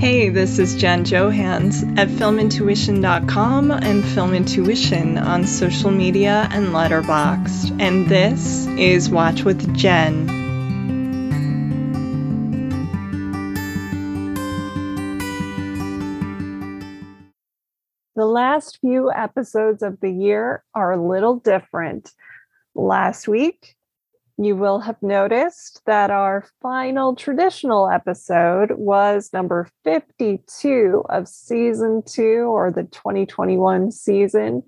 Hey, 0.00 0.30
this 0.30 0.58
is 0.58 0.76
Jen 0.76 1.04
Johans 1.04 1.82
at 1.98 2.08
filmintuition.com 2.08 3.70
and 3.70 4.02
filmintuition 4.02 5.22
on 5.22 5.46
social 5.46 5.90
media 5.90 6.48
and 6.50 6.68
Letterboxd. 6.68 7.78
And 7.78 8.08
this 8.08 8.66
is 8.78 9.10
Watch 9.10 9.44
with 9.44 9.76
Jen. 9.76 10.26
The 18.16 18.24
last 18.24 18.78
few 18.80 19.12
episodes 19.12 19.82
of 19.82 20.00
the 20.00 20.10
year 20.10 20.64
are 20.74 20.92
a 20.92 21.08
little 21.08 21.36
different. 21.36 22.10
Last 22.74 23.28
week, 23.28 23.76
you 24.44 24.56
will 24.56 24.80
have 24.80 25.02
noticed 25.02 25.82
that 25.86 26.10
our 26.10 26.44
final 26.62 27.14
traditional 27.14 27.90
episode 27.90 28.72
was 28.72 29.30
number 29.32 29.68
52 29.84 31.04
of 31.08 31.28
season 31.28 32.02
two 32.06 32.44
or 32.48 32.70
the 32.70 32.84
2021 32.84 33.90
season. 33.90 34.62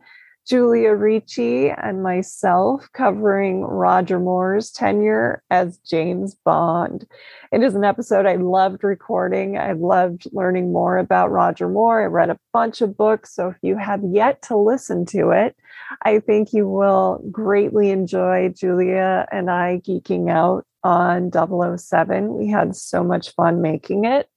Julia 0.46 0.92
Ricci 0.95 1.70
and 1.70 2.02
myself 2.02 2.88
covering 2.92 3.62
Roger 3.62 4.19
Moore's 4.19 4.70
tenure 4.73 5.42
as 5.51 5.78
James 5.78 6.34
Bond. 6.34 7.06
It 7.52 7.62
is 7.62 7.74
an 7.74 7.84
episode 7.84 8.27
I 8.27 8.37
loved 8.37 8.82
recording. 8.82 9.56
I 9.56 9.73
loved 9.73 10.27
learning 10.32 10.73
more 10.73 10.98
about 10.98 11.30
Roger 11.30 11.68
Moore. 11.68 12.02
I 12.02 12.06
read 12.06 12.30
a 12.30 12.38
bunch 12.52 12.80
of 12.80 12.96
books. 12.96 13.34
So 13.34 13.48
if 13.48 13.56
you 13.62 13.77
have 13.77 14.01
yet 14.02 14.42
to 14.42 14.56
listen 14.56 15.06
to 15.06 15.30
it, 15.30 15.56
I 16.02 16.18
think 16.18 16.52
you 16.52 16.68
will 16.68 17.24
greatly 17.30 17.90
enjoy 17.90 18.48
Julia 18.48 19.27
and 19.30 19.51
I 19.51 19.80
geeking 19.87 20.29
out 20.29 20.66
on 20.82 21.30
007. 21.30 22.34
We 22.34 22.48
had 22.48 22.74
so 22.74 23.04
much 23.04 23.34
fun 23.34 23.62
making 23.62 24.04
it. 24.04 24.29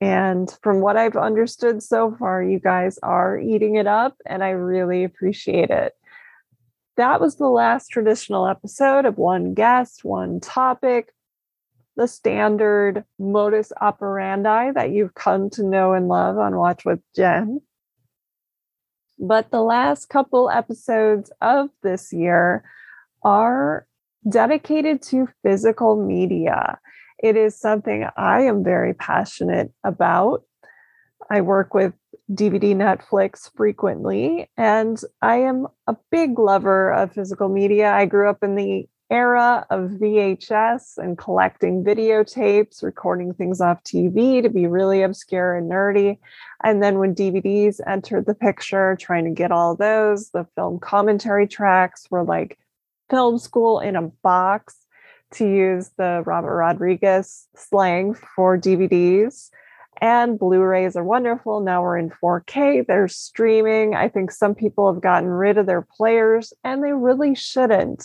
And 0.00 0.54
from 0.62 0.80
what 0.80 0.96
I've 0.96 1.16
understood 1.16 1.82
so 1.82 2.14
far, 2.18 2.42
you 2.42 2.58
guys 2.58 2.98
are 3.02 3.38
eating 3.38 3.76
it 3.76 3.86
up, 3.86 4.16
and 4.26 4.44
I 4.44 4.50
really 4.50 5.04
appreciate 5.04 5.70
it. 5.70 5.94
That 6.96 7.20
was 7.20 7.36
the 7.36 7.48
last 7.48 7.88
traditional 7.88 8.46
episode 8.46 9.04
of 9.04 9.18
one 9.18 9.54
guest, 9.54 10.04
one 10.04 10.40
topic, 10.40 11.12
the 11.96 12.06
standard 12.06 13.04
modus 13.18 13.72
operandi 13.80 14.70
that 14.72 14.90
you've 14.90 15.14
come 15.14 15.48
to 15.50 15.62
know 15.62 15.94
and 15.94 16.08
love 16.08 16.38
on 16.38 16.56
Watch 16.56 16.84
with 16.84 17.00
Jen. 17.14 17.60
But 19.18 19.50
the 19.50 19.62
last 19.62 20.10
couple 20.10 20.50
episodes 20.50 21.32
of 21.40 21.70
this 21.82 22.12
year 22.12 22.64
are 23.22 23.86
dedicated 24.28 25.00
to 25.02 25.28
physical 25.42 25.96
media. 25.96 26.78
It 27.18 27.36
is 27.36 27.58
something 27.58 28.06
I 28.16 28.42
am 28.42 28.62
very 28.62 28.94
passionate 28.94 29.72
about. 29.84 30.42
I 31.30 31.40
work 31.40 31.74
with 31.74 31.94
DVD 32.30 32.74
Netflix 32.74 33.50
frequently, 33.56 34.50
and 34.56 35.00
I 35.22 35.36
am 35.36 35.66
a 35.86 35.96
big 36.10 36.38
lover 36.38 36.92
of 36.92 37.12
physical 37.12 37.48
media. 37.48 37.92
I 37.92 38.04
grew 38.06 38.28
up 38.28 38.42
in 38.42 38.54
the 38.54 38.88
era 39.08 39.64
of 39.70 39.90
VHS 39.92 40.98
and 40.98 41.16
collecting 41.16 41.84
videotapes, 41.84 42.82
recording 42.82 43.32
things 43.32 43.60
off 43.60 43.82
TV 43.84 44.42
to 44.42 44.48
be 44.48 44.66
really 44.66 45.02
obscure 45.02 45.54
and 45.54 45.70
nerdy. 45.70 46.18
And 46.64 46.82
then 46.82 46.98
when 46.98 47.14
DVDs 47.14 47.80
entered 47.86 48.26
the 48.26 48.34
picture, 48.34 48.96
trying 49.00 49.24
to 49.24 49.30
get 49.30 49.52
all 49.52 49.76
those, 49.76 50.30
the 50.30 50.46
film 50.56 50.80
commentary 50.80 51.46
tracks 51.46 52.06
were 52.10 52.24
like 52.24 52.58
film 53.08 53.38
school 53.38 53.78
in 53.78 53.94
a 53.94 54.02
box 54.02 54.85
to 55.34 55.46
use 55.46 55.90
the 55.96 56.22
Robert 56.24 56.56
Rodriguez 56.56 57.48
slang 57.56 58.14
for 58.14 58.58
DVDs. 58.58 59.50
And 60.00 60.38
Blu 60.38 60.60
rays 60.60 60.94
are 60.94 61.04
wonderful. 61.04 61.60
Now 61.60 61.82
we're 61.82 61.96
in 61.96 62.10
4K, 62.10 62.86
they're 62.86 63.08
streaming. 63.08 63.94
I 63.94 64.08
think 64.08 64.30
some 64.30 64.54
people 64.54 64.92
have 64.92 65.02
gotten 65.02 65.28
rid 65.28 65.56
of 65.56 65.66
their 65.66 65.82
players, 65.82 66.52
and 66.64 66.82
they 66.84 66.92
really 66.92 67.34
shouldn't. 67.34 68.04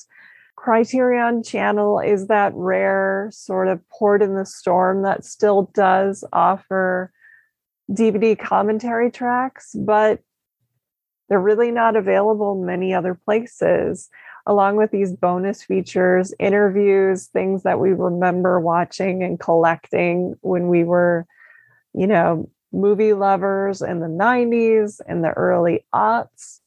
Criterion 0.56 1.44
Channel 1.44 2.00
is 2.00 2.28
that 2.28 2.54
rare 2.56 3.30
sort 3.34 3.68
of 3.68 3.82
port 3.90 4.22
in 4.22 4.36
the 4.36 4.46
storm 4.46 5.02
that 5.03 5.26
still 5.26 5.72
does 5.74 6.24
offer 6.32 7.12
DVD 7.90 8.38
commentary 8.40 9.12
tracks, 9.12 9.76
but 9.78 10.20
they're 11.28 11.42
really 11.42 11.72
not 11.72 11.96
available 11.96 12.53
in 12.53 12.66
many 12.66 12.94
other 12.94 13.16
places 13.16 14.09
along 14.46 14.75
with 14.75 14.91
these 14.91 15.13
bonus 15.13 15.63
features, 15.63 16.34
interviews, 16.40 17.28
things 17.28 17.63
that 17.63 17.79
we 17.79 17.94
remember 17.94 18.59
watching 18.59 19.24
and 19.24 19.40
collecting 19.40 20.35
when 20.41 20.68
we 20.68 20.84
were, 20.84 21.25
you 21.94 22.07
know, 22.07 22.50
movie 22.74 23.13
lovers 23.13 23.81
in 23.81 24.00
the 24.00 24.07
90s 24.07 25.02
and 25.07 25.24
the 25.24 25.31
early 25.31 25.85
aughts. 25.94 26.59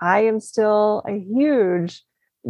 I 0.00 0.24
am 0.24 0.40
still 0.40 1.02
a 1.06 1.18
huge 1.18 2.02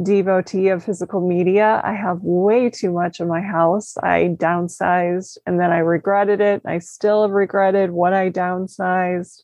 devotee 0.03 0.69
of 0.69 0.83
physical 0.83 1.27
media. 1.27 1.81
I 1.85 1.93
have 1.95 2.19
way 2.23 2.69
too 2.69 2.91
much 2.91 3.21
in 3.21 3.29
my 3.29 3.41
house. 3.41 3.97
I 3.99 4.37
downsized 4.41 5.39
and 5.47 5.61
then 5.61 5.71
I 5.71 5.79
regretted 5.79 6.41
it. 6.41 6.63
I 6.67 6.81
still 6.81 7.23
have 7.23 7.31
regretted 7.31 7.91
what 7.91 8.13
I 8.13 8.31
downsized. 8.31 9.43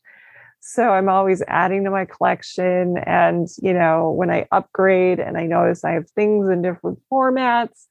So 0.61 0.91
I'm 0.91 1.09
always 1.09 1.43
adding 1.49 1.85
to 1.85 1.91
my 1.91 2.05
collection. 2.05 2.99
And, 2.99 3.49
you 3.63 3.73
know, 3.73 4.11
when 4.11 4.31
I 4.31 4.47
upgrade 4.53 5.19
and 5.19 5.37
I 5.37 5.47
notice 5.47 5.85
I 5.85 5.93
have 5.93 6.09
things 6.11 6.49
in 6.51 6.63
different 6.63 7.01
formats, 7.11 7.87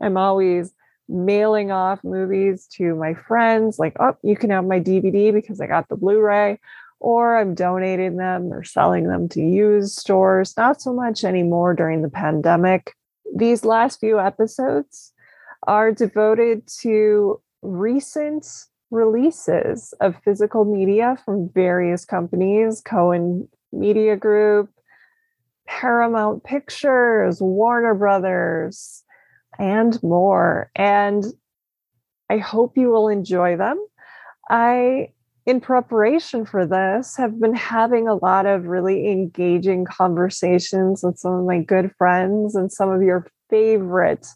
I'm 0.00 0.16
always 0.16 0.72
mailing 1.08 1.70
off 1.70 2.04
movies 2.04 2.66
to 2.72 2.94
my 2.94 3.14
friends, 3.14 3.78
like, 3.78 3.96
oh, 3.98 4.16
you 4.22 4.36
can 4.36 4.50
have 4.50 4.66
my 4.66 4.80
DVD 4.80 5.32
because 5.32 5.60
I 5.60 5.66
got 5.66 5.88
the 5.88 5.96
Blu 5.96 6.20
ray, 6.20 6.58
or 7.00 7.38
I'm 7.38 7.54
donating 7.54 8.16
them 8.16 8.52
or 8.52 8.62
selling 8.62 9.06
them 9.06 9.28
to 9.30 9.40
used 9.40 9.96
stores. 9.96 10.54
Not 10.56 10.82
so 10.82 10.92
much 10.92 11.24
anymore 11.24 11.72
during 11.74 12.02
the 12.02 12.10
pandemic. 12.10 12.94
These 13.34 13.64
last 13.64 14.00
few 14.00 14.18
episodes 14.18 15.12
are 15.66 15.92
devoted 15.92 16.68
to 16.80 17.40
recent 17.62 18.46
releases 18.90 19.92
of 20.00 20.16
physical 20.24 20.64
media 20.64 21.16
from 21.24 21.50
various 21.50 22.04
companies 22.04 22.80
Cohen 22.80 23.48
Media 23.72 24.16
Group, 24.16 24.70
Paramount 25.66 26.44
Pictures, 26.44 27.40
Warner 27.40 27.94
Brothers, 27.94 29.04
and 29.58 30.02
more. 30.02 30.70
And 30.74 31.24
I 32.30 32.38
hope 32.38 32.76
you 32.76 32.88
will 32.90 33.08
enjoy 33.08 33.56
them. 33.56 33.84
I, 34.50 35.12
in 35.44 35.60
preparation 35.60 36.46
for 36.46 36.66
this, 36.66 37.16
have 37.16 37.38
been 37.38 37.54
having 37.54 38.08
a 38.08 38.14
lot 38.14 38.46
of 38.46 38.66
really 38.66 39.10
engaging 39.10 39.84
conversations 39.84 41.02
with 41.02 41.18
some 41.18 41.34
of 41.34 41.46
my 41.46 41.60
good 41.60 41.92
friends 41.98 42.54
and 42.54 42.72
some 42.72 42.90
of 42.90 43.02
your 43.02 43.26
favorite 43.50 44.26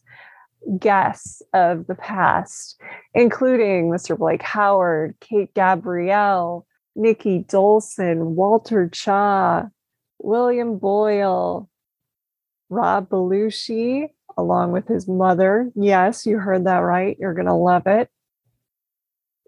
guests 0.79 1.43
of 1.53 1.87
the 1.87 1.95
past, 1.95 2.81
including 3.15 3.91
Mr. 3.91 4.17
Blake 4.17 4.43
Howard, 4.43 5.17
Kate 5.21 5.53
Gabrielle, 5.55 6.67
Nikki 6.95 7.45
Dolson, 7.45 8.35
Walter 8.35 8.89
Chaw, 8.89 9.65
William 10.19 10.79
Boyle, 10.79 11.69
Rob 12.69 13.09
Belushi, 13.09 14.09
along 14.37 14.73
with 14.73 14.89
his 14.89 15.09
mother. 15.09 15.71
Yes, 15.75 16.27
you 16.27 16.39
heard 16.39 16.67
that 16.67 16.79
right. 16.79 17.17
You're 17.19 17.35
going 17.35 17.47
to 17.47 17.55
love 17.55 17.87
it. 17.87 18.09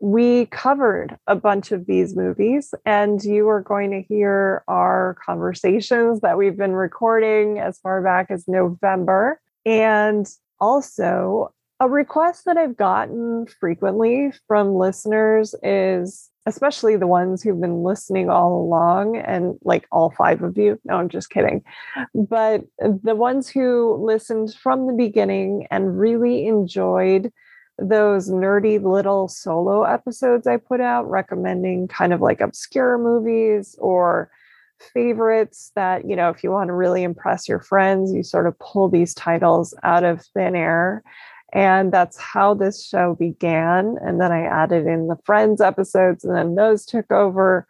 We 0.00 0.46
covered 0.46 1.16
a 1.26 1.36
bunch 1.36 1.72
of 1.72 1.86
these 1.86 2.14
movies, 2.14 2.75
and 2.84 3.22
you 3.22 3.48
are 3.48 3.62
going 3.62 3.91
to 3.92 4.02
hear 4.02 4.62
our 4.69 5.16
conversations 5.25 6.20
that 6.20 6.36
we've 6.36 6.56
been 6.56 6.72
recording 6.72 7.58
as 7.58 7.78
far 7.78 8.02
back 8.02 8.26
as 8.31 8.46
November. 8.46 9.41
And 9.64 10.26
also, 10.60 11.53
a 11.81 11.88
request 11.88 12.44
that 12.47 12.56
I've 12.56 12.76
gotten 12.76 13.47
frequently 13.47 14.32
from 14.46 14.75
listeners 14.75 15.55
is 15.62 16.31
especially 16.46 16.96
the 16.96 17.06
ones 17.06 17.43
who've 17.43 17.61
been 17.61 17.82
listening 17.82 18.29
all 18.29 18.61
along 18.61 19.17
and 19.17 19.58
like 19.62 19.87
all 19.90 20.11
five 20.11 20.43
of 20.43 20.58
you. 20.58 20.79
No, 20.84 20.96
I'm 20.96 21.08
just 21.08 21.31
kidding. 21.31 21.62
But 22.14 22.64
the 22.79 23.14
ones 23.14 23.49
who 23.49 23.96
listened 24.05 24.55
from 24.55 24.87
the 24.87 24.93
beginning 24.93 25.67
and 25.70 25.99
really 25.99 26.46
enjoyed 26.46 27.32
those 27.79 28.31
nerdy 28.31 28.81
little 28.81 29.26
solo 29.26 29.82
episodes 29.82 30.46
I 30.46 30.58
put 30.58 30.81
out 30.81 31.11
recommending 31.11 31.88
kind 31.88 32.12
of 32.12 32.20
like 32.20 32.40
obscure 32.40 32.99
movies 32.99 33.75
or 33.79 34.31
favorites 34.92 35.72
that, 35.75 36.08
you 36.08 36.16
know, 36.16 36.28
if 36.28 36.44
you 36.44 36.50
want 36.50 36.69
to 36.69 36.75
really 36.75 37.02
impress 37.02 37.48
your 37.48 37.60
friends, 37.60 38.12
you 38.12 38.22
sort 38.22 38.46
of 38.46 38.58
pull 38.58 38.88
these 38.88 39.14
titles 39.14 39.75
out 39.82 40.04
of 40.04 40.25
thin 40.34 40.54
air. 40.54 41.02
And 41.52 41.92
that's 41.92 42.19
how 42.19 42.54
this 42.54 42.84
show 42.84 43.14
began. 43.14 43.96
And 44.02 44.20
then 44.20 44.32
I 44.32 44.42
added 44.42 44.86
in 44.86 45.06
the 45.06 45.19
Friends 45.25 45.60
episodes, 45.60 46.25
and 46.25 46.34
then 46.34 46.56
those 46.56 46.84
took 46.84 47.10
over. 47.12 47.66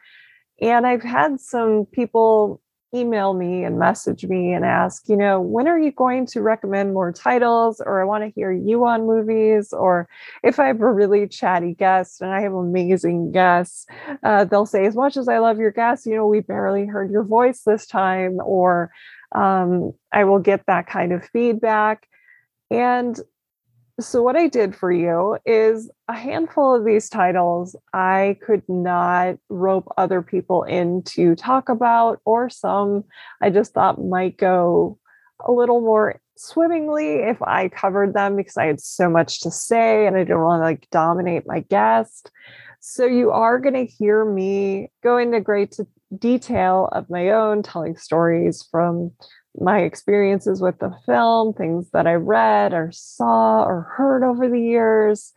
And 0.60 0.86
I've 0.86 1.02
had 1.02 1.38
some 1.38 1.86
people 1.92 2.62
email 2.94 3.34
me 3.34 3.64
and 3.64 3.78
message 3.78 4.24
me 4.24 4.52
and 4.52 4.64
ask, 4.64 5.08
you 5.08 5.16
know, 5.16 5.40
when 5.40 5.66
are 5.66 5.78
you 5.78 5.90
going 5.90 6.26
to 6.26 6.40
recommend 6.40 6.94
more 6.94 7.12
titles? 7.12 7.82
Or 7.84 8.00
I 8.00 8.04
want 8.04 8.24
to 8.24 8.30
hear 8.30 8.52
you 8.52 8.84
on 8.86 9.06
movies. 9.06 9.72
Or 9.72 10.08
if 10.42 10.58
I 10.58 10.66
have 10.68 10.80
a 10.80 10.92
really 10.92 11.26
chatty 11.26 11.74
guest 11.74 12.20
and 12.20 12.30
I 12.30 12.40
have 12.40 12.52
amazing 12.52 13.32
guests, 13.32 13.86
uh, 14.22 14.44
they'll 14.44 14.66
say, 14.66 14.86
as 14.86 14.94
much 14.94 15.16
as 15.16 15.28
I 15.28 15.38
love 15.38 15.58
your 15.58 15.72
guests, 15.72 16.06
you 16.06 16.14
know, 16.14 16.26
we 16.26 16.40
barely 16.40 16.86
heard 16.86 17.10
your 17.10 17.24
voice 17.24 17.62
this 17.62 17.86
time. 17.86 18.38
Or 18.44 18.90
um, 19.32 19.92
I 20.12 20.24
will 20.24 20.38
get 20.38 20.66
that 20.66 20.86
kind 20.86 21.12
of 21.12 21.24
feedback. 21.24 22.08
And 22.70 23.18
so, 24.00 24.22
what 24.22 24.34
I 24.34 24.48
did 24.48 24.74
for 24.74 24.90
you 24.90 25.38
is 25.46 25.88
a 26.08 26.14
handful 26.14 26.74
of 26.74 26.84
these 26.84 27.08
titles 27.08 27.76
I 27.92 28.38
could 28.44 28.62
not 28.68 29.36
rope 29.48 29.92
other 29.96 30.20
people 30.20 30.64
in 30.64 31.02
to 31.14 31.36
talk 31.36 31.68
about, 31.68 32.20
or 32.24 32.50
some 32.50 33.04
I 33.40 33.50
just 33.50 33.72
thought 33.72 34.04
might 34.04 34.36
go 34.36 34.98
a 35.38 35.52
little 35.52 35.80
more 35.80 36.20
swimmingly 36.36 37.16
if 37.16 37.40
I 37.40 37.68
covered 37.68 38.14
them 38.14 38.34
because 38.34 38.56
I 38.56 38.66
had 38.66 38.80
so 38.80 39.08
much 39.08 39.40
to 39.42 39.50
say 39.52 40.08
and 40.08 40.16
I 40.16 40.24
didn't 40.24 40.42
want 40.42 40.60
to 40.60 40.64
like 40.64 40.88
dominate 40.90 41.46
my 41.46 41.60
guest. 41.60 42.32
So, 42.80 43.06
you 43.06 43.30
are 43.30 43.60
going 43.60 43.74
to 43.74 43.86
hear 43.86 44.24
me 44.24 44.90
go 45.04 45.18
into 45.18 45.40
great 45.40 45.78
detail 46.18 46.88
of 46.90 47.08
my 47.08 47.30
own, 47.30 47.62
telling 47.62 47.96
stories 47.96 48.66
from 48.72 49.12
my 49.60 49.80
experiences 49.80 50.60
with 50.60 50.78
the 50.78 50.92
film, 51.06 51.52
things 51.52 51.90
that 51.92 52.06
I 52.06 52.14
read 52.14 52.72
or 52.72 52.90
saw 52.92 53.64
or 53.64 53.82
heard 53.96 54.24
over 54.24 54.48
the 54.48 54.60
years 54.60 55.32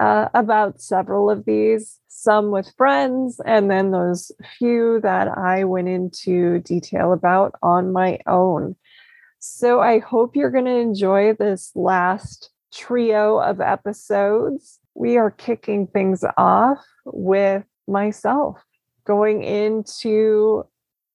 uh, 0.00 0.28
about 0.34 0.80
several 0.80 1.30
of 1.30 1.44
these, 1.44 2.00
some 2.08 2.50
with 2.50 2.72
friends, 2.76 3.40
and 3.44 3.70
then 3.70 3.92
those 3.92 4.32
few 4.58 5.00
that 5.02 5.28
I 5.28 5.64
went 5.64 5.88
into 5.88 6.60
detail 6.60 7.12
about 7.12 7.54
on 7.62 7.92
my 7.92 8.18
own. 8.26 8.76
So 9.38 9.80
I 9.80 9.98
hope 10.00 10.34
you're 10.34 10.50
going 10.50 10.64
to 10.64 10.70
enjoy 10.72 11.34
this 11.34 11.70
last 11.74 12.50
trio 12.72 13.38
of 13.38 13.60
episodes. 13.60 14.80
We 14.94 15.16
are 15.16 15.30
kicking 15.30 15.86
things 15.86 16.24
off 16.36 16.84
with 17.04 17.64
myself 17.86 18.56
going 19.06 19.42
into 19.42 20.64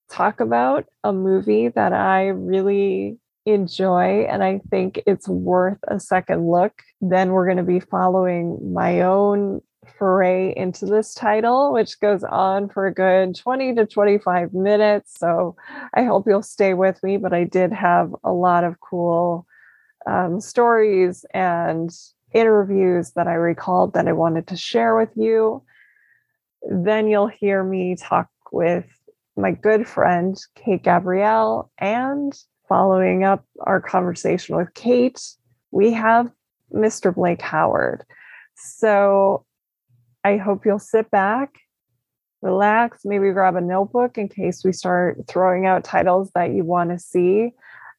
talk 0.10 0.40
about 0.40 0.86
a 1.04 1.14
movie 1.14 1.70
that 1.70 1.94
I 1.94 2.28
really 2.28 3.18
enjoy 3.46 4.26
and 4.30 4.44
I 4.44 4.62
think 4.70 5.02
it's 5.06 5.28
worth 5.28 5.80
a 5.88 6.00
second 6.00 6.48
look. 6.48 6.74
Then 7.02 7.32
we're 7.32 7.46
going 7.46 7.58
to 7.58 7.64
be 7.64 7.80
following 7.80 8.74
my 8.74 9.02
own 9.02 9.62
foray 9.98 10.54
into 10.56 10.86
this 10.86 11.14
title, 11.14 11.74
which 11.74 12.00
goes 12.00 12.24
on 12.24 12.70
for 12.70 12.88
a 12.88 12.94
good 12.94 13.36
20 13.36 13.76
to 13.76 13.86
25 13.86 14.54
minutes. 14.54 15.14
So 15.18 15.56
I 15.94 16.04
hope 16.04 16.26
you'll 16.28 16.44
stay 16.44 16.74
with 16.74 17.02
me. 17.04 17.18
But 17.18 17.34
I 17.34 17.44
did 17.44 17.72
have 17.74 18.14
a 18.24 18.32
lot 18.32 18.64
of 18.64 18.80
cool 18.80 19.46
um, 20.06 20.40
stories 20.42 21.26
and 21.34 21.90
interviews 22.34 23.12
that 23.12 23.28
I 23.28 23.34
recalled 23.34 23.94
that 23.94 24.08
I 24.08 24.14
wanted 24.14 24.48
to 24.48 24.58
share 24.58 24.96
with 24.96 25.10
you. 25.16 25.64
Then 26.70 27.08
you'll 27.08 27.28
hear 27.28 27.64
me 27.64 27.96
talk 27.96 28.30
with 28.52 28.86
my 29.40 29.52
good 29.52 29.88
friend, 29.88 30.38
Kate 30.56 30.84
Gabrielle. 30.84 31.72
And 31.78 32.34
following 32.68 33.24
up 33.24 33.46
our 33.62 33.82
conversation 33.82 34.56
with 34.56 34.74
Kate, 34.74 35.22
we 35.72 35.94
have 35.94 36.30
Mr. 36.74 37.14
Blake 37.14 37.42
Howard. 37.42 38.04
So 38.56 39.46
I 40.24 40.38
hope 40.38 40.66
you'll 40.66 40.80
sit 40.80 41.10
back, 41.10 41.56
relax, 42.42 43.00
maybe 43.06 43.32
grab 43.32 43.56
a 43.56 43.62
notebook 43.62 44.18
in 44.18 44.28
case 44.28 44.64
we 44.64 44.74
start 44.74 45.22
throwing 45.28 45.66
out 45.66 45.84
titles 45.84 46.32
that 46.36 46.52
you 46.52 46.64
want 46.64 46.90
to 46.90 47.00
see, 47.00 47.52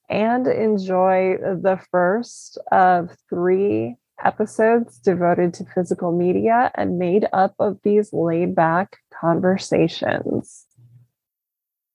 and 0.08 0.46
enjoy 0.46 1.36
the 1.38 1.80
first 1.90 2.58
of 2.70 3.10
three 3.28 3.96
episodes 4.22 4.98
devoted 4.98 5.54
to 5.54 5.64
physical 5.74 6.12
media 6.16 6.70
and 6.74 6.98
made 6.98 7.26
up 7.32 7.54
of 7.58 7.78
these 7.82 8.12
laid 8.12 8.54
back 8.54 8.98
conversations. 9.18 10.66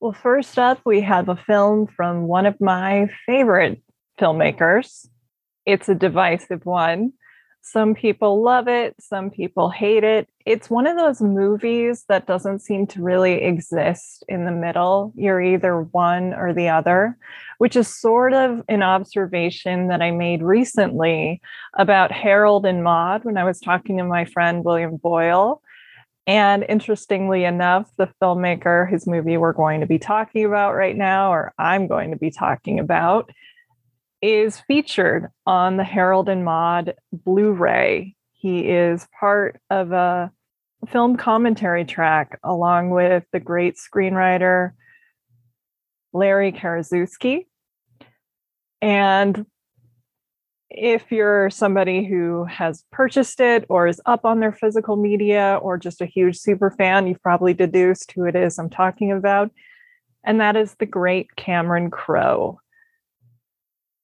Well, 0.05 0.13
first 0.13 0.59
up, 0.59 0.81
we 0.85 1.01
have 1.01 1.29
a 1.29 1.35
film 1.35 1.87
from 1.87 2.27
one 2.27 2.45
of 2.45 2.61
my 2.61 3.09
favorite 3.25 3.81
filmmakers. 4.19 5.07
It's 5.65 5.89
a 5.89 5.95
divisive 5.95 6.63
one. 6.63 7.13
Some 7.63 7.95
people 7.95 8.43
love 8.43 8.67
it, 8.67 8.93
some 8.99 9.31
people 9.31 9.71
hate 9.71 10.03
it. 10.03 10.29
It's 10.45 10.69
one 10.69 10.85
of 10.85 10.95
those 10.95 11.23
movies 11.23 12.03
that 12.07 12.27
doesn't 12.27 12.59
seem 12.59 12.85
to 12.85 13.01
really 13.01 13.45
exist 13.45 14.23
in 14.27 14.45
the 14.45 14.51
middle. 14.51 15.11
You're 15.15 15.41
either 15.41 15.81
one 15.81 16.35
or 16.35 16.53
the 16.53 16.69
other, 16.69 17.17
which 17.57 17.75
is 17.75 17.87
sort 17.87 18.33
of 18.33 18.61
an 18.69 18.83
observation 18.83 19.87
that 19.87 20.03
I 20.03 20.11
made 20.11 20.43
recently 20.43 21.41
about 21.79 22.11
Harold 22.11 22.67
and 22.67 22.83
Maude 22.83 23.25
when 23.25 23.37
I 23.37 23.43
was 23.43 23.59
talking 23.59 23.97
to 23.97 24.03
my 24.03 24.25
friend 24.25 24.63
William 24.63 24.97
Boyle 24.97 25.63
and 26.27 26.65
interestingly 26.67 27.43
enough, 27.43 27.89
the 27.97 28.09
filmmaker 28.21 28.89
whose 28.89 29.05
movie 29.05 29.37
we're 29.37 29.53
going 29.53 29.81
to 29.81 29.85
be 29.85 29.99
talking 29.99 30.45
about 30.45 30.73
right 30.73 30.95
now, 30.95 31.31
or 31.31 31.53
I'm 31.57 31.87
going 31.87 32.11
to 32.11 32.17
be 32.17 32.31
talking 32.31 32.79
about, 32.79 33.29
is 34.21 34.59
featured 34.61 35.29
on 35.45 35.77
the 35.77 35.83
Harold 35.83 36.29
and 36.29 36.43
Maude 36.43 36.95
Blu 37.11 37.51
ray. 37.51 38.15
He 38.33 38.67
is 38.67 39.07
part 39.19 39.59
of 39.69 39.91
a 39.91 40.31
film 40.89 41.17
commentary 41.17 41.85
track 41.85 42.39
along 42.43 42.89
with 42.89 43.23
the 43.31 43.39
great 43.39 43.75
screenwriter 43.75 44.71
Larry 46.13 46.51
Karaszewski. 46.51 47.45
And 48.81 49.45
if 50.77 51.11
you're 51.11 51.49
somebody 51.49 52.05
who 52.05 52.45
has 52.45 52.83
purchased 52.91 53.39
it 53.39 53.65
or 53.69 53.87
is 53.87 54.01
up 54.05 54.25
on 54.25 54.39
their 54.39 54.51
physical 54.51 54.95
media 54.95 55.59
or 55.61 55.77
just 55.77 56.01
a 56.01 56.05
huge 56.05 56.37
super 56.37 56.69
fan, 56.71 57.07
you've 57.07 57.21
probably 57.21 57.53
deduced 57.53 58.11
who 58.11 58.25
it 58.25 58.35
is 58.35 58.59
I'm 58.59 58.69
talking 58.69 59.11
about. 59.11 59.51
And 60.23 60.41
that 60.41 60.55
is 60.55 60.75
the 60.75 60.85
great 60.85 61.35
Cameron 61.35 61.91
Crowe. 61.91 62.59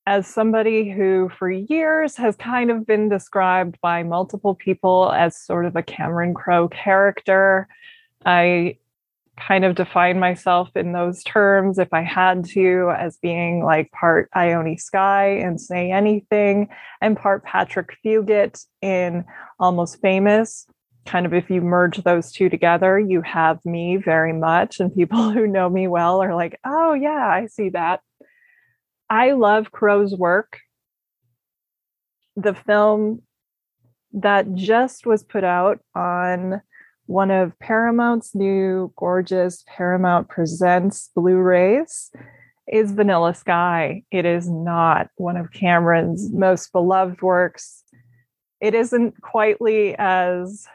As 0.05 0.27
somebody 0.27 0.89
who, 0.89 1.29
for 1.37 1.49
years, 1.49 2.15
has 2.17 2.35
kind 2.35 2.71
of 2.71 2.87
been 2.87 3.09
described 3.09 3.77
by 3.81 4.03
multiple 4.03 4.55
people 4.55 5.11
as 5.11 5.35
sort 5.35 5.65
of 5.65 5.75
a 5.75 5.83
Cameron 5.83 6.33
Crowe 6.33 6.67
character, 6.67 7.67
I 8.25 8.77
kind 9.39 9.65
of 9.65 9.75
define 9.75 10.19
myself 10.19 10.69
in 10.75 10.91
those 10.91 11.23
terms 11.23 11.79
if 11.79 11.87
I 11.93 12.01
had 12.01 12.45
to 12.49 12.93
as 12.97 13.17
being 13.17 13.63
like 13.63 13.91
part 13.91 14.29
Ione 14.35 14.77
Skye 14.77 15.39
and 15.43 15.59
Say 15.59 15.91
Anything 15.91 16.69
and 17.01 17.17
part 17.17 17.43
Patrick 17.43 17.97
Fugit 18.03 18.65
in 18.81 19.25
Almost 19.59 20.01
Famous. 20.01 20.67
Kind 21.05 21.25
of 21.25 21.33
if 21.33 21.49
you 21.49 21.61
merge 21.61 22.03
those 22.03 22.31
two 22.31 22.49
together, 22.49 22.99
you 22.99 23.21
have 23.21 23.63
me 23.65 23.97
very 23.97 24.33
much. 24.33 24.79
And 24.79 24.93
people 24.93 25.29
who 25.31 25.47
know 25.47 25.69
me 25.69 25.87
well 25.87 26.21
are 26.21 26.35
like, 26.35 26.59
oh, 26.65 26.93
yeah, 26.93 27.27
I 27.27 27.47
see 27.47 27.69
that. 27.69 28.01
I 29.09 29.31
love 29.31 29.71
Crowe's 29.71 30.15
work. 30.15 30.59
The 32.35 32.53
film 32.53 33.23
that 34.13 34.53
just 34.53 35.05
was 35.05 35.23
put 35.23 35.43
out 35.43 35.79
on 35.95 36.61
one 37.11 37.29
of 37.29 37.59
Paramount's 37.59 38.33
new 38.33 38.93
gorgeous 38.95 39.65
Paramount 39.67 40.29
Presents 40.29 41.09
Blu 41.13 41.35
rays 41.35 42.09
is 42.71 42.93
Vanilla 42.93 43.35
Sky. 43.35 44.03
It 44.11 44.25
is 44.25 44.49
not 44.49 45.09
one 45.17 45.35
of 45.35 45.51
Cameron's 45.51 46.31
most 46.31 46.71
beloved 46.71 47.21
works. 47.21 47.83
It 48.61 48.73
isn't 48.73 49.21
quietly 49.21 49.93
as 49.99 50.65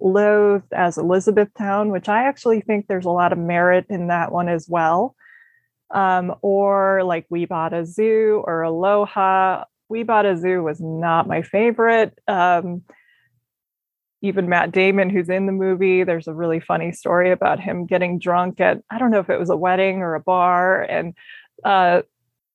loathed 0.00 0.72
as 0.72 0.98
Elizabethtown, 0.98 1.90
which 1.90 2.08
I 2.08 2.28
actually 2.28 2.60
think 2.60 2.86
there's 2.86 3.04
a 3.04 3.10
lot 3.10 3.32
of 3.32 3.38
merit 3.38 3.86
in 3.90 4.06
that 4.06 4.30
one 4.30 4.48
as 4.48 4.68
well. 4.68 5.16
Um, 5.90 6.32
or 6.42 7.02
like 7.02 7.26
We 7.28 7.44
Bought 7.44 7.72
a 7.74 7.84
Zoo 7.84 8.40
or 8.46 8.62
Aloha. 8.62 9.64
We 9.88 10.04
Bought 10.04 10.26
a 10.26 10.36
Zoo 10.36 10.62
was 10.62 10.80
not 10.80 11.26
my 11.26 11.42
favorite. 11.42 12.16
Um, 12.28 12.82
even 14.22 14.48
Matt 14.48 14.72
Damon, 14.72 15.10
who's 15.10 15.28
in 15.28 15.46
the 15.46 15.52
movie, 15.52 16.04
there's 16.04 16.28
a 16.28 16.34
really 16.34 16.60
funny 16.60 16.92
story 16.92 17.30
about 17.30 17.60
him 17.60 17.86
getting 17.86 18.18
drunk 18.18 18.60
at, 18.60 18.82
I 18.90 18.98
don't 18.98 19.10
know 19.10 19.20
if 19.20 19.30
it 19.30 19.38
was 19.38 19.50
a 19.50 19.56
wedding 19.56 19.98
or 19.98 20.14
a 20.14 20.20
bar, 20.20 20.82
and 20.82 21.14
uh, 21.64 22.02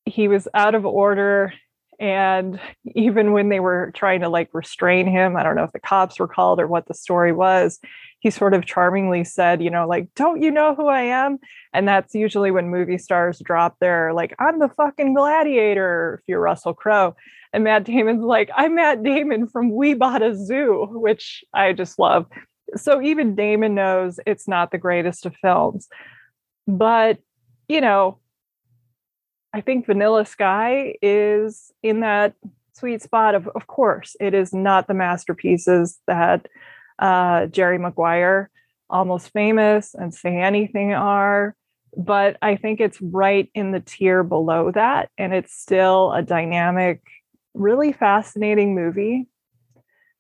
he 0.05 0.27
was 0.27 0.47
out 0.53 0.75
of 0.75 0.85
order. 0.85 1.53
And 1.99 2.59
even 2.95 3.31
when 3.31 3.49
they 3.49 3.59
were 3.59 3.91
trying 3.95 4.21
to 4.21 4.29
like 4.29 4.49
restrain 4.53 5.05
him, 5.05 5.37
I 5.37 5.43
don't 5.43 5.55
know 5.55 5.63
if 5.63 5.71
the 5.71 5.79
cops 5.79 6.19
were 6.19 6.27
called 6.27 6.59
or 6.59 6.67
what 6.67 6.87
the 6.87 6.95
story 6.95 7.31
was, 7.31 7.79
he 8.21 8.29
sort 8.29 8.53
of 8.53 8.65
charmingly 8.65 9.23
said, 9.23 9.61
you 9.61 9.69
know, 9.69 9.87
like, 9.87 10.07
don't 10.15 10.41
you 10.41 10.49
know 10.49 10.73
who 10.73 10.87
I 10.87 11.01
am? 11.01 11.37
And 11.73 11.87
that's 11.87 12.15
usually 12.15 12.51
when 12.51 12.69
movie 12.69 12.97
stars 12.97 13.41
drop 13.43 13.77
their, 13.79 14.13
like, 14.13 14.33
I'm 14.39 14.59
the 14.59 14.69
fucking 14.69 15.13
gladiator, 15.13 16.19
if 16.21 16.27
you're 16.27 16.39
Russell 16.39 16.73
Crowe. 16.73 17.15
And 17.51 17.63
Matt 17.63 17.83
Damon's 17.83 18.23
like, 18.23 18.49
I'm 18.55 18.75
Matt 18.75 19.03
Damon 19.03 19.47
from 19.47 19.75
We 19.75 19.93
Bought 19.93 20.21
a 20.21 20.35
Zoo, 20.35 20.87
which 20.91 21.43
I 21.53 21.73
just 21.73 21.99
love. 21.99 22.27
So 22.77 23.01
even 23.01 23.35
Damon 23.35 23.75
knows 23.75 24.19
it's 24.25 24.47
not 24.47 24.71
the 24.71 24.77
greatest 24.77 25.25
of 25.25 25.35
films. 25.35 25.89
But 26.67 27.17
you 27.71 27.79
know, 27.79 28.19
I 29.53 29.61
think 29.61 29.85
Vanilla 29.85 30.25
Sky 30.25 30.95
is 31.01 31.71
in 31.81 32.01
that 32.01 32.33
sweet 32.73 33.01
spot 33.01 33.33
of, 33.33 33.47
of 33.55 33.67
course, 33.67 34.15
it 34.19 34.33
is 34.33 34.53
not 34.53 34.87
the 34.87 34.93
masterpieces 34.93 35.99
that 36.05 36.47
uh, 36.99 37.47
Jerry 37.47 37.77
Maguire, 37.77 38.49
Almost 38.89 39.31
Famous, 39.31 39.93
and 39.93 40.13
Say 40.13 40.37
Anything 40.37 40.93
are. 40.93 41.55
But 41.97 42.37
I 42.41 42.55
think 42.55 42.79
it's 42.79 43.01
right 43.01 43.49
in 43.53 43.71
the 43.71 43.81
tier 43.81 44.23
below 44.23 44.71
that. 44.71 45.09
And 45.17 45.33
it's 45.33 45.53
still 45.53 46.13
a 46.13 46.21
dynamic, 46.21 47.01
really 47.53 47.91
fascinating 47.91 48.75
movie. 48.75 49.27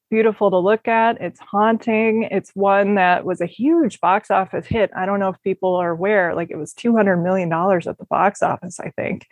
Beautiful 0.09 0.51
to 0.51 0.57
look 0.57 0.89
at. 0.89 1.21
It's 1.21 1.39
haunting. 1.39 2.23
It's 2.23 2.51
one 2.53 2.95
that 2.95 3.23
was 3.23 3.39
a 3.39 3.45
huge 3.45 4.01
box 4.01 4.29
office 4.29 4.67
hit. 4.67 4.91
I 4.93 5.05
don't 5.05 5.21
know 5.21 5.29
if 5.29 5.41
people 5.41 5.75
are 5.75 5.91
aware, 5.91 6.35
like 6.35 6.51
it 6.51 6.57
was 6.57 6.73
$200 6.73 7.23
million 7.23 7.51
at 7.53 7.97
the 7.97 8.05
box 8.09 8.43
office, 8.43 8.81
I 8.81 8.89
think. 8.89 9.25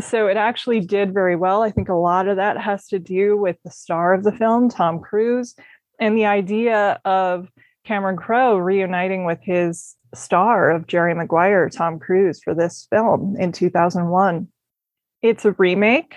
So 0.00 0.26
it 0.26 0.36
actually 0.36 0.80
did 0.80 1.14
very 1.14 1.36
well. 1.36 1.62
I 1.62 1.70
think 1.70 1.88
a 1.88 1.94
lot 1.94 2.26
of 2.26 2.36
that 2.36 2.60
has 2.60 2.88
to 2.88 2.98
do 2.98 3.36
with 3.36 3.56
the 3.64 3.70
star 3.70 4.12
of 4.12 4.24
the 4.24 4.32
film, 4.32 4.68
Tom 4.68 5.00
Cruise, 5.00 5.54
and 6.00 6.16
the 6.16 6.26
idea 6.26 7.00
of 7.04 7.48
Cameron 7.84 8.16
Crowe 8.16 8.56
reuniting 8.56 9.24
with 9.24 9.40
his 9.42 9.96
star 10.14 10.70
of 10.70 10.86
Jerry 10.86 11.14
Maguire, 11.14 11.68
Tom 11.68 11.98
Cruise, 11.98 12.40
for 12.42 12.54
this 12.54 12.86
film 12.90 13.36
in 13.38 13.52
2001. 13.52 14.48
It's 15.22 15.44
a 15.44 15.52
remake. 15.52 16.16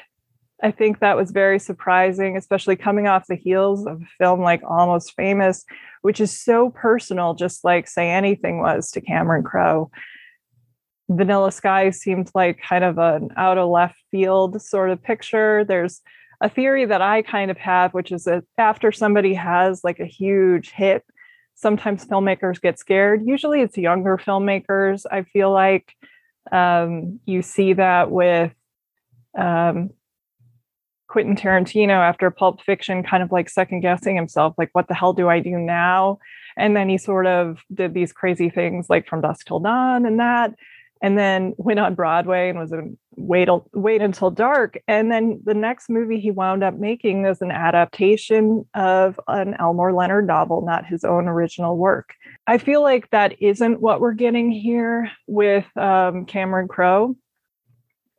I 0.63 0.71
think 0.71 0.99
that 0.99 1.17
was 1.17 1.31
very 1.31 1.59
surprising, 1.59 2.35
especially 2.35 2.75
coming 2.75 3.07
off 3.07 3.27
the 3.27 3.35
heels 3.35 3.85
of 3.85 4.01
a 4.01 4.05
film 4.17 4.41
like 4.41 4.61
Almost 4.67 5.13
Famous, 5.15 5.63
which 6.01 6.19
is 6.19 6.37
so 6.37 6.71
personal, 6.71 7.35
just 7.35 7.63
like 7.63 7.87
Say 7.87 8.09
Anything 8.09 8.59
was 8.59 8.89
to 8.91 9.01
Cameron 9.01 9.43
Crowe. 9.43 9.91
Vanilla 11.09 11.51
Sky 11.51 11.91
seemed 11.91 12.31
like 12.33 12.59
kind 12.61 12.83
of 12.83 12.97
an 12.97 13.29
out 13.37 13.57
of 13.57 13.69
left 13.69 13.97
field 14.11 14.61
sort 14.61 14.89
of 14.89 15.01
picture. 15.01 15.63
There's 15.63 16.01
a 16.41 16.49
theory 16.49 16.85
that 16.85 17.01
I 17.01 17.21
kind 17.21 17.49
of 17.49 17.57
have, 17.57 17.93
which 17.93 18.11
is 18.11 18.25
that 18.25 18.43
after 18.57 18.91
somebody 18.91 19.33
has 19.33 19.83
like 19.83 19.99
a 19.99 20.05
huge 20.05 20.71
hit, 20.71 21.03
sometimes 21.55 22.05
filmmakers 22.05 22.61
get 22.61 22.77
scared. 22.77 23.23
Usually 23.25 23.61
it's 23.61 23.77
younger 23.77 24.17
filmmakers. 24.17 25.05
I 25.09 25.23
feel 25.23 25.51
like 25.51 25.93
um, 26.51 27.19
you 27.25 27.41
see 27.41 27.73
that 27.73 28.11
with 28.11 28.53
um, 29.37 29.89
Quentin 31.07 31.35
Tarantino 31.35 31.93
after 31.93 32.29
Pulp 32.29 32.61
Fiction, 32.61 33.03
kind 33.03 33.23
of 33.23 33.31
like 33.31 33.49
second 33.49 33.79
guessing 33.81 34.15
himself, 34.15 34.53
like, 34.57 34.69
what 34.73 34.87
the 34.87 34.93
hell 34.93 35.13
do 35.13 35.29
I 35.29 35.39
do 35.39 35.57
now? 35.57 36.19
And 36.55 36.75
then 36.75 36.89
he 36.89 36.97
sort 36.97 37.25
of 37.25 37.59
did 37.73 37.93
these 37.93 38.13
crazy 38.13 38.49
things 38.49 38.87
like 38.89 39.07
From 39.07 39.21
Dusk 39.21 39.47
Till 39.47 39.59
Dawn 39.59 40.05
and 40.05 40.19
that 40.19 40.53
and 41.01 41.17
then 41.17 41.53
went 41.57 41.79
on 41.79 41.95
Broadway 41.95 42.49
and 42.49 42.59
was 42.59 42.71
in 42.71 42.97
Wait 43.17 43.49
Wait 43.73 44.01
Until 44.01 44.29
Dark. 44.29 44.77
And 44.87 45.11
then 45.11 45.41
the 45.43 45.55
next 45.55 45.89
movie 45.89 46.19
he 46.19 46.29
wound 46.29 46.63
up 46.63 46.75
making 46.75 47.23
was 47.23 47.41
an 47.41 47.51
adaptation 47.51 48.65
of 48.75 49.19
an 49.27 49.55
Elmore 49.59 49.91
Leonard 49.91 50.27
novel, 50.27 50.63
not 50.63 50.85
his 50.85 51.03
own 51.03 51.27
original 51.27 51.75
work. 51.75 52.13
I 52.45 52.59
feel 52.59 52.83
like 52.83 53.09
that 53.09 53.41
isn't 53.41 53.81
what 53.81 54.01
we're 54.01 54.13
getting 54.13 54.51
here 54.51 55.11
with 55.25 55.65
um, 55.75 56.25
Cameron 56.25 56.67
Crowe. 56.67 57.15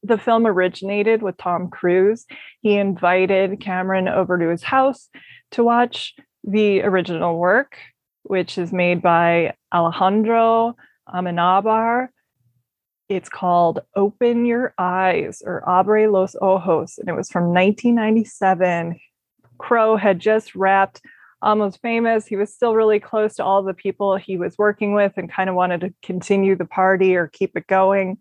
The 0.02 0.18
film 0.18 0.46
originated 0.46 1.22
with 1.22 1.36
Tom 1.36 1.70
Cruise. 1.70 2.26
He 2.60 2.76
invited 2.76 3.60
Cameron 3.60 4.08
over 4.08 4.36
to 4.36 4.48
his 4.48 4.64
house 4.64 5.08
to 5.52 5.62
watch 5.62 6.14
the 6.42 6.82
original 6.82 7.38
work, 7.38 7.76
which 8.24 8.58
is 8.58 8.72
made 8.72 9.00
by 9.00 9.54
Alejandro 9.72 10.76
Amenabar 11.08 12.08
it's 13.08 13.28
called 13.28 13.80
Open 13.96 14.44
Your 14.44 14.74
Eyes 14.78 15.42
or 15.44 15.62
Abre 15.66 16.10
los 16.10 16.36
Ojos, 16.40 16.98
and 16.98 17.08
it 17.08 17.16
was 17.16 17.30
from 17.30 17.54
1997. 17.54 18.98
Crowe 19.58 19.96
had 19.96 20.20
just 20.20 20.54
wrapped 20.54 21.00
Almost 21.40 21.80
Famous. 21.80 22.26
He 22.26 22.36
was 22.36 22.52
still 22.52 22.74
really 22.74 23.00
close 23.00 23.36
to 23.36 23.44
all 23.44 23.62
the 23.62 23.74
people 23.74 24.16
he 24.16 24.36
was 24.36 24.58
working 24.58 24.92
with 24.92 25.12
and 25.16 25.30
kind 25.30 25.48
of 25.48 25.56
wanted 25.56 25.80
to 25.80 25.94
continue 26.02 26.54
the 26.54 26.64
party 26.64 27.16
or 27.16 27.28
keep 27.28 27.56
it 27.56 27.66
going. 27.66 28.18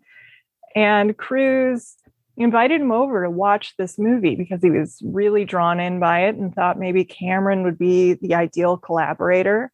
And 0.74 1.16
Cruise 1.16 1.96
invited 2.36 2.80
him 2.80 2.92
over 2.92 3.24
to 3.24 3.30
watch 3.30 3.74
this 3.76 3.98
movie 3.98 4.36
because 4.36 4.62
he 4.62 4.70
was 4.70 5.02
really 5.04 5.44
drawn 5.44 5.80
in 5.80 5.98
by 5.98 6.26
it 6.26 6.36
and 6.36 6.54
thought 6.54 6.78
maybe 6.78 7.04
Cameron 7.04 7.64
would 7.64 7.78
be 7.78 8.14
the 8.14 8.34
ideal 8.34 8.76
collaborator. 8.76 9.72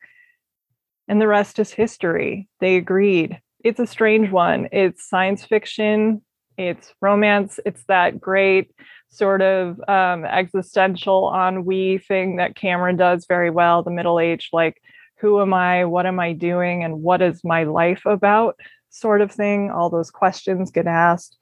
And 1.07 1.21
the 1.21 1.29
rest 1.29 1.59
is 1.59 1.71
history. 1.71 2.49
They 2.61 2.77
agreed 2.77 3.39
it's 3.65 3.81
a 3.81 3.87
strange 3.87 4.31
one. 4.31 4.69
It's 4.71 5.09
science 5.09 5.45
fiction, 5.45 6.23
it's 6.57 6.93
romance, 7.01 7.59
it's 7.65 7.83
that 7.87 8.21
great 8.21 8.71
sort 9.09 9.43
of 9.43 9.81
um, 9.89 10.25
existential 10.25 11.33
ennui 11.35 11.99
thing 11.99 12.37
that 12.37 12.57
Cameron 12.57 12.97
does 12.97 13.27
very 13.27 13.51
well. 13.51 13.83
The 13.83 13.91
middle 13.91 14.21
age, 14.21 14.51
like, 14.53 14.81
who 15.19 15.41
am 15.41 15.55
I? 15.55 15.85
What 15.87 16.05
am 16.07 16.21
I 16.21 16.33
doing? 16.33 16.85
And 16.85 17.03
what 17.03 17.23
is 17.23 17.43
my 17.43 17.65
life 17.65 18.03
about? 18.05 18.57
Sort 18.91 19.23
of 19.23 19.33
thing. 19.33 19.71
All 19.71 19.89
those 19.89 20.11
questions 20.11 20.71
get 20.71 20.87
asked 20.87 21.39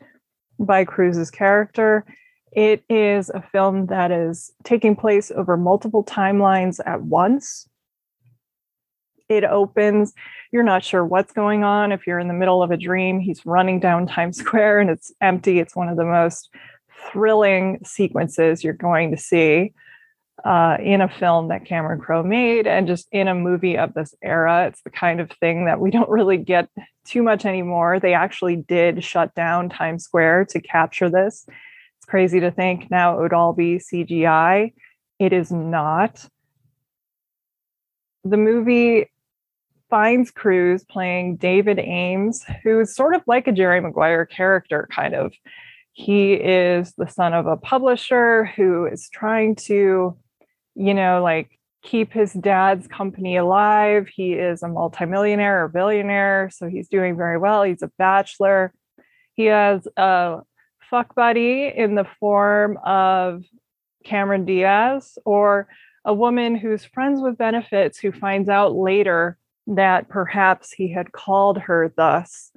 by 0.58 0.84
Cruise's 0.84 1.30
character. 1.30 2.04
It 2.52 2.84
is 2.88 3.30
a 3.30 3.42
film 3.42 3.86
that 3.86 4.12
is 4.12 4.52
taking 4.62 4.94
place 4.94 5.32
over 5.34 5.56
multiple 5.56 6.04
timelines 6.04 6.78
at 6.86 7.02
once. 7.02 7.66
It 9.36 9.44
opens 9.44 10.12
you're 10.52 10.62
not 10.62 10.84
sure 10.84 11.04
what's 11.04 11.32
going 11.32 11.64
on. 11.64 11.92
If 11.92 12.06
you're 12.06 12.18
in 12.18 12.28
the 12.28 12.34
middle 12.34 12.62
of 12.62 12.70
a 12.70 12.76
dream, 12.76 13.18
he's 13.18 13.44
running 13.44 13.80
down 13.80 14.06
Times 14.08 14.36
Square 14.36 14.80
and 14.80 14.90
it's 14.90 15.10
empty. 15.20 15.58
It's 15.58 15.74
one 15.74 15.88
of 15.88 15.96
the 15.96 16.04
most 16.04 16.50
thrilling 17.10 17.80
sequences 17.84 18.62
you're 18.62 18.74
going 18.74 19.10
to 19.10 19.16
see 19.16 19.72
uh, 20.44 20.76
in 20.80 21.00
a 21.00 21.08
film 21.08 21.48
that 21.48 21.64
Cameron 21.64 22.00
Crowe 22.00 22.22
made 22.22 22.66
and 22.66 22.86
just 22.86 23.08
in 23.12 23.28
a 23.28 23.34
movie 23.34 23.78
of 23.78 23.94
this 23.94 24.14
era. 24.22 24.66
It's 24.66 24.82
the 24.82 24.90
kind 24.90 25.20
of 25.20 25.30
thing 25.30 25.64
that 25.64 25.80
we 25.80 25.90
don't 25.90 26.08
really 26.10 26.36
get 26.36 26.68
too 27.04 27.22
much 27.22 27.44
anymore. 27.44 27.98
They 27.98 28.14
actually 28.14 28.56
did 28.56 29.02
shut 29.02 29.34
down 29.34 29.70
Times 29.70 30.04
Square 30.04 30.46
to 30.50 30.60
capture 30.60 31.10
this. 31.10 31.46
It's 31.98 32.06
crazy 32.06 32.40
to 32.40 32.50
think 32.50 32.90
now 32.90 33.16
it 33.16 33.22
would 33.22 33.32
all 33.32 33.52
be 33.52 33.78
CGI. 33.78 34.72
It 35.18 35.32
is 35.32 35.50
not. 35.50 36.26
The 38.24 38.36
movie 38.36 39.06
finds 39.92 40.30
Cruise 40.30 40.84
playing 40.84 41.36
David 41.36 41.78
Ames, 41.78 42.46
who's 42.62 42.96
sort 42.96 43.14
of 43.14 43.20
like 43.26 43.46
a 43.46 43.52
Jerry 43.52 43.78
Maguire 43.78 44.24
character, 44.24 44.88
kind 44.90 45.14
of. 45.14 45.34
He 45.92 46.32
is 46.32 46.94
the 46.96 47.06
son 47.06 47.34
of 47.34 47.46
a 47.46 47.58
publisher 47.58 48.46
who 48.56 48.86
is 48.86 49.10
trying 49.10 49.54
to, 49.66 50.16
you 50.74 50.94
know, 50.94 51.22
like 51.22 51.50
keep 51.82 52.10
his 52.10 52.32
dad's 52.32 52.86
company 52.86 53.36
alive. 53.36 54.08
He 54.08 54.32
is 54.32 54.62
a 54.62 54.68
multimillionaire 54.68 55.64
or 55.64 55.68
billionaire, 55.68 56.48
so 56.50 56.68
he's 56.68 56.88
doing 56.88 57.14
very 57.14 57.36
well. 57.36 57.62
He's 57.62 57.82
a 57.82 57.90
bachelor. 57.98 58.72
He 59.34 59.44
has 59.44 59.86
a 59.98 60.38
fuck 60.88 61.14
buddy 61.14 61.66
in 61.68 61.96
the 61.96 62.06
form 62.18 62.78
of 62.82 63.44
Cameron 64.06 64.46
Diaz 64.46 65.18
or 65.26 65.68
a 66.02 66.14
woman 66.14 66.56
who's 66.56 66.82
friends 66.82 67.20
with 67.20 67.36
benefits 67.36 67.98
who 67.98 68.10
finds 68.10 68.48
out 68.48 68.74
later 68.74 69.36
that 69.66 70.08
perhaps 70.08 70.72
he 70.72 70.92
had 70.92 71.12
called 71.12 71.58
her 71.58 71.92
thus 71.96 72.50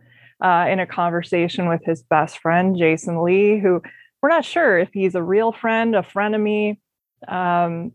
uh, 0.43 0.65
in 0.69 0.79
a 0.79 0.87
conversation 0.87 1.69
with 1.69 1.81
his 1.83 2.03
best 2.03 2.39
friend, 2.39 2.77
Jason 2.77 3.23
Lee, 3.23 3.59
who 3.59 3.81
we're 4.21 4.29
not 4.29 4.45
sure 4.45 4.77
if 4.79 4.89
he's 4.91 5.15
a 5.15 5.23
real 5.23 5.51
friend, 5.51 5.95
a 5.95 6.01
frenemy. 6.01 6.77
Um, 7.27 7.91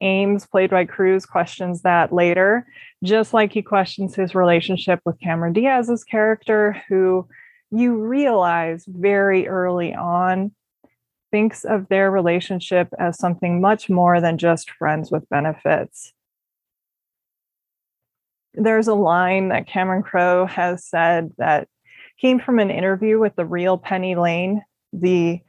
Ames, 0.00 0.46
played 0.46 0.70
by 0.70 0.84
Cruise, 0.84 1.24
questions 1.24 1.82
that 1.82 2.12
later, 2.12 2.66
just 3.04 3.32
like 3.32 3.52
he 3.52 3.62
questions 3.62 4.16
his 4.16 4.34
relationship 4.34 5.00
with 5.04 5.20
Cameron 5.20 5.52
Diaz's 5.52 6.02
character, 6.02 6.82
who 6.88 7.28
you 7.70 7.96
realize 7.96 8.84
very 8.86 9.46
early 9.46 9.94
on 9.94 10.50
thinks 11.30 11.64
of 11.64 11.88
their 11.88 12.10
relationship 12.10 12.88
as 12.98 13.16
something 13.16 13.60
much 13.60 13.88
more 13.88 14.20
than 14.20 14.38
just 14.38 14.70
friends 14.72 15.10
with 15.10 15.28
benefits 15.28 16.12
there's 18.54 18.88
a 18.88 18.94
line 18.94 19.48
that 19.48 19.66
Cameron 19.66 20.02
Crowe 20.02 20.46
has 20.46 20.84
said 20.84 21.32
that 21.38 21.68
came 22.20 22.38
from 22.38 22.58
an 22.58 22.70
interview 22.70 23.18
with 23.18 23.34
the 23.36 23.46
real 23.46 23.78
Penny 23.78 24.14
Lane, 24.14 24.62
the 24.92 25.40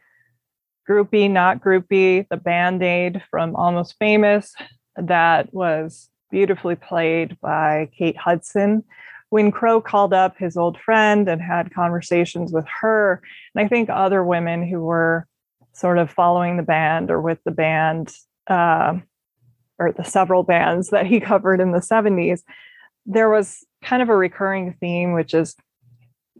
groupie, 0.89 1.29
not 1.29 1.61
groupie, 1.61 2.27
the 2.29 2.37
band 2.37 2.81
aid 2.81 3.21
from 3.29 3.55
Almost 3.55 3.95
Famous, 3.99 4.53
that 4.97 5.53
was 5.53 6.09
beautifully 6.31 6.75
played 6.75 7.39
by 7.41 7.89
Kate 7.97 8.17
Hudson. 8.17 8.83
When 9.29 9.51
Crowe 9.51 9.81
called 9.81 10.13
up 10.13 10.37
his 10.37 10.57
old 10.57 10.77
friend 10.79 11.27
and 11.27 11.41
had 11.41 11.73
conversations 11.73 12.51
with 12.51 12.65
her, 12.81 13.21
and 13.53 13.65
I 13.65 13.67
think 13.67 13.89
other 13.89 14.23
women 14.23 14.67
who 14.67 14.81
were 14.81 15.27
sort 15.73 15.97
of 15.97 16.11
following 16.11 16.57
the 16.57 16.63
band 16.63 17.09
or 17.09 17.19
with 17.19 17.39
the 17.43 17.51
band, 17.51 18.13
uh, 18.47 18.95
or 19.79 19.91
the 19.91 20.03
several 20.03 20.43
bands 20.43 20.89
that 20.89 21.07
he 21.07 21.19
covered 21.19 21.59
in 21.59 21.71
the 21.71 21.79
70s, 21.79 22.41
there 23.05 23.29
was 23.29 23.65
kind 23.83 24.01
of 24.01 24.09
a 24.09 24.15
recurring 24.15 24.75
theme, 24.79 25.13
which 25.13 25.33
is 25.33 25.55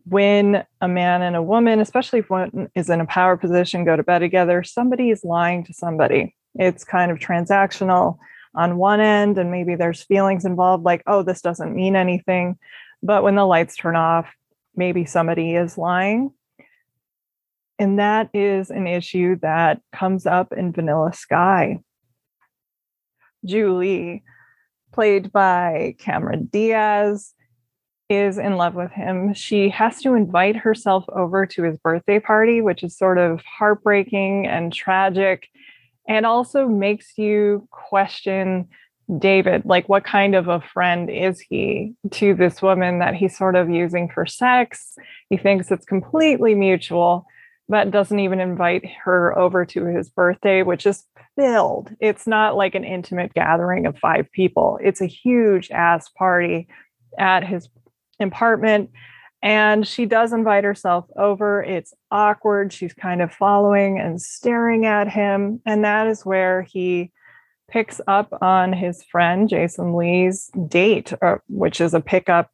when 0.06 0.66
a 0.82 0.88
man 0.88 1.22
and 1.22 1.36
a 1.36 1.42
woman, 1.42 1.80
especially 1.80 2.20
if 2.20 2.30
one 2.30 2.70
is 2.76 2.90
in 2.90 3.02
a 3.02 3.06
power 3.06 3.38
position, 3.38 3.86
go 3.86 3.96
to 3.96 4.04
bed 4.04 4.20
together, 4.20 4.64
somebody 4.64 5.10
is 5.10 5.24
lying 5.24 5.64
to 5.66 5.74
somebody. 5.74 6.36
It's 6.56 6.84
kind 6.84 7.12
of 7.12 7.20
transactional 7.20 8.18
on 8.56 8.78
one 8.78 9.00
end, 9.00 9.38
and 9.38 9.50
maybe 9.50 9.76
there's 9.76 10.04
feelings 10.04 10.46
involved, 10.46 10.84
like, 10.84 11.04
oh, 11.08 11.24
this 11.24 11.42
doesn't 11.42 11.76
mean 11.76 11.96
anything. 11.96 12.58
But 13.02 13.24
when 13.24 13.36
the 13.36 13.46
lights 13.46 13.76
turn 13.76 13.96
off, 13.96 14.32
maybe 14.76 15.06
somebody 15.06 15.56
is 15.56 15.78
lying. 15.78 16.32
And 17.80 17.98
that 18.00 18.30
is 18.34 18.70
an 18.70 18.86
issue 18.86 19.38
that 19.42 19.82
comes 19.92 20.26
up 20.26 20.54
in 20.54 20.72
Vanilla 20.72 21.14
Sky. 21.14 21.80
Julie, 23.44 24.24
played 24.94 25.32
by 25.32 25.96
Cameron 26.00 26.50
Diaz, 26.52 27.34
is 28.10 28.38
in 28.38 28.58
love 28.58 28.76
with 28.76 28.92
him. 28.92 29.34
She 29.34 29.70
has 29.70 30.02
to 30.02 30.14
invite 30.14 30.56
herself 30.56 31.06
over 31.10 31.46
to 31.48 31.64
his 31.64 31.78
birthday 31.78 32.20
party, 32.20 32.62
which 32.62 32.84
is 32.84 32.98
sort 32.98 33.18
of 33.18 33.42
heartbreaking 33.42 34.48
and 34.48 34.72
tragic, 34.74 35.48
and 36.08 36.26
also 36.26 36.68
makes 36.68 37.18
you 37.18 37.68
question 37.72 38.68
David. 39.20 39.64
Like, 39.66 39.90
what 39.90 40.04
kind 40.04 40.36
of 40.36 40.48
a 40.48 40.62
friend 40.62 41.10
is 41.10 41.40
he 41.40 41.94
to 42.12 42.34
this 42.34 42.62
woman 42.62 43.00
that 43.00 43.16
he's 43.16 43.38
sort 43.38 43.56
of 43.56 43.70
using 43.70 44.10
for 44.10 44.26
sex? 44.26 44.96
He 45.30 45.38
thinks 45.38 45.72
it's 45.72 45.86
completely 45.86 46.56
mutual, 46.56 47.26
but 47.70 47.92
doesn't 47.92 48.20
even 48.20 48.40
invite 48.40 48.84
her 49.04 49.38
over 49.38 49.66
to 49.66 49.86
his 49.86 50.10
birthday, 50.10 50.64
which 50.64 50.86
is 50.86 51.06
filled. 51.36 51.90
It's 52.00 52.28
not 52.28 52.56
like 52.56 52.76
an 52.76 52.84
intimate 52.84 53.34
gathering 53.34 53.86
of 53.86 53.98
five 53.98 54.32
people, 54.32 54.80
it's 54.82 55.02
a 55.02 55.06
huge 55.06 55.72
ass 55.72 56.10
party 56.10 56.68
at 57.18 57.46
his 57.46 57.70
apartment. 58.20 58.92
And 59.42 59.86
she 59.86 60.06
does 60.06 60.32
invite 60.32 60.64
herself 60.64 61.06
over. 61.18 61.62
It's 61.62 61.94
awkward. 62.10 62.72
She's 62.72 62.94
kind 62.94 63.22
of 63.22 63.34
following 63.34 64.00
and 64.00 64.22
staring 64.22 64.86
at 64.86 65.10
him. 65.10 65.62
And 65.66 65.84
that 65.84 66.08
is 66.08 66.26
where 66.26 66.62
he 66.62 67.12
picks 67.70 68.00
up 68.08 68.34
on 68.42 68.72
his 68.72 69.04
friend 69.04 69.50
Jason 69.50 69.96
Lee's 69.96 70.50
date, 70.70 71.12
uh, 71.22 71.38
which 71.50 71.82
is 71.82 71.94
a 71.94 72.00
pickup 72.00 72.52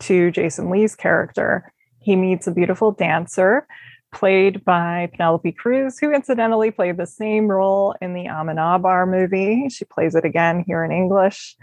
to 0.00 0.32
Jason 0.32 0.70
Lee's 0.70 0.96
character. 0.96 1.72
He 2.00 2.16
meets 2.16 2.48
a 2.48 2.52
beautiful 2.52 2.90
dancer 2.90 3.66
played 4.14 4.64
by 4.64 5.10
Penelope 5.12 5.52
Cruz, 5.52 5.98
who 5.98 6.12
incidentally 6.12 6.70
played 6.70 6.96
the 6.96 7.06
same 7.06 7.48
role 7.48 7.94
in 8.00 8.14
the 8.14 8.24
Amenabar 8.24 9.06
movie. 9.06 9.68
She 9.68 9.84
plays 9.84 10.14
it 10.14 10.24
again 10.24 10.64
here 10.66 10.82
in 10.84 10.92
English. 10.92 11.56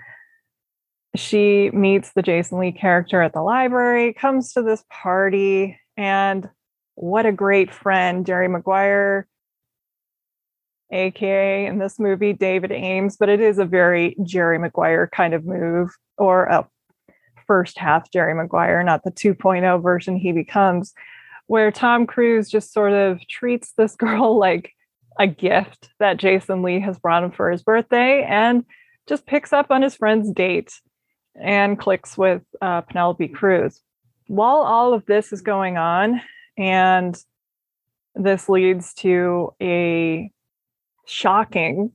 She 1.16 1.72
meets 1.72 2.12
the 2.12 2.22
Jason 2.22 2.60
Lee 2.60 2.72
character 2.72 3.22
at 3.22 3.34
the 3.34 3.42
library, 3.42 4.14
comes 4.14 4.54
to 4.54 4.62
this 4.62 4.84
party, 4.90 5.80
and 5.98 6.48
what 6.96 7.26
a 7.26 7.32
great 7.32 7.74
friend, 7.74 8.26
Jerry 8.26 8.48
Maguire, 8.48 9.28
aka 10.92 11.66
in 11.66 11.80
this 11.80 12.00
movie, 12.00 12.34
David 12.34 12.72
Ames, 12.72 13.18
but 13.18 13.30
it 13.30 13.42
is 13.42 13.60
a 13.60 13.66
very 13.66 14.16
Jerry 14.24 14.60
Maguire 14.60 15.10
kind 15.14 15.34
of 15.34 15.46
move, 15.46 15.90
or 16.18 16.46
a 16.46 16.68
first 17.48 17.78
half 17.78 18.12
Jerry 18.12 18.34
Maguire, 18.34 18.84
not 18.84 19.04
the 19.04 19.12
2.0 19.12 19.82
version 19.82 20.16
he 20.16 20.32
becomes, 20.32 20.94
where 21.52 21.70
Tom 21.70 22.08
Cruise 22.08 22.50
just 22.50 22.72
sort 22.72 22.94
of 22.94 23.20
treats 23.28 23.74
this 23.74 23.96
girl 23.98 24.40
like 24.40 24.72
a 25.20 25.28
gift 25.28 25.90
that 26.00 26.16
Jason 26.16 26.62
Lee 26.64 26.80
has 26.80 26.98
brought 26.98 27.26
him 27.26 27.32
for 27.32 27.52
his 27.52 27.62
birthday 27.62 28.24
and 28.24 28.64
just 29.06 29.26
picks 29.26 29.52
up 29.52 29.70
on 29.70 29.82
his 29.82 29.94
friend's 29.94 30.32
date 30.32 30.72
and 31.36 31.78
clicks 31.78 32.18
with 32.18 32.42
uh, 32.62 32.80
Penelope 32.80 33.28
Cruz. 33.28 33.82
While 34.28 34.62
all 34.62 34.94
of 34.94 35.06
this 35.08 35.34
is 35.34 35.42
going 35.42 35.76
on, 35.76 36.22
and 36.58 37.22
this 38.16 38.48
leads 38.48 38.94
to 38.96 39.54
a 39.62 40.32
shocking 41.06 41.92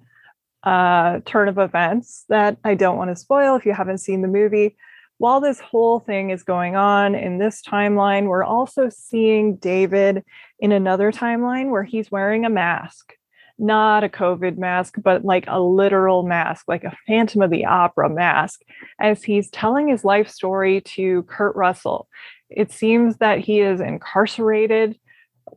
uh, 0.65 1.21
turn 1.25 1.49
of 1.49 1.57
events 1.57 2.27
that 2.29 2.59
I 2.63 2.75
don't 2.75 2.99
want 2.99 3.09
to 3.09 3.17
spoil 3.17 3.57
if 3.57 3.65
you 3.65 3.73
haven't 3.73 3.99
seen 3.99 4.21
the 4.21 4.29
movie. 4.29 4.77
While 5.19 5.41
this 5.41 5.61
whole 5.61 6.01
thing 6.01 6.31
is 6.31 6.43
going 6.43 6.77
on 6.77 7.15
in 7.15 7.39
this 7.39 7.63
timeline, 7.63 8.27
we're 8.27 8.45
also 8.45 8.89
seeing 8.91 9.57
David 9.57 10.25
in 10.59 10.73
another 10.73 11.11
timeline 11.11 11.71
where 11.71 11.85
he's 11.85 12.11
wearing 12.11 12.45
a 12.45 12.51
mask 12.51 13.15
not 13.59 14.05
a 14.05 14.09
COVID 14.09 14.59
mask, 14.59 14.97
but 15.03 15.25
like 15.25 15.45
a 15.49 15.61
literal 15.61 16.23
mask, 16.23 16.67
like 16.69 16.85
a 16.85 16.97
Phantom 17.07 17.43
of 17.43 17.51
the 17.51 17.65
Opera 17.65 18.09
mask, 18.09 18.61
as 19.01 19.23
he's 19.23 19.51
telling 19.51 19.89
his 19.89 20.05
life 20.05 20.29
story 20.29 20.81
to 20.83 21.23
Kurt 21.25 21.57
Russell. 21.57 22.09
It 22.51 22.71
seems 22.71 23.17
that 23.19 23.41
he 23.41 23.61
is 23.61 23.81
incarcerated 23.81 24.99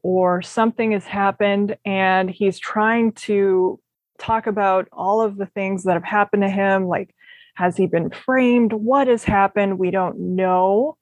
or 0.04 0.42
something 0.42 0.92
has 0.92 1.06
happened, 1.06 1.76
and 1.84 2.30
he's 2.30 2.60
trying 2.60 3.12
to 3.12 3.80
talk 4.18 4.48
about 4.48 4.88
all 4.92 5.22
of 5.22 5.38
the 5.38 5.48
things 5.48 5.84
that 5.84 5.94
have 5.94 6.04
happened 6.04 6.44
to 6.44 6.50
him. 6.50 6.88
Like, 6.88 7.14
has 7.60 7.76
he 7.76 7.88
been 7.88 8.10
framed? 8.10 8.72
What 8.72 9.08
has 9.08 9.26
happened? 9.26 9.80
We 9.80 9.92
don't 9.92 10.18
know. 10.38 10.96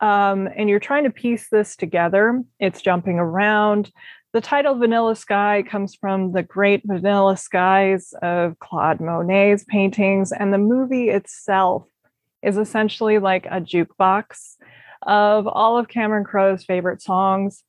Um, 0.00 0.48
and 0.56 0.70
you're 0.70 0.80
trying 0.80 1.04
to 1.04 1.10
piece 1.10 1.50
this 1.50 1.76
together. 1.76 2.42
It's 2.58 2.80
jumping 2.80 3.18
around. 3.18 3.92
The 4.32 4.40
title 4.40 4.74
Vanilla 4.76 5.14
Sky 5.14 5.62
comes 5.68 5.94
from 5.94 6.32
the 6.32 6.42
great 6.42 6.80
vanilla 6.86 7.36
skies 7.36 8.14
of 8.22 8.58
Claude 8.58 9.00
Monet's 9.00 9.64
paintings, 9.64 10.32
and 10.32 10.50
the 10.50 10.56
movie 10.56 11.10
itself 11.10 11.84
is 12.42 12.56
essentially 12.56 13.18
like 13.18 13.44
a 13.44 13.60
jukebox 13.60 14.56
of 15.02 15.46
all 15.46 15.76
of 15.76 15.88
Cameron 15.88 16.24
Crowe's 16.24 16.64
favorite 16.64 17.02
songs. 17.02 17.62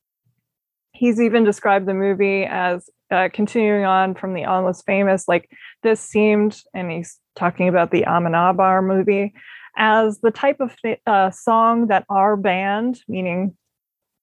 He's 0.92 1.20
even 1.20 1.44
described 1.44 1.86
the 1.86 1.92
movie 1.92 2.46
as 2.46 2.88
uh, 3.10 3.28
continuing 3.30 3.84
on 3.84 4.14
from 4.14 4.32
the 4.32 4.46
almost 4.46 4.86
famous, 4.86 5.28
like 5.28 5.50
this 5.82 6.00
seemed, 6.00 6.58
and 6.72 6.90
he's 6.90 7.20
talking 7.34 7.68
about 7.68 7.90
the 7.90 8.02
Amenabar 8.02 8.84
movie, 8.84 9.34
as 9.76 10.20
the 10.20 10.30
type 10.30 10.60
of 10.60 10.74
uh, 11.06 11.30
song 11.30 11.88
that 11.88 12.04
our 12.08 12.36
band, 12.36 13.00
meaning 13.08 13.56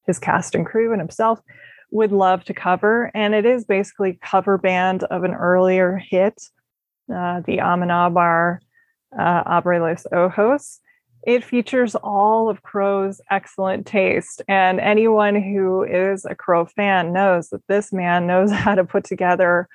his 0.08 0.20
cast 0.20 0.56
and 0.56 0.66
crew 0.66 0.92
and 0.92 1.02
himself, 1.02 1.40
would 1.92 2.12
love 2.12 2.44
to 2.46 2.54
cover. 2.54 3.12
And 3.14 3.34
it 3.34 3.46
is 3.46 3.66
basically 3.66 4.18
cover 4.22 4.58
band 4.58 5.04
of 5.04 5.24
an 5.24 5.34
earlier 5.34 5.98
hit, 5.98 6.42
uh, 7.14 7.42
the 7.42 7.58
Amenabar 7.58 8.60
uh, 9.18 9.44
Abre 9.44 9.80
los 9.80 10.06
Ojos. 10.12 10.80
It 11.28 11.44
features 11.44 11.96
all 11.96 12.50
of 12.50 12.64
Crowe's 12.64 13.22
excellent 13.30 13.86
taste. 13.86 14.42
And 14.48 14.80
anyone 14.80 15.36
who 15.36 15.84
is 15.84 16.26
a 16.26 16.34
Crow 16.34 16.66
fan 16.66 17.14
knows 17.14 17.50
that 17.50 17.68
this 17.68 17.94
man 17.94 18.26
knows 18.26 18.52
how 18.52 18.76
to 18.76 18.86
put 18.86 19.04
together 19.04 19.68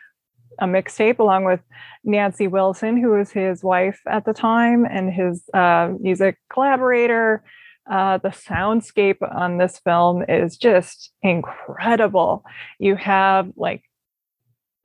a 0.59 0.67
mixtape 0.67 1.19
along 1.19 1.45
with 1.45 1.61
Nancy 2.05 2.47
Wilson, 2.47 2.97
who 2.97 3.11
was 3.11 3.31
his 3.31 3.63
wife 3.63 4.01
at 4.09 4.25
the 4.25 4.33
time 4.33 4.87
and 4.89 5.13
his 5.13 5.43
uh, 5.53 5.93
music 6.01 6.39
collaborator. 6.51 7.43
Uh, 7.91 8.19
the 8.19 8.31
soundscape 8.31 9.19
on 9.35 9.59
this 9.59 9.79
film 9.79 10.25
is 10.29 10.57
just 10.57 11.13
incredible. 11.23 12.45
You 12.79 12.97
have 12.97 13.51
like 13.57 13.83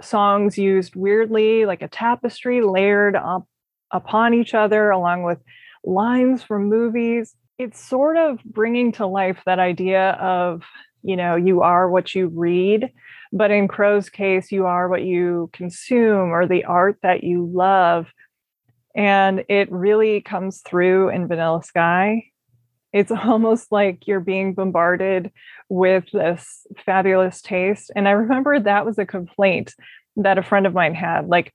songs 0.01 0.57
used 0.57 0.95
weirdly, 0.95 1.65
like 1.65 1.81
a 1.81 1.87
tapestry 1.87 2.61
layered 2.61 3.15
up 3.15 3.47
upon 3.91 4.33
each 4.33 4.53
other, 4.53 4.89
along 4.89 5.23
with 5.23 5.39
lines 5.83 6.43
from 6.43 6.69
movies. 6.69 7.35
It's 7.57 7.83
sort 7.83 8.17
of 8.17 8.39
bringing 8.43 8.91
to 8.93 9.05
life 9.05 9.41
that 9.45 9.59
idea 9.59 10.11
of, 10.11 10.63
you 11.03 11.15
know, 11.15 11.35
you 11.35 11.61
are 11.61 11.89
what 11.89 12.13
you 12.15 12.27
read. 12.27 12.91
But 13.31 13.51
in 13.51 13.67
Crowe's 13.67 14.09
case, 14.09 14.51
you 14.51 14.65
are 14.65 14.89
what 14.89 15.03
you 15.03 15.49
consume 15.53 16.31
or 16.31 16.47
the 16.47 16.65
art 16.65 16.97
that 17.01 17.23
you 17.23 17.49
love. 17.51 18.07
And 18.93 19.45
it 19.47 19.71
really 19.71 20.21
comes 20.21 20.61
through 20.61 21.09
in 21.09 21.27
Vanilla 21.27 21.63
Sky 21.63 22.31
it's 22.93 23.11
almost 23.25 23.71
like 23.71 24.07
you're 24.07 24.19
being 24.19 24.53
bombarded 24.53 25.31
with 25.69 26.05
this 26.11 26.65
fabulous 26.85 27.41
taste. 27.41 27.91
And 27.95 28.07
I 28.07 28.11
remember 28.11 28.59
that 28.59 28.85
was 28.85 28.97
a 28.97 29.05
complaint 29.05 29.73
that 30.17 30.37
a 30.37 30.43
friend 30.43 30.67
of 30.67 30.73
mine 30.73 30.95
had. 30.95 31.27
Like, 31.27 31.53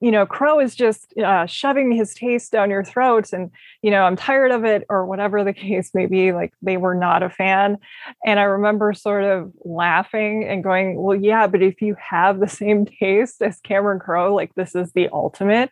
you 0.00 0.10
know, 0.10 0.26
Crowe 0.26 0.60
is 0.60 0.74
just 0.74 1.14
uh, 1.18 1.46
shoving 1.46 1.90
his 1.90 2.12
taste 2.12 2.52
down 2.52 2.70
your 2.70 2.84
throat, 2.84 3.32
and 3.32 3.50
you 3.82 3.90
know, 3.90 4.02
I'm 4.02 4.16
tired 4.16 4.50
of 4.50 4.64
it, 4.64 4.84
or 4.88 5.06
whatever 5.06 5.42
the 5.42 5.52
case 5.54 5.92
may 5.94 6.06
be. 6.06 6.32
Like, 6.32 6.52
they 6.62 6.76
were 6.76 6.94
not 6.94 7.22
a 7.22 7.30
fan, 7.30 7.78
and 8.24 8.38
I 8.38 8.44
remember 8.44 8.92
sort 8.92 9.24
of 9.24 9.52
laughing 9.64 10.44
and 10.44 10.62
going, 10.62 11.00
"Well, 11.00 11.16
yeah, 11.16 11.46
but 11.46 11.62
if 11.62 11.80
you 11.80 11.96
have 11.98 12.40
the 12.40 12.48
same 12.48 12.84
taste 12.84 13.40
as 13.40 13.60
Cameron 13.60 13.98
Crowe, 13.98 14.34
like 14.34 14.54
this 14.54 14.74
is 14.74 14.92
the 14.92 15.08
ultimate." 15.12 15.70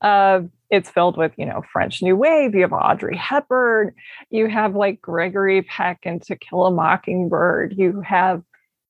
Uh, 0.00 0.42
it's 0.70 0.88
filled 0.88 1.18
with, 1.18 1.32
you 1.36 1.44
know, 1.44 1.62
French 1.70 2.02
New 2.02 2.16
Wave. 2.16 2.54
You 2.54 2.62
have 2.62 2.72
Audrey 2.72 3.16
Hepburn. 3.16 3.92
You 4.30 4.48
have 4.48 4.74
like 4.74 5.02
Gregory 5.02 5.60
Peck 5.62 6.00
and 6.04 6.22
To 6.22 6.34
Kill 6.34 6.64
a 6.64 6.70
Mockingbird. 6.70 7.74
You 7.76 8.00
have 8.00 8.42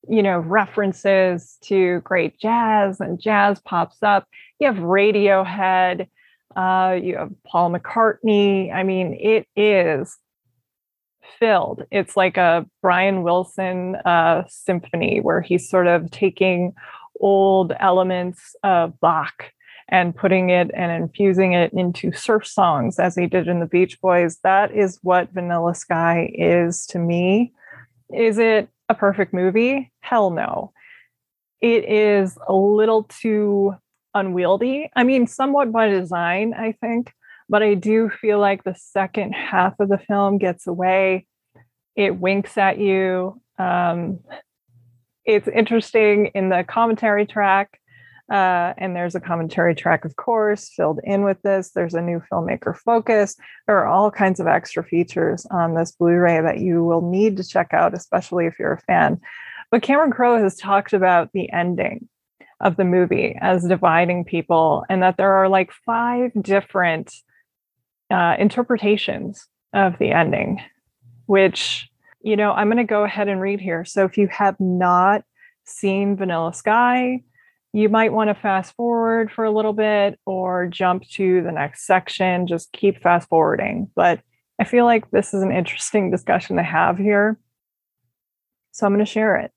you 0.07 0.21
know, 0.23 0.39
references 0.39 1.57
to 1.61 2.01
great 2.01 2.39
jazz 2.39 2.99
and 2.99 3.21
jazz 3.21 3.59
pops 3.61 4.03
up. 4.03 4.27
You 4.59 4.67
have 4.67 4.77
Radiohead, 4.77 6.07
uh, 6.55 6.99
you 7.01 7.17
have 7.17 7.31
Paul 7.45 7.71
McCartney. 7.71 8.73
I 8.73 8.83
mean, 8.83 9.17
it 9.19 9.47
is 9.55 10.17
filled. 11.39 11.83
It's 11.91 12.15
like 12.15 12.37
a 12.37 12.65
Brian 12.81 13.23
Wilson 13.23 13.95
uh, 14.05 14.43
symphony 14.47 15.19
where 15.19 15.41
he's 15.41 15.69
sort 15.69 15.87
of 15.87 16.11
taking 16.11 16.73
old 17.19 17.73
elements 17.79 18.55
of 18.63 18.99
Bach 18.99 19.51
and 19.89 20.15
putting 20.15 20.49
it 20.49 20.71
and 20.73 20.91
infusing 20.91 21.53
it 21.53 21.71
into 21.73 22.11
surf 22.11 22.47
songs 22.47 22.99
as 22.99 23.15
he 23.15 23.27
did 23.27 23.47
in 23.47 23.59
the 23.59 23.65
Beach 23.65 23.99
Boys. 24.01 24.37
That 24.43 24.71
is 24.71 24.99
what 25.01 25.31
Vanilla 25.33 25.75
Sky 25.75 26.31
is 26.33 26.85
to 26.87 26.99
me. 26.99 27.53
Is 28.13 28.37
it 28.37 28.69
a 28.89 28.93
perfect 28.93 29.33
movie? 29.33 29.91
Hell 30.01 30.29
no. 30.29 30.71
It 31.61 31.89
is 31.89 32.37
a 32.47 32.53
little 32.53 33.03
too 33.03 33.75
unwieldy. 34.13 34.91
I 34.95 35.03
mean, 35.03 35.27
somewhat 35.27 35.71
by 35.71 35.87
design, 35.87 36.53
I 36.53 36.73
think, 36.73 37.13
but 37.49 37.63
I 37.63 37.73
do 37.73 38.09
feel 38.09 38.39
like 38.39 38.63
the 38.63 38.75
second 38.75 39.33
half 39.33 39.79
of 39.79 39.89
the 39.89 39.97
film 39.97 40.37
gets 40.37 40.67
away. 40.67 41.25
It 41.95 42.19
winks 42.19 42.57
at 42.57 42.79
you. 42.79 43.41
Um, 43.57 44.19
it's 45.25 45.47
interesting 45.47 46.27
in 46.35 46.49
the 46.49 46.65
commentary 46.67 47.25
track. 47.25 47.79
Uh, 48.33 48.73
and 48.79 48.95
there's 48.95 49.13
a 49.13 49.19
commentary 49.19 49.75
track, 49.75 50.05
of 50.05 50.15
course, 50.15 50.69
filled 50.75 50.99
in 51.03 51.23
with 51.23 51.39
this. 51.43 51.69
There's 51.69 51.93
a 51.93 52.01
new 52.01 52.19
filmmaker 52.31 52.75
focus. 52.75 53.35
There 53.67 53.77
are 53.77 53.85
all 53.85 54.09
kinds 54.09 54.39
of 54.39 54.47
extra 54.47 54.83
features 54.83 55.45
on 55.51 55.75
this 55.75 55.91
Blu 55.91 56.15
ray 56.15 56.41
that 56.41 56.57
you 56.57 56.83
will 56.83 57.01
need 57.01 57.37
to 57.37 57.47
check 57.47 57.75
out, 57.75 57.93
especially 57.93 58.47
if 58.47 58.57
you're 58.57 58.73
a 58.73 58.81
fan. 58.81 59.21
But 59.69 59.83
Cameron 59.83 60.09
Crowe 60.09 60.41
has 60.41 60.55
talked 60.55 60.93
about 60.93 61.29
the 61.31 61.51
ending 61.51 62.09
of 62.59 62.75
the 62.75 62.85
movie 62.85 63.37
as 63.39 63.67
dividing 63.67 64.25
people, 64.25 64.83
and 64.89 65.03
that 65.03 65.17
there 65.17 65.33
are 65.33 65.47
like 65.47 65.71
five 65.85 66.31
different 66.41 67.13
uh, 68.09 68.35
interpretations 68.39 69.47
of 69.73 69.99
the 69.99 70.11
ending, 70.11 70.59
which, 71.27 71.87
you 72.21 72.35
know, 72.35 72.51
I'm 72.51 72.67
going 72.67 72.77
to 72.77 72.83
go 72.83 73.03
ahead 73.03 73.27
and 73.27 73.39
read 73.39 73.61
here. 73.61 73.85
So 73.85 74.05
if 74.05 74.17
you 74.17 74.27
have 74.29 74.59
not 74.59 75.23
seen 75.65 76.17
Vanilla 76.17 76.53
Sky, 76.53 77.21
you 77.73 77.89
might 77.89 78.13
want 78.13 78.29
to 78.29 78.35
fast 78.35 78.75
forward 78.75 79.31
for 79.31 79.43
a 79.43 79.51
little 79.51 79.73
bit 79.73 80.19
or 80.27 80.67
jump 80.67 81.03
to 81.09 81.41
the 81.41 81.51
next 81.51 81.87
section. 81.87 82.45
Just 82.45 82.71
keep 82.71 83.01
fast 83.01 83.27
forwarding. 83.27 83.89
But 83.95 84.21
I 84.61 84.63
feel 84.63 84.85
like 84.85 85.09
this 85.09 85.33
is 85.33 85.41
an 85.41 85.51
interesting 85.51 86.11
discussion 86.11 86.57
to 86.57 86.63
have 86.63 86.99
here. 86.99 87.39
So 88.71 88.85
I'm 88.85 88.93
going 88.93 89.03
to 89.03 89.11
share 89.11 89.37
it. 89.37 89.51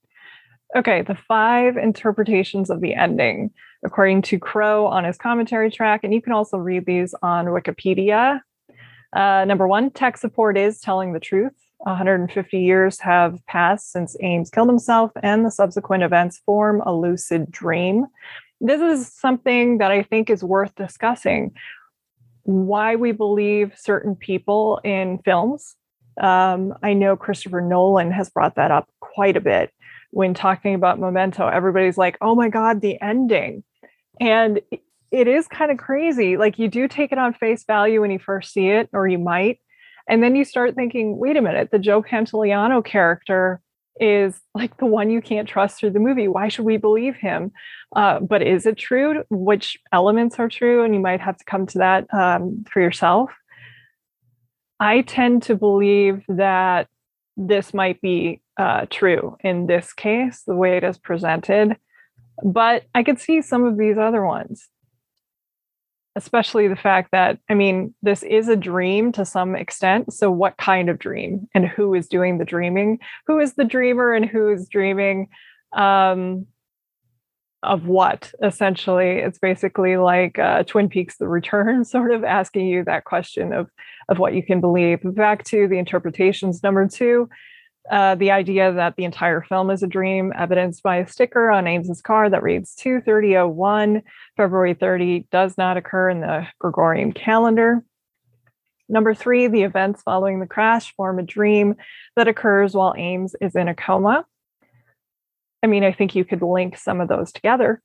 Okay, 0.74 1.02
the 1.02 1.14
five 1.14 1.76
interpretations 1.76 2.70
of 2.70 2.80
the 2.80 2.94
ending, 2.94 3.50
according 3.84 4.22
to 4.22 4.38
Crowe 4.38 4.86
on 4.86 5.04
his 5.04 5.16
commentary 5.16 5.70
track, 5.70 6.00
and 6.02 6.12
you 6.12 6.20
can 6.20 6.32
also 6.32 6.56
read 6.56 6.86
these 6.86 7.14
on 7.22 7.46
Wikipedia. 7.46 8.40
Uh, 9.14 9.44
number 9.46 9.68
one, 9.68 9.90
tech 9.90 10.16
support 10.16 10.58
is 10.58 10.80
telling 10.80 11.12
the 11.12 11.20
truth. 11.20 11.52
150 11.78 12.58
years 12.58 13.00
have 13.00 13.44
passed 13.46 13.92
since 13.92 14.16
Ames 14.20 14.50
killed 14.50 14.68
himself, 14.68 15.12
and 15.22 15.44
the 15.44 15.50
subsequent 15.50 16.02
events 16.02 16.40
form 16.44 16.80
a 16.84 16.94
lucid 16.94 17.50
dream. 17.50 18.06
This 18.60 18.80
is 18.80 19.12
something 19.12 19.78
that 19.78 19.90
I 19.90 20.02
think 20.02 20.30
is 20.30 20.42
worth 20.42 20.74
discussing. 20.74 21.52
Why 22.44 22.96
we 22.96 23.12
believe 23.12 23.74
certain 23.76 24.16
people 24.16 24.80
in 24.84 25.18
films. 25.24 25.76
Um, 26.20 26.74
I 26.82 26.94
know 26.94 27.16
Christopher 27.16 27.60
Nolan 27.60 28.10
has 28.10 28.30
brought 28.30 28.54
that 28.56 28.70
up 28.70 28.88
quite 29.00 29.36
a 29.36 29.40
bit 29.40 29.70
when 30.10 30.32
talking 30.32 30.74
about 30.74 30.98
Memento. 30.98 31.46
Everybody's 31.46 31.98
like, 31.98 32.16
oh 32.20 32.34
my 32.34 32.48
God, 32.48 32.80
the 32.80 33.00
ending. 33.02 33.62
And 34.18 34.60
it 35.10 35.28
is 35.28 35.46
kind 35.48 35.70
of 35.70 35.76
crazy. 35.76 36.36
Like 36.36 36.58
you 36.58 36.68
do 36.68 36.88
take 36.88 37.12
it 37.12 37.18
on 37.18 37.34
face 37.34 37.64
value 37.64 38.00
when 38.00 38.10
you 38.10 38.18
first 38.18 38.52
see 38.52 38.68
it, 38.68 38.88
or 38.92 39.06
you 39.06 39.18
might. 39.18 39.60
And 40.08 40.22
then 40.22 40.36
you 40.36 40.44
start 40.44 40.74
thinking, 40.74 41.18
wait 41.18 41.36
a 41.36 41.42
minute, 41.42 41.70
the 41.70 41.78
Joe 41.78 42.02
Pantoliano 42.02 42.84
character 42.84 43.60
is 43.98 44.40
like 44.54 44.76
the 44.76 44.86
one 44.86 45.10
you 45.10 45.20
can't 45.20 45.48
trust 45.48 45.78
through 45.78 45.90
the 45.90 45.98
movie. 45.98 46.28
Why 46.28 46.48
should 46.48 46.64
we 46.64 46.76
believe 46.76 47.16
him? 47.16 47.52
Uh, 47.94 48.20
but 48.20 48.42
is 48.42 48.66
it 48.66 48.76
true? 48.76 49.24
Which 49.30 49.78
elements 49.92 50.38
are 50.38 50.48
true? 50.48 50.84
And 50.84 50.94
you 50.94 51.00
might 51.00 51.20
have 51.20 51.38
to 51.38 51.44
come 51.44 51.66
to 51.68 51.78
that 51.78 52.12
um, 52.12 52.64
for 52.70 52.80
yourself. 52.80 53.30
I 54.78 55.00
tend 55.00 55.42
to 55.44 55.54
believe 55.54 56.24
that 56.28 56.88
this 57.36 57.72
might 57.72 58.00
be 58.00 58.42
uh, 58.58 58.86
true 58.90 59.36
in 59.40 59.66
this 59.66 59.92
case, 59.92 60.42
the 60.46 60.54
way 60.54 60.76
it 60.76 60.84
is 60.84 60.98
presented. 60.98 61.76
But 62.44 62.84
I 62.94 63.02
could 63.02 63.18
see 63.18 63.40
some 63.40 63.64
of 63.64 63.78
these 63.78 63.96
other 63.96 64.24
ones 64.24 64.68
especially 66.16 66.66
the 66.66 66.74
fact 66.74 67.10
that 67.12 67.38
i 67.48 67.54
mean 67.54 67.94
this 68.02 68.22
is 68.24 68.48
a 68.48 68.56
dream 68.56 69.12
to 69.12 69.24
some 69.24 69.54
extent. 69.54 70.12
So 70.12 70.30
what 70.30 70.56
kind 70.56 70.88
of 70.88 70.98
dream 70.98 71.48
and 71.54 71.66
who 71.66 71.94
is 71.94 72.08
doing 72.08 72.38
the 72.38 72.44
dreaming? 72.44 72.98
Who 73.26 73.38
is 73.38 73.54
the 73.54 73.64
dreamer 73.64 74.12
and 74.14 74.24
who 74.24 74.50
is 74.52 74.68
dreaming 74.68 75.28
um, 75.72 76.46
of 77.62 77.86
what 77.86 78.32
essentially? 78.42 79.18
It's 79.18 79.38
basically 79.38 79.96
like 79.96 80.38
uh, 80.38 80.62
twin 80.64 80.88
peaks 80.88 81.16
the 81.16 81.28
return 81.28 81.84
sort 81.96 82.12
of 82.12 82.24
asking 82.24 82.66
you 82.66 82.84
that 82.84 83.04
question 83.04 83.52
of 83.52 83.68
of 84.08 84.18
what 84.18 84.34
you 84.34 84.42
can 84.42 84.60
believe. 84.60 85.00
Back 85.02 85.44
to 85.44 85.66
the 85.66 85.78
interpretations 85.78 86.62
number 86.62 86.86
two 86.86 87.28
uh, 87.90 88.14
the 88.16 88.30
idea 88.30 88.72
that 88.72 88.96
the 88.96 89.04
entire 89.04 89.42
film 89.42 89.70
is 89.70 89.82
a 89.82 89.86
dream, 89.86 90.32
evidenced 90.36 90.82
by 90.82 90.96
a 90.96 91.06
sticker 91.06 91.50
on 91.50 91.66
Ames's 91.66 92.00
car 92.00 92.28
that 92.28 92.42
reads 92.42 92.74
23001. 92.74 94.02
February 94.36 94.74
30 94.74 95.26
does 95.30 95.56
not 95.56 95.76
occur 95.76 96.10
in 96.10 96.20
the 96.20 96.46
Gregorian 96.58 97.12
calendar. 97.12 97.84
Number 98.88 99.14
three, 99.14 99.48
the 99.48 99.62
events 99.62 100.02
following 100.02 100.40
the 100.40 100.46
crash 100.46 100.94
form 100.94 101.18
a 101.18 101.22
dream 101.22 101.74
that 102.14 102.28
occurs 102.28 102.74
while 102.74 102.94
Ames 102.96 103.34
is 103.40 103.56
in 103.56 103.68
a 103.68 103.74
coma. 103.74 104.24
I 105.62 105.66
mean, 105.66 105.82
I 105.82 105.92
think 105.92 106.14
you 106.14 106.24
could 106.24 106.42
link 106.42 106.76
some 106.76 107.00
of 107.00 107.08
those 107.08 107.32
together. 107.32 107.82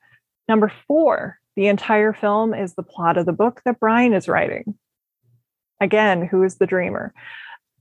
Number 0.48 0.72
four, 0.88 1.40
the 1.56 1.68
entire 1.68 2.14
film 2.14 2.54
is 2.54 2.76
the 2.76 2.84
plot 2.84 3.18
of 3.18 3.26
the 3.26 3.34
book 3.34 3.62
that 3.66 3.80
Brian 3.80 4.14
is 4.14 4.28
writing. 4.28 4.76
Again, 5.80 6.28
who 6.28 6.44
is 6.44 6.58
the 6.58 6.68
dreamer? 6.68 7.14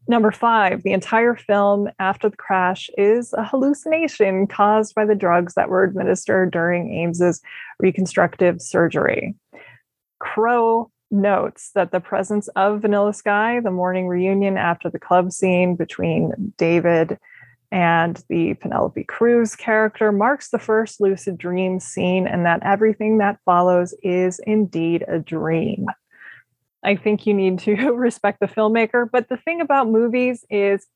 Number 0.09 0.33
five, 0.33 0.83
the 0.83 0.93
entire 0.93 1.37
film 1.37 1.89
after 1.99 2.29
the 2.29 2.37
crash 2.37 2.91
is 2.97 3.33
a 3.33 3.45
hallucination 3.45 4.47
caused 4.47 4.95
by 4.95 5.05
the 5.05 5.15
drugs 5.15 5.55
that 5.55 5.69
were 5.69 5.85
administered 5.85 6.51
during 6.51 6.93
Ames's 6.93 7.41
reconstructive 7.79 8.61
surgery. 8.61 9.35
Crowe 10.19 10.91
notes 11.11 11.71
that 11.75 11.93
the 11.93 12.01
presence 12.01 12.49
of 12.49 12.83
Vanilla 12.83 13.13
Sky, 13.13 13.61
the 13.61 13.71
morning 13.71 14.09
reunion 14.09 14.57
after 14.57 14.89
the 14.89 14.99
club 14.99 15.33
scene 15.33 15.77
between 15.77 16.55
David 16.57 17.19
and 17.73 18.23
the 18.29 18.55
Penelope 18.55 19.05
Cruz 19.05 19.55
character, 19.55 20.11
marks 20.11 20.51
the 20.51 20.59
first 20.59 21.01
lucid 21.01 21.39
dream 21.39 21.79
scene, 21.79 22.27
and 22.27 22.45
that 22.47 22.63
everything 22.65 23.19
that 23.19 23.39
follows 23.45 23.95
is 24.03 24.41
indeed 24.47 25.05
a 25.07 25.19
dream. 25.19 25.87
I 26.85 26.97
think 26.97 27.27
you 27.27 27.35
need 27.35 27.59
to 27.61 27.75
respect 27.93 28.41
the 28.41 28.47
filmmaker. 28.47 29.09
But 29.11 29.29
the 29.29 29.37
thing 29.37 29.61
about 29.61 29.89
movies 29.89 30.45
is, 30.51 30.87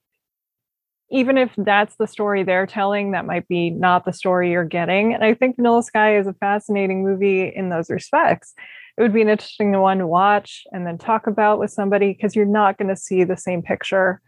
even 1.11 1.37
if 1.37 1.53
that's 1.57 1.97
the 1.97 2.07
story 2.07 2.43
they're 2.43 2.67
telling, 2.67 3.13
that 3.13 3.27
might 3.27 3.47
be 3.47 3.71
not 3.71 4.05
the 4.05 4.13
story 4.13 4.51
you're 4.51 4.65
getting. 4.65 5.15
And 5.15 5.23
I 5.23 5.35
think 5.35 5.57
Vanilla 5.57 5.83
Sky 5.83 6.17
is 6.17 6.27
a 6.27 6.35
fascinating 6.35 7.05
movie 7.05 7.53
in 7.55 7.69
those 7.69 7.91
respects. 7.91 8.55
It 8.97 9.03
would 9.03 9.13
be 9.13 9.23
an 9.23 9.29
interesting 9.29 9.73
one 9.73 9.99
to 9.99 10.07
watch 10.07 10.65
and 10.73 10.87
then 10.87 10.99
talk 10.99 11.27
about 11.27 11.59
with 11.59 11.71
somebody 11.71 12.13
because 12.13 12.35
you're 12.35 12.47
not 12.47 12.79
going 12.79 12.89
to 12.89 12.97
see 12.97 13.25
the 13.25 13.37
same 13.37 13.61
picture, 13.61 14.21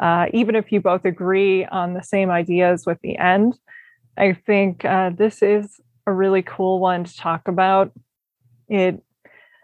uh, 0.00 0.26
even 0.32 0.56
if 0.56 0.72
you 0.72 0.80
both 0.80 1.04
agree 1.04 1.66
on 1.66 1.94
the 1.94 2.02
same 2.02 2.30
ideas 2.30 2.84
with 2.86 2.98
the 3.02 3.16
end. 3.16 3.58
I 4.16 4.32
think 4.32 4.84
uh, 4.84 5.10
this 5.10 5.42
is 5.42 5.80
a 6.06 6.12
really 6.12 6.42
cool 6.42 6.80
one 6.80 7.04
to 7.04 7.16
talk 7.16 7.48
about. 7.48 7.92
It 8.68 9.02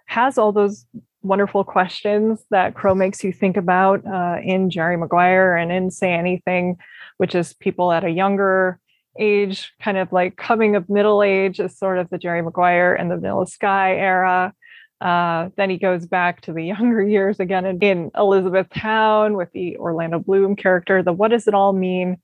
has 0.07 0.39
all 0.39 0.53
those 0.53 0.87
wonderful 1.23 1.65
questions 1.65 2.45
that 2.51 2.75
Crowe 2.75 2.95
makes 2.95 3.23
you 3.23 3.33
think 3.33 3.57
about 3.57 4.07
uh, 4.07 4.39
in 4.43 4.71
Jerry 4.71 4.97
Maguire 4.97 5.57
and 5.57 5.71
in 5.71 5.91
Say 5.91 6.13
Anything, 6.13 6.77
which 7.19 7.35
is 7.35 7.53
people 7.55 7.93
at 7.93 8.05
a 8.05 8.11
younger 8.11 8.79
age, 9.19 9.73
kind 9.81 9.99
of 9.99 10.13
like 10.13 10.37
coming 10.37 10.77
of 10.77 10.89
middle 10.89 11.23
age, 11.23 11.61
is 11.61 11.77
sort 11.77 11.99
of 11.99 12.09
the 12.11 12.19
Jerry 12.19 12.43
Maguire 12.43 12.95
and 12.95 13.11
the 13.11 13.17
Vanilla 13.17 13.47
Sky 13.47 13.97
era. 13.97 14.55
Uh, 15.01 15.49
then 15.57 15.71
he 15.71 15.79
goes 15.79 16.07
back 16.07 16.43
to 16.43 16.53
the 16.53 16.65
younger 16.65 17.03
years 17.03 17.41
again 17.41 17.65
in, 17.65 18.11
Elizabethtown 18.17 19.37
with 19.37 19.51
the 19.53 19.77
Orlando 19.77 20.19
Bloom 20.19 20.57
character. 20.57 21.03
The 21.03 21.13
what 21.13 21.29
does 21.29 21.49
it 21.49 21.55
all 21.55 21.73
mean? 21.73 22.19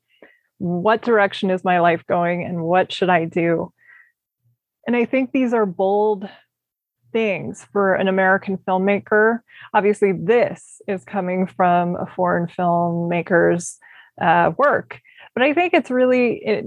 What 0.58 1.02
direction 1.02 1.50
is 1.50 1.64
my 1.64 1.80
life 1.80 2.06
going, 2.06 2.44
and 2.44 2.62
what 2.62 2.92
should 2.92 3.10
I 3.10 3.26
do? 3.26 3.72
And 4.86 4.96
I 4.96 5.04
think 5.04 5.32
these 5.32 5.52
are 5.52 5.66
bold 5.66 6.28
things 7.16 7.66
for 7.72 7.94
an 7.94 8.08
American 8.08 8.58
filmmaker. 8.58 9.40
Obviously, 9.72 10.12
this 10.12 10.82
is 10.86 11.02
coming 11.04 11.46
from 11.46 11.96
a 11.96 12.06
foreign 12.14 12.46
filmmaker's 12.46 13.78
uh, 14.20 14.52
work, 14.58 15.00
but 15.34 15.42
I 15.42 15.54
think 15.54 15.72
it's 15.72 15.90
really 15.90 16.26
it, 16.44 16.64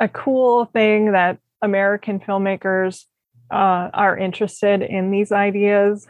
a 0.00 0.08
cool 0.08 0.64
thing 0.64 1.12
that 1.12 1.36
American 1.60 2.20
filmmakers 2.20 3.04
uh, 3.50 3.90
are 3.92 4.16
interested 4.16 4.80
in 4.80 5.10
these 5.10 5.30
ideas. 5.30 6.08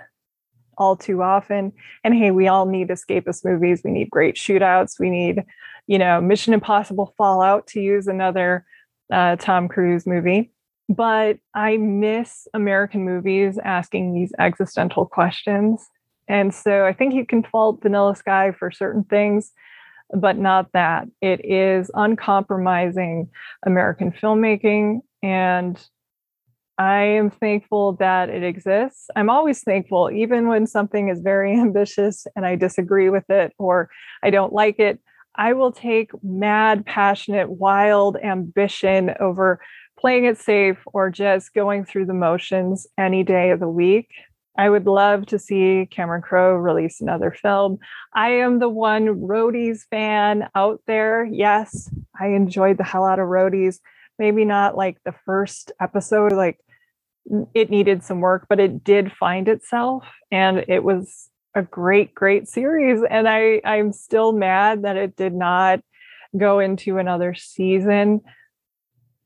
all 0.78 0.96
too 0.96 1.22
often. 1.22 1.72
And 2.04 2.14
hey, 2.14 2.30
we 2.30 2.48
all 2.48 2.66
need 2.66 2.88
escapist 2.88 3.44
movies. 3.44 3.82
We 3.84 3.90
need 3.90 4.10
great 4.10 4.36
shootouts. 4.36 4.98
We 4.98 5.10
need, 5.10 5.44
you 5.86 5.98
know, 5.98 6.20
Mission 6.20 6.54
Impossible 6.54 7.14
Fallout 7.16 7.66
to 7.68 7.80
use 7.80 8.06
another 8.06 8.64
uh, 9.12 9.36
Tom 9.36 9.68
Cruise 9.68 10.06
movie. 10.06 10.50
But 10.96 11.38
I 11.54 11.78
miss 11.78 12.46
American 12.52 13.04
movies 13.04 13.58
asking 13.64 14.14
these 14.14 14.32
existential 14.38 15.06
questions. 15.06 15.88
And 16.28 16.54
so 16.54 16.84
I 16.84 16.92
think 16.92 17.14
you 17.14 17.24
can 17.24 17.42
fault 17.42 17.80
Vanilla 17.82 18.14
Sky 18.14 18.52
for 18.52 18.70
certain 18.70 19.04
things, 19.04 19.52
but 20.14 20.36
not 20.36 20.70
that. 20.72 21.08
It 21.22 21.44
is 21.44 21.90
uncompromising 21.94 23.30
American 23.64 24.12
filmmaking. 24.12 25.00
And 25.22 25.82
I 26.76 27.04
am 27.04 27.30
thankful 27.30 27.94
that 27.94 28.28
it 28.28 28.42
exists. 28.42 29.08
I'm 29.16 29.30
always 29.30 29.62
thankful, 29.62 30.10
even 30.10 30.48
when 30.48 30.66
something 30.66 31.08
is 31.08 31.20
very 31.20 31.52
ambitious 31.58 32.26
and 32.36 32.44
I 32.44 32.56
disagree 32.56 33.08
with 33.08 33.30
it 33.30 33.54
or 33.58 33.88
I 34.22 34.28
don't 34.28 34.52
like 34.52 34.78
it. 34.78 35.00
I 35.36 35.54
will 35.54 35.72
take 35.72 36.10
mad, 36.22 36.84
passionate, 36.84 37.48
wild 37.50 38.18
ambition 38.22 39.14
over 39.18 39.60
playing 40.02 40.24
it 40.24 40.36
safe 40.36 40.78
or 40.86 41.10
just 41.10 41.54
going 41.54 41.84
through 41.84 42.04
the 42.04 42.12
motions 42.12 42.88
any 42.98 43.22
day 43.22 43.50
of 43.50 43.60
the 43.60 43.68
week. 43.68 44.08
I 44.58 44.68
would 44.68 44.86
love 44.86 45.26
to 45.26 45.38
see 45.38 45.86
Cameron 45.90 46.22
Crowe 46.22 46.56
release 46.56 47.00
another 47.00 47.30
film. 47.30 47.78
I 48.12 48.30
am 48.30 48.58
the 48.58 48.68
one 48.68 49.06
Roadies 49.22 49.82
fan 49.88 50.48
out 50.56 50.82
there. 50.88 51.24
Yes, 51.24 51.88
I 52.20 52.26
enjoyed 52.30 52.78
the 52.78 52.84
hell 52.84 53.04
out 53.04 53.20
of 53.20 53.28
Roadies. 53.28 53.78
Maybe 54.18 54.44
not 54.44 54.76
like 54.76 54.98
the 55.04 55.14
first 55.24 55.70
episode, 55.80 56.32
like 56.32 56.58
it 57.54 57.70
needed 57.70 58.02
some 58.02 58.20
work, 58.20 58.46
but 58.48 58.58
it 58.58 58.82
did 58.82 59.12
find 59.12 59.46
itself 59.46 60.04
and 60.32 60.64
it 60.66 60.82
was 60.82 61.30
a 61.54 61.62
great, 61.62 62.12
great 62.12 62.48
series. 62.48 63.00
And 63.08 63.28
I, 63.28 63.60
I'm 63.64 63.92
still 63.92 64.32
mad 64.32 64.82
that 64.82 64.96
it 64.96 65.14
did 65.14 65.32
not 65.32 65.80
go 66.36 66.58
into 66.58 66.98
another 66.98 67.34
season. 67.34 68.20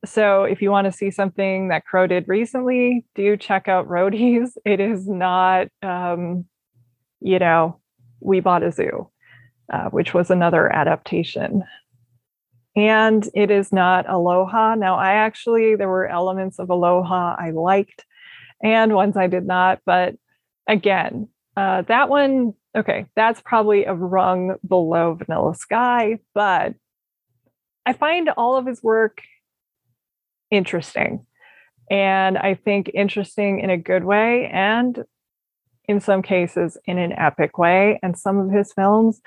So 0.07 0.45
if 0.45 0.63
you 0.63 0.71
want 0.71 0.87
to 0.87 0.93
see 0.93 1.11
something 1.11 1.69
that 1.69 1.85
Crowe 1.85 2.07
did 2.07 2.29
recently, 2.29 3.05
do 3.15 3.37
check 3.37 3.69
out 3.69 3.89
Roadies. 3.89 4.51
It 4.65 4.81
is 4.81 5.07
not, 5.07 5.69
um, 5.83 6.47
you 7.21 7.39
know, 7.39 7.81
We 8.21 8.41
Bought 8.41 8.63
a 8.63 8.73
Zoo, 8.73 9.11
uh, 9.73 9.91
which 9.91 10.15
was 10.15 10.31
another 10.31 10.73
adaptation. 10.73 11.65
And 12.75 13.29
it 13.35 13.51
is 13.51 13.73
not 13.73 14.09
Aloha. 14.09 14.75
Now, 14.75 14.97
I 14.97 15.15
actually, 15.15 15.77
there 15.77 15.89
were 15.89 16.07
elements 16.07 16.59
of 16.59 16.69
Aloha 16.69 17.37
I 17.39 17.51
liked 17.51 18.05
and 18.63 18.95
ones 18.95 19.17
I 19.17 19.27
did 19.27 19.47
not. 19.47 19.81
But 19.87 20.17
again, 20.67 21.29
uh, 21.57 21.83
that 21.83 22.09
one, 22.09 22.55
okay, 22.77 23.07
that's 23.17 23.41
probably 23.41 23.85
a 23.85 23.95
rung 23.95 24.57
below 24.67 25.15
Vanilla 25.15 25.55
Sky, 25.55 26.19
but 26.35 26.75
I 27.87 27.93
find 27.93 28.29
all 28.37 28.57
of 28.57 28.67
his 28.67 28.83
work 28.83 29.23
interesting. 30.51 31.27
And 31.91 32.37
I 32.39 32.55
think 32.55 32.91
interesting 32.95 33.61
in 33.61 33.71
a 33.71 33.77
good 33.77 34.05
way 34.05 34.51
and 34.53 35.05
in 35.89 36.01
some 36.01 36.23
cases 36.23 36.77
in 36.85 36.99
an 36.99 37.13
epic 37.13 37.59
way. 37.59 37.99
And 38.03 38.19
some 38.19 38.39
of 38.39 38.51
his 38.51 38.73
films 38.73 39.21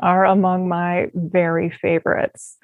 are 0.00 0.24
among 0.24 0.68
my 0.68 1.08
very 1.14 1.70
favorites. 1.70 2.56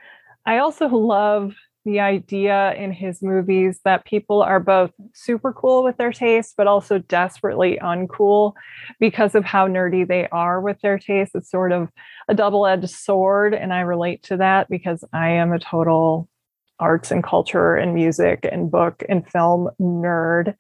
I 0.45 0.59
also 0.59 0.89
love 0.89 1.55
the 1.85 2.01
idea 2.01 2.75
in 2.75 2.91
his 2.91 3.23
movies 3.23 3.81
that 3.85 4.05
people 4.05 4.43
are 4.43 4.59
both 4.59 4.91
super 5.15 5.53
cool 5.53 5.85
with 5.85 5.97
their 5.99 6.13
taste, 6.13 6.55
but 6.57 6.67
also 6.67 6.99
desperately 6.99 7.79
uncool 7.81 8.55
because 8.99 9.37
of 9.37 9.45
how 9.45 9.69
nerdy 9.69 10.07
they 10.07 10.27
are 10.29 10.61
with 10.61 10.81
their 10.81 10.99
taste. 10.99 11.31
It's 11.37 11.51
sort 11.51 11.71
of 11.71 11.89
a 12.29 12.35
double 12.35 12.67
edged 12.67 12.91
sword. 12.91 13.55
And 13.55 13.73
I 13.73 13.81
relate 13.81 14.25
to 14.25 14.37
that 14.39 14.69
because 14.69 15.05
I 15.13 15.31
am 15.31 15.53
a 15.53 15.61
total 15.61 16.29
arts 16.79 17.11
and 17.11 17.23
culture 17.23 17.77
and 17.77 17.95
music 17.95 18.47
and 18.51 18.71
book 18.71 19.03
and 19.09 19.29
film 19.29 19.71
nerd. 19.81 20.55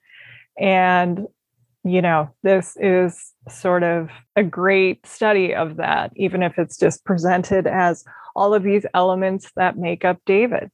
And, 0.58 1.26
you 1.84 2.02
know, 2.02 2.30
this 2.42 2.76
is 2.80 3.32
sort 3.48 3.82
of 3.82 4.10
a 4.34 4.42
great 4.42 5.06
study 5.06 5.54
of 5.54 5.76
that, 5.76 6.12
even 6.16 6.42
if 6.42 6.58
it's 6.58 6.78
just 6.78 7.04
presented 7.04 7.66
as 7.66 8.04
all 8.34 8.54
of 8.54 8.62
these 8.62 8.86
elements 8.94 9.50
that 9.56 9.78
make 9.78 10.04
up 10.04 10.18
David 10.26 10.70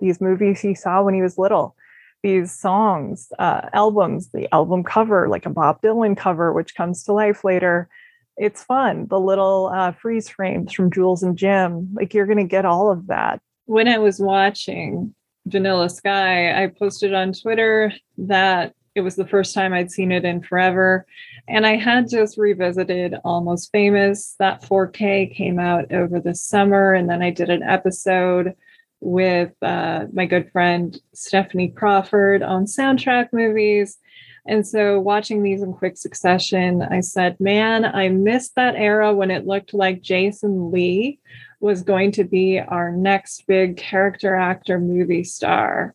these 0.00 0.20
movies 0.20 0.60
he 0.60 0.74
saw 0.74 1.02
when 1.02 1.14
he 1.14 1.22
was 1.22 1.38
little, 1.38 1.76
these 2.22 2.52
songs, 2.52 3.28
uh, 3.38 3.68
albums, 3.72 4.30
the 4.32 4.52
album 4.52 4.82
cover, 4.82 5.28
like 5.28 5.46
a 5.46 5.50
Bob 5.50 5.80
Dylan 5.82 6.16
cover, 6.16 6.52
which 6.52 6.74
comes 6.74 7.04
to 7.04 7.12
life 7.12 7.44
later. 7.44 7.88
It's 8.36 8.64
fun. 8.64 9.06
The 9.08 9.20
little 9.20 9.70
uh, 9.72 9.92
freeze 9.92 10.28
frames 10.28 10.72
from 10.72 10.90
Jules 10.90 11.22
and 11.22 11.36
Jim, 11.36 11.90
like 11.92 12.14
you're 12.14 12.26
going 12.26 12.38
to 12.38 12.44
get 12.44 12.64
all 12.64 12.90
of 12.90 13.06
that. 13.08 13.40
When 13.70 13.86
I 13.86 13.98
was 13.98 14.18
watching 14.18 15.14
Vanilla 15.46 15.88
Sky, 15.88 16.60
I 16.60 16.66
posted 16.76 17.14
on 17.14 17.32
Twitter 17.32 17.92
that 18.18 18.74
it 18.96 19.02
was 19.02 19.14
the 19.14 19.28
first 19.28 19.54
time 19.54 19.72
I'd 19.72 19.92
seen 19.92 20.10
it 20.10 20.24
in 20.24 20.42
forever. 20.42 21.06
And 21.46 21.64
I 21.64 21.76
had 21.76 22.10
just 22.10 22.36
revisited 22.36 23.14
Almost 23.22 23.70
Famous. 23.70 24.34
That 24.40 24.62
4K 24.62 25.32
came 25.36 25.60
out 25.60 25.92
over 25.92 26.18
the 26.18 26.34
summer. 26.34 26.94
And 26.94 27.08
then 27.08 27.22
I 27.22 27.30
did 27.30 27.48
an 27.48 27.62
episode 27.62 28.56
with 28.98 29.52
uh, 29.62 30.06
my 30.12 30.26
good 30.26 30.50
friend 30.50 31.00
Stephanie 31.14 31.68
Crawford 31.68 32.42
on 32.42 32.64
soundtrack 32.64 33.28
movies. 33.32 33.98
And 34.50 34.66
so, 34.66 34.98
watching 34.98 35.44
these 35.44 35.62
in 35.62 35.72
quick 35.72 35.96
succession, 35.96 36.82
I 36.82 37.02
said, 37.02 37.38
Man, 37.38 37.84
I 37.84 38.08
missed 38.08 38.56
that 38.56 38.74
era 38.74 39.14
when 39.14 39.30
it 39.30 39.46
looked 39.46 39.72
like 39.72 40.02
Jason 40.02 40.72
Lee 40.72 41.20
was 41.60 41.84
going 41.84 42.10
to 42.12 42.24
be 42.24 42.58
our 42.58 42.90
next 42.90 43.46
big 43.46 43.76
character 43.76 44.34
actor 44.34 44.80
movie 44.80 45.22
star. 45.22 45.94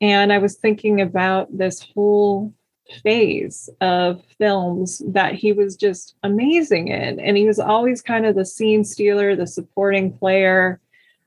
And 0.00 0.32
I 0.32 0.38
was 0.38 0.56
thinking 0.56 1.02
about 1.02 1.54
this 1.54 1.86
whole 1.94 2.54
phase 3.02 3.68
of 3.82 4.22
films 4.38 5.02
that 5.08 5.34
he 5.34 5.52
was 5.52 5.76
just 5.76 6.14
amazing 6.22 6.88
in. 6.88 7.20
And 7.20 7.36
he 7.36 7.46
was 7.46 7.58
always 7.58 8.00
kind 8.00 8.24
of 8.24 8.36
the 8.36 8.46
scene 8.46 8.84
stealer, 8.84 9.36
the 9.36 9.46
supporting 9.46 10.16
player 10.16 10.80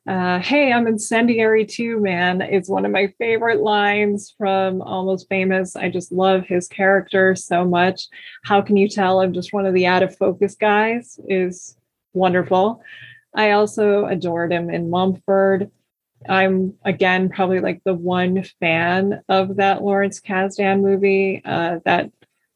uh, 0.09 0.39
hey, 0.39 0.73
I'm 0.73 0.87
incendiary 0.87 1.67
too, 1.67 1.99
man. 1.99 2.41
It's 2.41 2.67
one 2.67 2.83
of 2.83 2.91
my 2.91 3.13
favorite 3.19 3.61
lines 3.61 4.33
from 4.39 4.81
Almost 4.81 5.29
Famous. 5.29 5.75
I 5.75 5.89
just 5.89 6.11
love 6.11 6.47
his 6.47 6.67
character 6.67 7.35
so 7.35 7.63
much. 7.63 8.07
How 8.43 8.59
can 8.59 8.75
you 8.75 8.89
tell 8.89 9.21
I'm 9.21 9.33
just 9.33 9.53
one 9.53 9.67
of 9.67 9.75
the 9.75 9.85
out 9.85 10.01
of 10.01 10.17
focus 10.17 10.55
guys? 10.55 11.19
Is 11.27 11.77
wonderful. 12.13 12.81
I 13.35 13.51
also 13.51 14.05
adored 14.05 14.51
him 14.51 14.71
in 14.71 14.89
Mumford. 14.89 15.69
I'm 16.27 16.73
again 16.83 17.29
probably 17.29 17.59
like 17.59 17.83
the 17.85 17.93
one 17.93 18.43
fan 18.59 19.21
of 19.29 19.57
that 19.57 19.83
Lawrence 19.83 20.19
Kasdan 20.19 20.81
movie 20.81 21.43
uh, 21.45 21.81
that 21.85 22.11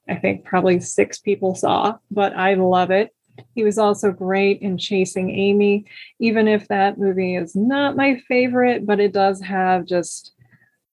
I 0.10 0.16
think 0.16 0.44
probably 0.44 0.80
six 0.80 1.20
people 1.20 1.54
saw, 1.54 2.00
but 2.10 2.36
I 2.36 2.56
love 2.56 2.90
it. 2.90 3.14
He 3.56 3.64
was 3.64 3.78
also 3.78 4.12
great 4.12 4.62
in 4.62 4.78
Chasing 4.78 5.30
Amy, 5.30 5.86
even 6.20 6.48
if 6.48 6.68
that 6.68 6.98
movie 6.98 7.36
is 7.36 7.56
not 7.56 7.96
my 7.96 8.18
favorite, 8.28 8.86
but 8.86 9.00
it 9.00 9.14
does 9.14 9.42
have 9.42 9.86
just 9.86 10.34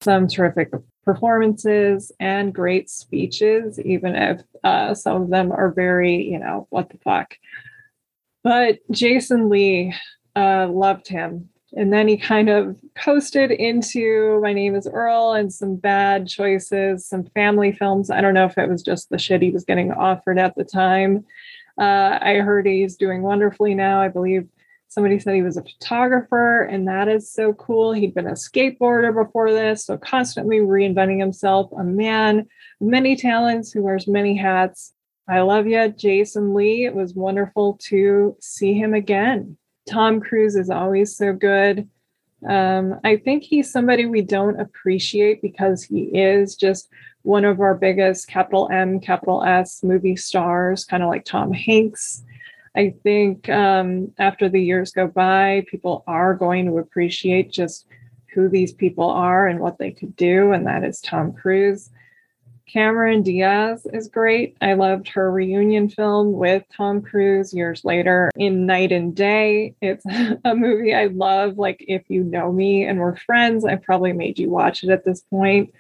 some 0.03 0.27
terrific 0.27 0.71
performances 1.05 2.13
and 2.21 2.55
great 2.55 2.89
speeches, 2.89 3.81
even 3.81 4.15
if 4.15 4.43
uh, 4.65 4.95
some 4.95 5.23
of 5.23 5.31
them 5.31 5.53
are 5.53 5.71
very, 5.71 6.23
you 6.23 6.39
know, 6.39 6.67
what 6.71 6.91
the 6.91 6.99
fuck. 6.99 7.37
But 8.43 8.79
Jason 8.91 9.49
Lee 9.49 9.95
uh, 10.37 10.69
loved 10.69 11.09
him. 11.09 11.49
And 11.77 11.93
then 11.93 12.09
he 12.09 12.17
kind 12.17 12.49
of 12.49 12.77
coasted 12.97 13.53
into 13.53 14.41
My 14.43 14.53
Name 14.53 14.75
is 14.75 14.89
Earl 14.89 15.33
and 15.33 15.53
some 15.53 15.77
bad 15.77 16.27
choices, 16.27 17.07
some 17.07 17.25
family 17.35 17.73
films. 17.73 18.11
I 18.11 18.21
don't 18.21 18.35
know 18.35 18.47
if 18.47 18.59
it 18.59 18.69
was 18.69 18.83
just 18.83 19.09
the 19.09 19.19
shit 19.19 19.43
he 19.43 19.51
was 19.51 19.65
getting 19.65 19.93
offered 19.93 20.39
at 20.39 20.57
the 20.57 20.65
time. 20.65 21.25
Uh, 21.81 22.19
I 22.21 22.35
heard 22.35 22.67
he's 22.67 22.97
doing 22.97 23.23
wonderfully 23.23 23.75
now. 23.75 24.03
I 24.03 24.09
believe 24.09 24.47
somebody 24.89 25.19
said 25.19 25.35
he 25.35 25.43
was 25.43 25.57
a 25.57 25.63
photographer, 25.63 26.65
and 26.65 26.87
that 26.87 27.09
is 27.09 27.33
so 27.33 27.55
cool. 27.55 27.93
He'd 27.93 28.15
been 28.15 28.27
a 28.27 28.33
skateboarder 28.33 29.15
before 29.15 29.51
this, 29.51 29.87
so 29.87 29.97
constantly 29.97 30.59
reinventing 30.59 31.19
himself, 31.19 31.71
a 31.73 31.83
man 31.83 32.47
many 32.81 33.17
talents 33.17 33.73
who 33.73 33.83
wears 33.83 34.07
many 34.07 34.37
hats. 34.37 34.93
I 35.27 35.41
love 35.41 35.67
you, 35.67 35.89
Jason 35.89 36.55
Lee. 36.55 36.85
It 36.85 36.95
was 36.95 37.15
wonderful 37.15 37.79
to 37.85 38.37
see 38.41 38.75
him 38.75 38.93
again. 38.93 39.57
Tom 39.89 40.21
Cruise 40.21 40.57
is 40.57 40.71
always 40.71 41.17
so 41.17 41.33
good. 41.33 41.89
Um, 42.49 42.99
I 43.05 43.17
think 43.17 43.43
he's 43.43 43.71
somebody 43.71 44.07
we 44.07 44.23
don't 44.23 44.59
appreciate 44.59 45.41
because 45.41 45.83
he 45.85 46.05
is 46.05 46.57
just 46.57 46.89
one 47.23 47.45
of 47.45 47.61
our 47.61 47.75
biggest 47.75 48.29
capital 48.29 48.69
M, 48.73 49.01
capital 49.01 49.43
S 49.45 49.83
movie 49.83 50.17
stars, 50.17 50.85
kind 50.85 51.03
of 51.03 51.09
like 51.09 51.25
Tom 51.25 51.53
Hanks. 51.53 52.23
I 52.77 52.95
think 53.03 53.49
um, 53.49 54.13
after 54.19 54.49
the 54.49 54.63
years 54.63 54.93
go 54.93 55.09
by, 55.09 55.65
people 55.69 56.05
are 56.07 56.35
going 56.35 56.67
to 56.67 56.79
appreciate 56.79 57.51
just 57.51 57.87
who 58.33 58.49
these 58.49 58.73
people 58.73 59.11
are 59.11 59.47
and 59.47 59.61
what 59.61 59.79
they 59.79 59.91
could 59.91 60.15
do, 60.17 60.53
and 60.53 60.67
that 60.67 60.85
is 60.85 61.01
Tom 61.01 61.33
Cruise. 61.33 61.91
Cameron 62.73 63.23
Diaz 63.25 63.85
is 63.93 64.07
great. 64.07 64.57
I 64.61 64.75
loved 64.75 65.09
her 65.09 65.33
reunion 65.33 65.89
film 65.89 66.33
with 66.33 66.63
Tom 66.77 67.03
Cruise 67.03 67.53
years 67.53 67.85
later 67.85 68.31
in 68.37 68.65
Knight 68.65 68.93
and 68.93 69.13
Day. 69.15 69.75
It's 69.81 70.05
a 70.45 70.55
movie 70.55 70.95
I 70.95 71.07
love. 71.07 71.59
Like, 71.59 71.85
if 71.89 72.05
you 72.09 72.23
know 72.23 72.53
me 72.53 72.85
and 72.85 73.01
we're 73.01 73.17
friends, 73.17 73.65
I 73.65 73.75
probably 73.75 74.13
made 74.13 74.39
you 74.39 74.51
watch 74.51 74.85
it 74.85 74.91
at 74.91 75.05
this 75.05 75.23
point. 75.23 75.75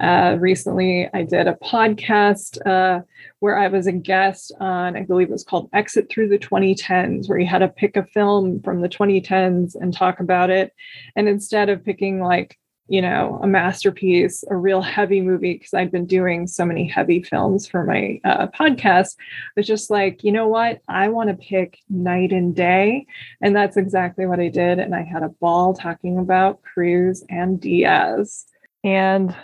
Uh, 0.00 0.36
recently, 0.38 1.08
I 1.14 1.22
did 1.22 1.46
a 1.46 1.54
podcast 1.54 2.58
uh, 2.66 3.02
where 3.40 3.58
I 3.58 3.68
was 3.68 3.86
a 3.86 3.92
guest 3.92 4.52
on, 4.60 4.96
I 4.96 5.02
believe 5.02 5.28
it 5.28 5.32
was 5.32 5.44
called 5.44 5.70
Exit 5.72 6.10
Through 6.10 6.28
the 6.28 6.38
2010s, 6.38 7.28
where 7.28 7.38
you 7.38 7.46
had 7.46 7.58
to 7.58 7.68
pick 7.68 7.96
a 7.96 8.04
film 8.04 8.60
from 8.62 8.80
the 8.80 8.88
2010s 8.88 9.74
and 9.74 9.94
talk 9.94 10.20
about 10.20 10.50
it. 10.50 10.72
And 11.14 11.28
instead 11.28 11.68
of 11.68 11.84
picking 11.84 12.20
like 12.20 12.58
you 12.88 13.02
know, 13.02 13.40
a 13.42 13.46
masterpiece, 13.46 14.44
a 14.48 14.56
real 14.56 14.80
heavy 14.80 15.20
movie, 15.20 15.54
because 15.54 15.74
I'd 15.74 15.90
been 15.90 16.06
doing 16.06 16.46
so 16.46 16.64
many 16.64 16.86
heavy 16.86 17.22
films 17.22 17.66
for 17.66 17.84
my 17.84 18.20
uh, 18.24 18.46
podcast, 18.48 19.16
was 19.56 19.66
just 19.66 19.90
like, 19.90 20.22
you 20.22 20.30
know 20.30 20.46
what? 20.46 20.80
I 20.86 21.08
want 21.08 21.30
to 21.30 21.34
pick 21.34 21.78
Knight 21.88 22.32
and 22.32 22.54
Day. 22.54 23.06
And 23.40 23.56
that's 23.56 23.76
exactly 23.76 24.26
what 24.26 24.38
I 24.38 24.48
did. 24.48 24.78
And 24.78 24.94
I 24.94 25.02
had 25.02 25.24
a 25.24 25.30
ball 25.40 25.74
talking 25.74 26.18
about 26.18 26.62
Cruise 26.62 27.24
and 27.28 27.60
Diaz. 27.60 28.46
And 28.84 29.34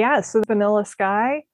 yeah, 0.00 0.22
so 0.22 0.42
Vanilla 0.46 0.84
Sky, 0.84 1.44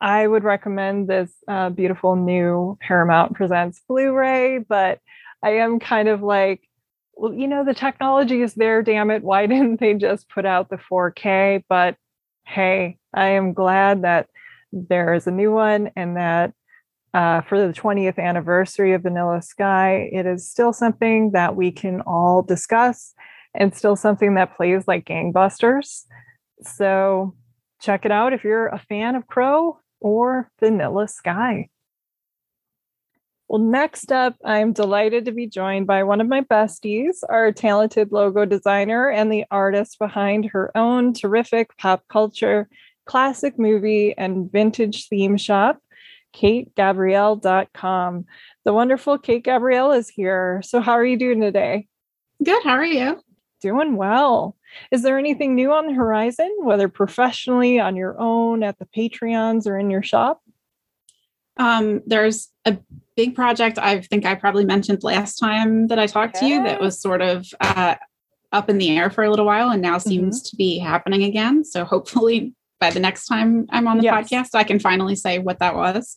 I 0.00 0.26
would 0.26 0.44
recommend 0.44 1.08
this 1.08 1.32
uh, 1.48 1.70
beautiful 1.70 2.16
new 2.16 2.76
Paramount 2.80 3.34
Presents 3.34 3.80
Blu 3.88 4.12
ray, 4.12 4.58
but 4.58 5.00
I 5.42 5.56
am 5.56 5.80
kind 5.80 6.08
of 6.08 6.22
like, 6.22 6.68
well, 7.14 7.32
you 7.32 7.48
know, 7.48 7.64
the 7.64 7.74
technology 7.74 8.42
is 8.42 8.54
there, 8.54 8.82
damn 8.82 9.10
it. 9.10 9.22
Why 9.24 9.46
didn't 9.52 9.80
they 9.80 9.94
just 9.94 10.28
put 10.28 10.44
out 10.44 10.68
the 10.68 10.76
4K? 10.76 11.64
But 11.68 11.96
hey, 12.46 12.98
I 13.14 13.28
am 13.30 13.54
glad 13.54 14.02
that 14.02 14.28
there 14.72 15.14
is 15.14 15.26
a 15.26 15.32
new 15.32 15.52
one 15.52 15.90
and 15.96 16.16
that 16.16 16.52
uh, 17.14 17.40
for 17.40 17.66
the 17.66 17.72
20th 17.72 18.18
anniversary 18.18 18.92
of 18.92 19.02
Vanilla 19.02 19.40
Sky, 19.40 20.10
it 20.12 20.26
is 20.26 20.48
still 20.48 20.74
something 20.74 21.30
that 21.32 21.56
we 21.56 21.72
can 21.72 22.02
all 22.02 22.42
discuss 22.42 23.14
and 23.54 23.74
still 23.74 23.96
something 23.96 24.34
that 24.34 24.56
plays 24.56 24.86
like 24.86 25.06
gangbusters. 25.06 26.04
So 26.62 27.34
check 27.80 28.04
it 28.04 28.12
out 28.12 28.32
if 28.32 28.44
you're 28.44 28.68
a 28.68 28.78
fan 28.78 29.14
of 29.14 29.26
Crowe 29.26 29.80
or 30.00 30.50
Vanilla 30.60 31.08
Sky. 31.08 31.68
Well, 33.48 33.62
next 33.62 34.12
up, 34.12 34.36
I'm 34.44 34.74
delighted 34.74 35.24
to 35.24 35.32
be 35.32 35.46
joined 35.46 35.86
by 35.86 36.02
one 36.02 36.20
of 36.20 36.28
my 36.28 36.42
besties, 36.42 37.16
our 37.30 37.50
talented 37.50 38.12
logo 38.12 38.44
designer 38.44 39.08
and 39.08 39.32
the 39.32 39.46
artist 39.50 39.98
behind 39.98 40.50
her 40.50 40.70
own 40.76 41.14
terrific 41.14 41.74
pop 41.78 42.04
culture, 42.08 42.68
classic 43.06 43.58
movie, 43.58 44.14
and 44.18 44.52
vintage 44.52 45.08
theme 45.08 45.38
shop, 45.38 45.78
kategabrielle.com. 46.34 48.26
The 48.66 48.72
wonderful 48.74 49.16
Kate 49.16 49.44
Gabrielle 49.44 49.92
is 49.92 50.10
here. 50.10 50.60
So, 50.62 50.82
how 50.82 50.92
are 50.92 51.06
you 51.06 51.18
doing 51.18 51.40
today? 51.40 51.86
Good. 52.44 52.62
How 52.62 52.72
are 52.72 52.84
you? 52.84 53.22
Doing 53.62 53.96
well. 53.96 54.57
Is 54.90 55.02
there 55.02 55.18
anything 55.18 55.54
new 55.54 55.72
on 55.72 55.86
the 55.86 55.94
horizon, 55.94 56.50
whether 56.60 56.88
professionally, 56.88 57.80
on 57.80 57.96
your 57.96 58.18
own, 58.18 58.62
at 58.62 58.78
the 58.78 58.86
Patreons, 58.86 59.66
or 59.66 59.78
in 59.78 59.90
your 59.90 60.02
shop? 60.02 60.42
Um, 61.56 62.02
there's 62.06 62.50
a 62.64 62.78
big 63.16 63.34
project 63.34 63.78
I 63.78 64.00
think 64.00 64.24
I 64.24 64.36
probably 64.36 64.64
mentioned 64.64 65.02
last 65.02 65.38
time 65.38 65.88
that 65.88 65.98
I 65.98 66.06
talked 66.06 66.36
to 66.36 66.46
you 66.46 66.62
that 66.62 66.80
was 66.80 67.00
sort 67.00 67.20
of 67.20 67.46
uh, 67.60 67.96
up 68.52 68.70
in 68.70 68.78
the 68.78 68.96
air 68.96 69.10
for 69.10 69.24
a 69.24 69.30
little 69.30 69.44
while 69.44 69.70
and 69.70 69.82
now 69.82 69.98
seems 69.98 70.40
mm-hmm. 70.40 70.50
to 70.50 70.56
be 70.56 70.78
happening 70.78 71.24
again. 71.24 71.64
So 71.64 71.84
hopefully 71.84 72.54
by 72.80 72.90
the 72.90 73.00
next 73.00 73.26
time 73.26 73.66
I'm 73.70 73.88
on 73.88 73.98
the 73.98 74.04
yes. 74.04 74.14
podcast, 74.14 74.50
I 74.54 74.62
can 74.62 74.78
finally 74.78 75.16
say 75.16 75.40
what 75.40 75.58
that 75.58 75.74
was. 75.74 76.16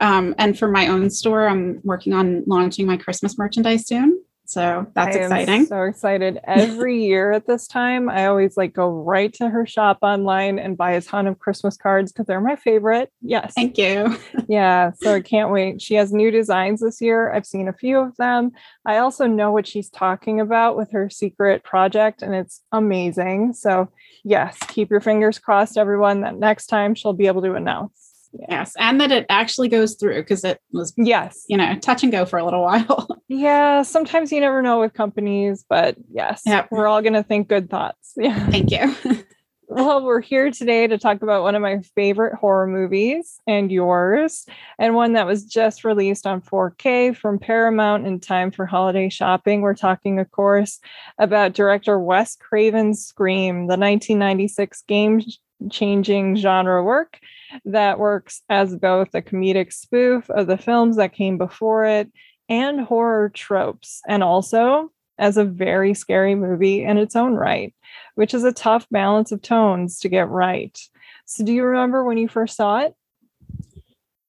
Um, 0.00 0.34
and 0.36 0.58
for 0.58 0.68
my 0.68 0.88
own 0.88 1.08
store, 1.10 1.48
I'm 1.48 1.80
working 1.84 2.12
on 2.12 2.44
launching 2.46 2.86
my 2.86 2.96
Christmas 2.96 3.38
merchandise 3.38 3.86
soon. 3.86 4.22
So 4.52 4.86
that's 4.94 5.16
exciting. 5.16 5.64
So 5.64 5.84
excited. 5.84 6.38
Every 6.44 7.02
year 7.06 7.32
at 7.32 7.46
this 7.46 7.66
time, 7.66 8.10
I 8.10 8.26
always 8.26 8.54
like 8.54 8.74
go 8.74 8.90
right 8.90 9.32
to 9.34 9.48
her 9.48 9.64
shop 9.64 9.98
online 10.02 10.58
and 10.58 10.76
buy 10.76 10.90
a 10.90 11.00
ton 11.00 11.26
of 11.26 11.38
Christmas 11.38 11.78
cards 11.78 12.12
because 12.12 12.26
they're 12.26 12.38
my 12.38 12.56
favorite. 12.56 13.10
Yes. 13.22 13.54
Thank 13.54 13.78
you. 13.78 14.14
yeah. 14.48 14.90
So 15.00 15.14
I 15.14 15.22
can't 15.22 15.50
wait. 15.50 15.80
She 15.80 15.94
has 15.94 16.12
new 16.12 16.30
designs 16.30 16.80
this 16.80 17.00
year. 17.00 17.32
I've 17.32 17.46
seen 17.46 17.66
a 17.66 17.72
few 17.72 17.98
of 17.98 18.14
them. 18.18 18.50
I 18.84 18.98
also 18.98 19.26
know 19.26 19.52
what 19.52 19.66
she's 19.66 19.88
talking 19.88 20.38
about 20.38 20.76
with 20.76 20.92
her 20.92 21.08
secret 21.08 21.64
project, 21.64 22.20
and 22.20 22.34
it's 22.34 22.60
amazing. 22.72 23.54
So, 23.54 23.88
yes, 24.22 24.58
keep 24.68 24.90
your 24.90 25.00
fingers 25.00 25.38
crossed, 25.38 25.78
everyone, 25.78 26.20
that 26.20 26.36
next 26.36 26.66
time 26.66 26.94
she'll 26.94 27.14
be 27.14 27.26
able 27.26 27.40
to 27.42 27.54
announce. 27.54 28.11
Yes. 28.48 28.74
And 28.78 29.00
that 29.00 29.12
it 29.12 29.26
actually 29.28 29.68
goes 29.68 29.94
through 29.94 30.22
because 30.22 30.44
it 30.44 30.60
was, 30.72 30.94
yes, 30.96 31.44
you 31.48 31.56
know, 31.56 31.78
touch 31.78 32.02
and 32.02 32.12
go 32.12 32.24
for 32.24 32.38
a 32.38 32.44
little 32.44 32.62
while. 32.64 33.08
yeah. 33.28 33.82
Sometimes 33.82 34.32
you 34.32 34.40
never 34.40 34.62
know 34.62 34.80
with 34.80 34.94
companies, 34.94 35.64
but 35.68 35.96
yes, 36.10 36.42
yep. 36.46 36.68
we're 36.70 36.86
all 36.86 37.02
going 37.02 37.12
to 37.14 37.22
think 37.22 37.48
good 37.48 37.70
thoughts. 37.70 37.98
Yeah. 38.14 38.46
Thank 38.50 38.70
you. 38.70 38.94
well, 39.68 40.04
we're 40.04 40.20
here 40.20 40.50
today 40.50 40.86
to 40.86 40.98
talk 40.98 41.22
about 41.22 41.42
one 41.42 41.54
of 41.54 41.62
my 41.62 41.80
favorite 41.94 42.34
horror 42.34 42.66
movies 42.66 43.40
and 43.46 43.72
yours, 43.72 44.44
and 44.78 44.94
one 44.94 45.14
that 45.14 45.26
was 45.26 45.46
just 45.46 45.82
released 45.82 46.26
on 46.26 46.42
4K 46.42 47.16
from 47.16 47.38
Paramount 47.38 48.06
in 48.06 48.20
time 48.20 48.50
for 48.50 48.66
holiday 48.66 49.08
shopping. 49.08 49.62
We're 49.62 49.74
talking, 49.74 50.18
of 50.18 50.30
course, 50.30 50.78
about 51.18 51.54
director 51.54 51.98
Wes 51.98 52.36
Craven's 52.36 53.02
Scream, 53.04 53.66
the 53.66 53.78
1996 53.78 54.82
game 54.86 55.22
changing 55.70 56.36
genre 56.36 56.82
work 56.82 57.18
that 57.64 57.98
works 57.98 58.42
as 58.48 58.76
both 58.76 59.14
a 59.14 59.22
comedic 59.22 59.72
spoof 59.72 60.28
of 60.30 60.46
the 60.46 60.56
films 60.56 60.96
that 60.96 61.12
came 61.12 61.38
before 61.38 61.84
it 61.84 62.10
and 62.48 62.80
horror 62.80 63.30
tropes, 63.30 64.00
and 64.08 64.22
also 64.22 64.90
as 65.18 65.36
a 65.36 65.44
very 65.44 65.94
scary 65.94 66.34
movie 66.34 66.84
in 66.84 66.98
its 66.98 67.14
own 67.14 67.34
right, 67.34 67.74
which 68.14 68.34
is 68.34 68.44
a 68.44 68.52
tough 68.52 68.86
balance 68.90 69.32
of 69.32 69.42
tones 69.42 70.00
to 70.00 70.08
get 70.08 70.28
right. 70.28 70.78
So, 71.24 71.44
do 71.44 71.52
you 71.52 71.64
remember 71.64 72.04
when 72.04 72.18
you 72.18 72.28
first 72.28 72.56
saw 72.56 72.80
it? 72.80 72.94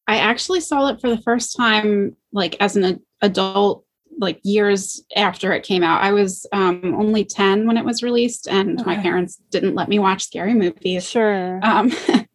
I 0.08 0.18
actually 0.18 0.60
saw 0.60 0.88
it 0.88 1.02
for 1.02 1.10
the 1.10 1.22
first 1.22 1.56
time, 1.56 2.16
like 2.32 2.56
as 2.60 2.76
an 2.76 3.02
adult, 3.22 3.83
like 4.20 4.40
years 4.44 5.04
after 5.16 5.52
it 5.54 5.64
came 5.64 5.84
out. 5.84 6.02
I 6.02 6.12
was 6.12 6.46
um, 6.52 6.96
only 6.96 7.26
10 7.26 7.68
when 7.68 7.78
it 7.78 7.86
was 7.86 8.04
released, 8.04 8.48
and 8.48 8.80
okay. 8.80 8.96
my 8.96 9.02
parents 9.02 9.42
didn't 9.50 9.76
let 9.76 9.90
me 9.90 10.00
watch 10.00 10.26
scary 10.26 10.54
movies. 10.54 11.10
Sure. 11.10 11.60
Um, 11.64 11.92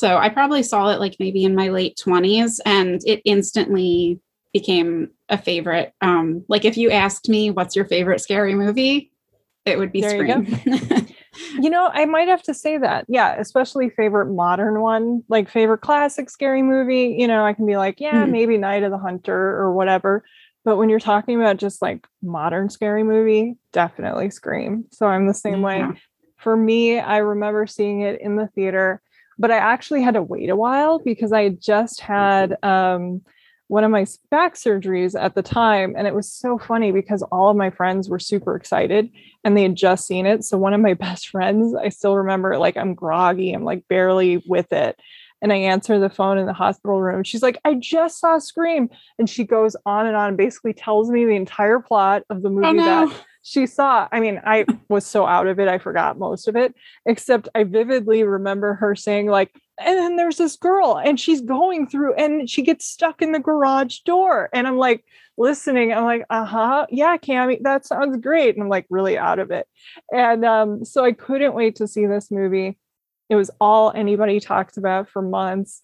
So 0.00 0.16
I 0.16 0.30
probably 0.30 0.62
saw 0.62 0.88
it 0.90 0.98
like 0.98 1.16
maybe 1.18 1.44
in 1.44 1.54
my 1.54 1.68
late 1.68 2.00
20s 2.02 2.58
and 2.64 3.02
it 3.06 3.20
instantly 3.26 4.18
became 4.50 5.10
a 5.28 5.36
favorite. 5.36 5.92
Um, 6.00 6.42
like 6.48 6.64
if 6.64 6.78
you 6.78 6.90
asked 6.90 7.28
me 7.28 7.50
what's 7.50 7.76
your 7.76 7.84
favorite 7.84 8.20
scary 8.20 8.54
movie, 8.54 9.12
it 9.66 9.78
would 9.78 9.92
be 9.92 10.00
there 10.00 10.10
Scream. 10.10 10.58
You, 10.64 11.06
you 11.64 11.68
know, 11.68 11.90
I 11.92 12.06
might 12.06 12.28
have 12.28 12.42
to 12.44 12.54
say 12.54 12.78
that. 12.78 13.04
Yeah, 13.10 13.34
especially 13.38 13.90
favorite 13.90 14.32
modern 14.32 14.80
one, 14.80 15.22
like 15.28 15.50
favorite 15.50 15.82
classic 15.82 16.30
scary 16.30 16.62
movie, 16.62 17.16
you 17.18 17.28
know, 17.28 17.44
I 17.44 17.52
can 17.52 17.66
be 17.66 17.76
like, 17.76 18.00
yeah, 18.00 18.24
mm 18.24 18.30
maybe 18.30 18.56
Night 18.56 18.82
of 18.82 18.92
the 18.92 18.98
Hunter 18.98 19.34
or 19.34 19.74
whatever. 19.74 20.24
But 20.64 20.76
when 20.76 20.88
you're 20.90 21.00
talking 21.00 21.40
about 21.40 21.56
just 21.56 21.80
like 21.80 22.06
modern 22.22 22.68
scary 22.68 23.02
movie, 23.02 23.56
definitely 23.72 24.30
Scream. 24.30 24.84
So 24.90 25.06
I'm 25.06 25.26
the 25.26 25.34
same 25.34 25.60
yeah. 25.60 25.88
way. 25.88 26.00
For 26.36 26.56
me, 26.56 26.98
I 26.98 27.18
remember 27.18 27.66
seeing 27.66 28.00
it 28.00 28.20
in 28.20 28.36
the 28.36 28.46
theater 28.48 29.02
but 29.40 29.50
I 29.50 29.56
actually 29.56 30.02
had 30.02 30.14
to 30.14 30.22
wait 30.22 30.50
a 30.50 30.54
while 30.54 30.98
because 30.98 31.32
I 31.32 31.44
had 31.44 31.62
just 31.62 32.00
had 32.00 32.62
um, 32.62 33.22
one 33.68 33.84
of 33.84 33.90
my 33.90 34.04
back 34.30 34.54
surgeries 34.54 35.18
at 35.18 35.34
the 35.34 35.42
time. 35.42 35.94
And 35.96 36.06
it 36.06 36.14
was 36.14 36.30
so 36.30 36.58
funny 36.58 36.92
because 36.92 37.22
all 37.32 37.48
of 37.48 37.56
my 37.56 37.70
friends 37.70 38.10
were 38.10 38.18
super 38.18 38.54
excited 38.54 39.10
and 39.42 39.56
they 39.56 39.62
had 39.62 39.76
just 39.76 40.06
seen 40.06 40.26
it. 40.26 40.44
So 40.44 40.58
one 40.58 40.74
of 40.74 40.82
my 40.82 40.92
best 41.06 41.28
friends, 41.28 41.74
I 41.74 41.88
still 41.88 42.16
remember, 42.16 42.58
like, 42.58 42.76
I'm 42.76 42.92
groggy, 42.92 43.54
I'm 43.54 43.64
like 43.64 43.88
barely 43.88 44.42
with 44.46 44.74
it. 44.74 45.00
And 45.42 45.52
I 45.52 45.56
answer 45.56 45.98
the 45.98 46.10
phone 46.10 46.38
in 46.38 46.46
the 46.46 46.52
hospital 46.52 47.00
room. 47.00 47.24
She's 47.24 47.42
like, 47.42 47.58
I 47.64 47.74
just 47.74 48.20
saw 48.20 48.38
Scream. 48.38 48.90
And 49.18 49.28
she 49.28 49.44
goes 49.44 49.76
on 49.86 50.06
and 50.06 50.16
on 50.16 50.28
and 50.28 50.36
basically 50.36 50.74
tells 50.74 51.10
me 51.10 51.24
the 51.24 51.36
entire 51.36 51.80
plot 51.80 52.22
of 52.30 52.42
the 52.42 52.50
movie 52.50 52.66
oh, 52.66 52.72
no. 52.72 52.84
that 52.84 53.24
she 53.42 53.66
saw. 53.66 54.06
I 54.12 54.20
mean, 54.20 54.40
I 54.44 54.66
was 54.88 55.06
so 55.06 55.26
out 55.26 55.46
of 55.46 55.58
it, 55.58 55.68
I 55.68 55.78
forgot 55.78 56.18
most 56.18 56.48
of 56.48 56.56
it, 56.56 56.74
except 57.06 57.48
I 57.54 57.64
vividly 57.64 58.22
remember 58.22 58.74
her 58.74 58.94
saying, 58.94 59.26
like, 59.26 59.54
and 59.78 59.96
then 59.96 60.16
there's 60.16 60.36
this 60.36 60.56
girl 60.56 61.00
and 61.02 61.18
she's 61.18 61.40
going 61.40 61.86
through 61.86 62.14
and 62.14 62.50
she 62.50 62.62
gets 62.62 62.84
stuck 62.84 63.22
in 63.22 63.32
the 63.32 63.38
garage 63.38 64.00
door. 64.00 64.50
And 64.52 64.66
I'm 64.66 64.76
like 64.76 65.04
listening. 65.38 65.92
I'm 65.92 66.04
like, 66.04 66.24
uh-huh, 66.28 66.86
yeah, 66.90 67.16
Cami, 67.16 67.62
that 67.62 67.86
sounds 67.86 68.18
great. 68.18 68.54
And 68.54 68.64
I'm 68.64 68.68
like 68.68 68.86
really 68.90 69.16
out 69.16 69.38
of 69.38 69.50
it. 69.50 69.66
And 70.12 70.44
um, 70.44 70.84
so 70.84 71.02
I 71.02 71.12
couldn't 71.12 71.54
wait 71.54 71.76
to 71.76 71.88
see 71.88 72.06
this 72.06 72.30
movie. 72.30 72.78
It 73.30 73.36
was 73.36 73.50
all 73.60 73.92
anybody 73.94 74.40
talked 74.40 74.76
about 74.76 75.08
for 75.08 75.22
months. 75.22 75.80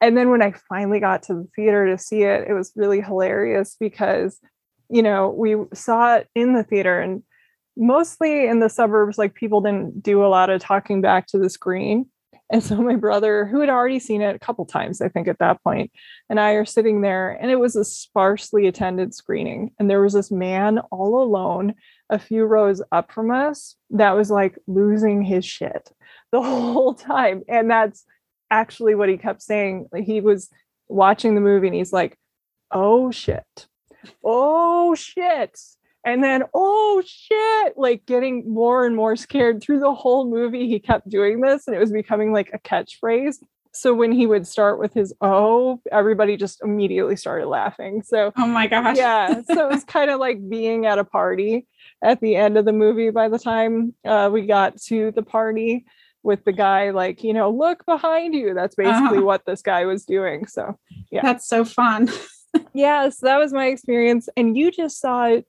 And 0.00 0.16
then 0.16 0.30
when 0.30 0.42
I 0.42 0.52
finally 0.68 1.00
got 1.00 1.24
to 1.24 1.34
the 1.34 1.48
theater 1.56 1.86
to 1.86 1.98
see 1.98 2.22
it, 2.22 2.46
it 2.48 2.52
was 2.52 2.72
really 2.76 3.00
hilarious 3.00 3.76
because 3.80 4.38
you 4.92 5.02
know, 5.02 5.30
we 5.30 5.56
saw 5.72 6.16
it 6.16 6.28
in 6.34 6.52
the 6.52 6.62
theater 6.62 7.00
and 7.00 7.22
mostly 7.78 8.46
in 8.46 8.60
the 8.60 8.68
suburbs, 8.68 9.16
like 9.16 9.34
people 9.34 9.62
didn't 9.62 10.02
do 10.02 10.22
a 10.22 10.28
lot 10.28 10.50
of 10.50 10.60
talking 10.60 11.00
back 11.00 11.26
to 11.28 11.38
the 11.38 11.48
screen. 11.48 12.06
And 12.50 12.62
so 12.62 12.76
my 12.76 12.96
brother, 12.96 13.46
who 13.46 13.60
had 13.60 13.70
already 13.70 13.98
seen 13.98 14.20
it 14.20 14.36
a 14.36 14.38
couple 14.38 14.66
times, 14.66 15.00
I 15.00 15.08
think 15.08 15.26
at 15.28 15.38
that 15.38 15.62
point, 15.64 15.90
and 16.28 16.38
I 16.38 16.50
are 16.50 16.66
sitting 16.66 17.00
there, 17.00 17.30
and 17.30 17.50
it 17.50 17.58
was 17.58 17.74
a 17.74 17.84
sparsely 17.86 18.66
attended 18.66 19.14
screening. 19.14 19.70
And 19.78 19.88
there 19.88 20.02
was 20.02 20.12
this 20.12 20.30
man 20.30 20.80
all 20.90 21.22
alone, 21.22 21.72
a 22.10 22.18
few 22.18 22.44
rows 22.44 22.82
up 22.92 23.10
from 23.10 23.30
us, 23.30 23.76
that 23.88 24.14
was 24.14 24.30
like 24.30 24.58
losing 24.66 25.22
his 25.22 25.46
shit 25.46 25.90
the 26.32 26.42
whole 26.42 26.94
time. 26.94 27.42
And 27.48 27.70
that's 27.70 28.04
actually 28.50 28.94
what 28.94 29.08
he 29.08 29.16
kept 29.16 29.42
saying. 29.42 29.88
He 29.96 30.20
was 30.20 30.50
watching 30.88 31.34
the 31.34 31.40
movie 31.40 31.68
and 31.68 31.76
he's 31.76 31.92
like, 31.92 32.18
oh 32.72 33.10
shit, 33.10 33.66
oh 34.24 34.94
shit. 34.94 35.58
And 36.04 36.22
then 36.24 36.42
oh 36.52 37.02
shit 37.06 37.74
like 37.76 38.04
getting 38.06 38.52
more 38.52 38.84
and 38.84 38.96
more 38.96 39.14
scared 39.14 39.62
through 39.62 39.80
the 39.80 39.94
whole 39.94 40.28
movie. 40.28 40.68
He 40.68 40.80
kept 40.80 41.08
doing 41.08 41.40
this 41.40 41.66
and 41.66 41.76
it 41.76 41.78
was 41.78 41.92
becoming 41.92 42.32
like 42.32 42.50
a 42.52 42.58
catchphrase. 42.58 43.36
So 43.74 43.94
when 43.94 44.12
he 44.12 44.26
would 44.26 44.46
start 44.46 44.78
with 44.78 44.92
his 44.92 45.14
oh 45.20 45.80
everybody 45.92 46.36
just 46.36 46.60
immediately 46.62 47.16
started 47.16 47.46
laughing. 47.46 48.02
So 48.02 48.32
oh 48.36 48.46
my 48.46 48.66
gosh. 48.66 48.96
yeah 48.96 49.42
so 49.42 49.68
it 49.68 49.72
was 49.72 49.84
kind 49.84 50.10
of 50.10 50.18
like 50.18 50.46
being 50.48 50.86
at 50.86 50.98
a 50.98 51.04
party 51.04 51.68
at 52.02 52.20
the 52.20 52.34
end 52.34 52.58
of 52.58 52.64
the 52.64 52.72
movie 52.72 53.10
by 53.10 53.28
the 53.28 53.38
time 53.38 53.94
uh, 54.04 54.28
we 54.32 54.46
got 54.46 54.76
to 54.88 55.12
the 55.12 55.22
party 55.22 55.86
with 56.22 56.44
the 56.44 56.52
guy 56.52 56.90
like 56.90 57.24
you 57.24 57.32
know 57.32 57.50
look 57.50 57.84
behind 57.86 58.34
you 58.34 58.54
that's 58.54 58.74
basically 58.74 59.18
uh-huh. 59.18 59.22
what 59.22 59.44
this 59.46 59.62
guy 59.62 59.84
was 59.84 60.04
doing 60.04 60.46
so 60.46 60.78
yeah 61.10 61.22
that's 61.22 61.46
so 61.46 61.64
fun 61.64 62.08
yes 62.74 63.18
that 63.18 63.38
was 63.38 63.52
my 63.52 63.66
experience 63.66 64.28
and 64.36 64.56
you 64.56 64.70
just 64.70 65.00
saw 65.00 65.24
it 65.26 65.46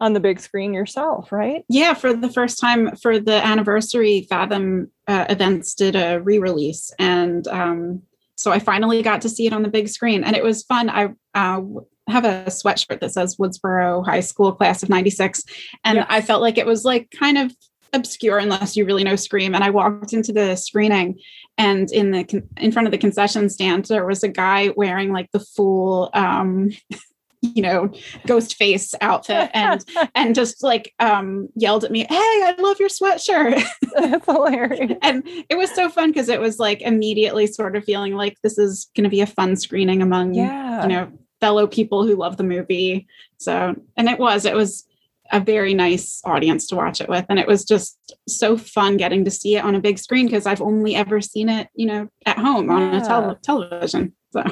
on 0.00 0.14
the 0.14 0.20
big 0.20 0.40
screen 0.40 0.72
yourself, 0.72 1.30
right? 1.30 1.64
Yeah, 1.68 1.94
for 1.94 2.14
the 2.14 2.30
first 2.30 2.58
time 2.58 2.96
for 2.96 3.18
the 3.18 3.44
anniversary, 3.44 4.26
Fathom 4.28 4.90
uh, 5.06 5.26
events 5.28 5.74
did 5.74 5.94
a 5.94 6.20
re-release, 6.20 6.92
and 6.98 7.46
um, 7.48 8.02
so 8.36 8.50
I 8.50 8.58
finally 8.58 9.02
got 9.02 9.20
to 9.22 9.28
see 9.28 9.46
it 9.46 9.52
on 9.52 9.62
the 9.62 9.68
big 9.68 9.88
screen, 9.88 10.24
and 10.24 10.34
it 10.34 10.42
was 10.42 10.64
fun. 10.64 10.88
I 10.88 11.10
uh, 11.34 11.60
have 12.08 12.24
a 12.24 12.44
sweatshirt 12.46 13.00
that 13.00 13.12
says 13.12 13.36
Woodsboro 13.36 14.04
High 14.04 14.20
School 14.20 14.52
Class 14.52 14.82
of 14.82 14.88
'96, 14.88 15.44
and. 15.84 16.00
I 16.08 16.22
felt 16.22 16.40
like 16.40 16.56
it 16.56 16.66
was 16.66 16.84
like 16.84 17.10
kind 17.10 17.36
of 17.36 17.54
obscure 17.92 18.38
unless 18.38 18.76
you 18.76 18.84
really 18.84 19.04
know 19.04 19.16
Scream. 19.16 19.54
And 19.54 19.64
I 19.64 19.70
walked 19.70 20.12
into 20.12 20.32
the 20.32 20.56
screening, 20.56 21.18
and 21.58 21.90
in 21.92 22.10
the 22.10 22.42
in 22.56 22.72
front 22.72 22.86
of 22.86 22.92
the 22.92 22.98
concession 22.98 23.48
stand, 23.48 23.86
there 23.86 24.06
was 24.06 24.22
a 24.22 24.28
guy 24.28 24.72
wearing 24.76 25.12
like 25.12 25.30
the 25.32 25.40
full 25.40 26.10
um, 26.14 26.70
you 27.42 27.62
know 27.62 27.90
ghost 28.26 28.56
face 28.56 28.94
outfit 29.00 29.50
and 29.54 29.84
and 30.14 30.34
just 30.34 30.62
like 30.62 30.92
um 31.00 31.48
yelled 31.54 31.84
at 31.84 31.90
me 31.90 32.00
hey 32.00 32.14
i 32.14 32.54
love 32.58 32.78
your 32.78 32.88
sweatshirt 32.88 33.62
that's 33.96 34.26
hilarious 34.26 34.92
and 35.00 35.22
it 35.48 35.56
was 35.56 35.70
so 35.70 35.88
fun 35.88 36.10
because 36.10 36.28
it 36.28 36.40
was 36.40 36.58
like 36.58 36.82
immediately 36.82 37.46
sort 37.46 37.76
of 37.76 37.84
feeling 37.84 38.14
like 38.14 38.36
this 38.42 38.58
is 38.58 38.90
going 38.94 39.04
to 39.04 39.10
be 39.10 39.22
a 39.22 39.26
fun 39.26 39.56
screening 39.56 40.02
among 40.02 40.34
yeah. 40.34 40.82
you 40.82 40.88
know 40.88 41.10
fellow 41.40 41.66
people 41.66 42.06
who 42.06 42.14
love 42.14 42.36
the 42.36 42.44
movie 42.44 43.06
so 43.38 43.74
and 43.96 44.08
it 44.08 44.18
was 44.18 44.44
it 44.44 44.54
was 44.54 44.84
a 45.32 45.40
very 45.40 45.74
nice 45.74 46.20
audience 46.24 46.66
to 46.66 46.76
watch 46.76 47.00
it 47.00 47.08
with 47.08 47.24
and 47.28 47.38
it 47.38 47.46
was 47.46 47.64
just 47.64 48.14
so 48.28 48.56
fun 48.56 48.96
getting 48.96 49.24
to 49.24 49.30
see 49.30 49.56
it 49.56 49.64
on 49.64 49.74
a 49.74 49.80
big 49.80 49.98
screen 49.98 50.26
because 50.26 50.46
i've 50.46 50.62
only 50.62 50.94
ever 50.94 51.20
seen 51.20 51.48
it 51.48 51.68
you 51.74 51.86
know 51.86 52.08
at 52.26 52.38
home 52.38 52.66
yeah. 52.66 52.74
on 52.74 52.94
a 52.94 53.04
tel- 53.04 53.38
television 53.42 54.12
so 54.32 54.42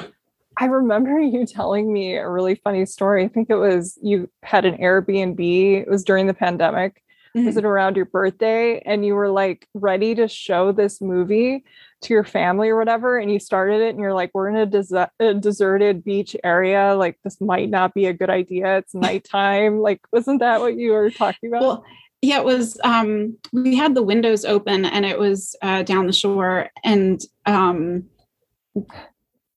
I 0.59 0.65
remember 0.65 1.19
you 1.19 1.45
telling 1.45 1.91
me 1.91 2.15
a 2.15 2.29
really 2.29 2.55
funny 2.55 2.85
story. 2.85 3.23
I 3.23 3.29
think 3.29 3.49
it 3.49 3.55
was 3.55 3.97
you 4.03 4.29
had 4.43 4.65
an 4.65 4.77
Airbnb. 4.77 5.81
It 5.81 5.89
was 5.89 6.03
during 6.03 6.27
the 6.27 6.33
pandemic. 6.33 7.01
Mm-hmm. 7.35 7.45
Was 7.45 7.57
it 7.57 7.65
around 7.65 7.95
your 7.95 8.05
birthday? 8.05 8.79
And 8.85 9.05
you 9.05 9.13
were 9.13 9.29
like 9.29 9.67
ready 9.73 10.15
to 10.15 10.27
show 10.27 10.71
this 10.71 10.99
movie 10.99 11.63
to 12.01 12.13
your 12.13 12.23
family 12.23 12.69
or 12.69 12.77
whatever. 12.77 13.17
And 13.17 13.31
you 13.31 13.39
started 13.39 13.81
it 13.81 13.89
and 13.89 13.99
you're 13.99 14.13
like, 14.13 14.31
we're 14.33 14.49
in 14.49 14.55
a, 14.55 14.65
des- 14.65 15.07
a 15.19 15.33
deserted 15.33 16.03
beach 16.03 16.35
area. 16.43 16.95
Like, 16.95 17.17
this 17.23 17.41
might 17.41 17.69
not 17.69 17.93
be 17.93 18.05
a 18.05 18.13
good 18.13 18.29
idea. 18.29 18.77
It's 18.77 18.93
nighttime. 18.93 19.79
like, 19.79 20.01
wasn't 20.11 20.39
that 20.39 20.61
what 20.61 20.75
you 20.75 20.91
were 20.91 21.09
talking 21.09 21.49
about? 21.49 21.61
Well, 21.61 21.85
yeah, 22.21 22.39
it 22.39 22.45
was. 22.45 22.77
Um, 22.83 23.37
we 23.53 23.75
had 23.75 23.95
the 23.95 24.03
windows 24.03 24.43
open 24.43 24.85
and 24.85 25.05
it 25.05 25.17
was 25.17 25.55
uh, 25.61 25.83
down 25.83 26.05
the 26.05 26.13
shore. 26.13 26.69
And 26.83 27.21
um, 27.45 28.05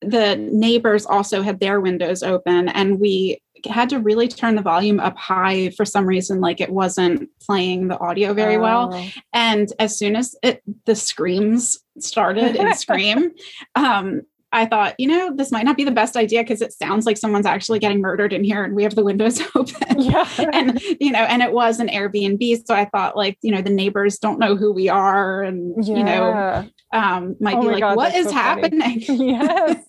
the 0.01 0.37
neighbors 0.37 1.05
also 1.05 1.43
had 1.43 1.61
their 1.61 1.81
windows 1.81 2.23
open 2.23 2.69
and 2.69 3.01
we 3.01 3.42
had 3.67 3.89
to 3.91 3.99
really 3.99 4.29
turn 4.29 4.55
the 4.55 4.63
volume 4.63 5.01
up 5.01 5.17
high 5.17 5.71
for 5.71 5.85
some 5.85 6.07
reason 6.07 6.41
like 6.41 6.61
it 6.61 6.71
wasn't 6.71 7.29
playing 7.41 7.89
the 7.89 7.99
audio 7.99 8.35
very 8.35 8.57
oh. 8.57 8.61
well 8.61 9.11
and 9.33 9.73
as 9.79 9.97
soon 9.97 10.17
as 10.17 10.35
it 10.43 10.63
the 10.87 10.95
screams 10.95 11.79
started 11.99 12.57
in 12.57 12.75
scream 12.77 13.33
um 13.75 14.23
I 14.53 14.67
thought, 14.67 14.95
you 14.99 15.07
know, 15.07 15.35
this 15.35 15.51
might 15.51 15.65
not 15.65 15.79
be 15.79 15.85
the 15.85 15.91
best 15.91 16.15
idea 16.15 16.43
because 16.43 16.61
it 16.61 16.75
sounds 16.75 17.07
like 17.07 17.17
someone's 17.17 17.47
actually 17.47 17.79
getting 17.79 18.01
murdered 18.01 18.35
in 18.35 18.45
here 18.45 18.63
and 18.63 18.75
we 18.75 18.83
have 18.83 18.95
the 18.95 19.05
windows 19.05 19.41
open. 19.55 20.01
Yeah. 20.01 20.29
and, 20.53 20.81
you 21.01 21.11
know, 21.11 21.21
and 21.21 21.43
it 21.43 21.53
was 21.53 21.81
an 21.81 21.89
Airbnb. 21.89 22.67
So 22.67 22.75
I 22.75 22.85
thought, 22.85 23.17
like, 23.17 23.39
you 23.41 23.51
know, 23.51 23.63
the 23.63 23.71
neighbors 23.71 24.19
don't 24.19 24.39
know 24.39 24.55
who 24.55 24.71
we 24.71 24.91
are 24.91 25.43
and, 25.43 25.75
yeah. 25.83 25.97
you 25.97 26.05
know, 26.05 26.69
um, 26.93 27.37
might 27.41 27.57
oh 27.57 27.63
be 27.63 27.69
like, 27.69 27.81
God, 27.81 27.97
what 27.97 28.15
is 28.15 28.27
so 28.27 28.33
happening? 28.33 29.01
yes. 29.09 29.85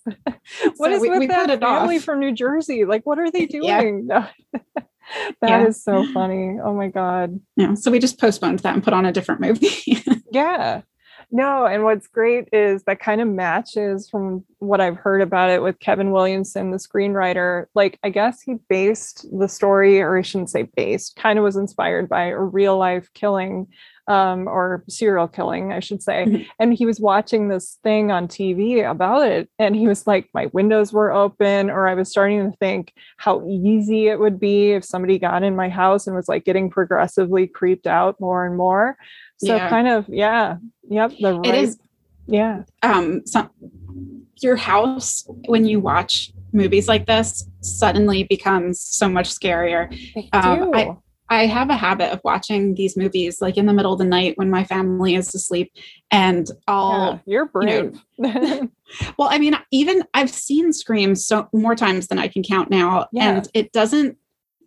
what 0.76 0.90
so 0.90 0.94
is 0.94 1.00
we, 1.02 1.10
with 1.10 1.18
we 1.18 1.26
that 1.26 1.60
family 1.60 1.98
from 1.98 2.20
New 2.20 2.32
Jersey? 2.32 2.86
Like, 2.86 3.04
what 3.04 3.18
are 3.18 3.30
they 3.30 3.44
doing? 3.46 4.08
Yeah. 4.08 4.28
That 5.42 5.50
yeah. 5.50 5.66
is 5.66 5.84
so 5.84 6.10
funny. 6.14 6.58
Oh 6.64 6.74
my 6.74 6.88
God. 6.88 7.38
Yeah. 7.56 7.74
So 7.74 7.90
we 7.90 7.98
just 7.98 8.18
postponed 8.18 8.60
that 8.60 8.72
and 8.72 8.82
put 8.82 8.94
on 8.94 9.04
a 9.04 9.12
different 9.12 9.42
movie. 9.42 10.02
yeah. 10.32 10.80
No, 11.30 11.66
and 11.66 11.84
what's 11.84 12.06
great 12.06 12.48
is 12.52 12.82
that 12.84 13.00
kind 13.00 13.20
of 13.20 13.28
matches 13.28 14.08
from 14.08 14.44
what 14.58 14.80
I've 14.80 14.96
heard 14.96 15.20
about 15.20 15.50
it 15.50 15.62
with 15.62 15.78
Kevin 15.80 16.10
Williamson, 16.10 16.70
the 16.70 16.78
screenwriter. 16.78 17.66
Like, 17.74 17.98
I 18.02 18.10
guess 18.10 18.40
he 18.40 18.54
based 18.68 19.26
the 19.36 19.48
story, 19.48 20.00
or 20.00 20.16
I 20.16 20.22
shouldn't 20.22 20.50
say 20.50 20.68
based, 20.76 21.16
kind 21.16 21.38
of 21.38 21.44
was 21.44 21.56
inspired 21.56 22.08
by 22.08 22.26
a 22.26 22.38
real 22.38 22.78
life 22.78 23.10
killing 23.14 23.68
um, 24.06 24.46
or 24.48 24.84
serial 24.88 25.28
killing, 25.28 25.72
I 25.72 25.80
should 25.80 26.02
say. 26.02 26.24
Mm-hmm. 26.26 26.42
And 26.58 26.74
he 26.74 26.86
was 26.86 27.00
watching 27.00 27.48
this 27.48 27.78
thing 27.82 28.10
on 28.10 28.28
TV 28.28 28.88
about 28.88 29.26
it. 29.26 29.48
And 29.58 29.74
he 29.74 29.88
was 29.88 30.06
like, 30.06 30.28
my 30.34 30.46
windows 30.46 30.92
were 30.92 31.12
open, 31.12 31.70
or 31.70 31.88
I 31.88 31.94
was 31.94 32.10
starting 32.10 32.50
to 32.50 32.56
think 32.58 32.92
how 33.16 33.46
easy 33.48 34.08
it 34.08 34.20
would 34.20 34.38
be 34.38 34.72
if 34.72 34.84
somebody 34.84 35.18
got 35.18 35.42
in 35.42 35.56
my 35.56 35.68
house 35.68 36.06
and 36.06 36.14
was 36.14 36.28
like 36.28 36.44
getting 36.44 36.70
progressively 36.70 37.46
creeped 37.46 37.86
out 37.86 38.20
more 38.20 38.44
and 38.44 38.56
more. 38.56 38.96
So 39.38 39.56
yeah. 39.56 39.68
kind 39.68 39.88
of, 39.88 40.08
yeah, 40.08 40.56
yep. 40.88 41.12
The 41.20 41.34
right, 41.34 41.46
it 41.46 41.54
is, 41.54 41.78
yeah. 42.26 42.62
Um, 42.82 43.26
some, 43.26 43.50
your 44.40 44.56
house 44.56 45.24
when 45.46 45.66
you 45.66 45.80
watch 45.80 46.32
movies 46.52 46.88
like 46.88 47.06
this 47.06 47.48
suddenly 47.60 48.24
becomes 48.24 48.80
so 48.80 49.08
much 49.08 49.28
scarier. 49.28 49.92
Um, 50.32 50.70
I, 50.74 50.96
I 51.28 51.46
have 51.46 51.70
a 51.70 51.74
habit 51.74 52.12
of 52.12 52.20
watching 52.22 52.74
these 52.74 52.96
movies 52.96 53.40
like 53.40 53.56
in 53.56 53.66
the 53.66 53.72
middle 53.72 53.92
of 53.92 53.98
the 53.98 54.04
night 54.04 54.36
when 54.36 54.50
my 54.50 54.64
family 54.64 55.14
is 55.14 55.34
asleep, 55.34 55.72
and 56.10 56.48
I'll. 56.66 57.14
Yeah, 57.14 57.18
you're 57.26 57.46
brave. 57.46 57.98
You 58.18 58.32
know, 58.32 58.70
well, 59.18 59.28
I 59.30 59.38
mean, 59.38 59.56
even 59.72 60.04
I've 60.14 60.30
seen 60.30 60.72
Scream 60.72 61.14
so 61.14 61.48
more 61.52 61.74
times 61.74 62.08
than 62.08 62.18
I 62.18 62.28
can 62.28 62.42
count 62.42 62.70
now, 62.70 63.08
yeah. 63.12 63.36
and 63.36 63.48
it 63.54 63.72
doesn't 63.72 64.16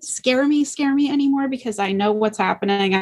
scare 0.01 0.47
me, 0.47 0.63
scare 0.63 0.93
me 0.93 1.11
anymore 1.11 1.47
because 1.47 1.79
I 1.79 1.91
know 1.91 2.11
what's 2.11 2.37
happening 2.37 2.95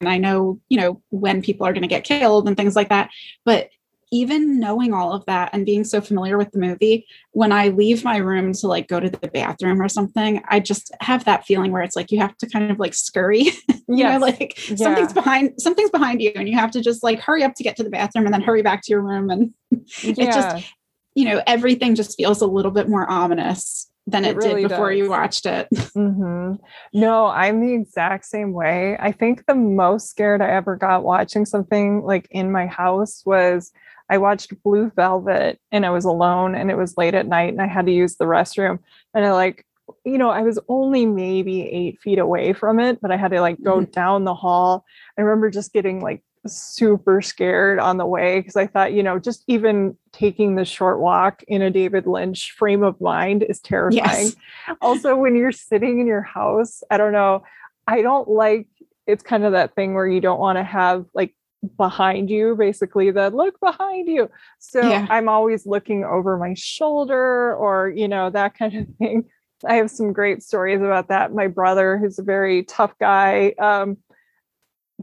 and 0.00 0.08
I 0.08 0.18
know, 0.18 0.60
you 0.68 0.78
know, 0.78 1.02
when 1.10 1.42
people 1.42 1.66
are 1.66 1.72
going 1.72 1.82
to 1.82 1.88
get 1.88 2.04
killed 2.04 2.46
and 2.46 2.56
things 2.56 2.76
like 2.76 2.88
that. 2.88 3.10
But 3.44 3.70
even 4.12 4.60
knowing 4.60 4.92
all 4.92 5.12
of 5.12 5.24
that 5.26 5.50
and 5.52 5.66
being 5.66 5.82
so 5.82 6.00
familiar 6.00 6.38
with 6.38 6.52
the 6.52 6.58
movie, 6.58 7.06
when 7.32 7.50
I 7.50 7.68
leave 7.68 8.04
my 8.04 8.18
room 8.18 8.52
to 8.52 8.68
like 8.68 8.86
go 8.86 9.00
to 9.00 9.10
the 9.10 9.28
bathroom 9.28 9.82
or 9.82 9.88
something, 9.88 10.40
I 10.48 10.60
just 10.60 10.92
have 11.00 11.24
that 11.24 11.46
feeling 11.46 11.72
where 11.72 11.82
it's 11.82 11.96
like 11.96 12.12
you 12.12 12.20
have 12.20 12.36
to 12.38 12.48
kind 12.48 12.70
of 12.70 12.78
like 12.78 12.94
scurry. 12.94 13.50
Yeah, 13.86 14.16
like 14.16 14.70
yeah. 14.70 14.76
something's 14.76 15.12
behind 15.12 15.60
something's 15.60 15.90
behind 15.90 16.22
you 16.22 16.32
and 16.34 16.48
you 16.48 16.56
have 16.56 16.70
to 16.70 16.80
just 16.80 17.02
like 17.02 17.20
hurry 17.20 17.44
up 17.44 17.54
to 17.56 17.62
get 17.62 17.76
to 17.76 17.82
the 17.82 17.90
bathroom 17.90 18.24
and 18.24 18.32
then 18.32 18.40
hurry 18.40 18.62
back 18.62 18.80
to 18.80 18.90
your 18.90 19.02
room. 19.02 19.28
And 19.28 19.52
yeah. 19.70 19.78
it 20.16 20.32
just, 20.32 20.72
you 21.14 21.26
know, 21.26 21.42
everything 21.46 21.94
just 21.94 22.16
feels 22.16 22.40
a 22.40 22.46
little 22.46 22.70
bit 22.70 22.88
more 22.88 23.08
ominous 23.08 23.90
than 24.06 24.24
it, 24.24 24.32
it 24.32 24.36
really 24.36 24.62
did 24.62 24.70
before 24.70 24.90
does. 24.90 24.98
you 24.98 25.10
watched 25.10 25.46
it. 25.46 25.68
Mm-hmm. 25.94 26.54
No, 26.92 27.26
I'm 27.26 27.60
the 27.60 27.72
exact 27.72 28.24
same 28.24 28.52
way. 28.52 28.96
I 28.98 29.12
think 29.12 29.46
the 29.46 29.54
most 29.54 30.10
scared 30.10 30.42
I 30.42 30.50
ever 30.50 30.74
got 30.74 31.04
watching 31.04 31.46
something 31.46 32.02
like 32.02 32.26
in 32.32 32.50
my 32.50 32.66
house 32.66 33.22
was 33.24 33.70
I 34.10 34.18
watched 34.18 34.60
Blue 34.64 34.90
Velvet 34.96 35.60
and 35.70 35.86
I 35.86 35.90
was 35.90 36.04
alone 36.04 36.56
and 36.56 36.70
it 36.70 36.76
was 36.76 36.96
late 36.96 37.14
at 37.14 37.28
night 37.28 37.52
and 37.52 37.62
I 37.62 37.68
had 37.68 37.86
to 37.86 37.92
use 37.92 38.16
the 38.16 38.24
restroom. 38.24 38.80
And 39.14 39.24
I 39.24 39.32
like, 39.32 39.64
you 40.04 40.18
know, 40.18 40.30
I 40.30 40.42
was 40.42 40.58
only 40.68 41.06
maybe 41.06 41.62
eight 41.62 42.00
feet 42.00 42.18
away 42.18 42.52
from 42.54 42.80
it, 42.80 43.00
but 43.00 43.12
I 43.12 43.16
had 43.16 43.30
to 43.30 43.40
like 43.40 43.62
go 43.62 43.78
mm-hmm. 43.78 43.90
down 43.92 44.24
the 44.24 44.34
hall. 44.34 44.84
I 45.16 45.22
remember 45.22 45.48
just 45.48 45.72
getting 45.72 46.00
like 46.00 46.22
super 46.46 47.22
scared 47.22 47.78
on 47.78 47.96
the 47.96 48.06
way 48.06 48.40
because 48.40 48.56
I 48.56 48.66
thought, 48.66 48.92
you 48.92 49.02
know, 49.02 49.18
just 49.18 49.44
even 49.46 49.96
taking 50.12 50.56
the 50.56 50.64
short 50.64 51.00
walk 51.00 51.42
in 51.48 51.62
a 51.62 51.70
David 51.70 52.06
Lynch 52.06 52.52
frame 52.52 52.82
of 52.82 53.00
mind 53.00 53.42
is 53.42 53.60
terrifying. 53.60 54.26
Yes. 54.26 54.36
Also, 54.80 55.14
when 55.16 55.36
you're 55.36 55.52
sitting 55.52 56.00
in 56.00 56.06
your 56.06 56.22
house, 56.22 56.82
I 56.90 56.96
don't 56.96 57.12
know, 57.12 57.42
I 57.86 58.02
don't 58.02 58.28
like 58.28 58.66
it's 59.06 59.22
kind 59.22 59.44
of 59.44 59.52
that 59.52 59.74
thing 59.74 59.94
where 59.94 60.06
you 60.06 60.20
don't 60.20 60.40
want 60.40 60.56
to 60.56 60.64
have 60.64 61.04
like 61.14 61.34
behind 61.76 62.30
you, 62.30 62.56
basically 62.56 63.10
the 63.10 63.30
look 63.30 63.58
behind 63.60 64.08
you. 64.08 64.30
So 64.58 64.80
Yeah. 64.80 65.06
I'm 65.10 65.28
always 65.28 65.66
looking 65.66 66.04
over 66.04 66.38
my 66.38 66.54
shoulder 66.54 67.54
or, 67.54 67.92
you 67.94 68.08
know, 68.08 68.30
that 68.30 68.56
kind 68.56 68.74
of 68.74 68.86
thing. 68.98 69.24
I 69.66 69.76
have 69.76 69.90
some 69.90 70.12
great 70.12 70.42
stories 70.42 70.80
about 70.80 71.08
that. 71.08 71.32
My 71.32 71.46
brother, 71.46 71.96
who's 71.98 72.18
a 72.18 72.22
very 72.22 72.64
tough 72.64 72.92
guy, 72.98 73.54
um, 73.58 73.96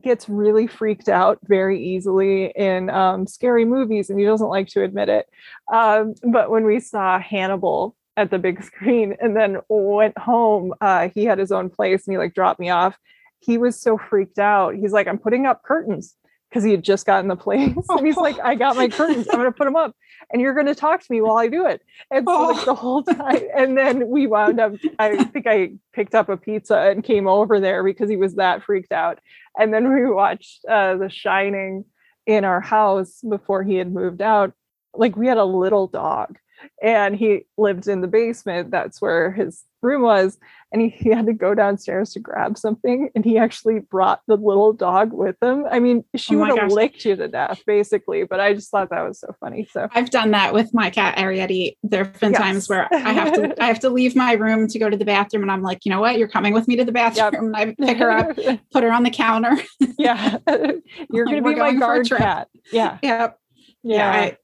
gets 0.04 0.30
really 0.30 0.68
freaked 0.68 1.10
out 1.10 1.39
very 1.43 1.84
easily 1.84 2.52
in 2.56 2.89
um, 2.89 3.28
scary 3.28 3.66
movies, 3.66 4.10
and 4.10 4.20
he 4.20 4.26
doesn't 4.26 4.47
like 4.47 4.68
to 4.70 4.84
admit 4.84 5.10
it. 5.10 5.28
Um, 5.72 6.16
but 6.24 6.49
when 6.49 6.66
we 6.66 6.80
saw 6.80 7.20
Hannibal 7.20 7.95
at 8.18 8.32
the 8.32 8.39
big 8.39 8.64
screen 8.64 9.16
and 9.20 9.36
then 9.36 9.58
went 9.70 10.18
home, 10.18 10.74
uh, 10.82 11.10
he 11.10 11.26
had 11.26 11.39
his 11.39 11.52
own 11.52 11.70
place 11.70 12.06
and 12.06 12.14
he 12.14 12.18
like 12.18 12.34
dropped 12.34 12.60
me 12.60 12.70
off. 12.70 12.97
He 13.39 13.58
was 13.58 13.82
so 13.82 13.97
freaked 13.97 14.39
out. 14.39 14.76
He's 14.76 14.91
like, 14.91 15.08
I'm 15.08 15.18
putting 15.18 15.45
up 15.45 15.64
curtains 15.64 16.16
because 16.52 16.66
he 16.66 16.72
had 16.72 16.84
just 16.84 17.06
gotten 17.06 17.30
the 17.30 17.36
place. 17.38 17.74
and 17.89 18.06
he's 18.06 18.18
like, 18.18 18.38
I 18.39 18.56
got 18.56 18.76
my 18.76 18.88
curtains. 18.89 19.28
I'm 19.32 19.39
going 19.39 19.52
to 19.52 19.58
put 19.58 19.64
them 19.64 19.78
up 19.78 19.95
and 20.32 20.41
you're 20.41 20.54
going 20.54 20.66
to 20.66 20.76
talk 20.76 21.02
to 21.02 21.12
me 21.12 21.22
while 21.22 21.38
I 21.38 21.47
do 21.47 21.66
it. 21.66 21.82
And 22.12 22.26
so 22.28 22.52
like 22.52 22.66
the 22.66 22.76
whole 22.76 23.04
time. 23.04 23.41
And 23.56 23.78
then 23.78 24.10
we 24.10 24.28
wound 24.28 24.60
up, 24.60 24.74
I 24.99 25.24
think 25.24 25.47
I 25.47 25.74
picked 25.93 26.14
up 26.14 26.28
a 26.28 26.36
pizza 26.36 26.78
and 26.78 27.04
came 27.04 27.28
over 27.28 27.60
there 27.60 27.84
because 27.84 28.10
he 28.10 28.18
was 28.18 28.36
that 28.36 28.64
freaked 28.64 28.91
out. 28.91 29.20
And 29.58 29.74
then 29.74 29.93
we 29.93 30.06
watched 30.10 30.66
uh, 30.66 30.97
The 30.97 31.10
Shining 31.10 31.86
in 32.26 32.43
our 32.43 32.62
house 32.62 33.22
before 33.28 33.64
he 33.64 33.76
had 33.76 33.91
moved 33.91 34.22
out. 34.22 34.54
Like 34.93 35.16
we 35.16 35.28
had 35.28 35.38
a 35.38 35.45
little 35.45 35.88
dog 35.88 36.38
and 36.82 37.16
he 37.16 37.45
lived 37.57 37.88
in 37.88 38.01
the 38.01 38.07
basement. 38.07 38.72
That's 38.72 39.01
where 39.01 39.32
his 39.32 39.64
room 39.82 40.03
was. 40.03 40.38
And 40.72 40.82
he, 40.82 40.89
he 40.89 41.09
had 41.09 41.26
to 41.26 41.34
go 41.34 41.53
downstairs 41.53 42.14
to 42.14 42.20
grab 42.20 42.57
something. 42.57 43.09
And 43.14 43.26
he 43.26 43.38
actually 43.38 43.80
brought 43.80 44.22
the 44.28 44.38
little 44.38 44.72
dog 44.74 45.12
with 45.12 45.36
him. 45.41 45.66
I 45.70 45.80
mean, 45.80 46.05
she 46.16 46.36
Oh 46.36 46.39
would 46.39 46.57
have 46.57 46.72
licked 46.72 47.03
you 47.03 47.16
to 47.18 47.28
death, 47.28 47.62
basically. 47.68 48.24
But 48.24 48.39
I 48.39 48.53
just 48.53 48.70
thought 48.72 48.89
that 48.91 49.01
was 49.01 49.20
so 49.20 49.36
funny. 49.39 49.68
So 49.72 49.89
I've 49.91 50.09
done 50.12 50.32
that 50.32 50.53
with 50.53 50.74
my 50.74 50.89
cat 50.91 51.18
Ariette. 51.18 51.76
There 51.84 52.05
have 52.05 52.20
been 52.20 52.32
Yes. 52.32 52.41
times 52.41 52.70
where 52.70 52.88
I 52.93 53.12
have 53.12 53.34
to 53.34 53.62
I 53.62 53.66
have 53.68 53.80
to 53.82 53.89
leave 53.89 54.16
my 54.16 54.34
room 54.34 54.68
to 54.70 54.80
go 54.80 54.89
to 54.89 54.95
the 54.95 55.03
bathroom, 55.05 55.41
and 55.43 55.51
I'm 55.51 55.62
like, 55.64 55.84
you 55.84 55.89
know 55.91 55.99
what? 55.99 56.18
You're 56.18 56.28
coming 56.30 56.53
with 56.53 56.68
me 56.68 56.76
to 56.78 56.86
the 56.86 56.91
bathroom. 56.93 57.53
And 57.53 57.55
I 57.57 57.76
pick 57.78 57.97
her 57.97 58.12
up, 58.12 58.36
put 58.72 58.84
her 58.84 58.91
on 58.93 59.03
the 59.03 59.09
counter. 59.12 59.57
yeah. 59.97 60.38
You're 60.47 61.26
Like, 61.26 61.26
going 61.26 61.36
to 61.36 61.41
we're 61.41 61.53
be 61.53 61.59
my 61.59 61.74
going 61.74 61.80
for 61.80 61.86
a 61.86 61.97
guard 62.05 62.09
cat. 62.09 62.47
Yeah. 62.72 62.97
Yep. 63.01 63.39
Yeah. 63.84 63.95
Yeah. 63.97 64.12
I, 64.12 64.38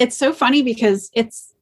it's 0.00 0.16
so 0.16 0.32
funny 0.32 0.62
because 0.62 1.10
it's 1.14 1.54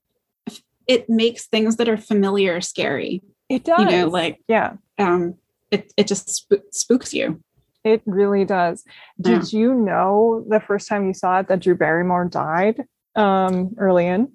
it 0.86 1.10
makes 1.10 1.46
things 1.46 1.76
that 1.76 1.88
are 1.88 1.98
familiar 1.98 2.62
scary. 2.62 3.20
it 3.50 3.64
does. 3.64 3.80
You 3.80 3.84
know, 3.90 4.08
like 4.08 4.40
yeah. 4.48 4.74
um, 4.98 5.34
it 5.70 5.92
it 5.98 6.06
just 6.06 6.30
sp- 6.32 6.64
spooks 6.72 7.12
you. 7.12 7.42
It 7.84 8.02
really 8.06 8.44
does. 8.44 8.84
Yeah. 9.18 9.38
Did 9.38 9.52
you 9.52 9.74
know 9.74 10.44
the 10.48 10.60
first 10.60 10.88
time 10.88 11.06
you 11.06 11.14
saw 11.14 11.40
it 11.40 11.48
that 11.48 11.60
Drew 11.60 11.74
Barrymore 11.74 12.24
died 12.26 12.84
um, 13.14 13.74
early 13.78 14.06
in? 14.06 14.32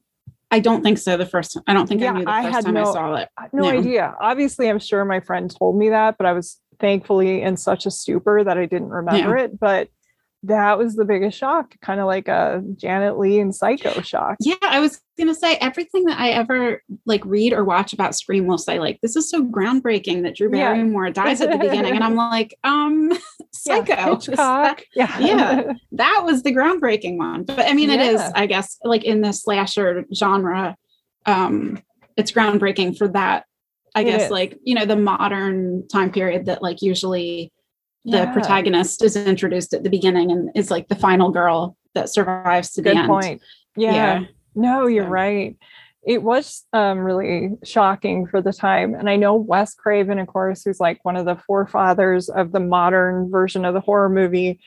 I 0.51 0.59
don't 0.59 0.83
think 0.83 0.99
so. 0.99 1.17
The 1.17 1.25
first, 1.25 1.59
I 1.65 1.73
don't 1.73 1.87
think 1.87 2.01
Yeah, 2.01 2.11
I 2.11 2.17
knew 2.17 2.25
the 2.25 2.31
I 2.31 2.43
first 2.43 2.55
had 2.55 2.65
time 2.65 2.77
I 2.77 2.83
saw 2.83 3.15
it. 3.15 3.29
No 3.51 3.63
No. 3.63 3.79
idea. 3.79 4.15
Obviously, 4.21 4.69
I'm 4.69 4.79
sure 4.79 5.03
my 5.03 5.19
friend 5.19 5.53
told 5.53 5.77
me 5.77 5.89
that, 5.89 6.15
but 6.17 6.27
I 6.27 6.33
was 6.33 6.59
thankfully 6.79 7.41
in 7.41 7.57
such 7.57 7.85
a 7.85 7.91
stupor 7.91 8.43
that 8.43 8.57
I 8.57 8.65
didn't 8.67 8.89
remember 8.89 9.35
it. 9.35 9.59
But 9.59 9.89
that 10.43 10.77
was 10.77 10.95
the 10.95 11.05
biggest 11.05 11.37
shock, 11.37 11.75
kind 11.81 11.99
of 12.01 12.05
like 12.05 12.27
a 12.27 12.61
Janet 12.75 13.17
Leigh 13.17 13.39
and 13.39 13.55
Psycho 13.55 14.01
shock. 14.01 14.35
Yeah, 14.41 14.55
I 14.61 14.79
was 14.81 14.99
gonna 15.17 15.33
say 15.33 15.55
everything 15.55 16.03
that 16.05 16.19
I 16.19 16.31
ever 16.31 16.81
like 17.05 17.23
read 17.25 17.53
or 17.53 17.63
watch 17.63 17.93
about 17.93 18.15
Scream 18.15 18.45
will 18.45 18.57
say 18.57 18.77
like 18.79 18.99
this 19.01 19.15
is 19.15 19.29
so 19.29 19.43
groundbreaking 19.43 20.23
that 20.23 20.35
Drew 20.35 20.49
Yeah. 20.51 20.73
Barrymore 20.73 21.09
dies 21.11 21.39
at 21.39 21.49
the 21.51 21.57
beginning, 21.57 21.93
and 21.95 22.03
I'm 22.03 22.15
like, 22.15 22.57
um, 22.63 23.11
Yeah, 23.65 23.85
Psycho. 23.85 24.15
That, 24.35 24.83
Yeah. 24.95 25.19
Yeah. 25.19 25.73
that 25.93 26.21
was 26.25 26.43
the 26.43 26.53
groundbreaking 26.53 27.17
one. 27.17 27.43
But 27.43 27.59
I 27.59 27.73
mean, 27.73 27.89
it 27.89 28.01
is, 28.01 28.19
Yeah. 28.19 28.31
I 28.35 28.45
guess, 28.45 28.77
like 28.83 29.05
in 29.05 29.21
the 29.21 29.31
slasher 29.31 30.03
genre, 30.13 30.75
um, 31.25 31.81
it's 32.17 32.31
groundbreaking 32.33 32.97
for 32.97 33.07
that. 33.09 33.45
I 33.95 34.01
It 34.01 34.05
guess 34.05 34.23
is. 34.23 34.31
like 34.31 34.57
you 34.63 34.75
know 34.75 34.85
the 34.85 34.97
modern 34.97 35.87
time 35.87 36.11
period 36.11 36.47
that 36.47 36.61
like 36.61 36.81
usually 36.81 37.52
the 38.05 38.17
Yeah. 38.17 38.33
protagonist 38.33 39.03
is 39.03 39.15
introduced 39.15 39.73
at 39.73 39.83
the 39.83 39.89
beginning 39.89 40.31
and 40.31 40.49
is 40.55 40.69
like 40.71 40.87
the 40.89 40.95
final 40.95 41.31
girl 41.31 41.77
that 41.95 42.09
survives 42.09 42.71
to 42.73 42.81
the 42.81 42.89
Good 42.89 42.97
end. 42.97 43.07
point. 43.07 43.41
Yeah. 43.77 43.93
Yeah. 43.93 44.19
No, 44.55 44.87
you're 44.87 45.05
So- 45.05 45.09
right. 45.09 45.55
It 46.05 46.21
was 46.21 46.65
um, 46.73 46.99
really 46.99 47.51
shocking 47.63 48.27
for 48.27 48.41
the 48.41 48.51
time. 48.51 48.93
And 48.93 49.09
I 49.09 49.15
know 49.15 49.35
Wes 49.35 49.73
Craven, 49.73 50.19
of 50.19 50.27
course, 50.27 50.63
who's 50.65 50.81
like 50.81 50.99
one 51.03 51.15
of 51.15 51.25
the 51.25 51.37
forefathers 51.37 52.27
of 52.27 52.51
the 52.51 52.59
modern 52.59 53.31
version 53.31 53.63
of 53.63 53.73
the 53.73 53.79
horror 53.79 54.09
movie, 54.09 54.59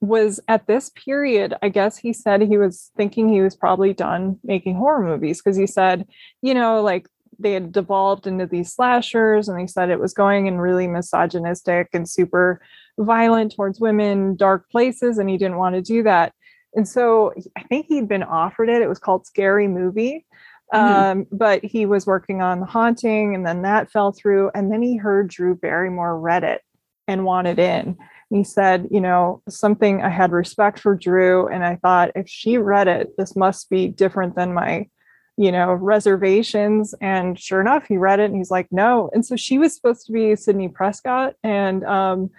was 0.00 0.40
at 0.48 0.66
this 0.66 0.90
period. 0.90 1.54
I 1.62 1.68
guess 1.68 1.96
he 1.96 2.12
said 2.12 2.42
he 2.42 2.58
was 2.58 2.90
thinking 2.96 3.28
he 3.28 3.40
was 3.42 3.54
probably 3.54 3.92
done 3.94 4.40
making 4.42 4.74
horror 4.74 5.04
movies 5.04 5.40
because 5.40 5.56
he 5.56 5.68
said, 5.68 6.04
you 6.40 6.52
know, 6.54 6.82
like 6.82 7.06
they 7.38 7.52
had 7.52 7.72
devolved 7.72 8.26
into 8.26 8.46
these 8.46 8.72
slashers 8.72 9.48
and 9.48 9.60
he 9.60 9.66
said 9.66 9.90
it 9.90 10.00
was 10.00 10.14
going 10.14 10.46
in 10.46 10.58
really 10.58 10.86
misogynistic 10.86 11.88
and 11.92 12.08
super 12.08 12.60
violent 12.98 13.54
towards 13.54 13.80
women, 13.80 14.36
dark 14.36 14.68
places, 14.70 15.18
and 15.18 15.28
he 15.28 15.38
didn't 15.38 15.56
want 15.56 15.74
to 15.74 15.82
do 15.82 16.02
that. 16.02 16.32
And 16.74 16.88
so 16.88 17.32
I 17.56 17.62
think 17.64 17.86
he'd 17.86 18.08
been 18.08 18.22
offered 18.22 18.68
it. 18.68 18.82
It 18.82 18.88
was 18.88 18.98
called 18.98 19.26
Scary 19.26 19.68
Movie. 19.68 20.26
Mhm. 20.72 20.78
Um, 20.78 21.26
but 21.30 21.62
he 21.62 21.84
was 21.84 22.06
working 22.06 22.40
on 22.40 22.60
The 22.60 22.66
Haunting 22.66 23.34
and 23.34 23.46
then 23.46 23.62
that 23.62 23.90
fell 23.90 24.12
through. 24.12 24.50
And 24.54 24.72
then 24.72 24.80
he 24.80 24.96
heard 24.96 25.28
Drew 25.28 25.54
Barrymore 25.54 26.18
read 26.18 26.44
it 26.44 26.62
and 27.06 27.24
wanted 27.26 27.58
in. 27.58 27.88
And 27.88 28.38
he 28.38 28.44
said, 28.44 28.88
you 28.90 29.00
know, 29.00 29.42
something 29.50 30.02
I 30.02 30.08
had 30.08 30.32
respect 30.32 30.78
for 30.78 30.94
Drew. 30.94 31.46
And 31.48 31.62
I 31.62 31.76
thought 31.76 32.12
if 32.14 32.26
she 32.26 32.56
read 32.56 32.88
it, 32.88 33.14
this 33.18 33.36
must 33.36 33.68
be 33.68 33.88
different 33.88 34.34
than 34.34 34.54
my, 34.54 34.88
you 35.36 35.50
know, 35.50 35.72
reservations. 35.72 36.94
And 37.00 37.38
sure 37.38 37.60
enough, 37.60 37.86
he 37.86 37.96
read 37.96 38.20
it 38.20 38.26
and 38.26 38.36
he's 38.36 38.50
like, 38.50 38.68
no. 38.70 39.10
And 39.14 39.24
so 39.24 39.36
she 39.36 39.58
was 39.58 39.74
supposed 39.74 40.06
to 40.06 40.12
be 40.12 40.36
Sidney 40.36 40.68
Prescott. 40.68 41.34
And 41.42 41.84
um, 41.84 42.30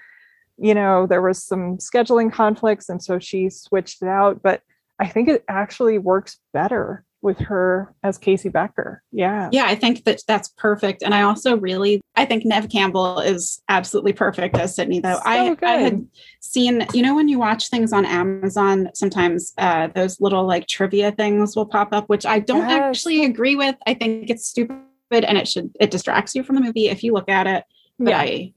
you 0.58 0.74
know, 0.74 1.08
there 1.08 1.22
was 1.22 1.44
some 1.44 1.78
scheduling 1.78 2.32
conflicts, 2.32 2.90
and 2.90 3.04
so 3.04 3.20
she 3.20 3.50
switched 3.50 4.02
it 4.02 4.08
out. 4.08 4.42
But 4.44 4.62
I 5.00 5.08
think 5.08 5.28
it 5.28 5.44
actually 5.48 5.98
works 5.98 6.38
better 6.54 7.04
with 7.24 7.40
her 7.40 7.96
as 8.04 8.18
Casey 8.18 8.50
Becker. 8.50 9.02
Yeah. 9.12 9.50
Yeah, 9.52 9.64
I 9.66 9.76
think 9.76 10.04
that 10.04 10.22
that's 10.28 10.50
perfect. 10.50 11.02
And 11.02 11.16
I 11.16 11.22
also 11.22 11.58
really, 11.58 12.02
I 12.16 12.26
think 12.26 12.44
Neve 12.46 12.70
Campbell 12.70 13.20
is 13.20 13.62
absolutely 13.70 14.12
perfect 14.12 14.58
as 14.58 14.76
Sidney, 14.76 15.00
though. 15.00 15.20
I, 15.24 15.56
So 15.56 15.58
I 15.64 15.72
had 15.78 16.06
seen, 16.42 16.86
you 16.94 17.02
know, 17.02 17.16
when 17.16 17.30
you 17.30 17.40
watch 17.40 17.70
things 17.70 17.94
on 17.94 18.06
Amazon, 18.06 18.90
sometimes 18.94 19.54
uh, 19.58 19.88
those 19.96 20.20
little 20.20 20.46
like 20.46 20.68
trivia 20.68 21.14
things 21.14 21.56
will 21.56 21.66
pop 21.66 21.94
up, 21.94 22.10
which 22.10 22.26
I 22.26 22.40
don't 22.40 22.68
Yes. 22.70 22.82
actually 22.82 23.24
agree 23.24 23.56
with. 23.56 23.76
I 23.88 23.94
think 23.94 24.30
it's 24.30 24.46
stupid 24.46 24.82
and 25.12 25.38
it 25.38 25.48
should, 25.48 25.72
it 25.80 25.92
distracts 25.92 26.36
you 26.36 26.44
from 26.44 26.56
the 26.56 26.62
movie 26.62 26.90
if 26.90 27.04
you 27.04 27.14
look 27.14 27.30
at 27.30 27.48
it. 27.48 27.64
But 27.98 28.10
Yeah. 28.10 28.20
I 28.20 28.54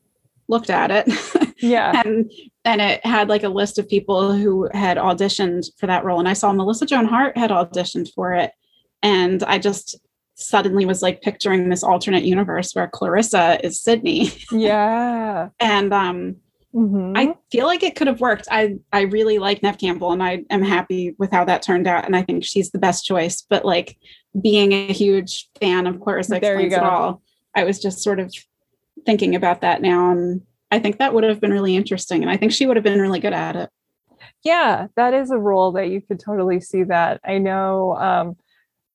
looked 0.49 0.71
at 0.71 0.91
it. 0.91 1.09
Yeah. 1.59 2.03
and 2.05 2.31
and 2.67 2.81
it 2.83 3.05
had 3.07 3.29
like 3.29 3.43
a 3.45 3.49
list 3.49 3.79
of 3.79 3.89
people 3.89 4.33
who 4.35 4.69
had 4.75 4.97
auditioned 4.99 5.65
for 5.79 5.87
that 5.87 6.05
role. 6.05 6.19
And 6.19 6.29
i 6.29 6.33
saw 6.35 6.53
melissa 6.53 6.85
joan 6.87 7.07
hart 7.07 7.39
had 7.39 7.51
auditioned 7.51 8.13
for 8.15 8.35
it. 8.35 8.51
And 9.03 9.43
i 9.45 9.59
just 9.59 9.97
suddenly 10.35 10.85
was 10.85 11.01
like 11.01 11.23
picturing 11.23 11.71
this 11.71 11.83
alternate 11.83 12.25
universe 12.25 12.75
where 12.75 12.89
clarissa 12.89 13.59
is 13.65 13.81
sidney. 13.81 14.31
Yeah. 14.53 15.49
and 15.61 15.93
um 15.95 16.37
Mhm. 16.75 17.13
i 17.17 17.35
feel 17.51 17.65
like 17.67 17.83
it 17.83 17.97
could 17.97 18.07
have 18.07 18.21
worked. 18.21 18.49
I 18.51 18.77
i 18.93 19.03
really 19.03 19.39
like 19.39 19.63
neve 19.63 19.79
campbell 19.79 20.13
and 20.13 20.23
i 20.23 20.43
am 20.51 20.63
happy 20.63 21.15
with 21.19 21.31
how 21.31 21.43
that 21.47 21.63
turned 21.63 21.87
out 21.87 22.05
and 22.05 22.15
i 22.15 22.21
think 22.23 22.45
she's 22.45 22.71
the 22.71 22.79
best 22.79 23.07
choice. 23.07 23.41
But 23.49 23.65
like 23.65 23.97
being 24.43 24.73
a 24.73 24.93
huge 24.93 25.49
fan 25.59 25.87
of 25.87 26.01
clarissa 26.01 26.39
There 26.39 26.53
explains 26.61 26.75
it 26.75 26.83
all 26.83 27.23
i 27.55 27.65
was 27.65 27.81
just 27.81 28.03
sort 28.03 28.21
of 28.21 28.31
thinking 29.07 29.35
about 29.35 29.63
that 29.63 29.81
now 29.81 30.11
and 30.11 30.43
i 30.77 30.79
think 30.79 30.99
that 30.99 31.13
would 31.15 31.25
have 31.25 31.41
been 31.41 31.53
really 31.53 31.75
interesting 31.77 32.23
and 32.23 32.31
i 32.31 32.37
think 32.37 32.53
she 32.53 32.67
would 32.67 32.77
have 32.77 32.85
been 32.85 33.01
really 33.01 33.21
good 33.21 33.33
at 33.33 33.57
it 33.57 33.71
yeah, 34.45 34.87
that 34.97 35.13
is 35.15 35.31
a 35.31 35.39
role 35.39 35.73
that 35.73 35.89
you 35.89 36.01
could 36.01 36.21
totally 36.21 36.61
see 36.61 36.85
that. 36.85 37.21
I 37.25 37.39
know 37.39 37.97
um, 37.97 38.37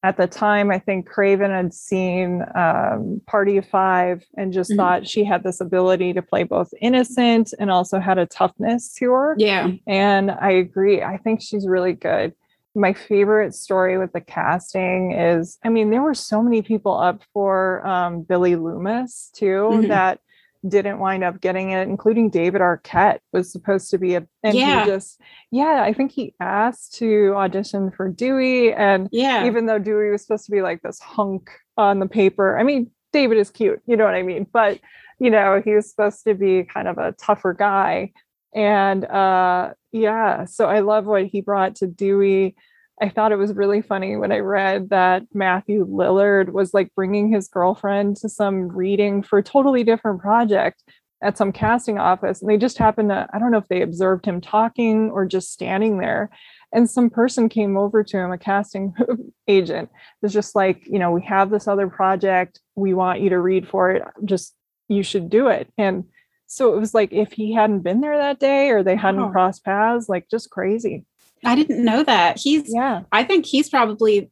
at 0.04 0.16
the 0.18 0.28
time, 0.28 0.72
I 0.72 0.80
think 0.80 1.08
Craven 1.08 1.52
had 1.52 1.74
seen 1.74 2.44
um, 2.56 3.22
Party 3.28 3.58
of 3.58 3.68
Five 3.68 4.24
and 4.38 4.54
just 4.54 4.72
Mhm. 4.72 4.78
thought 4.78 5.08
she 5.08 5.24
had 5.24 5.44
this 5.44 5.60
ability 5.62 6.14
to 6.14 6.22
play 6.22 6.44
both 6.44 6.70
innocent 6.82 7.54
and 7.60 7.70
also 7.70 8.00
had 8.00 8.18
a 8.18 8.26
toughness 8.26 8.94
to 8.96 9.12
her. 9.12 9.36
yeah 9.38 9.70
And 9.88 10.32
I 10.32 10.52
agree. 10.52 11.02
I 11.02 11.18
think 11.18 11.42
she's 11.42 11.68
really 11.68 11.94
good. 11.94 12.34
My 12.74 12.94
favorite 12.94 13.54
story 13.54 13.98
with 13.98 14.14
the 14.14 14.22
casting 14.22 15.12
is 15.12 15.58
I 15.64 15.70
mean, 15.70 15.90
there 15.92 16.02
were 16.02 16.14
so 16.16 16.42
many 16.42 16.62
people 16.62 16.98
up 16.98 17.22
for 17.34 17.86
um, 17.86 18.22
Billy 18.22 18.56
Loomis 18.56 19.30
too 19.36 19.68
Mhm. 19.72 19.88
that 19.90 20.20
didn't 20.68 21.00
wind 21.00 21.24
up 21.24 21.42
getting 21.42 21.72
it, 21.72 21.88
including 21.88 22.30
David 22.30 22.62
Arquette 22.62 23.20
was 23.34 23.52
supposed 23.52 23.90
to 23.92 23.98
be 23.98 24.16
a, 24.16 24.28
and 24.44 24.56
Yeah. 24.56 24.84
he 24.86 24.92
just, 24.92 25.20
yeah, 25.50 25.82
I 25.84 25.94
think 25.94 26.12
he 26.12 26.36
asked 26.40 26.96
to 26.96 27.34
audition 27.36 27.92
for 27.92 28.10
Dewey. 28.10 28.74
And 28.74 29.10
yeah 29.12 29.46
even 29.46 29.66
though 29.66 29.80
Dewey 29.80 30.12
was 30.12 30.22
supposed 30.22 30.46
to 30.46 30.52
be 30.52 30.62
like 30.62 30.82
this 30.82 31.00
hunk 31.00 31.50
on 31.78 32.00
the 32.00 32.08
paper, 32.08 32.58
I 32.60 32.64
mean, 32.64 32.92
David 33.12 33.38
is 33.38 33.50
cute, 33.50 33.82
you 33.88 33.98
know 33.98 34.06
what 34.06 34.14
I 34.16 34.22
mean? 34.24 34.46
But, 34.52 34.80
you 35.20 35.30
know, 35.30 35.62
he 35.64 35.74
was 35.74 35.90
supposed 35.90 36.24
to 36.26 36.34
be 36.36 36.64
kind 36.64 36.88
of 36.88 36.98
a 36.98 37.12
tougher 37.14 37.54
guy. 37.54 38.12
And 38.54 39.04
uh, 39.06 39.74
Yeah. 39.92 40.46
So 40.46 40.68
I 40.68 40.80
love 40.82 41.06
what 41.06 41.26
he 41.26 41.42
brought 41.42 41.76
to 41.78 41.88
Dewey. 41.88 42.56
I 43.00 43.10
thought 43.10 43.32
it 43.32 43.38
was 43.38 43.54
really 43.54 43.82
funny 43.82 44.16
when 44.16 44.32
I 44.32 44.40
read 44.40 44.90
that 44.90 45.24
Matthew 45.34 45.86
Lillard 45.86 46.52
was 46.52 46.74
like 46.74 46.94
bringing 46.96 47.32
his 47.32 47.48
girlfriend 47.48 48.18
to 48.18 48.30
some 48.30 48.68
reading 48.68 49.24
for 49.24 49.40
a 49.40 49.44
totally 49.44 49.84
different 49.84 50.22
project 50.22 50.84
at 51.24 51.38
some 51.38 51.52
casting 51.52 52.00
office. 52.00 52.42
And 52.42 52.50
they 52.50 52.58
just 52.58 52.78
happened 52.78 53.10
to, 53.10 53.28
I 53.34 53.40
don't 53.40 53.52
know 53.52 53.58
if 53.58 53.68
they 53.68 53.82
observed 53.82 54.26
him 54.26 54.42
talking 54.42 55.12
or 55.12 55.26
just 55.26 55.52
standing 55.52 56.00
there. 56.00 56.30
And 56.74 56.90
some 56.90 57.10
person 57.10 57.50
came 57.50 57.78
over 57.78 58.04
to 58.04 58.18
him, 58.18 58.32
a 58.32 58.38
casting 58.38 58.94
agent, 59.48 59.90
was 60.22 60.34
just 60.34 60.56
like, 60.56 60.84
you 60.86 61.00
know, 61.00 61.12
we 61.12 61.22
have 61.24 61.50
this 61.50 61.68
other 61.68 61.88
project. 61.88 62.60
We 62.76 62.94
want 62.94 63.22
you 63.22 63.30
to 63.30 63.40
read 63.40 63.68
for 63.68 63.92
it. 63.92 64.04
Just, 64.26 64.56
you 64.88 65.04
should 65.04 65.30
do 65.30 65.48
it. 65.48 65.70
And 65.78 66.06
so 66.48 66.74
it 66.76 66.80
was 66.80 66.94
like 66.94 67.14
if 67.14 67.34
he 67.34 67.54
hadn't 67.54 67.82
been 67.82 68.02
there 68.02 68.18
that 68.18 68.40
day 68.40 68.70
or 68.70 68.84
they 68.84 68.96
hadn't 68.96 69.22
oh. 69.22 69.30
crossed 69.30 69.64
paths, 69.64 70.10
like 70.10 70.30
just 70.30 70.50
crazy. 70.50 71.06
I 71.46 71.56
didn't 71.56 71.84
know 71.84 72.04
that. 72.04 72.40
He's, 72.40 72.64
yeah, 72.68 73.02
I 73.12 73.24
think 73.24 73.46
he's 73.46 73.70
probably 73.70 74.32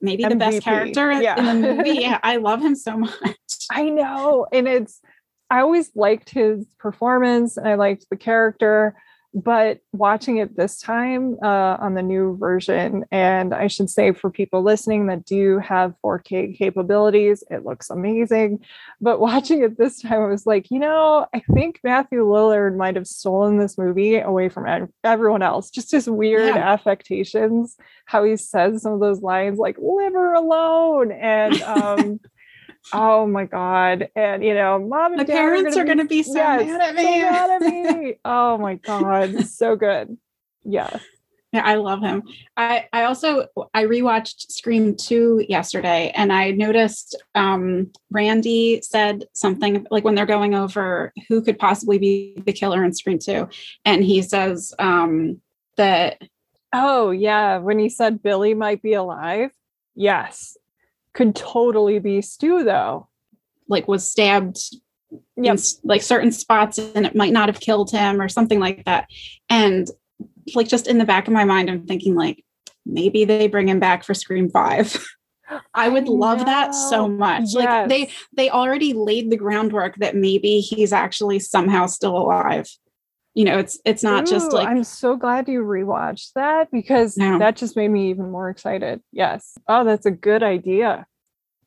maybe 0.00 0.24
MVP. 0.24 0.28
the 0.28 0.36
best 0.36 0.62
character 0.62 1.12
yeah. 1.12 1.38
in 1.38 1.60
the 1.60 1.74
movie. 1.74 1.90
Yeah, 2.00 2.18
I 2.22 2.36
love 2.36 2.60
him 2.60 2.74
so 2.74 2.98
much. 2.98 3.14
I 3.70 3.88
know. 3.88 4.46
And 4.52 4.66
it's, 4.68 5.00
I 5.50 5.60
always 5.60 5.90
liked 5.94 6.30
his 6.30 6.66
performance 6.78 7.56
and 7.56 7.68
I 7.68 7.74
liked 7.74 8.06
the 8.10 8.16
character 8.16 8.96
but 9.36 9.80
watching 9.92 10.38
it 10.38 10.56
this 10.56 10.80
time 10.80 11.36
uh, 11.42 11.76
on 11.78 11.92
the 11.92 12.02
new 12.02 12.38
version, 12.38 13.04
and 13.12 13.52
I 13.52 13.66
should 13.66 13.90
say 13.90 14.12
for 14.12 14.30
people 14.30 14.62
listening 14.62 15.08
that 15.08 15.26
do 15.26 15.58
have 15.58 15.94
4K 16.02 16.56
capabilities, 16.56 17.44
it 17.50 17.62
looks 17.66 17.90
amazing. 17.90 18.60
But 18.98 19.20
watching 19.20 19.62
it 19.62 19.76
this 19.76 20.00
time, 20.00 20.22
I 20.22 20.26
was 20.26 20.46
like, 20.46 20.70
you 20.70 20.78
know, 20.78 21.26
I 21.34 21.42
think 21.52 21.80
Matthew 21.84 22.24
Lillard 22.24 22.78
might 22.78 22.96
have 22.96 23.06
stolen 23.06 23.58
this 23.58 23.76
movie 23.76 24.16
away 24.16 24.48
from 24.48 24.88
everyone 25.04 25.42
else. 25.42 25.68
Just 25.68 25.92
his 25.92 26.08
weird 26.08 26.54
yeah. 26.54 26.72
affectations, 26.72 27.76
how 28.06 28.24
he 28.24 28.38
says 28.38 28.80
some 28.80 28.94
of 28.94 29.00
those 29.00 29.20
lines, 29.20 29.58
like 29.58 29.76
"leave 29.78 30.14
her 30.14 30.32
alone," 30.32 31.12
and 31.12 31.60
um, 31.60 32.20
Oh 32.92 33.26
my 33.26 33.44
God. 33.44 34.08
And 34.14 34.44
you 34.44 34.54
know, 34.54 34.78
mom 34.78 35.12
and 35.12 35.20
the 35.20 35.24
parents 35.24 35.76
are 35.76 35.84
going 35.84 35.98
to 35.98 36.04
be, 36.04 36.22
so 36.22 36.32
yes, 36.34 36.66
mad 36.66 36.80
at 36.80 36.94
me. 36.94 37.02
So 37.02 37.10
mad 37.10 37.50
at 37.50 37.62
me. 37.62 38.14
oh 38.24 38.58
my 38.58 38.74
God. 38.76 39.44
So 39.46 39.76
good. 39.76 40.16
Yeah. 40.64 41.00
Yeah, 41.52 41.62
I 41.64 41.76
love 41.76 42.02
him. 42.02 42.24
I, 42.56 42.86
I 42.92 43.04
also 43.04 43.46
I 43.72 43.84
rewatched 43.84 44.50
Scream 44.50 44.94
2 44.94 45.46
yesterday 45.48 46.12
and 46.14 46.32
I 46.32 46.50
noticed 46.50 47.16
um 47.34 47.92
Randy 48.10 48.82
said 48.82 49.24
something 49.32 49.86
like 49.90 50.04
when 50.04 50.14
they're 50.14 50.26
going 50.26 50.54
over 50.54 51.12
who 51.28 51.40
could 51.40 51.58
possibly 51.58 51.98
be 51.98 52.42
the 52.44 52.52
killer 52.52 52.84
in 52.84 52.92
Scream 52.92 53.18
2. 53.18 53.48
And 53.84 54.04
he 54.04 54.22
says 54.22 54.74
um 54.78 55.40
that 55.76 56.20
Oh 56.72 57.10
yeah, 57.10 57.58
when 57.58 57.78
he 57.78 57.88
said 57.88 58.22
Billy 58.22 58.52
might 58.52 58.82
be 58.82 58.92
alive. 58.92 59.52
Yes 59.94 60.56
could 61.16 61.34
totally 61.34 61.98
be 61.98 62.22
Stu 62.22 62.62
though. 62.62 63.08
Like 63.68 63.88
was 63.88 64.06
stabbed 64.06 64.60
yep. 65.36 65.56
in 65.56 65.62
like 65.82 66.02
certain 66.02 66.30
spots 66.30 66.78
and 66.78 67.06
it 67.06 67.16
might 67.16 67.32
not 67.32 67.48
have 67.48 67.58
killed 67.58 67.90
him 67.90 68.20
or 68.20 68.28
something 68.28 68.60
like 68.60 68.84
that. 68.84 69.08
And 69.50 69.88
like 70.54 70.68
just 70.68 70.86
in 70.86 70.98
the 70.98 71.04
back 71.04 71.26
of 71.26 71.32
my 71.32 71.44
mind, 71.44 71.70
I'm 71.70 71.86
thinking 71.86 72.14
like 72.14 72.44
maybe 72.84 73.24
they 73.24 73.48
bring 73.48 73.68
him 73.68 73.80
back 73.80 74.04
for 74.04 74.14
Scream 74.14 74.50
Five. 74.50 75.04
I 75.74 75.88
would 75.88 76.08
I 76.08 76.10
love 76.10 76.44
that 76.44 76.74
so 76.74 77.08
much. 77.08 77.44
Yes. 77.46 77.54
Like 77.54 77.88
they 77.88 78.10
they 78.36 78.50
already 78.50 78.92
laid 78.92 79.30
the 79.30 79.36
groundwork 79.36 79.96
that 79.96 80.14
maybe 80.14 80.60
he's 80.60 80.92
actually 80.92 81.38
somehow 81.38 81.86
still 81.86 82.16
alive 82.16 82.68
you 83.36 83.44
know 83.44 83.58
it's 83.58 83.78
it's 83.84 84.02
not 84.02 84.26
Ooh, 84.26 84.30
just 84.30 84.52
like 84.52 84.66
i'm 84.66 84.82
so 84.82 85.14
glad 85.14 85.46
you 85.46 85.62
rewatched 85.62 86.32
that 86.34 86.70
because 86.72 87.18
no. 87.18 87.38
that 87.38 87.54
just 87.54 87.76
made 87.76 87.88
me 87.88 88.08
even 88.08 88.30
more 88.30 88.48
excited. 88.48 89.02
Yes. 89.12 89.58
Oh 89.68 89.84
that's 89.84 90.06
a 90.06 90.10
good 90.10 90.42
idea. 90.42 91.06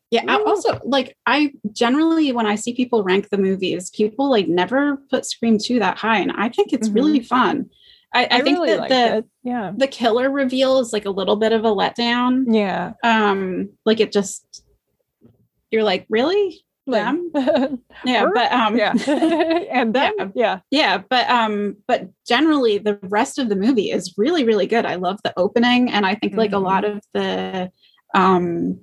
Yeah 0.10 0.24
I 0.28 0.42
also 0.42 0.80
like 0.84 1.16
i 1.28 1.54
generally 1.72 2.32
when 2.32 2.48
i 2.48 2.56
see 2.56 2.74
people 2.74 3.04
rank 3.04 3.30
the 3.30 3.38
movies 3.38 3.92
people 3.92 4.32
like 4.32 4.48
never 4.48 4.98
put 5.12 5.28
scream 5.28 5.60
2 5.60 5.78
that 5.80 6.00
high 6.00 6.18
and 6.18 6.32
i 6.36 6.50
think 6.50 6.74
it's 6.74 6.90
mm-hmm. 6.90 6.96
really 6.96 7.20
fun. 7.22 7.70
I, 8.12 8.24
I, 8.24 8.28
I 8.32 8.42
think 8.42 8.58
really 8.58 8.76
that 8.76 8.90
the 8.90 9.18
it. 9.18 9.26
yeah. 9.44 9.72
the 9.78 9.88
killer 9.88 10.32
reveal 10.32 10.80
is 10.80 10.92
like 10.92 11.06
a 11.06 11.12
little 11.12 11.36
bit 11.36 11.54
of 11.54 11.64
a 11.64 11.70
letdown. 11.70 12.46
Yeah. 12.48 12.94
Um 13.04 13.70
like 13.86 14.00
it 14.00 14.12
just 14.12 14.66
you're 15.70 15.84
like 15.84 16.08
really 16.10 16.66
them 16.90 17.32
yeah 18.06 18.26
but 18.34 18.52
um 18.52 18.78
yeah 18.78 18.92
and 19.72 19.94
then 19.94 20.14
yeah, 20.18 20.30
yeah 20.36 20.60
yeah 20.72 20.98
but 21.10 21.30
um 21.30 21.76
but 21.88 22.10
generally 22.28 22.78
the 22.78 23.00
rest 23.04 23.38
of 23.38 23.50
the 23.50 23.56
movie 23.56 23.92
is 23.92 24.14
really 24.18 24.44
really 24.44 24.68
good 24.68 24.86
i 24.86 24.96
love 24.96 25.20
the 25.24 25.34
opening 25.38 25.92
and 25.92 26.06
i 26.06 26.16
think 26.16 26.34
mm-hmm. 26.34 26.40
like 26.40 26.52
a 26.52 26.60
lot 26.60 26.84
mm-hmm. 26.84 26.98
of 26.98 27.04
the 27.14 27.72
um 28.14 28.80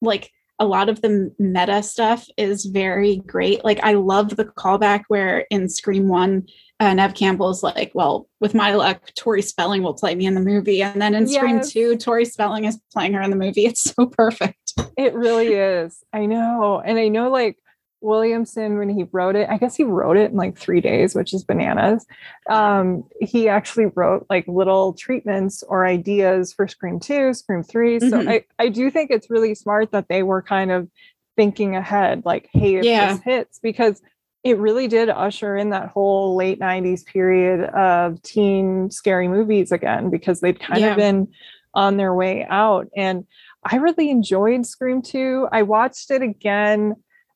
like 0.00 0.30
a 0.58 0.64
lot 0.64 0.88
of 0.88 1.02
the 1.02 1.34
meta 1.38 1.82
stuff 1.82 2.26
is 2.36 2.64
very 2.64 3.16
great 3.26 3.64
like 3.64 3.80
i 3.82 3.92
love 3.92 4.36
the 4.36 4.44
callback 4.44 5.04
where 5.08 5.46
in 5.50 5.68
scream 5.68 6.08
one 6.08 6.46
uh, 6.78 6.92
Neve 6.92 7.14
Campbell's 7.14 7.62
like, 7.62 7.90
well, 7.94 8.28
with 8.40 8.54
my 8.54 8.74
luck, 8.74 9.10
Tori 9.16 9.40
Spelling 9.40 9.82
will 9.82 9.94
play 9.94 10.14
me 10.14 10.26
in 10.26 10.34
the 10.34 10.40
movie. 10.40 10.82
And 10.82 11.00
then 11.00 11.14
in 11.14 11.26
yes. 11.26 11.36
Scream 11.36 11.60
2, 11.62 11.96
Tori 11.96 12.24
Spelling 12.26 12.64
is 12.64 12.78
playing 12.92 13.14
her 13.14 13.22
in 13.22 13.30
the 13.30 13.36
movie. 13.36 13.64
It's 13.66 13.82
so 13.82 14.06
perfect. 14.06 14.65
It 14.96 15.14
really 15.14 15.48
is. 15.48 16.02
I 16.12 16.26
know. 16.26 16.80
And 16.84 16.98
I 16.98 17.08
know 17.08 17.30
like 17.30 17.58
Williamson, 18.00 18.78
when 18.78 18.88
he 18.88 19.06
wrote 19.12 19.36
it, 19.36 19.48
I 19.48 19.58
guess 19.58 19.76
he 19.76 19.84
wrote 19.84 20.16
it 20.16 20.30
in 20.30 20.36
like 20.36 20.56
three 20.56 20.80
days, 20.80 21.14
which 21.14 21.34
is 21.34 21.44
bananas. 21.44 22.06
Um, 22.48 23.04
he 23.20 23.48
actually 23.48 23.86
wrote 23.94 24.26
like 24.30 24.46
little 24.46 24.92
treatments 24.92 25.62
or 25.62 25.86
ideas 25.86 26.52
for 26.52 26.68
Scream 26.68 27.00
2, 27.00 27.34
Scream 27.34 27.62
3. 27.62 28.00
So 28.00 28.06
mm-hmm. 28.06 28.28
I, 28.28 28.44
I 28.58 28.68
do 28.68 28.90
think 28.90 29.10
it's 29.10 29.30
really 29.30 29.54
smart 29.54 29.92
that 29.92 30.08
they 30.08 30.22
were 30.22 30.42
kind 30.42 30.70
of 30.70 30.88
thinking 31.36 31.76
ahead, 31.76 32.22
like, 32.24 32.48
hey, 32.52 32.76
if 32.76 32.84
yeah. 32.84 33.12
this 33.12 33.22
hits, 33.22 33.58
because 33.58 34.00
it 34.44 34.58
really 34.58 34.88
did 34.88 35.08
usher 35.08 35.56
in 35.56 35.70
that 35.70 35.88
whole 35.88 36.36
late 36.36 36.60
90s 36.60 37.04
period 37.04 37.68
of 37.70 38.22
teen 38.22 38.90
scary 38.90 39.28
movies 39.28 39.72
again, 39.72 40.08
because 40.08 40.40
they'd 40.40 40.60
kind 40.60 40.80
yeah. 40.80 40.90
of 40.92 40.96
been 40.96 41.28
on 41.74 41.96
their 41.96 42.14
way 42.14 42.46
out. 42.48 42.88
And 42.96 43.26
I 43.70 43.76
really 43.76 44.10
enjoyed 44.10 44.66
Scream 44.66 45.02
2. 45.02 45.48
I 45.50 45.62
watched 45.62 46.10
it 46.10 46.22
again 46.22 46.94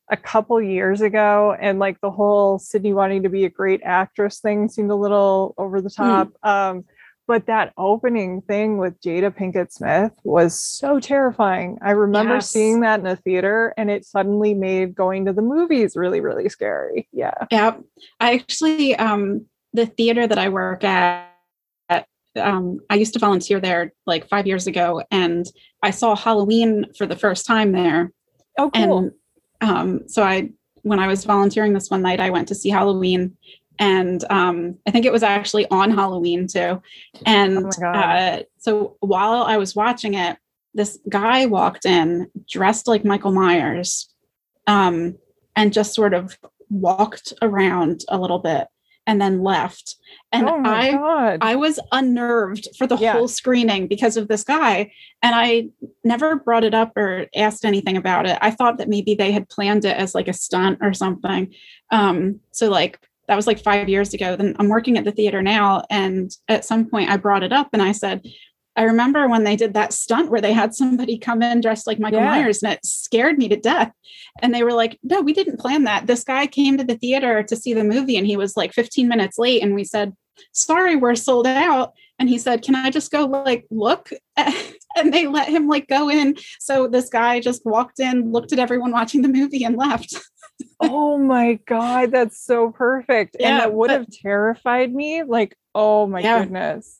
a 0.09 0.17
couple 0.17 0.61
years 0.61 1.01
ago, 1.01 1.55
and 1.59 1.79
like 1.79 1.99
the 2.01 2.11
whole 2.11 2.59
Sidney 2.59 2.93
wanting 2.93 3.23
to 3.23 3.29
be 3.29 3.45
a 3.45 3.49
great 3.49 3.81
actress 3.83 4.39
thing 4.39 4.69
seemed 4.69 4.91
a 4.91 4.95
little 4.95 5.53
over 5.57 5.81
the 5.81 5.89
hmm. 5.89 6.03
top. 6.03 6.29
Mm. 6.43 6.49
Um, 6.49 6.85
but 7.27 7.45
that 7.45 7.71
opening 7.77 8.41
thing 8.41 8.77
with 8.77 8.99
Jada 8.99 9.31
Pinkett 9.31 9.71
Smith 9.71 10.11
was 10.23 10.59
so 10.59 10.99
terrifying. 10.99 11.77
I 11.81 11.91
remember 11.91 12.35
yes. 12.35 12.49
seeing 12.49 12.81
that 12.81 12.99
in 12.99 13.05
a 13.05 13.15
theater 13.15 13.73
and 13.77 13.89
it 13.89 14.03
suddenly 14.03 14.53
made 14.53 14.95
going 14.95 15.25
to 15.25 15.33
the 15.33 15.41
movies 15.41 15.95
really, 15.95 16.19
really 16.19 16.49
scary. 16.49 17.07
Yeah. 17.13 17.45
Yeah. 17.49 17.77
I 18.19 18.33
actually, 18.33 18.97
um, 18.97 19.45
the 19.71 19.85
theater 19.85 20.27
that 20.27 20.39
I 20.39 20.49
work 20.49 20.83
at, 20.83 21.29
um, 22.35 22.79
I 22.89 22.95
used 22.95 23.13
to 23.13 23.19
volunteer 23.19 23.61
there 23.61 23.93
like 24.05 24.27
five 24.27 24.47
years 24.47 24.67
ago, 24.67 25.03
and 25.11 25.45
I 25.81 25.91
saw 25.91 26.15
Halloween 26.15 26.85
for 26.97 27.05
the 27.05 27.15
first 27.15 27.45
time 27.45 27.71
there. 27.71 28.11
Oh, 28.57 28.69
cool. 28.71 28.97
And 28.97 29.11
um, 29.61 30.07
so 30.07 30.23
I, 30.23 30.49
when 30.83 30.99
I 30.99 31.07
was 31.07 31.25
volunteering 31.25 31.73
this 31.73 31.89
one 31.89 32.01
night, 32.01 32.19
I 32.19 32.29
went 32.29 32.47
to 32.49 32.55
see 32.55 32.69
Halloween, 32.69 33.37
and 33.79 34.23
um, 34.29 34.77
I 34.87 34.91
think 34.91 35.05
it 35.05 35.11
was 35.11 35.23
actually 35.23 35.67
on 35.69 35.91
Halloween 35.91 36.47
too. 36.47 36.81
And 37.25 37.71
oh 37.83 37.87
uh, 37.87 38.43
so 38.57 38.97
while 38.99 39.43
I 39.43 39.57
was 39.57 39.75
watching 39.75 40.15
it, 40.15 40.37
this 40.73 40.99
guy 41.09 41.45
walked 41.45 41.85
in 41.85 42.29
dressed 42.49 42.87
like 42.87 43.03
Michael 43.05 43.31
Myers, 43.31 44.09
um, 44.67 45.17
and 45.55 45.73
just 45.73 45.93
sort 45.93 46.13
of 46.13 46.37
walked 46.69 47.33
around 47.41 48.05
a 48.07 48.17
little 48.19 48.39
bit 48.39 48.67
and 49.07 49.19
then 49.21 49.43
left. 49.43 49.95
And 50.31 50.47
oh 50.47 50.61
I 50.63 50.91
God. 50.91 51.39
I 51.41 51.55
was 51.55 51.79
unnerved 51.91 52.67
for 52.77 52.87
the 52.87 52.97
yeah. 52.97 53.13
whole 53.13 53.27
screening 53.27 53.87
because 53.87 54.17
of 54.17 54.27
this 54.27 54.43
guy. 54.43 54.91
And 55.21 55.35
I 55.35 55.69
never 56.03 56.35
brought 56.35 56.63
it 56.63 56.73
up 56.73 56.95
or 56.95 57.27
asked 57.35 57.65
anything 57.65 57.97
about 57.97 58.27
it. 58.27 58.37
I 58.41 58.51
thought 58.51 58.77
that 58.77 58.89
maybe 58.89 59.15
they 59.15 59.31
had 59.31 59.49
planned 59.49 59.85
it 59.85 59.97
as 59.97 60.15
like 60.15 60.27
a 60.27 60.33
stunt 60.33 60.79
or 60.81 60.93
something. 60.93 61.53
Um, 61.91 62.39
so 62.51 62.69
like 62.69 62.99
that 63.27 63.35
was 63.35 63.47
like 63.47 63.59
five 63.59 63.89
years 63.89 64.13
ago. 64.13 64.35
Then 64.35 64.55
I'm 64.59 64.69
working 64.69 64.97
at 64.97 65.05
the 65.05 65.11
theater 65.11 65.41
now. 65.41 65.83
And 65.89 66.31
at 66.47 66.65
some 66.65 66.85
point 66.85 67.09
I 67.09 67.17
brought 67.17 67.43
it 67.43 67.53
up 67.53 67.69
and 67.73 67.81
I 67.81 67.91
said, 67.91 68.21
I 68.75 68.83
remember 68.83 69.27
when 69.27 69.43
they 69.43 69.55
did 69.55 69.73
that 69.73 69.93
stunt 69.93 70.31
where 70.31 70.41
they 70.41 70.53
had 70.53 70.73
somebody 70.73 71.17
come 71.17 71.41
in 71.41 71.61
dressed 71.61 71.87
like 71.87 71.99
Michael 71.99 72.19
yeah. 72.19 72.25
Myers 72.25 72.63
and 72.63 72.71
it 72.73 72.85
scared 72.85 73.37
me 73.37 73.49
to 73.49 73.57
death. 73.57 73.91
And 74.41 74.53
they 74.53 74.63
were 74.63 74.73
like, 74.73 74.97
no, 75.03 75.21
we 75.21 75.33
didn't 75.33 75.59
plan 75.59 75.83
that. 75.83 76.07
This 76.07 76.23
guy 76.23 76.47
came 76.47 76.77
to 76.77 76.83
the 76.83 76.97
theater 76.97 77.43
to 77.43 77.55
see 77.55 77.73
the 77.73 77.83
movie 77.83 78.17
and 78.17 78.25
he 78.25 78.37
was 78.37 78.55
like 78.55 78.73
15 78.73 79.07
minutes 79.07 79.37
late. 79.37 79.61
And 79.61 79.75
we 79.75 79.83
said, 79.83 80.15
sorry, 80.53 80.95
we're 80.95 81.15
sold 81.15 81.47
out. 81.47 81.93
And 82.17 82.29
he 82.29 82.37
said, 82.37 82.61
can 82.61 82.75
I 82.75 82.91
just 82.91 83.11
go 83.11 83.25
like 83.25 83.65
look? 83.71 84.09
and 84.37 85.11
they 85.11 85.27
let 85.27 85.49
him 85.49 85.67
like 85.67 85.87
go 85.87 86.09
in. 86.09 86.37
So 86.59 86.87
this 86.87 87.09
guy 87.09 87.39
just 87.41 87.65
walked 87.65 87.99
in, 87.99 88.31
looked 88.31 88.53
at 88.53 88.59
everyone 88.59 88.91
watching 88.91 89.21
the 89.21 89.27
movie 89.27 89.63
and 89.65 89.75
left. 89.75 90.15
oh 90.79 91.17
my 91.17 91.59
God, 91.67 92.11
that's 92.11 92.41
so 92.45 92.71
perfect. 92.71 93.35
Yeah, 93.39 93.49
and 93.49 93.59
that 93.59 93.73
would 93.73 93.89
but- 93.89 93.99
have 93.99 94.07
terrified 94.11 94.93
me. 94.93 95.23
Like 95.23 95.57
Oh 95.73 96.07
my 96.07 96.19
yeah. 96.19 96.39
goodness. 96.39 96.99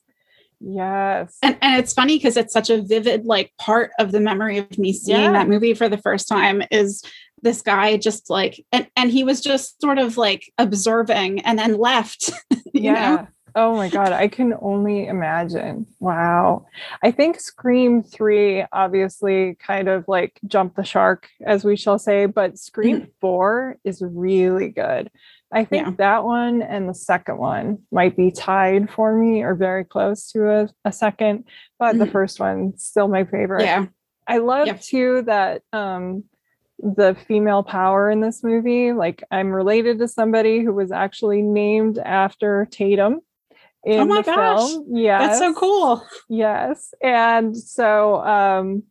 Yes. 0.63 1.37
And 1.41 1.57
and 1.61 1.79
it's 1.79 1.93
funny 1.93 2.17
because 2.17 2.37
it's 2.37 2.53
such 2.53 2.69
a 2.69 2.81
vivid 2.81 3.25
like 3.25 3.51
part 3.57 3.91
of 3.99 4.11
the 4.11 4.19
memory 4.19 4.59
of 4.59 4.77
me 4.77 4.93
seeing 4.93 5.21
yeah. 5.21 5.31
that 5.31 5.49
movie 5.49 5.73
for 5.73 5.89
the 5.89 5.97
first 5.97 6.27
time 6.27 6.61
is 6.71 7.03
this 7.41 7.63
guy 7.63 7.97
just 7.97 8.29
like 8.29 8.63
and 8.71 8.87
and 8.95 9.11
he 9.11 9.23
was 9.23 9.41
just 9.41 9.81
sort 9.81 9.97
of 9.97 10.17
like 10.17 10.51
observing 10.57 11.41
and 11.41 11.57
then 11.57 11.77
left. 11.77 12.31
yeah. 12.73 13.15
Know? 13.15 13.27
Oh 13.53 13.75
my 13.75 13.89
god, 13.89 14.13
I 14.13 14.27
can 14.29 14.53
only 14.61 15.07
imagine. 15.07 15.85
Wow. 15.99 16.67
I 17.03 17.11
think 17.11 17.39
Scream 17.39 18.01
3 18.01 18.65
obviously 18.71 19.55
kind 19.55 19.89
of 19.89 20.05
like 20.07 20.39
jumped 20.47 20.77
the 20.77 20.85
shark 20.85 21.27
as 21.45 21.65
we 21.65 21.75
shall 21.75 21.99
say, 21.99 22.27
but 22.27 22.57
Scream 22.57 23.01
mm-hmm. 23.01 23.09
4 23.19 23.77
is 23.83 24.01
really 24.01 24.69
good. 24.69 25.11
I 25.53 25.65
think 25.65 25.85
yeah. 25.85 25.93
that 25.97 26.23
one 26.23 26.61
and 26.61 26.87
the 26.87 26.93
second 26.93 27.37
one 27.37 27.79
might 27.91 28.15
be 28.15 28.31
tied 28.31 28.89
for 28.89 29.15
me 29.15 29.41
or 29.41 29.53
very 29.53 29.83
close 29.83 30.31
to 30.31 30.49
a, 30.49 30.69
a 30.85 30.91
second, 30.91 31.45
but 31.77 31.91
mm-hmm. 31.91 31.99
the 31.99 32.07
first 32.07 32.39
one 32.39 32.77
still 32.77 33.07
my 33.07 33.25
favorite. 33.25 33.63
Yeah. 33.63 33.87
I 34.27 34.37
love 34.37 34.67
yep. 34.67 34.81
too 34.81 35.23
that 35.23 35.63
um 35.73 36.23
the 36.79 37.15
female 37.27 37.63
power 37.63 38.09
in 38.09 38.21
this 38.21 38.43
movie. 38.43 38.93
Like 38.93 39.23
I'm 39.29 39.51
related 39.51 39.99
to 39.99 40.07
somebody 40.07 40.63
who 40.63 40.73
was 40.73 40.91
actually 40.91 41.41
named 41.41 41.99
after 41.99 42.67
Tatum 42.71 43.19
in 43.83 43.99
oh 43.99 44.05
my 44.05 44.21
the 44.21 44.31
gosh. 44.31 44.69
film. 44.69 44.85
Yes. 44.93 45.21
That's 45.21 45.39
so 45.39 45.53
cool. 45.53 46.07
Yes. 46.29 46.93
And 47.03 47.57
so 47.57 48.23
um 48.23 48.83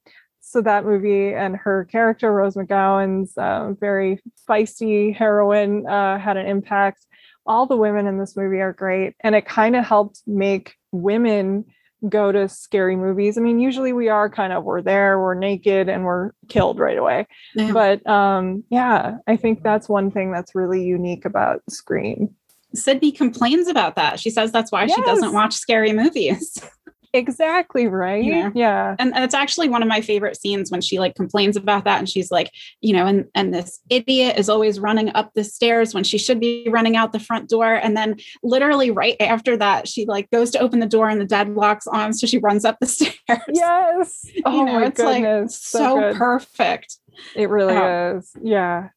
so 0.50 0.60
that 0.60 0.84
movie 0.84 1.32
and 1.32 1.56
her 1.56 1.84
character, 1.84 2.32
Rose 2.32 2.56
McGowan's 2.56 3.38
uh, 3.38 3.72
very 3.78 4.20
feisty 4.48 5.14
heroine, 5.14 5.86
uh, 5.86 6.18
had 6.18 6.36
an 6.36 6.46
impact. 6.46 7.06
All 7.46 7.66
the 7.66 7.76
women 7.76 8.08
in 8.08 8.18
this 8.18 8.36
movie 8.36 8.60
are 8.60 8.72
great, 8.72 9.14
and 9.20 9.36
it 9.36 9.46
kind 9.46 9.76
of 9.76 9.84
helped 9.84 10.22
make 10.26 10.74
women 10.90 11.64
go 12.08 12.32
to 12.32 12.48
scary 12.48 12.96
movies. 12.96 13.38
I 13.38 13.42
mean, 13.42 13.60
usually 13.60 13.92
we 13.92 14.08
are 14.08 14.28
kind 14.28 14.52
of 14.52 14.64
we're 14.64 14.82
there, 14.82 15.20
we're 15.20 15.34
naked, 15.34 15.88
and 15.88 16.04
we're 16.04 16.32
killed 16.48 16.80
right 16.80 16.98
away. 16.98 17.26
Yeah. 17.54 17.72
But 17.72 18.06
um, 18.08 18.64
yeah, 18.70 19.18
I 19.28 19.36
think 19.36 19.62
that's 19.62 19.88
one 19.88 20.10
thing 20.10 20.32
that's 20.32 20.54
really 20.54 20.82
unique 20.82 21.24
about 21.24 21.62
Scream. 21.68 22.34
Sidney 22.74 23.12
complains 23.12 23.68
about 23.68 23.96
that. 23.96 24.20
She 24.20 24.30
says 24.30 24.52
that's 24.52 24.72
why 24.72 24.84
yes. 24.84 24.94
she 24.94 25.02
doesn't 25.02 25.32
watch 25.32 25.54
scary 25.54 25.92
movies. 25.92 26.60
exactly 27.12 27.86
right? 27.86 28.24
Yeah. 28.24 28.50
yeah. 28.54 28.96
And, 28.98 29.14
and 29.14 29.24
it's 29.24 29.34
actually 29.34 29.68
one 29.68 29.82
of 29.82 29.88
my 29.88 30.00
favorite 30.00 30.36
scenes 30.36 30.70
when 30.70 30.80
she 30.80 30.98
like 30.98 31.14
complains 31.14 31.56
about 31.56 31.84
that 31.84 31.98
and 31.98 32.08
she's 32.08 32.30
like 32.30 32.50
you 32.80 32.92
know 32.92 33.06
and 33.06 33.26
and 33.34 33.52
this 33.52 33.80
idiot 33.90 34.38
is 34.38 34.48
always 34.48 34.78
running 34.78 35.10
up 35.14 35.32
the 35.34 35.44
stairs 35.44 35.94
when 35.94 36.04
she 36.04 36.18
should 36.18 36.40
be 36.40 36.66
running 36.70 36.96
out 36.96 37.12
the 37.12 37.20
front 37.20 37.48
door. 37.48 37.74
And 37.74 37.96
then 37.96 38.16
literally 38.42 38.90
right 38.90 39.16
after 39.20 39.56
that 39.56 39.88
she 39.88 40.06
like 40.06 40.30
goes 40.30 40.50
to 40.50 40.60
open 40.60 40.80
the 40.80 40.86
door 40.86 41.08
and 41.08 41.20
the 41.20 41.26
dead 41.26 41.50
locks 41.50 41.86
on 41.86 42.12
so 42.12 42.26
she 42.26 42.38
runs 42.38 42.64
up 42.64 42.78
the 42.80 42.86
stairs. 42.86 43.14
Yes! 43.48 44.26
Oh 44.44 44.64
know, 44.64 44.80
my 44.80 44.86
it's 44.86 45.00
goodness. 45.00 45.74
like 45.74 45.82
so, 45.82 46.12
so 46.12 46.18
perfect. 46.18 46.96
It 47.34 47.48
really 47.48 47.76
um, 47.76 48.18
is. 48.18 48.30
Yeah. 48.42 48.88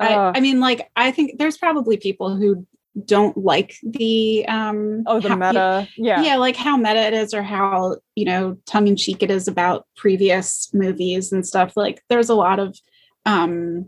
I, 0.00 0.32
I, 0.36 0.40
mean, 0.40 0.60
like, 0.60 0.88
I 0.96 1.10
think 1.10 1.38
there's 1.38 1.58
probably 1.58 1.96
people 1.96 2.36
who 2.36 2.66
don't 3.04 3.36
like 3.36 3.76
the 3.82 4.46
um 4.48 5.02
oh 5.06 5.20
the 5.20 5.28
how, 5.28 5.36
meta. 5.36 5.88
Yeah. 5.96 6.22
Yeah 6.22 6.36
like 6.36 6.56
how 6.56 6.76
meta 6.76 7.00
it 7.00 7.14
is 7.14 7.34
or 7.34 7.42
how 7.42 7.96
you 8.14 8.24
know 8.24 8.56
tongue-in-cheek 8.66 9.22
it 9.22 9.30
is 9.30 9.48
about 9.48 9.86
previous 9.96 10.70
movies 10.72 11.32
and 11.32 11.46
stuff. 11.46 11.72
Like 11.76 12.02
there's 12.08 12.28
a 12.28 12.34
lot 12.34 12.58
of 12.58 12.76
um 13.26 13.86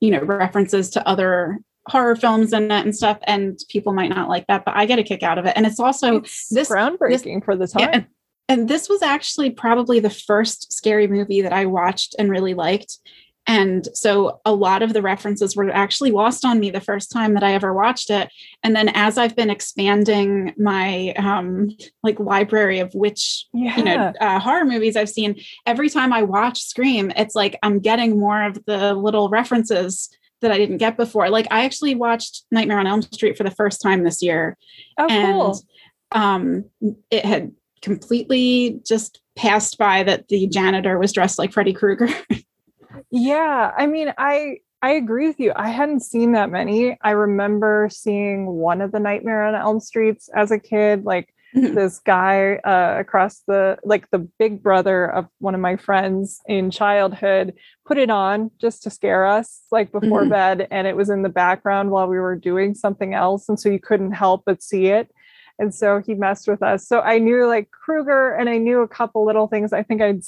you 0.00 0.10
know 0.10 0.20
references 0.20 0.90
to 0.90 1.08
other 1.08 1.58
horror 1.88 2.16
films 2.16 2.52
and 2.52 2.70
that 2.70 2.84
and 2.84 2.96
stuff 2.96 3.18
and 3.24 3.58
people 3.68 3.92
might 3.92 4.08
not 4.08 4.28
like 4.28 4.44
that 4.48 4.64
but 4.64 4.74
i 4.76 4.86
get 4.86 4.98
a 4.98 5.04
kick 5.04 5.22
out 5.22 5.38
of 5.38 5.46
it. 5.46 5.52
And 5.56 5.66
it's 5.66 5.78
also 5.78 6.16
it's 6.16 6.48
this 6.48 6.68
groundbreaking 6.68 7.36
this, 7.36 7.44
for 7.44 7.56
the 7.56 7.68
time 7.68 7.80
yeah, 7.80 7.90
and, 7.92 8.06
and 8.48 8.68
this 8.68 8.88
was 8.88 9.02
actually 9.02 9.50
probably 9.50 10.00
the 10.00 10.10
first 10.10 10.72
scary 10.72 11.06
movie 11.06 11.42
that 11.42 11.52
i 11.52 11.66
watched 11.66 12.16
and 12.18 12.30
really 12.30 12.54
liked 12.54 12.98
and 13.46 13.88
so 13.94 14.40
a 14.44 14.52
lot 14.52 14.82
of 14.82 14.92
the 14.92 15.02
references 15.02 15.54
were 15.54 15.70
actually 15.70 16.10
lost 16.10 16.44
on 16.44 16.58
me 16.58 16.70
the 16.70 16.80
first 16.80 17.12
time 17.12 17.34
that 17.34 17.44
I 17.44 17.54
ever 17.54 17.72
watched 17.72 18.10
it. 18.10 18.28
And 18.62 18.74
then 18.74 18.88
as 18.90 19.18
I've 19.18 19.36
been 19.36 19.50
expanding 19.50 20.52
my 20.58 21.12
um, 21.16 21.70
like 22.02 22.18
library 22.18 22.80
of 22.80 22.92
which 22.94 23.46
yeah. 23.54 23.76
you 23.76 23.84
know 23.84 24.12
uh, 24.20 24.40
horror 24.40 24.64
movies 24.64 24.96
I've 24.96 25.08
seen, 25.08 25.40
every 25.64 25.88
time 25.88 26.12
I 26.12 26.22
watch 26.22 26.62
Scream, 26.62 27.12
it's 27.16 27.34
like 27.34 27.56
I'm 27.62 27.78
getting 27.78 28.18
more 28.18 28.42
of 28.42 28.64
the 28.66 28.94
little 28.94 29.28
references 29.28 30.10
that 30.42 30.50
I 30.50 30.58
didn't 30.58 30.78
get 30.78 30.96
before. 30.96 31.30
Like 31.30 31.46
I 31.50 31.64
actually 31.64 31.94
watched 31.94 32.44
Nightmare 32.50 32.78
on 32.78 32.86
Elm 32.86 33.02
Street 33.02 33.36
for 33.36 33.44
the 33.44 33.50
first 33.50 33.80
time 33.80 34.02
this 34.02 34.22
year. 34.22 34.56
Oh, 34.98 35.06
and 35.08 35.32
cool. 35.32 35.60
um, 36.12 36.64
it 37.10 37.24
had 37.24 37.52
completely 37.80 38.80
just 38.86 39.20
passed 39.36 39.78
by 39.78 40.02
that 40.02 40.26
the 40.28 40.48
janitor 40.48 40.98
was 40.98 41.12
dressed 41.12 41.38
like 41.38 41.52
Freddy 41.52 41.72
Krueger. 41.72 42.08
Yeah, 43.10 43.72
I 43.76 43.86
mean, 43.86 44.12
I 44.18 44.58
I 44.82 44.92
agree 44.92 45.26
with 45.26 45.40
you. 45.40 45.52
I 45.56 45.68
hadn't 45.68 46.00
seen 46.00 46.32
that 46.32 46.50
many. 46.50 46.98
I 47.02 47.10
remember 47.10 47.88
seeing 47.90 48.46
one 48.46 48.80
of 48.80 48.92
the 48.92 49.00
Nightmare 49.00 49.44
on 49.44 49.54
Elm 49.54 49.80
Streets 49.80 50.28
as 50.34 50.50
a 50.50 50.58
kid, 50.58 51.04
like 51.04 51.32
mm-hmm. 51.56 51.74
this 51.74 51.98
guy 51.98 52.56
uh, 52.56 52.96
across 52.98 53.42
the 53.46 53.78
like 53.84 54.10
the 54.10 54.28
big 54.38 54.62
brother 54.62 55.10
of 55.10 55.26
one 55.38 55.54
of 55.54 55.60
my 55.60 55.76
friends 55.76 56.40
in 56.46 56.70
childhood 56.70 57.54
put 57.86 57.98
it 57.98 58.10
on 58.10 58.50
just 58.60 58.82
to 58.82 58.90
scare 58.90 59.26
us 59.26 59.62
like 59.70 59.92
before 59.92 60.22
mm-hmm. 60.22 60.30
bed 60.30 60.68
and 60.70 60.86
it 60.86 60.96
was 60.96 61.10
in 61.10 61.22
the 61.22 61.28
background 61.28 61.90
while 61.90 62.06
we 62.06 62.18
were 62.18 62.36
doing 62.36 62.74
something 62.74 63.14
else 63.14 63.48
and 63.48 63.58
so 63.58 63.68
you 63.68 63.80
couldn't 63.80 64.12
help 64.12 64.42
but 64.44 64.62
see 64.62 64.86
it 64.86 65.10
and 65.58 65.74
so 65.74 66.02
he 66.04 66.14
messed 66.14 66.48
with 66.48 66.62
us 66.62 66.86
so 66.86 67.00
i 67.00 67.18
knew 67.18 67.46
like 67.46 67.70
kruger 67.70 68.34
and 68.34 68.48
i 68.48 68.58
knew 68.58 68.82
a 68.82 68.88
couple 68.88 69.24
little 69.24 69.46
things 69.46 69.72
i 69.72 69.82
think 69.82 70.00
i'd 70.02 70.22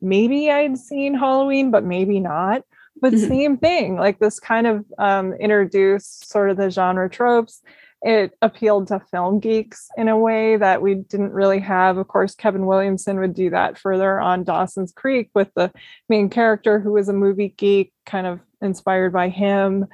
maybe 0.00 0.50
I'd 0.50 0.78
seen 0.78 1.14
Halloween, 1.14 1.70
but 1.70 1.84
maybe 1.84 2.20
not. 2.20 2.62
But 3.00 3.12
mm-hmm. 3.12 3.28
same 3.28 3.56
thing, 3.56 3.96
like 3.96 4.18
this 4.18 4.40
kind 4.40 4.66
of 4.66 4.84
um, 4.98 5.32
introduced 5.34 6.28
sort 6.28 6.50
of 6.50 6.56
the 6.56 6.70
genre 6.70 7.08
tropes. 7.08 7.62
It 8.02 8.32
appealed 8.40 8.88
to 8.88 9.00
film 9.10 9.40
geeks 9.40 9.88
in 9.96 10.08
a 10.08 10.18
way 10.18 10.56
that 10.56 10.80
we 10.80 10.94
didn't 10.94 11.32
really 11.32 11.60
have. 11.60 11.98
Of 11.98 12.08
course, 12.08 12.34
Kevin 12.34 12.66
Williamson 12.66 13.20
would 13.20 13.34
do 13.34 13.50
that 13.50 13.78
further 13.78 14.18
on 14.20 14.44
Dawson's 14.44 14.92
Creek 14.92 15.30
with 15.34 15.50
the 15.54 15.70
main 16.08 16.30
character 16.30 16.80
who 16.80 16.92
was 16.92 17.08
a 17.08 17.14
movie 17.14 17.54
geek, 17.56 17.92
kind 18.06 18.26
of 18.26 18.40
inspired 18.62 19.12
by 19.12 19.28
him 19.28 19.86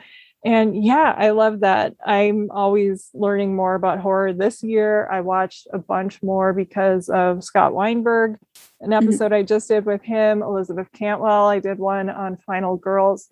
and 0.47 0.85
yeah, 0.85 1.13
I 1.19 1.31
love 1.31 1.61
that. 1.61 1.95
I'm 2.07 2.53
always 2.53 3.11
learning 3.15 3.57
more 3.57 3.75
about 3.75 3.99
horror. 3.99 4.33
This 4.33 4.63
year, 4.63 5.09
I 5.11 5.21
watched 5.21 5.67
a 5.73 5.79
bunch 5.79 6.23
more 6.23 6.53
because 6.53 7.09
of 7.09 7.43
Scott 7.43 7.75
Weinberg, 7.75 8.39
an 8.81 8.91
mm-hmm. 8.91 8.93
episode 8.93 9.33
I 9.33 9.43
just 9.43 9.67
did 9.67 9.85
with 9.85 10.03
him, 10.03 10.45
Elizabeth 10.45 10.87
Cantwell. 10.93 11.47
I 11.47 11.59
did 11.59 11.81
one 11.81 12.09
on 12.09 12.37
Final 12.37 12.77
Girls. 12.77 13.27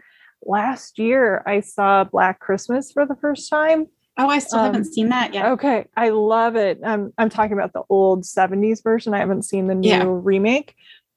Last 0.45 0.99
year, 0.99 1.45
I 1.47 1.61
saw 1.61 2.03
Black 2.03 2.41
Christmas 2.41 2.91
for 2.91 3.07
the 3.07 3.15
first 3.15 3.49
time. 3.49 3.87
Oh, 4.19 4.29
I 4.29 4.41
still 4.41 4.59
um, 4.59 4.67
haven't 4.67 4.93
seen 4.93 5.11
that 5.11 5.33
yet. 5.33 5.47
Okay, 5.53 5.87
I 5.97 6.09
love 6.09 6.57
it. 6.57 6.81
I'm 6.85 7.13
I'm 7.17 7.31
talking 7.31 7.53
about 7.53 7.73
the 7.73 7.83
old 7.89 8.25
70s 8.25 8.83
version. 8.83 9.15
I 9.15 9.19
haven't 9.19 9.45
seen 9.45 9.69
the 9.69 9.77
new 9.77 9.89
yeah. 9.89 10.05
remake 10.05 10.75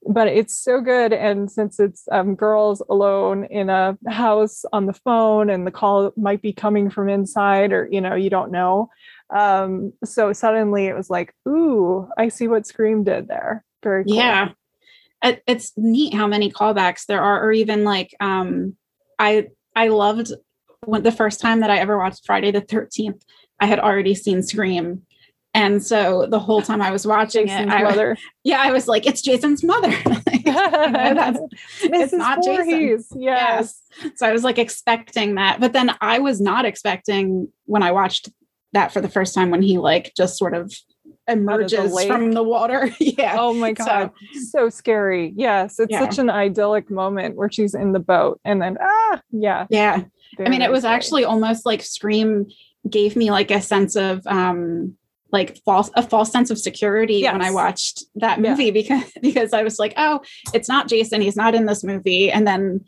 but 0.08 0.28
it's 0.28 0.56
so 0.56 0.82
good. 0.82 1.14
And 1.14 1.52
since 1.52 1.80
it's 1.80 2.08
um, 2.12 2.36
girls 2.36 2.82
alone 2.90 3.46
in 3.46 3.70
a 3.70 3.98
house 4.08 4.66
on 4.72 4.86
the 4.86 4.94
phone, 4.94 5.50
and 5.50 5.68
the 5.68 5.72
call 5.72 6.12
might 6.16 6.42
be 6.42 6.54
coming 6.54 6.90
from 6.90 7.10
inside, 7.10 7.74
or 7.74 7.88
you 7.92 8.02
know, 8.02 8.16
you 8.16 8.30
don't 8.30 8.52
know. 8.52 8.90
Um, 9.30 9.94
so 10.04 10.34
suddenly 10.34 10.86
it 10.86 10.96
was 10.96 11.10
like, 11.10 11.34
ooh, 11.48 12.08
I 12.18 12.30
see 12.30 12.48
what 12.48 12.66
Scream 12.66 13.04
did 13.04 13.28
there. 13.28 13.64
Very 13.84 14.06
cool. 14.06 14.16
Yeah. 14.16 14.50
It, 15.24 15.42
it's 15.48 15.74
neat 15.76 16.14
how 16.14 16.28
many 16.28 16.52
callbacks 16.52 17.06
there 17.06 17.22
are, 17.22 17.44
or 17.44 17.52
even 17.52 17.84
like 17.84 18.16
um, 18.20 18.76
I 19.20 19.48
I 19.76 19.90
loved 19.90 20.32
when 20.86 21.04
the 21.04 21.12
first 21.12 21.42
time 21.42 21.60
that 21.62 21.72
I 21.72 21.80
ever 21.80 21.98
watched 21.98 22.26
Friday 22.26 22.52
the 22.52 22.62
13th, 22.62 23.22
I 23.60 23.66
had 23.66 23.80
already 23.80 24.16
seen 24.16 24.44
Scream 24.44 25.07
and 25.58 25.84
so 25.84 26.28
the 26.30 26.40
whole 26.40 26.62
time 26.62 26.84
I 26.84 26.92
was 26.92 27.08
watching 27.16 27.48
Jason's 27.48 27.74
it, 27.74 27.76
I, 27.76 27.84
mother. 27.84 28.16
yeah, 28.44 28.62
I 28.62 28.72
was 28.72 28.88
like, 28.88 29.08
it's 29.08 29.22
Jason's 29.22 29.64
mother. 29.64 29.90
like, 30.06 30.44
that's, 30.46 31.40
it's 31.82 32.14
not 32.14 32.46
Voorhees. 32.46 33.08
Jason. 33.08 33.22
Yes. 33.22 33.82
yes. 34.04 34.12
So 34.18 34.28
I 34.28 34.32
was 34.32 34.44
like 34.44 34.60
expecting 34.60 35.36
that. 35.36 35.60
But 35.60 35.74
then 35.74 35.96
I 36.00 36.20
was 36.20 36.40
not 36.40 36.66
expecting 36.66 37.52
when 37.66 37.82
I 37.82 37.92
watched 37.92 38.30
that 38.74 38.92
for 38.92 39.02
the 39.02 39.10
first 39.10 39.34
time 39.34 39.50
when 39.50 39.64
he 39.64 39.80
like 39.80 40.14
just 40.16 40.38
sort 40.38 40.54
of 40.54 40.72
emerges 41.28 41.96
the 41.96 42.06
from 42.06 42.34
the 42.34 42.44
water. 42.44 42.92
yeah. 43.00 43.38
Oh 43.40 43.54
my 43.54 43.72
God. 43.72 44.12
So, 44.34 44.40
so 44.42 44.70
scary. 44.70 45.34
Yes. 45.36 45.80
It's 45.80 45.92
yeah. 45.92 46.02
such 46.02 46.20
an 46.20 46.30
idyllic 46.30 46.92
moment 46.92 47.36
where 47.36 47.52
she's 47.52 47.74
in 47.74 47.94
the 47.94 48.00
boat 48.00 48.40
and 48.46 48.62
then, 48.62 48.78
ah, 48.80 49.22
yeah. 49.32 49.66
Yeah. 49.72 50.04
Very 50.38 50.48
I 50.48 50.50
mean, 50.52 50.62
it 50.62 50.70
was 50.70 50.82
scary. 50.82 50.96
actually 50.96 51.26
almost 51.26 51.66
like 51.66 51.82
Scream 51.82 52.46
gave 52.88 53.16
me 53.16 53.32
like 53.32 53.50
a 53.50 53.60
sense 53.60 53.96
of, 53.96 54.22
um, 54.28 54.98
like 55.32 55.58
false 55.66 55.90
a 55.96 56.04
false 56.04 56.32
sense 56.32 56.50
of 56.50 56.58
security 56.58 57.16
yes. 57.16 57.34
when 57.34 57.42
I 57.42 57.52
watched 57.52 58.04
that 58.16 58.40
movie 58.40 58.66
yeah. 58.66 58.72
because 58.74 59.12
because 59.22 59.54
I 59.54 59.64
was 59.64 59.80
like, 59.80 59.94
oh, 59.98 60.22
it's 60.54 60.70
not 60.70 60.88
Jason, 60.88 61.22
he's 61.22 61.36
not 61.36 61.56
in 61.56 61.66
this 61.66 61.84
movie. 61.84 62.32
And 62.32 62.48
then 62.48 62.86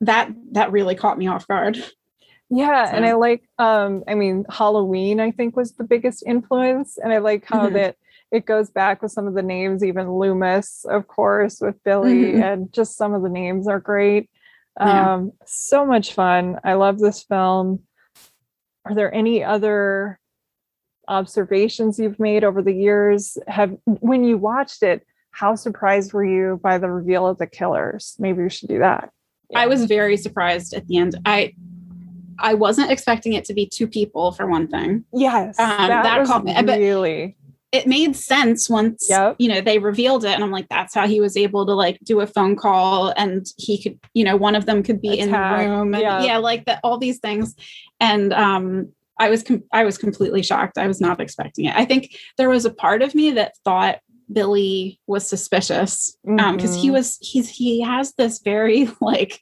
that 0.00 0.30
that 0.52 0.72
really 0.72 0.94
caught 0.94 1.18
me 1.18 1.28
off 1.28 1.46
guard. 1.46 1.82
Yeah, 2.50 2.90
so. 2.90 2.96
and 2.96 3.06
I 3.06 3.14
like 3.14 3.48
um 3.58 4.04
I 4.06 4.14
mean 4.14 4.44
Halloween 4.50 5.20
I 5.20 5.30
think 5.30 5.56
was 5.56 5.72
the 5.72 5.84
biggest 5.84 6.22
influence 6.26 6.98
and 6.98 7.12
I 7.12 7.18
like 7.18 7.44
how 7.46 7.66
mm-hmm. 7.66 7.74
that 7.74 7.96
it 8.30 8.46
goes 8.46 8.70
back 8.70 9.02
with 9.02 9.12
some 9.12 9.26
of 9.26 9.34
the 9.34 9.42
names 9.42 9.82
even 9.82 10.12
Loomis 10.12 10.84
of 10.88 11.06
course 11.06 11.60
with 11.60 11.82
Billy 11.84 12.32
mm-hmm. 12.32 12.42
and 12.42 12.72
just 12.72 12.96
some 12.96 13.14
of 13.14 13.22
the 13.22 13.28
names 13.28 13.66
are 13.66 13.80
great. 13.80 14.28
Yeah. 14.78 15.14
Um 15.14 15.32
so 15.46 15.86
much 15.86 16.12
fun. 16.12 16.60
I 16.62 16.74
love 16.74 16.98
this 16.98 17.22
film. 17.22 17.84
Are 18.84 18.94
there 18.94 19.12
any 19.12 19.42
other 19.42 20.20
observations 21.08 21.98
you've 21.98 22.18
made 22.18 22.44
over 22.44 22.62
the 22.62 22.72
years 22.72 23.38
have 23.46 23.76
when 23.84 24.24
you 24.24 24.38
watched 24.38 24.82
it 24.82 25.06
how 25.30 25.56
surprised 25.56 26.12
were 26.12 26.24
you 26.24 26.60
by 26.62 26.78
the 26.78 26.88
reveal 26.88 27.26
of 27.26 27.38
the 27.38 27.46
killers? 27.46 28.14
Maybe 28.20 28.42
we 28.42 28.50
should 28.50 28.68
do 28.68 28.78
that. 28.78 29.10
Yeah. 29.50 29.60
i 29.60 29.66
was 29.66 29.84
very 29.84 30.16
surprised 30.16 30.72
at 30.74 30.86
the 30.86 30.96
end. 30.96 31.16
I 31.26 31.54
i 32.38 32.54
wasn't 32.54 32.90
expecting 32.90 33.34
it 33.34 33.44
to 33.46 33.54
be 33.54 33.66
two 33.66 33.86
people 33.86 34.32
for 34.32 34.46
one 34.46 34.68
thing. 34.68 35.04
Yes 35.12 35.58
um, 35.58 35.88
that, 35.88 36.02
that 36.02 36.20
was 36.20 36.44
me. 36.44 36.54
Really 36.62 37.36
it 37.74 37.88
made 37.88 38.14
sense 38.14 38.70
once 38.70 39.08
yep. 39.10 39.34
you 39.38 39.48
know 39.48 39.60
they 39.60 39.78
revealed 39.80 40.24
it 40.24 40.30
and 40.30 40.44
i'm 40.44 40.52
like 40.52 40.68
that's 40.68 40.94
how 40.94 41.08
he 41.08 41.20
was 41.20 41.36
able 41.36 41.66
to 41.66 41.72
like 41.72 41.98
do 42.04 42.20
a 42.20 42.26
phone 42.26 42.54
call 42.54 43.12
and 43.16 43.46
he 43.58 43.82
could 43.82 43.98
you 44.14 44.22
know 44.22 44.36
one 44.36 44.54
of 44.54 44.64
them 44.64 44.80
could 44.80 45.00
be 45.02 45.18
Attack. 45.18 45.24
in 45.24 45.68
the 45.68 45.74
room 45.74 45.94
and 45.94 46.02
yeah, 46.02 46.22
yeah 46.22 46.36
like 46.38 46.64
that 46.66 46.78
all 46.84 46.98
these 46.98 47.18
things. 47.18 47.56
And 48.00 48.32
um 48.32 48.92
I 49.18 49.30
was 49.30 49.42
com- 49.42 49.64
I 49.72 49.84
was 49.84 49.98
completely 49.98 50.42
shocked. 50.42 50.78
I 50.78 50.86
was 50.86 51.00
not 51.00 51.20
expecting 51.20 51.66
it. 51.66 51.76
I 51.76 51.84
think 51.84 52.16
there 52.36 52.50
was 52.50 52.64
a 52.64 52.74
part 52.74 53.02
of 53.02 53.14
me 53.14 53.32
that 53.32 53.56
thought 53.64 54.00
Billy 54.32 55.00
was 55.06 55.26
suspicious 55.26 56.16
because 56.24 56.40
um, 56.40 56.58
mm-hmm. 56.58 56.74
he 56.74 56.90
was 56.90 57.18
he's 57.20 57.48
he 57.48 57.80
has 57.82 58.14
this 58.14 58.40
very 58.40 58.88
like 59.00 59.40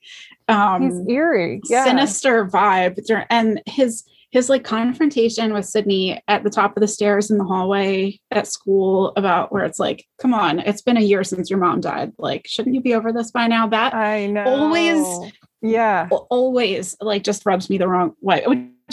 um 0.48 0.82
he's 0.82 1.08
eerie 1.08 1.60
yeah. 1.68 1.84
sinister 1.84 2.46
vibe 2.46 2.98
and 3.30 3.62
his 3.66 4.04
his 4.32 4.48
like 4.48 4.64
confrontation 4.64 5.52
with 5.52 5.66
Sidney 5.66 6.20
at 6.26 6.42
the 6.42 6.50
top 6.50 6.74
of 6.74 6.80
the 6.80 6.88
stairs 6.88 7.30
in 7.30 7.36
the 7.36 7.44
hallway 7.44 8.18
at 8.30 8.46
school 8.46 9.12
about 9.14 9.52
where 9.52 9.62
it's 9.62 9.78
like, 9.78 10.06
come 10.18 10.32
on, 10.32 10.58
it's 10.58 10.80
been 10.80 10.96
a 10.96 11.02
year 11.02 11.22
since 11.22 11.50
your 11.50 11.58
mom 11.58 11.82
died. 11.82 12.12
Like, 12.16 12.46
shouldn't 12.46 12.74
you 12.74 12.80
be 12.80 12.94
over 12.94 13.12
this 13.12 13.30
by 13.30 13.46
now? 13.46 13.66
That 13.66 13.92
I 13.92 14.26
know 14.26 14.44
always, 14.44 15.30
yeah, 15.60 16.08
always 16.10 16.96
like 17.02 17.24
just 17.24 17.44
rubs 17.44 17.68
me 17.68 17.76
the 17.76 17.86
wrong 17.86 18.14
way 18.22 18.42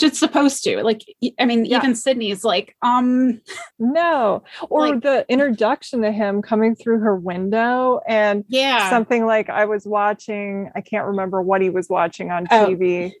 it's 0.00 0.18
supposed 0.18 0.62
to 0.62 0.82
like 0.82 1.02
i 1.38 1.44
mean 1.44 1.64
yeah. 1.64 1.78
even 1.78 1.94
sidney's 1.94 2.44
like 2.44 2.76
um 2.82 3.40
no 3.78 4.42
or 4.68 4.90
like, 4.90 5.02
the 5.02 5.26
introduction 5.28 6.02
to 6.02 6.12
him 6.12 6.42
coming 6.42 6.74
through 6.74 6.98
her 6.98 7.16
window 7.16 8.00
and 8.06 8.44
yeah 8.48 8.88
something 8.90 9.26
like 9.26 9.48
i 9.50 9.64
was 9.64 9.86
watching 9.86 10.70
i 10.74 10.80
can't 10.80 11.06
remember 11.06 11.42
what 11.42 11.60
he 11.60 11.70
was 11.70 11.88
watching 11.88 12.30
on 12.30 12.46
oh. 12.50 12.66
tv 12.66 13.12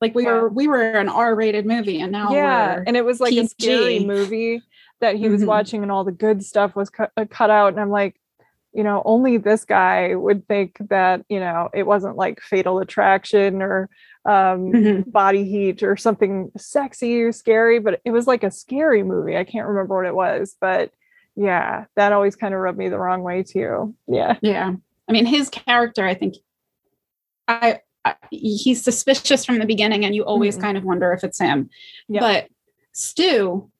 like 0.00 0.14
we 0.14 0.24
were 0.24 0.48
we 0.48 0.68
were 0.68 0.82
an 0.82 1.08
r-rated 1.08 1.66
movie 1.66 2.00
and 2.00 2.12
now 2.12 2.32
yeah 2.32 2.82
and 2.86 2.96
it 2.96 3.04
was 3.04 3.20
like 3.20 3.30
PG. 3.30 3.40
a 3.40 3.48
scary 3.48 4.04
movie 4.04 4.62
that 5.00 5.16
he 5.16 5.28
was 5.28 5.42
mm-hmm. 5.42 5.48
watching 5.48 5.82
and 5.82 5.92
all 5.92 6.04
the 6.04 6.12
good 6.12 6.42
stuff 6.42 6.74
was 6.74 6.90
cut, 6.90 7.12
uh, 7.16 7.24
cut 7.28 7.50
out 7.50 7.72
and 7.72 7.80
i'm 7.80 7.90
like 7.90 8.16
you 8.72 8.84
know 8.84 9.02
only 9.06 9.38
this 9.38 9.64
guy 9.64 10.14
would 10.14 10.46
think 10.46 10.76
that 10.90 11.24
you 11.28 11.40
know 11.40 11.70
it 11.72 11.84
wasn't 11.84 12.16
like 12.16 12.40
fatal 12.40 12.78
attraction 12.78 13.62
or 13.62 13.88
um, 14.26 14.72
mm-hmm. 14.72 15.10
body 15.10 15.44
heat 15.44 15.82
or 15.82 15.96
something 15.96 16.50
sexy 16.56 17.22
or 17.22 17.32
scary, 17.32 17.78
but 17.78 18.00
it 18.04 18.10
was 18.10 18.26
like 18.26 18.42
a 18.42 18.50
scary 18.50 19.02
movie. 19.02 19.36
I 19.36 19.44
can't 19.44 19.68
remember 19.68 19.96
what 19.96 20.06
it 20.06 20.14
was, 20.14 20.56
but 20.60 20.90
yeah, 21.36 21.84
that 21.94 22.12
always 22.12 22.34
kind 22.34 22.52
of 22.52 22.60
rubbed 22.60 22.78
me 22.78 22.88
the 22.88 22.98
wrong 22.98 23.22
way 23.22 23.42
too. 23.42 23.94
Yeah. 24.08 24.36
Yeah. 24.42 24.74
I 25.08 25.12
mean, 25.12 25.26
his 25.26 25.48
character, 25.48 26.04
I 26.04 26.14
think 26.14 26.36
I, 27.46 27.80
I 28.04 28.16
he's 28.30 28.82
suspicious 28.82 29.44
from 29.44 29.58
the 29.58 29.66
beginning 29.66 30.04
and 30.04 30.14
you 30.14 30.24
always 30.24 30.54
mm-hmm. 30.54 30.64
kind 30.64 30.78
of 30.78 30.84
wonder 30.84 31.12
if 31.12 31.22
it's 31.22 31.38
him. 31.38 31.70
Yep. 32.08 32.20
But 32.20 32.48
Stu 32.92 33.70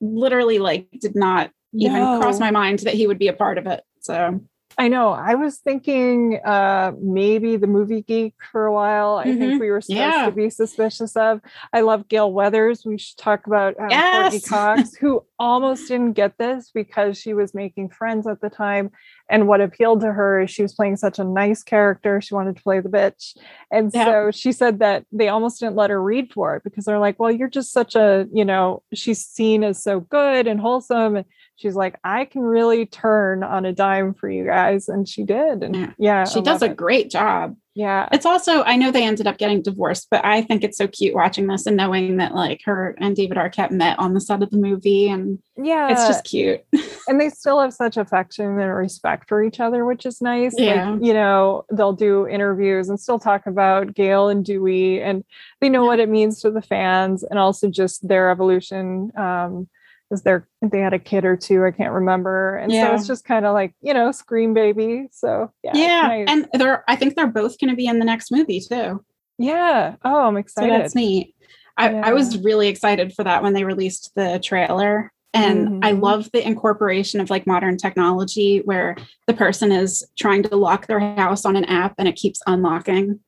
literally 0.00 0.58
like 0.58 0.86
did 1.00 1.16
not 1.16 1.50
even 1.72 1.98
no. 1.98 2.20
cross 2.20 2.38
my 2.38 2.52
mind 2.52 2.80
that 2.80 2.94
he 2.94 3.08
would 3.08 3.18
be 3.18 3.28
a 3.28 3.32
part 3.32 3.58
of 3.58 3.66
it. 3.66 3.82
So 4.00 4.40
I 4.76 4.88
know. 4.88 5.10
I 5.10 5.34
was 5.34 5.58
thinking 5.58 6.40
uh, 6.44 6.92
maybe 7.00 7.56
the 7.56 7.66
movie 7.66 8.02
geek 8.02 8.34
for 8.50 8.66
a 8.66 8.72
while. 8.72 9.16
I 9.16 9.26
mm-hmm. 9.26 9.38
think 9.38 9.60
we 9.60 9.70
were 9.70 9.80
supposed 9.80 9.98
yeah. 9.98 10.26
to 10.26 10.32
be 10.32 10.50
suspicious 10.50 11.16
of. 11.16 11.40
I 11.72 11.80
love 11.80 12.08
Gale 12.08 12.32
Weathers. 12.32 12.84
We 12.84 12.98
should 12.98 13.18
talk 13.18 13.46
about 13.46 13.78
um, 13.78 13.88
yes! 13.90 14.22
Courteney 14.22 14.40
Cox, 14.48 14.96
who 14.96 15.24
almost 15.38 15.88
didn't 15.88 16.12
get 16.12 16.38
this 16.38 16.70
because 16.74 17.18
she 17.18 17.34
was 17.34 17.54
making 17.54 17.90
friends 17.90 18.26
at 18.26 18.40
the 18.40 18.50
time. 18.50 18.90
And 19.30 19.48
what 19.48 19.60
appealed 19.60 20.00
to 20.00 20.12
her 20.12 20.42
is 20.42 20.50
she 20.50 20.62
was 20.62 20.74
playing 20.74 20.96
such 20.96 21.18
a 21.18 21.24
nice 21.24 21.62
character. 21.62 22.20
She 22.20 22.34
wanted 22.34 22.56
to 22.56 22.62
play 22.62 22.80
the 22.80 22.88
bitch. 22.88 23.36
And 23.70 23.90
yeah. 23.94 24.04
so 24.04 24.30
she 24.30 24.52
said 24.52 24.80
that 24.80 25.06
they 25.12 25.28
almost 25.28 25.60
didn't 25.60 25.76
let 25.76 25.90
her 25.90 26.02
read 26.02 26.32
for 26.32 26.56
it 26.56 26.64
because 26.64 26.84
they're 26.84 26.98
like, 26.98 27.18
well, 27.18 27.30
you're 27.30 27.48
just 27.48 27.72
such 27.72 27.94
a, 27.94 28.26
you 28.32 28.44
know, 28.44 28.82
she's 28.92 29.24
seen 29.24 29.64
as 29.64 29.82
so 29.82 30.00
good 30.00 30.46
and 30.46 30.60
wholesome 30.60 31.24
she's 31.56 31.74
like, 31.74 31.98
I 32.04 32.24
can 32.24 32.42
really 32.42 32.86
turn 32.86 33.42
on 33.42 33.64
a 33.64 33.72
dime 33.72 34.14
for 34.14 34.28
you 34.28 34.44
guys. 34.44 34.88
And 34.88 35.08
she 35.08 35.22
did. 35.24 35.62
And 35.62 35.74
yeah, 35.74 35.92
yeah 35.98 36.24
she 36.24 36.40
does 36.40 36.62
a 36.62 36.66
it. 36.66 36.76
great 36.76 37.10
job. 37.10 37.56
Yeah. 37.76 38.08
It's 38.12 38.26
also, 38.26 38.62
I 38.62 38.76
know 38.76 38.92
they 38.92 39.04
ended 39.04 39.26
up 39.26 39.36
getting 39.36 39.60
divorced, 39.60 40.06
but 40.08 40.24
I 40.24 40.42
think 40.42 40.62
it's 40.62 40.78
so 40.78 40.86
cute 40.86 41.12
watching 41.12 41.48
this 41.48 41.66
and 41.66 41.76
knowing 41.76 42.18
that 42.18 42.32
like 42.32 42.60
her 42.66 42.94
and 43.00 43.16
David 43.16 43.36
Arquette 43.36 43.72
met 43.72 43.98
on 43.98 44.14
the 44.14 44.20
set 44.20 44.44
of 44.44 44.50
the 44.50 44.58
movie. 44.58 45.08
And 45.08 45.40
yeah, 45.56 45.90
it's 45.90 46.06
just 46.06 46.24
cute. 46.24 46.60
and 47.08 47.20
they 47.20 47.30
still 47.30 47.60
have 47.60 47.74
such 47.74 47.96
affection 47.96 48.46
and 48.46 48.74
respect 48.74 49.28
for 49.28 49.42
each 49.42 49.58
other, 49.58 49.84
which 49.84 50.06
is 50.06 50.20
nice. 50.20 50.54
Yeah. 50.56 50.90
Like, 50.90 51.04
you 51.04 51.14
know, 51.14 51.64
they'll 51.72 51.92
do 51.92 52.28
interviews 52.28 52.88
and 52.88 53.00
still 53.00 53.18
talk 53.18 53.44
about 53.46 53.92
Gale 53.92 54.28
and 54.28 54.44
Dewey 54.44 55.02
and 55.02 55.24
they 55.60 55.68
know 55.68 55.82
yeah. 55.82 55.88
what 55.88 56.00
it 56.00 56.08
means 56.08 56.40
to 56.42 56.52
the 56.52 56.62
fans 56.62 57.24
and 57.24 57.40
also 57.40 57.68
just 57.68 58.06
their 58.06 58.30
evolution. 58.30 59.10
Um, 59.16 59.68
because 60.14 60.22
they're 60.22 60.48
they 60.62 60.78
had 60.78 60.94
a 60.94 60.98
kid 60.98 61.24
or 61.24 61.36
two, 61.36 61.64
I 61.64 61.70
can't 61.70 61.92
remember. 61.92 62.56
And 62.56 62.70
yeah. 62.70 62.88
so 62.88 62.94
it's 62.94 63.06
just 63.06 63.24
kind 63.24 63.44
of 63.44 63.52
like, 63.52 63.74
you 63.80 63.92
know, 63.92 64.12
scream 64.12 64.54
baby. 64.54 65.08
So 65.10 65.52
yeah. 65.62 65.72
Yeah. 65.74 66.02
Nice. 66.02 66.26
And 66.28 66.48
they're 66.52 66.84
I 66.88 66.96
think 66.96 67.16
they're 67.16 67.26
both 67.26 67.58
gonna 67.58 67.74
be 67.74 67.86
in 67.86 67.98
the 67.98 68.04
next 68.04 68.30
movie 68.30 68.60
too. 68.60 69.04
Yeah. 69.38 69.96
Oh, 70.04 70.26
I'm 70.26 70.36
excited. 70.36 70.72
So 70.72 70.78
that's 70.78 70.94
neat. 70.94 71.34
I, 71.76 71.90
yeah. 71.90 72.02
I 72.04 72.12
was 72.12 72.38
really 72.38 72.68
excited 72.68 73.12
for 73.14 73.24
that 73.24 73.42
when 73.42 73.52
they 73.52 73.64
released 73.64 74.12
the 74.14 74.38
trailer. 74.38 75.12
And 75.32 75.68
mm-hmm. 75.68 75.78
I 75.82 75.90
love 75.90 76.30
the 76.32 76.46
incorporation 76.46 77.20
of 77.20 77.28
like 77.28 77.44
modern 77.44 77.76
technology 77.76 78.58
where 78.64 78.96
the 79.26 79.34
person 79.34 79.72
is 79.72 80.06
trying 80.16 80.44
to 80.44 80.54
lock 80.54 80.86
their 80.86 81.00
house 81.00 81.44
on 81.44 81.56
an 81.56 81.64
app 81.64 81.94
and 81.98 82.06
it 82.06 82.14
keeps 82.14 82.40
unlocking. 82.46 83.18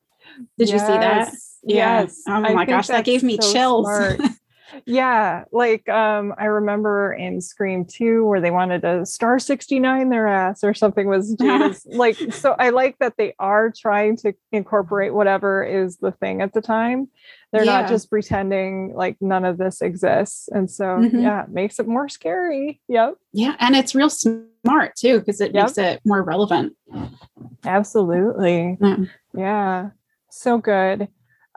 Did 0.57 0.69
yes. 0.69 0.71
you 0.71 0.79
see 0.79 0.85
that? 0.85 1.33
Yes. 1.63 2.21
Yeah. 2.25 2.37
Oh 2.37 2.53
my 2.53 2.63
gosh, 2.63 2.87
that 2.87 3.03
gave 3.03 3.23
me 3.23 3.37
so 3.41 3.51
chills. 3.51 3.89
yeah 4.85 5.43
like 5.51 5.87
um 5.89 6.33
i 6.37 6.45
remember 6.45 7.13
in 7.13 7.41
scream 7.41 7.85
2 7.85 8.25
where 8.25 8.41
they 8.41 8.51
wanted 8.51 8.81
to 8.81 9.05
star 9.05 9.39
69 9.39 10.09
their 10.09 10.27
ass 10.27 10.63
or 10.63 10.73
something 10.73 11.07
was 11.07 11.35
like 11.85 12.15
so 12.31 12.55
i 12.59 12.69
like 12.69 12.97
that 12.99 13.15
they 13.17 13.33
are 13.39 13.71
trying 13.71 14.17
to 14.17 14.33
incorporate 14.51 15.13
whatever 15.13 15.63
is 15.63 15.97
the 15.97 16.11
thing 16.11 16.41
at 16.41 16.53
the 16.53 16.61
time 16.61 17.07
they're 17.51 17.63
yeah. 17.63 17.81
not 17.81 17.89
just 17.89 18.09
pretending 18.09 18.93
like 18.95 19.17
none 19.21 19.45
of 19.45 19.57
this 19.57 19.81
exists 19.81 20.49
and 20.49 20.69
so 20.69 20.85
mm-hmm. 20.85 21.19
yeah 21.19 21.43
it 21.43 21.49
makes 21.49 21.79
it 21.79 21.87
more 21.87 22.09
scary 22.09 22.81
yep 22.87 23.15
yeah 23.33 23.55
and 23.59 23.75
it's 23.75 23.95
real 23.95 24.09
smart 24.09 24.95
too 24.95 25.19
because 25.19 25.41
it 25.41 25.53
yep. 25.53 25.65
makes 25.65 25.77
it 25.77 26.01
more 26.05 26.23
relevant 26.23 26.75
absolutely 27.65 28.77
yeah. 28.81 28.97
yeah 29.33 29.89
so 30.29 30.57
good 30.57 31.07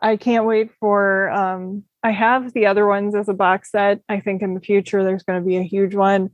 I 0.02 0.16
can't 0.16 0.46
wait 0.46 0.70
for 0.80 1.30
um 1.30 1.84
I 2.03 2.12
have 2.12 2.53
the 2.53 2.66
other 2.66 2.86
ones 2.86 3.14
as 3.14 3.28
a 3.28 3.34
box 3.34 3.70
set. 3.70 4.01
I 4.09 4.20
think 4.20 4.42
in 4.42 4.55
the 4.55 4.61
future 4.61 5.05
there's 5.05 5.22
going 5.22 5.40
to 5.40 5.46
be 5.46 5.57
a 5.57 5.62
huge 5.62 5.94
one. 5.94 6.30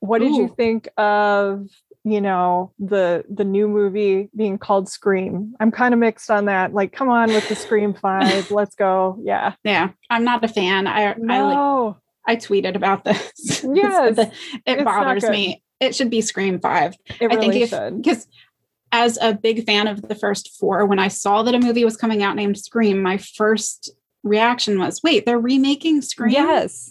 What 0.00 0.18
did 0.20 0.34
you 0.34 0.52
think 0.54 0.88
of, 0.98 1.66
you 2.02 2.20
know, 2.20 2.72
the 2.78 3.24
the 3.30 3.44
new 3.44 3.68
movie 3.68 4.28
being 4.36 4.58
called 4.58 4.88
Scream? 4.88 5.54
I'm 5.60 5.70
kind 5.70 5.94
of 5.94 6.00
mixed 6.00 6.30
on 6.30 6.46
that. 6.46 6.74
Like, 6.74 6.92
come 6.92 7.08
on 7.08 7.28
with 7.28 7.48
the 7.48 7.54
Scream 7.54 7.94
5. 8.02 8.50
Let's 8.50 8.74
go. 8.74 9.18
Yeah. 9.22 9.54
Yeah. 9.64 9.90
I'm 10.10 10.24
not 10.24 10.44
a 10.44 10.48
fan. 10.48 10.86
I 10.86 11.14
no. 11.16 11.34
I 11.34 11.42
like 11.42 11.96
I 12.26 12.36
tweeted 12.36 12.74
about 12.74 13.04
this. 13.04 13.64
Yes. 13.74 14.18
it 14.66 14.84
bothers 14.84 15.28
me. 15.28 15.62
It 15.80 15.94
should 15.94 16.10
be 16.10 16.20
Scream 16.20 16.60
5. 16.60 16.94
It 17.20 17.26
really 17.26 17.46
I 17.46 17.50
think 17.50 17.70
should. 17.70 18.02
Because 18.02 18.26
as 18.92 19.18
a 19.20 19.34
big 19.34 19.64
fan 19.66 19.88
of 19.88 20.02
the 20.02 20.14
first 20.14 20.56
four, 20.58 20.86
when 20.86 20.98
I 20.98 21.08
saw 21.08 21.42
that 21.42 21.54
a 21.54 21.58
movie 21.58 21.84
was 21.84 21.96
coming 21.96 22.22
out 22.22 22.36
named 22.36 22.58
Scream, 22.58 23.02
my 23.02 23.18
first 23.18 23.90
reaction 24.24 24.78
was, 24.78 25.02
wait, 25.02 25.26
they're 25.26 25.38
remaking 25.38 26.02
Scream? 26.02 26.32
Yes. 26.32 26.90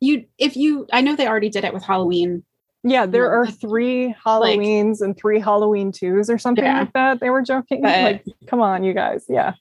You 0.00 0.24
if 0.38 0.56
you 0.56 0.86
I 0.92 1.00
know 1.00 1.16
they 1.16 1.26
already 1.26 1.48
did 1.48 1.64
it 1.64 1.74
with 1.74 1.82
Halloween. 1.82 2.44
Yeah, 2.84 3.06
there 3.06 3.30
are 3.30 3.46
three 3.46 4.14
Halloweens 4.24 5.00
like, 5.00 5.06
and 5.06 5.18
three 5.18 5.40
Halloween 5.40 5.90
twos 5.90 6.30
or 6.30 6.38
something 6.38 6.64
yeah. 6.64 6.80
like 6.80 6.92
that. 6.92 7.20
They 7.20 7.30
were 7.30 7.42
joking. 7.42 7.82
But, 7.82 8.02
like, 8.02 8.24
come 8.46 8.60
on, 8.60 8.84
you 8.84 8.92
guys. 8.92 9.24
Yeah. 9.28 9.54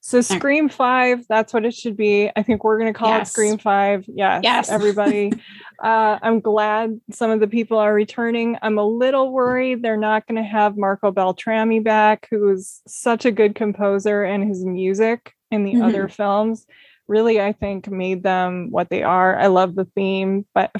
So 0.00 0.20
Scream 0.20 0.68
Five, 0.68 1.26
that's 1.28 1.52
what 1.52 1.64
it 1.64 1.74
should 1.74 1.96
be. 1.96 2.30
I 2.36 2.42
think 2.42 2.62
we're 2.62 2.78
gonna 2.78 2.92
call 2.92 3.08
yes. 3.08 3.28
it 3.28 3.32
Scream 3.32 3.58
Five. 3.58 4.04
Yes, 4.06 4.42
yes. 4.44 4.70
everybody. 4.70 5.32
uh, 5.82 6.18
I'm 6.22 6.40
glad 6.40 7.00
some 7.10 7.30
of 7.30 7.40
the 7.40 7.46
people 7.46 7.78
are 7.78 7.92
returning. 7.92 8.58
I'm 8.62 8.78
a 8.78 8.86
little 8.86 9.32
worried 9.32 9.82
they're 9.82 9.96
not 9.96 10.26
gonna 10.26 10.44
have 10.44 10.76
Marco 10.76 11.10
Beltrami 11.10 11.80
back, 11.80 12.28
who 12.30 12.50
is 12.50 12.82
such 12.86 13.24
a 13.24 13.32
good 13.32 13.54
composer 13.54 14.24
and 14.24 14.46
his 14.46 14.64
music 14.64 15.34
in 15.54 15.64
the 15.64 15.74
mm-hmm. 15.74 15.84
other 15.84 16.08
films 16.08 16.66
really 17.06 17.40
i 17.40 17.52
think 17.52 17.90
made 17.90 18.22
them 18.22 18.70
what 18.70 18.88
they 18.88 19.02
are 19.02 19.38
i 19.38 19.46
love 19.46 19.74
the 19.74 19.84
theme 19.94 20.46
but 20.54 20.70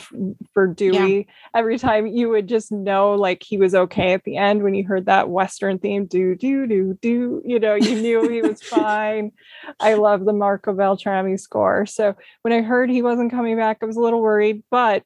for 0.52 0.66
dewey 0.66 1.16
yeah. 1.18 1.58
every 1.58 1.78
time 1.78 2.06
you 2.06 2.28
would 2.28 2.48
just 2.48 2.72
know 2.72 3.12
like 3.12 3.42
he 3.42 3.56
was 3.56 3.74
okay 3.74 4.14
at 4.14 4.24
the 4.24 4.36
end 4.36 4.62
when 4.62 4.74
you 4.74 4.84
heard 4.84 5.06
that 5.06 5.28
western 5.28 5.78
theme 5.78 6.06
do 6.06 6.34
do 6.34 6.66
do 6.66 6.98
do 7.02 7.42
you 7.44 7.58
know 7.58 7.74
you 7.74 8.00
knew 8.00 8.28
he 8.28 8.40
was 8.40 8.62
fine 8.62 9.30
i 9.80 9.94
love 9.94 10.24
the 10.24 10.32
marco 10.32 10.72
beltrami 10.72 11.36
score 11.38 11.84
so 11.84 12.14
when 12.42 12.52
i 12.52 12.62
heard 12.62 12.88
he 12.88 13.02
wasn't 13.02 13.30
coming 13.30 13.56
back 13.56 13.78
i 13.82 13.86
was 13.86 13.96
a 13.96 14.00
little 14.00 14.22
worried 14.22 14.62
but 14.70 15.02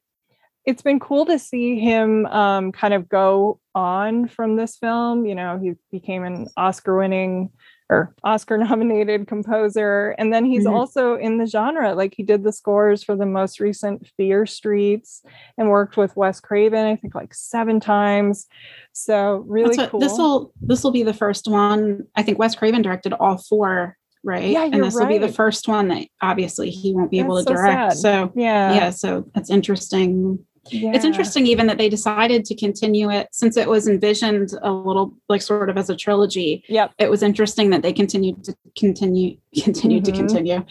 it's 0.64 0.82
been 0.82 1.00
cool 1.00 1.24
to 1.24 1.38
see 1.38 1.80
him 1.80 2.26
um, 2.26 2.72
kind 2.72 2.92
of 2.92 3.08
go 3.08 3.58
on 3.74 4.28
from 4.28 4.56
this 4.56 4.76
film 4.76 5.26
you 5.26 5.34
know 5.34 5.58
he 5.58 5.72
became 5.90 6.22
an 6.22 6.46
oscar 6.56 6.96
winning 6.96 7.50
or 7.90 8.14
Oscar 8.22 8.58
nominated 8.58 9.26
composer. 9.26 10.14
And 10.18 10.32
then 10.32 10.44
he's 10.44 10.64
mm-hmm. 10.64 10.74
also 10.74 11.16
in 11.16 11.38
the 11.38 11.46
genre. 11.46 11.94
Like 11.94 12.14
he 12.14 12.22
did 12.22 12.44
the 12.44 12.52
scores 12.52 13.02
for 13.02 13.16
the 13.16 13.26
most 13.26 13.60
recent 13.60 14.06
Fear 14.16 14.46
Streets 14.46 15.22
and 15.56 15.70
worked 15.70 15.96
with 15.96 16.16
Wes 16.16 16.40
Craven, 16.40 16.84
I 16.84 16.96
think 16.96 17.14
like 17.14 17.34
seven 17.34 17.80
times. 17.80 18.46
So 18.92 19.44
really 19.46 19.76
what, 19.76 19.90
cool. 19.90 20.00
This 20.00 20.12
will 20.12 20.52
this 20.60 20.84
will 20.84 20.90
be 20.90 21.02
the 21.02 21.14
first 21.14 21.48
one. 21.48 22.04
I 22.14 22.22
think 22.22 22.38
Wes 22.38 22.54
Craven 22.54 22.82
directed 22.82 23.12
all 23.14 23.38
four, 23.38 23.96
right? 24.22 24.50
Yeah, 24.50 24.64
and 24.64 24.82
this 24.82 24.94
right. 24.94 25.04
will 25.04 25.18
be 25.18 25.26
the 25.26 25.32
first 25.32 25.68
one 25.68 25.88
that 25.88 26.08
obviously 26.20 26.70
he 26.70 26.94
won't 26.94 27.10
be 27.10 27.18
that's 27.18 27.26
able 27.26 27.36
to 27.36 27.42
so 27.44 27.54
direct. 27.54 27.92
Sad. 27.92 27.98
So 27.98 28.32
yeah, 28.34 28.74
yeah. 28.74 28.90
So 28.90 29.24
that's 29.34 29.50
interesting 29.50 30.44
yeah. 30.70 30.92
It's 30.94 31.04
interesting 31.04 31.46
even 31.46 31.66
that 31.66 31.78
they 31.78 31.88
decided 31.88 32.44
to 32.46 32.54
continue 32.54 33.10
it 33.10 33.28
since 33.32 33.56
it 33.56 33.68
was 33.68 33.88
envisioned 33.88 34.52
a 34.62 34.72
little 34.72 35.14
like 35.28 35.42
sort 35.42 35.70
of 35.70 35.76
as 35.76 35.90
a 35.90 35.96
trilogy. 35.96 36.64
Yep. 36.68 36.92
It 36.98 37.10
was 37.10 37.22
interesting 37.22 37.70
that 37.70 37.82
they 37.82 37.92
continued 37.92 38.44
to 38.44 38.56
continue 38.76 39.36
continued 39.62 40.04
mm-hmm. 40.04 40.12
to 40.12 40.18
continue. 40.18 40.64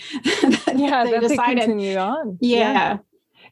yeah, 0.86 1.04
they 1.04 1.20
decided 1.20 1.62
to 1.62 1.68
continue 1.68 1.98
on. 1.98 2.38
Yeah. 2.41 2.58
yeah. 2.74 2.98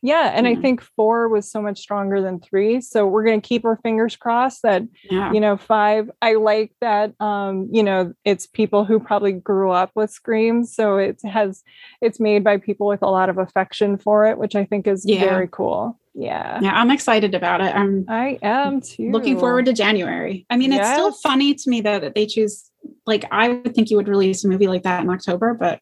Yeah, 0.02 0.32
and 0.36 0.48
I 0.48 0.54
think 0.56 0.82
four 0.82 1.30
was 1.30 1.50
so 1.50 1.62
much 1.62 1.80
stronger 1.80 2.22
than 2.22 2.40
three. 2.40 2.80
So 2.82 3.08
we're 3.08 3.24
going 3.24 3.42
to 3.42 3.48
keep 3.48 3.66
our 3.66 3.78
fingers 3.78 4.16
crossed 4.16 4.62
that 4.62 4.84
yeah. 5.10 5.32
you 5.34 5.40
know 5.40 5.58
five. 5.58 6.12
I 6.22 6.34
like 6.34 6.74
that. 6.82 7.20
Um, 7.20 7.70
you 7.72 7.82
know, 7.82 8.14
it's 8.24 8.46
people 8.46 8.86
who 8.86 9.00
probably 9.00 9.32
grew 9.32 9.72
up 9.72 9.92
with 9.96 10.12
Scream, 10.12 10.64
so 10.64 10.98
it 10.98 11.22
has 11.24 11.64
it's 12.02 12.20
made 12.20 12.44
by 12.44 12.58
people 12.58 12.86
with 12.86 13.02
a 13.02 13.10
lot 13.10 13.30
of 13.30 13.40
affection 13.40 13.98
for 13.98 14.28
it, 14.28 14.38
which 14.38 14.56
I 14.56 14.66
think 14.66 14.86
is 14.86 15.06
yeah. 15.08 15.22
very 15.22 15.48
cool 15.52 16.00
yeah. 16.16 16.60
Yeah 16.62 16.72
i'm 16.74 16.92
excited 16.92 17.36
about 17.36 17.62
it. 17.62 17.76
I'm 17.76 18.06
i 18.08 18.40
am 18.42 18.82
too 18.82 19.12
looking 19.12 19.38
forward 19.38 19.66
to 19.66 19.74
january. 19.74 20.46
I 20.50 20.58
mean 20.58 20.72
yes. 20.72 20.82
it's 20.82 20.90
still 20.90 21.12
funny 21.12 21.54
to 21.54 21.70
me 21.70 21.82
though 21.82 22.00
that 22.00 22.16
they 22.16 22.26
choose 22.26 22.72
like 23.06 23.26
i 23.32 23.50
would 23.50 23.76
think 23.76 23.90
you 23.90 23.98
would 23.98 24.08
release 24.08 24.44
a 24.44 24.48
movie 24.48 24.68
like 24.68 24.84
that 24.84 25.04
in 25.04 25.10
october 25.10 25.54
but 25.54 25.80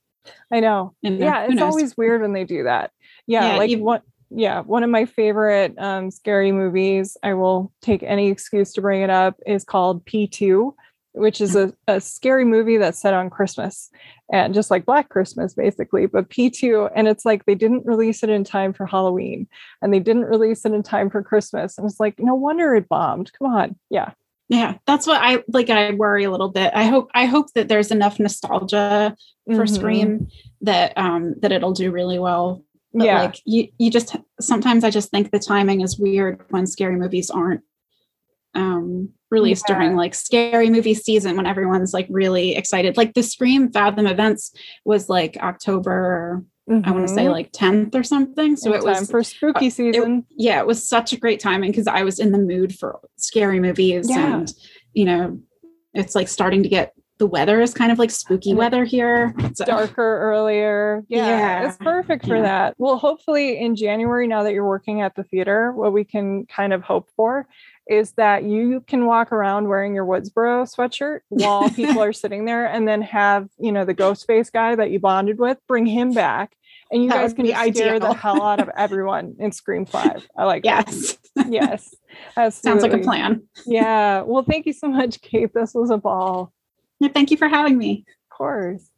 i 0.51 0.59
know. 0.59 0.95
yeah 1.01 1.47
it's 1.49 1.61
always 1.61 1.95
weird 1.95 2.21
when 2.21 2.33
they 2.33 2.45
do 2.45 2.63
that. 2.63 2.91
Yeah, 3.27 3.53
yeah 3.53 3.57
like 3.57 3.69
you, 3.69 3.83
what 3.83 4.03
yeah 4.31 4.61
one 4.61 4.83
of 4.83 4.89
my 4.89 5.05
favorite 5.05 5.75
um, 5.77 6.09
scary 6.09 6.51
movies 6.51 7.15
i 7.23 7.33
will 7.33 7.71
take 7.81 8.01
any 8.03 8.29
excuse 8.29 8.73
to 8.73 8.81
bring 8.81 9.01
it 9.01 9.09
up 9.09 9.39
is 9.45 9.63
called 9.63 10.03
p2 10.05 10.73
which 11.13 11.39
is 11.39 11.55
a, 11.55 11.73
a 11.87 12.01
scary 12.01 12.43
movie 12.43 12.77
that's 12.77 12.99
set 12.99 13.13
on 13.13 13.29
Christmas 13.29 13.89
and 14.31 14.53
just 14.53 14.71
like 14.71 14.85
Black 14.85 15.09
Christmas, 15.09 15.53
basically. 15.53 16.07
But 16.07 16.29
P2, 16.29 16.91
and 16.95 17.07
it's 17.07 17.23
like 17.23 17.45
they 17.45 17.55
didn't 17.55 17.85
release 17.85 18.23
it 18.23 18.29
in 18.29 18.43
time 18.43 18.73
for 18.73 18.85
Halloween 18.85 19.47
and 19.81 19.93
they 19.93 19.99
didn't 19.99 20.25
release 20.25 20.65
it 20.65 20.73
in 20.73 20.81
time 20.81 21.09
for 21.09 21.21
Christmas. 21.21 21.77
And 21.77 21.89
it's 21.89 21.99
like, 21.99 22.15
no 22.19 22.33
wonder 22.35 22.75
it 22.75 22.89
bombed. 22.89 23.31
Come 23.37 23.53
on. 23.53 23.75
Yeah. 23.89 24.11
Yeah. 24.49 24.77
That's 24.85 25.07
what 25.07 25.21
I 25.21 25.43
like. 25.47 25.69
I 25.69 25.91
worry 25.91 26.23
a 26.23 26.31
little 26.31 26.49
bit. 26.49 26.71
I 26.75 26.85
hope, 26.85 27.09
I 27.13 27.25
hope 27.25 27.53
that 27.53 27.67
there's 27.69 27.91
enough 27.91 28.19
nostalgia 28.19 29.15
for 29.45 29.53
mm-hmm. 29.53 29.75
Scream 29.75 30.27
that, 30.61 30.97
um, 30.97 31.35
that 31.41 31.51
it'll 31.51 31.73
do 31.73 31.91
really 31.91 32.19
well. 32.19 32.63
But 32.93 33.05
yeah. 33.05 33.21
like 33.21 33.41
you, 33.45 33.69
you 33.77 33.89
just, 33.89 34.15
sometimes 34.39 34.83
I 34.83 34.89
just 34.89 35.09
think 35.09 35.31
the 35.31 35.39
timing 35.39 35.81
is 35.81 35.97
weird 35.97 36.41
when 36.49 36.67
scary 36.67 36.95
movies 36.95 37.29
aren't 37.29 37.61
um 38.55 39.09
released 39.31 39.65
yeah. 39.67 39.75
during 39.75 39.95
like 39.95 40.13
scary 40.13 40.69
movie 40.69 40.93
season 40.93 41.35
when 41.35 41.45
everyone's 41.45 41.93
like 41.93 42.07
really 42.09 42.55
excited. 42.55 42.97
Like 42.97 43.13
the 43.13 43.23
Scream 43.23 43.71
Fathom 43.71 44.07
events 44.07 44.53
was 44.85 45.09
like 45.09 45.37
October 45.37 46.43
Mm-hmm. 46.69 46.87
I 46.87 46.91
want 46.91 47.07
to 47.07 47.13
say 47.13 47.27
like 47.27 47.51
10th 47.51 47.93
or 47.93 48.03
something. 48.03 48.55
So 48.55 48.71
in 48.71 48.79
it 48.79 48.85
was 48.85 49.11
for 49.11 49.21
spooky 49.21 49.69
season. 49.69 50.19
It, 50.19 50.35
yeah, 50.37 50.59
it 50.59 50.65
was 50.65 50.87
such 50.87 51.11
a 51.11 51.17
great 51.17 51.41
timing 51.41 51.71
because 51.71 51.87
I 51.87 52.03
was 52.03 52.19
in 52.19 52.31
the 52.31 52.37
mood 52.37 52.73
for 52.73 53.01
scary 53.17 53.59
movies 53.59 54.09
yeah. 54.09 54.37
and 54.37 54.53
you 54.93 55.03
know, 55.03 55.41
it's 55.93 56.15
like 56.15 56.29
starting 56.29 56.63
to 56.63 56.69
get 56.69 56.93
the 57.19 57.27
weather 57.27 57.61
is 57.61 57.73
kind 57.73 57.91
of 57.91 57.99
like 57.99 58.11
spooky 58.11 58.53
weather 58.53 58.85
here. 58.85 59.35
So. 59.53 59.65
Darker 59.65 60.19
earlier. 60.19 61.03
Yeah, 61.07 61.27
yeah. 61.27 61.67
It's 61.67 61.77
perfect 61.77 62.25
for 62.25 62.37
yeah. 62.37 62.41
that. 62.41 62.75
Well, 62.77 62.97
hopefully 62.97 63.59
in 63.59 63.75
January, 63.75 64.27
now 64.27 64.43
that 64.43 64.53
you're 64.53 64.67
working 64.67 65.01
at 65.01 65.15
the 65.15 65.23
theater, 65.23 65.71
what 65.73 65.93
we 65.93 66.03
can 66.03 66.45
kind 66.47 66.73
of 66.73 66.81
hope 66.81 67.09
for 67.15 67.47
is 67.87 68.13
that 68.13 68.43
you 68.43 68.83
can 68.87 69.05
walk 69.05 69.31
around 69.31 69.67
wearing 69.67 69.93
your 69.93 70.05
Woodsboro 70.05 70.63
sweatshirt 70.73 71.19
while 71.29 71.69
people 71.69 72.01
are 72.01 72.13
sitting 72.13 72.45
there 72.45 72.65
and 72.65 72.87
then 72.87 73.01
have, 73.01 73.49
you 73.57 73.71
know, 73.71 73.85
the 73.85 73.93
ghost 73.93 74.25
face 74.25 74.49
guy 74.49 74.75
that 74.75 74.91
you 74.91 74.99
bonded 74.99 75.39
with, 75.39 75.57
bring 75.67 75.85
him 75.85 76.13
back. 76.13 76.55
And 76.91 77.03
you 77.03 77.09
that 77.09 77.15
guys 77.15 77.33
can 77.33 77.47
scare 77.47 77.57
ideal. 77.57 77.99
the 77.99 78.13
hell 78.13 78.41
out 78.41 78.59
of 78.59 78.69
everyone 78.77 79.35
in 79.39 79.51
Scream 79.51 79.85
5. 79.85 80.27
I 80.37 80.43
like 80.45 80.63
yes. 80.63 81.17
That. 81.35 81.51
Yes. 81.51 81.95
Sounds 82.35 82.83
like 82.83 82.93
a 82.93 82.99
plan. 82.99 83.41
Yeah. 83.65 84.21
Well, 84.21 84.43
thank 84.43 84.67
you 84.67 84.73
so 84.73 84.87
much, 84.87 85.21
Kate. 85.21 85.51
This 85.53 85.73
was 85.73 85.89
a 85.89 85.97
ball. 85.97 86.53
Yeah, 86.99 87.09
thank 87.09 87.31
you 87.31 87.37
for 87.37 87.47
having 87.47 87.77
me. 87.77 88.05
Of 88.31 88.37
course. 88.37 88.89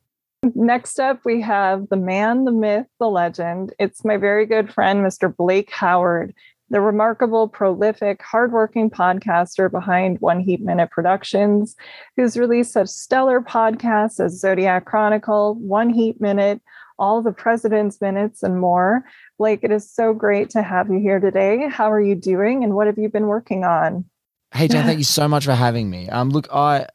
Next 0.53 0.99
up, 0.99 1.21
we 1.25 1.41
have 1.41 1.87
the 1.89 1.97
man, 1.97 2.43
the 2.43 2.51
myth, 2.51 2.85
the 2.99 3.07
legend. 3.07 3.73
It's 3.79 4.05
my 4.05 4.17
very 4.17 4.45
good 4.45 4.71
friend, 4.71 5.03
Mr. 5.03 5.35
Blake 5.35 5.71
Howard 5.71 6.35
the 6.69 6.81
remarkable, 6.81 7.47
prolific, 7.47 8.21
hardworking 8.21 8.89
podcaster 8.89 9.69
behind 9.69 10.19
One 10.19 10.39
Heat 10.39 10.61
Minute 10.61 10.89
Productions, 10.91 11.75
who's 12.15 12.37
released 12.37 12.73
such 12.73 12.89
stellar 12.89 13.41
podcasts 13.41 14.23
as 14.23 14.39
Zodiac 14.39 14.85
Chronicle, 14.85 15.55
One 15.55 15.89
Heat 15.89 16.19
Minute, 16.19 16.61
All 16.97 17.21
the 17.21 17.31
President's 17.31 18.01
Minutes, 18.01 18.41
and 18.41 18.59
more. 18.59 19.05
Blake, 19.37 19.59
it 19.63 19.71
is 19.71 19.89
so 19.89 20.13
great 20.13 20.49
to 20.51 20.63
have 20.63 20.89
you 20.89 20.99
here 20.99 21.19
today. 21.19 21.69
How 21.69 21.91
are 21.91 22.01
you 22.01 22.15
doing, 22.15 22.63
and 22.63 22.73
what 22.73 22.87
have 22.87 22.97
you 22.97 23.09
been 23.09 23.27
working 23.27 23.63
on? 23.63 24.05
Hey, 24.51 24.67
Jen, 24.67 24.85
thank 24.85 24.97
you 24.97 25.03
so 25.03 25.27
much 25.27 25.45
for 25.45 25.53
having 25.53 25.89
me. 25.89 26.09
Um, 26.09 26.29
look, 26.29 26.47
I 26.51 26.87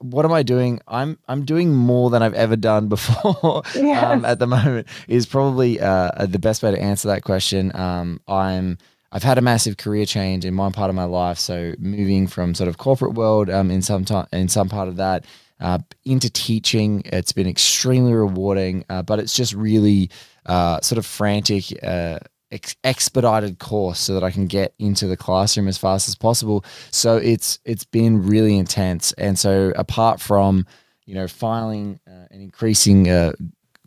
what 0.00 0.24
am 0.24 0.32
I 0.32 0.42
doing? 0.42 0.80
I'm 0.86 1.18
I'm 1.28 1.44
doing 1.44 1.74
more 1.74 2.10
than 2.10 2.22
I've 2.22 2.34
ever 2.34 2.56
done 2.56 2.88
before. 2.88 3.62
Yes. 3.74 4.04
um, 4.04 4.24
at 4.24 4.38
the 4.38 4.46
moment 4.46 4.86
is 5.08 5.26
probably 5.26 5.80
uh, 5.80 6.26
the 6.26 6.38
best 6.38 6.62
way 6.62 6.70
to 6.70 6.80
answer 6.80 7.08
that 7.08 7.24
question. 7.24 7.74
Um, 7.74 8.20
I'm 8.28 8.78
I've 9.10 9.22
had 9.22 9.38
a 9.38 9.42
massive 9.42 9.76
career 9.76 10.04
change 10.04 10.44
in 10.44 10.56
one 10.56 10.72
part 10.72 10.90
of 10.90 10.96
my 10.96 11.04
life. 11.04 11.38
So 11.38 11.74
moving 11.78 12.26
from 12.26 12.54
sort 12.54 12.68
of 12.68 12.78
corporate 12.78 13.14
world 13.14 13.48
um, 13.48 13.70
in 13.70 13.82
some 13.82 14.04
time 14.04 14.26
in 14.32 14.48
some 14.48 14.68
part 14.68 14.88
of 14.88 14.96
that 14.96 15.24
uh, 15.60 15.78
into 16.04 16.30
teaching, 16.30 17.02
it's 17.06 17.32
been 17.32 17.48
extremely 17.48 18.12
rewarding. 18.12 18.84
Uh, 18.88 19.02
but 19.02 19.18
it's 19.18 19.34
just 19.34 19.54
really 19.54 20.10
uh, 20.46 20.80
sort 20.80 20.98
of 20.98 21.06
frantic. 21.06 21.64
Uh, 21.82 22.18
ex- 22.50 22.76
expedited 22.84 23.58
course 23.58 23.98
so 23.98 24.14
that 24.14 24.24
I 24.24 24.30
can 24.30 24.46
get 24.46 24.74
into 24.78 25.06
the 25.06 25.16
classroom 25.16 25.68
as 25.68 25.78
fast 25.78 26.08
as 26.08 26.14
possible. 26.14 26.64
So 26.90 27.16
it's 27.16 27.58
it's 27.64 27.84
been 27.84 28.26
really 28.26 28.56
intense, 28.56 29.12
and 29.12 29.38
so 29.38 29.72
apart 29.76 30.20
from 30.20 30.66
you 31.06 31.14
know 31.14 31.28
filing 31.28 32.00
uh, 32.06 32.26
and 32.30 32.42
increasing 32.42 33.08
uh, 33.08 33.32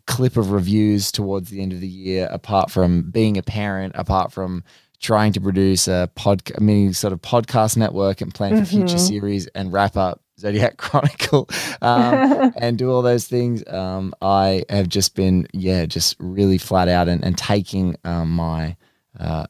clip 0.06 0.36
of 0.36 0.50
reviews 0.50 1.12
towards 1.12 1.50
the 1.50 1.62
end 1.62 1.72
of 1.72 1.80
the 1.80 1.88
year, 1.88 2.28
apart 2.30 2.70
from 2.70 3.10
being 3.10 3.36
a 3.36 3.42
parent, 3.42 3.94
apart 3.96 4.32
from 4.32 4.64
trying 5.02 5.32
to 5.32 5.40
produce 5.40 5.88
a 5.88 6.08
pod, 6.14 6.42
a 6.54 6.60
mini 6.60 6.92
sort 6.92 7.12
of 7.12 7.20
podcast 7.20 7.76
network 7.76 8.20
and 8.20 8.32
plan 8.32 8.52
for 8.52 8.62
mm-hmm. 8.62 8.86
future 8.86 8.98
series 8.98 9.46
and 9.48 9.72
wrap 9.72 9.96
up 9.96 10.22
Zodiac 10.38 10.76
Chronicle 10.78 11.48
um, 11.82 12.54
and 12.56 12.78
do 12.78 12.90
all 12.90 13.02
those 13.02 13.26
things. 13.26 13.62
Um, 13.66 14.14
I 14.22 14.64
have 14.70 14.88
just 14.88 15.14
been, 15.14 15.46
yeah, 15.52 15.84
just 15.86 16.16
really 16.18 16.58
flat 16.58 16.88
out 16.88 17.08
and, 17.08 17.22
and 17.22 17.36
taking 17.36 17.96
um, 18.04 18.30
my 18.30 18.76
uh, 19.18 19.46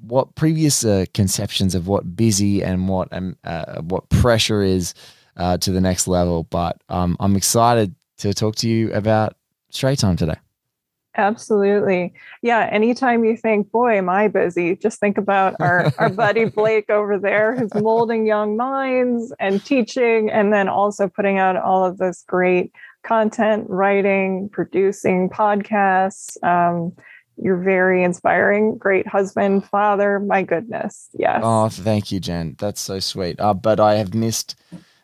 what 0.00 0.34
previous 0.34 0.84
uh, 0.84 1.04
conceptions 1.14 1.74
of 1.74 1.86
what 1.86 2.16
busy 2.16 2.62
and 2.62 2.88
what 2.88 3.08
um, 3.12 3.36
uh, 3.44 3.80
what 3.82 4.08
pressure 4.08 4.62
is 4.62 4.94
uh, 5.36 5.56
to 5.58 5.70
the 5.70 5.80
next 5.80 6.08
level. 6.08 6.44
But 6.44 6.82
um, 6.88 7.16
I'm 7.20 7.36
excited 7.36 7.94
to 8.18 8.34
talk 8.34 8.56
to 8.56 8.68
you 8.68 8.92
about 8.92 9.36
Straight 9.70 9.98
Time 9.98 10.16
today. 10.16 10.36
Absolutely. 11.16 12.12
Yeah. 12.42 12.68
Anytime 12.70 13.24
you 13.24 13.36
think, 13.36 13.70
boy, 13.70 13.96
am 13.96 14.08
I 14.08 14.28
busy, 14.28 14.76
just 14.76 15.00
think 15.00 15.18
about 15.18 15.56
our, 15.60 15.90
our 15.98 16.10
buddy 16.10 16.44
Blake 16.56 16.90
over 16.90 17.18
there 17.18 17.56
who's 17.56 17.74
molding 17.74 18.26
young 18.26 18.56
minds 18.56 19.32
and 19.40 19.64
teaching, 19.64 20.30
and 20.30 20.52
then 20.52 20.68
also 20.68 21.08
putting 21.08 21.38
out 21.38 21.56
all 21.56 21.84
of 21.84 21.98
this 21.98 22.24
great 22.26 22.72
content, 23.02 23.66
writing, 23.68 24.48
producing 24.50 25.30
podcasts. 25.30 26.42
Um, 26.44 26.92
you're 27.38 27.62
very 27.62 28.02
inspiring, 28.02 28.76
great 28.78 29.06
husband, 29.06 29.64
father. 29.66 30.18
My 30.18 30.42
goodness. 30.42 31.08
Yes. 31.12 31.40
Oh, 31.42 31.68
thank 31.68 32.10
you, 32.10 32.20
Jen. 32.20 32.56
That's 32.58 32.80
so 32.80 32.98
sweet. 32.98 33.38
Uh, 33.40 33.54
but 33.54 33.78
I 33.78 33.96
have 33.96 34.14
missed, 34.14 34.56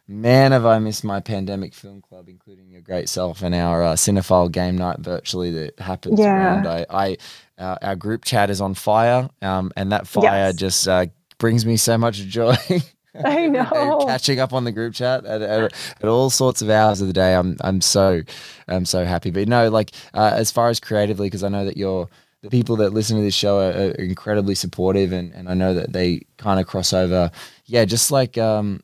man, 0.09 0.53
have 0.53 0.65
I 0.67 0.79
missed 0.79 1.05
my 1.05 1.21
pandemic 1.21 1.75
film 1.75 2.01
club, 2.01 2.29
including 2.29 2.62
great 2.93 3.09
self 3.09 3.41
and 3.41 3.55
our 3.55 3.83
uh, 3.83 3.95
cinephile 3.95 4.53
game 4.53 4.77
night 4.77 4.99
virtually 4.99 5.51
that 5.51 5.81
happens 5.81 6.21
yeah. 6.21 6.27
around. 6.27 6.67
I, 6.67 6.87
I 6.91 7.17
uh, 7.57 7.77
our 7.81 7.97
group 7.97 8.23
chat 8.23 8.51
is 8.51 8.61
on 8.61 8.75
fire, 8.75 9.31
um, 9.41 9.73
and 9.79 9.93
that 9.93 10.07
fire 10.07 10.49
yes. 10.49 10.57
just 10.57 10.89
uh, 10.89 11.07
brings 11.39 11.65
me 11.65 11.79
so 11.79 11.97
much 11.97 12.19
joy. 12.19 12.55
I 13.25 13.47
know. 13.47 14.05
Catching 14.07 14.41
up 14.41 14.53
on 14.53 14.65
the 14.65 14.73
group 14.73 14.93
chat 14.93 15.25
at, 15.25 15.41
at, 15.41 15.73
at, 16.03 16.05
all 16.05 16.29
sorts 16.29 16.61
of 16.61 16.69
hours 16.69 17.01
of 17.01 17.07
the 17.07 17.15
day. 17.15 17.35
I'm 17.35 17.57
I'm 17.63 17.81
so 17.81 18.21
I'm 18.69 18.85
so 18.85 19.07
happy. 19.07 19.31
But 19.31 19.49
no, 19.49 19.71
like 19.71 19.93
uh, 20.13 20.33
as 20.35 20.51
far 20.51 20.69
as 20.69 20.79
creatively, 20.79 21.29
because 21.29 21.43
I 21.43 21.49
know 21.49 21.65
that 21.65 21.79
you're 21.79 22.11
the 22.43 22.51
people 22.51 22.77
that 22.77 22.93
listen 22.93 23.17
to 23.17 23.23
this 23.23 23.35
show 23.35 23.59
are, 23.59 23.71
are 23.71 23.91
incredibly 23.93 24.55
supportive, 24.55 25.13
and, 25.13 25.33
and 25.33 25.49
I 25.49 25.55
know 25.55 25.73
that 25.73 25.95
they 25.95 26.27
kind 26.37 26.61
of 26.61 26.67
cross 26.67 26.93
over. 26.93 27.31
Yeah, 27.65 27.87
just 27.87 28.11
like 28.11 28.37
um, 28.37 28.83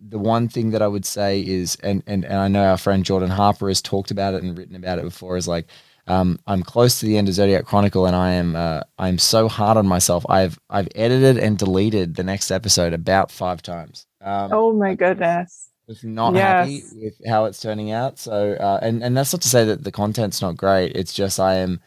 the 0.00 0.18
one 0.18 0.48
thing 0.48 0.70
that 0.70 0.82
I 0.82 0.88
would 0.88 1.04
say 1.04 1.40
is, 1.40 1.76
and, 1.82 2.02
and 2.06 2.24
and 2.24 2.36
I 2.36 2.48
know 2.48 2.64
our 2.64 2.78
friend 2.78 3.04
Jordan 3.04 3.30
Harper 3.30 3.68
has 3.68 3.82
talked 3.82 4.10
about 4.10 4.34
it 4.34 4.42
and 4.42 4.56
written 4.56 4.76
about 4.76 4.98
it 4.98 5.04
before, 5.04 5.36
is 5.36 5.48
like 5.48 5.66
um, 6.06 6.38
I'm 6.46 6.62
close 6.62 7.00
to 7.00 7.06
the 7.06 7.18
end 7.18 7.28
of 7.28 7.34
Zodiac 7.34 7.66
Chronicle, 7.66 8.06
and 8.06 8.16
I 8.16 8.32
am 8.32 8.56
uh, 8.56 8.80
I'm 8.98 9.18
so 9.18 9.48
hard 9.48 9.76
on 9.76 9.86
myself. 9.86 10.24
I've 10.28 10.58
I've 10.70 10.88
edited 10.94 11.38
and 11.38 11.58
deleted 11.58 12.14
the 12.14 12.24
next 12.24 12.50
episode 12.50 12.94
about 12.94 13.30
five 13.30 13.62
times. 13.62 14.06
Um, 14.20 14.50
oh 14.52 14.72
my 14.72 14.94
goodness! 14.94 15.70
Just 15.88 16.04
not 16.04 16.34
yes. 16.34 16.42
happy 16.42 16.82
with 16.94 17.20
how 17.26 17.44
it's 17.44 17.60
turning 17.60 17.90
out. 17.90 18.18
So, 18.18 18.54
uh, 18.54 18.78
and 18.82 19.02
and 19.02 19.16
that's 19.16 19.32
not 19.32 19.42
to 19.42 19.48
say 19.48 19.64
that 19.66 19.84
the 19.84 19.92
content's 19.92 20.40
not 20.40 20.56
great. 20.56 20.96
It's 20.96 21.12
just 21.12 21.38
I 21.38 21.56
am 21.56 21.80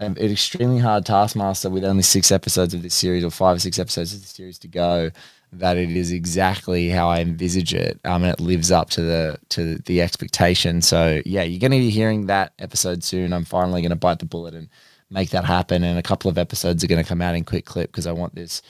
an 0.00 0.18
extremely 0.18 0.78
hard 0.78 1.06
taskmaster 1.06 1.70
with 1.70 1.84
only 1.84 2.02
six 2.02 2.30
episodes 2.30 2.74
of 2.74 2.82
this 2.82 2.94
series 2.94 3.24
or 3.24 3.30
five 3.30 3.56
or 3.56 3.60
six 3.60 3.78
episodes 3.78 4.14
of 4.14 4.20
the 4.20 4.26
series 4.26 4.58
to 4.58 4.68
go 4.68 5.10
that 5.52 5.76
it 5.76 5.90
is 5.90 6.12
exactly 6.12 6.88
how 6.88 7.08
I 7.08 7.20
envisage 7.20 7.74
it, 7.74 8.00
um, 8.04 8.22
and 8.22 8.32
it 8.32 8.40
lives 8.40 8.70
up 8.70 8.90
to 8.90 9.02
the 9.02 9.38
to 9.50 9.76
the 9.78 10.00
expectation. 10.00 10.80
So 10.82 11.20
yeah, 11.26 11.42
you're 11.42 11.60
going 11.60 11.72
to 11.72 11.78
be 11.78 11.90
hearing 11.90 12.26
that 12.26 12.52
episode 12.58 13.04
soon. 13.04 13.32
I'm 13.32 13.44
finally 13.44 13.82
going 13.82 13.90
to 13.90 13.96
bite 13.96 14.18
the 14.18 14.26
bullet 14.26 14.54
and 14.54 14.68
make 15.10 15.30
that 15.30 15.44
happen. 15.44 15.84
And 15.84 15.98
a 15.98 16.02
couple 16.02 16.30
of 16.30 16.38
episodes 16.38 16.82
are 16.82 16.86
going 16.86 17.02
to 17.02 17.08
come 17.08 17.20
out 17.22 17.34
in 17.34 17.44
quick 17.44 17.66
clip 17.66 17.90
because 17.90 18.06
I 18.06 18.12
want 18.12 18.34
this 18.34 18.62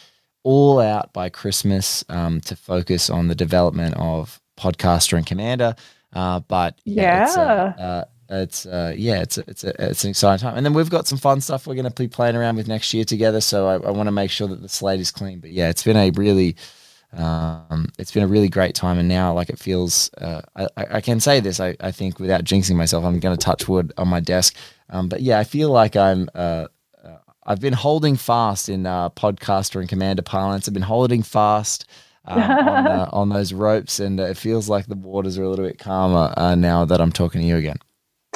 all 0.42 0.80
out 0.80 1.12
by 1.12 1.28
Christmas 1.28 2.04
um, 2.08 2.40
to 2.42 2.56
focus 2.56 3.08
on 3.08 3.28
the 3.28 3.34
development 3.34 3.94
of 3.96 4.40
podcaster 4.58 5.16
and 5.16 5.26
commander. 5.26 5.76
Uh, 6.12 6.40
but 6.40 6.78
yeah, 6.84 7.02
yeah. 7.02 7.24
It's, 7.24 7.36
uh, 7.36 7.74
uh, 7.78 8.04
it's 8.32 8.66
uh, 8.66 8.94
yeah, 8.96 9.20
it's 9.20 9.38
a, 9.38 9.44
it's 9.46 9.64
a, 9.64 9.90
it's 9.90 10.04
an 10.04 10.10
exciting 10.10 10.42
time, 10.42 10.56
and 10.56 10.64
then 10.64 10.74
we've 10.74 10.90
got 10.90 11.06
some 11.06 11.18
fun 11.18 11.40
stuff 11.40 11.66
we're 11.66 11.74
going 11.74 11.90
to 11.90 12.02
be 12.02 12.08
playing 12.08 12.36
around 12.36 12.56
with 12.56 12.68
next 12.68 12.92
year 12.94 13.04
together. 13.04 13.40
So 13.40 13.66
I, 13.66 13.74
I 13.74 13.90
want 13.90 14.06
to 14.06 14.12
make 14.12 14.30
sure 14.30 14.48
that 14.48 14.62
the 14.62 14.68
slate 14.68 15.00
is 15.00 15.10
clean. 15.10 15.40
But 15.40 15.50
yeah, 15.50 15.68
it's 15.68 15.84
been 15.84 15.96
a 15.96 16.10
really 16.10 16.56
um, 17.14 17.88
it's 17.98 18.10
been 18.10 18.22
a 18.22 18.28
really 18.28 18.48
great 18.48 18.74
time, 18.74 18.98
and 18.98 19.08
now 19.08 19.34
like 19.34 19.50
it 19.50 19.58
feels. 19.58 20.10
Uh, 20.14 20.40
I, 20.56 20.66
I 20.76 21.00
can 21.00 21.20
say 21.20 21.40
this, 21.40 21.60
I, 21.60 21.76
I 21.80 21.90
think, 21.90 22.18
without 22.18 22.44
jinxing 22.44 22.76
myself. 22.76 23.04
I'm 23.04 23.20
going 23.20 23.36
to 23.36 23.44
touch 23.44 23.68
wood 23.68 23.92
on 23.98 24.08
my 24.08 24.20
desk, 24.20 24.56
um, 24.88 25.08
but 25.08 25.20
yeah, 25.20 25.38
I 25.38 25.44
feel 25.44 25.70
like 25.70 25.94
I'm. 25.94 26.28
Uh, 26.34 26.68
uh, 27.04 27.16
I've 27.44 27.60
been 27.60 27.74
holding 27.74 28.16
fast 28.16 28.68
in 28.68 28.86
uh, 28.86 29.10
podcaster 29.10 29.80
and 29.80 29.88
commander 29.88 30.22
parlance. 30.22 30.66
I've 30.68 30.74
been 30.74 30.82
holding 30.82 31.22
fast 31.22 31.86
um, 32.24 32.40
on, 32.40 32.86
uh, 32.86 33.08
on, 33.12 33.28
those 33.28 33.52
ropes, 33.52 34.00
and 34.00 34.18
it 34.18 34.38
feels 34.38 34.70
like 34.70 34.86
the 34.86 34.94
waters 34.94 35.36
are 35.36 35.42
a 35.42 35.48
little 35.50 35.66
bit 35.66 35.78
calmer 35.78 36.32
uh, 36.36 36.54
now 36.54 36.86
that 36.86 37.00
I'm 37.00 37.12
talking 37.12 37.42
to 37.42 37.46
you 37.46 37.56
again. 37.56 37.76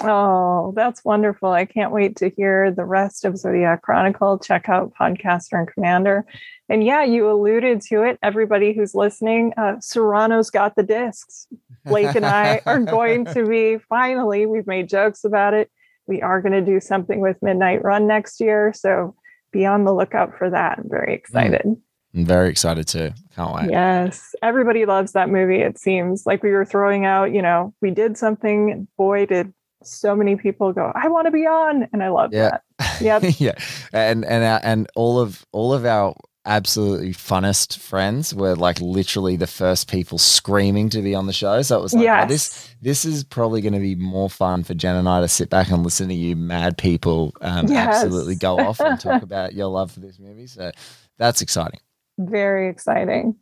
Oh, 0.02 0.72
that's 0.76 1.04
wonderful. 1.04 1.50
I 1.50 1.64
can't 1.64 1.90
wait 1.90 2.16
to 2.16 2.28
hear 2.28 2.70
the 2.70 2.84
rest 2.84 3.24
of 3.24 3.38
Zodiac 3.38 3.82
Chronicle. 3.82 4.38
Check 4.38 4.68
out 4.68 4.92
Podcaster 4.98 5.58
and 5.58 5.68
Commander. 5.68 6.26
And 6.68 6.84
yeah, 6.84 7.02
you 7.04 7.30
alluded 7.30 7.80
to 7.88 8.02
it. 8.02 8.18
Everybody 8.22 8.74
who's 8.74 8.94
listening, 8.94 9.52
uh, 9.56 9.76
Serrano's 9.80 10.50
got 10.50 10.76
the 10.76 10.82
discs. 10.82 11.46
Blake 11.86 12.14
and 12.14 12.26
I 12.26 12.60
are 12.66 12.80
going 12.80 13.24
to 13.26 13.46
be 13.46 13.78
finally, 13.88 14.44
we've 14.44 14.66
made 14.66 14.88
jokes 14.88 15.24
about 15.24 15.54
it. 15.54 15.70
We 16.06 16.20
are 16.20 16.42
going 16.42 16.52
to 16.52 16.60
do 16.60 16.78
something 16.78 17.20
with 17.20 17.42
Midnight 17.42 17.82
Run 17.82 18.06
next 18.06 18.40
year. 18.40 18.72
So 18.76 19.14
be 19.50 19.64
on 19.64 19.84
the 19.84 19.94
lookout 19.94 20.36
for 20.36 20.50
that. 20.50 20.78
I'm 20.78 20.90
very 20.90 21.14
excited. 21.14 21.62
Mm. 21.64 21.80
I'm 22.14 22.24
very 22.24 22.48
excited 22.48 22.86
too. 22.88 23.12
Can't 23.34 23.54
wait. 23.54 23.70
Yes. 23.70 24.34
Everybody 24.42 24.86
loves 24.86 25.12
that 25.12 25.28
movie. 25.28 25.60
It 25.60 25.78
seems 25.78 26.24
like 26.24 26.42
we 26.42 26.50
were 26.50 26.64
throwing 26.64 27.04
out, 27.04 27.32
you 27.32 27.42
know, 27.42 27.74
we 27.82 27.90
did 27.90 28.16
something. 28.16 28.88
Boy, 28.96 29.26
did 29.26 29.52
so 29.86 30.14
many 30.14 30.36
people 30.36 30.72
go, 30.72 30.92
I 30.94 31.08
want 31.08 31.26
to 31.26 31.30
be 31.30 31.46
on, 31.46 31.88
and 31.92 32.02
I 32.02 32.08
love 32.08 32.32
yeah. 32.32 32.58
that. 32.78 33.00
Yep. 33.00 33.22
yeah, 33.38 33.52
and 33.92 34.24
and 34.24 34.44
uh, 34.44 34.60
and 34.62 34.88
all 34.94 35.18
of 35.18 35.46
all 35.52 35.72
of 35.72 35.84
our 35.84 36.14
absolutely 36.46 37.12
funnest 37.12 37.76
friends 37.76 38.32
were 38.32 38.54
like 38.54 38.80
literally 38.80 39.36
the 39.36 39.46
first 39.46 39.90
people 39.90 40.16
screaming 40.16 40.88
to 40.88 41.02
be 41.02 41.14
on 41.14 41.26
the 41.26 41.32
show. 41.32 41.60
So 41.62 41.78
it 41.78 41.82
was 41.82 41.92
like, 41.92 42.04
yes. 42.04 42.24
oh, 42.24 42.28
this 42.28 42.74
this 42.80 43.04
is 43.04 43.24
probably 43.24 43.60
going 43.60 43.72
to 43.74 43.80
be 43.80 43.96
more 43.96 44.30
fun 44.30 44.62
for 44.62 44.72
Jen 44.72 44.96
and 44.96 45.08
I 45.08 45.20
to 45.20 45.28
sit 45.28 45.50
back 45.50 45.70
and 45.70 45.82
listen 45.82 46.08
to 46.08 46.14
you 46.14 46.36
mad 46.36 46.78
people 46.78 47.34
um, 47.40 47.66
yes. 47.66 47.96
absolutely 47.96 48.36
go 48.36 48.58
off 48.58 48.80
and 48.80 48.98
talk 48.98 49.22
about 49.24 49.54
your 49.54 49.66
love 49.66 49.90
for 49.90 50.00
this 50.00 50.18
movie. 50.18 50.46
So 50.46 50.70
that's 51.18 51.42
exciting. 51.42 51.80
Very 52.18 52.70
exciting. 52.70 53.36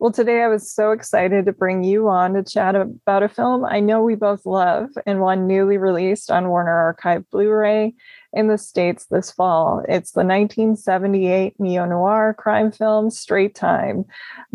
Well, 0.00 0.12
today 0.12 0.42
I 0.44 0.46
was 0.48 0.72
so 0.72 0.92
excited 0.92 1.46
to 1.46 1.52
bring 1.52 1.82
you 1.82 2.08
on 2.08 2.34
to 2.34 2.44
chat 2.44 2.76
about 2.76 3.24
a 3.24 3.28
film 3.28 3.64
I 3.64 3.80
know 3.80 4.00
we 4.00 4.14
both 4.14 4.46
love 4.46 4.90
and 5.06 5.20
one 5.20 5.48
newly 5.48 5.76
released 5.76 6.30
on 6.30 6.50
Warner 6.50 6.70
Archive 6.70 7.28
Blu 7.30 7.50
ray 7.50 7.94
in 8.32 8.46
the 8.46 8.58
States 8.58 9.06
this 9.06 9.32
fall. 9.32 9.82
It's 9.88 10.12
the 10.12 10.20
1978 10.20 11.58
neo 11.58 11.84
noir 11.84 12.32
crime 12.38 12.70
film 12.70 13.10
Straight 13.10 13.56
Time, 13.56 14.04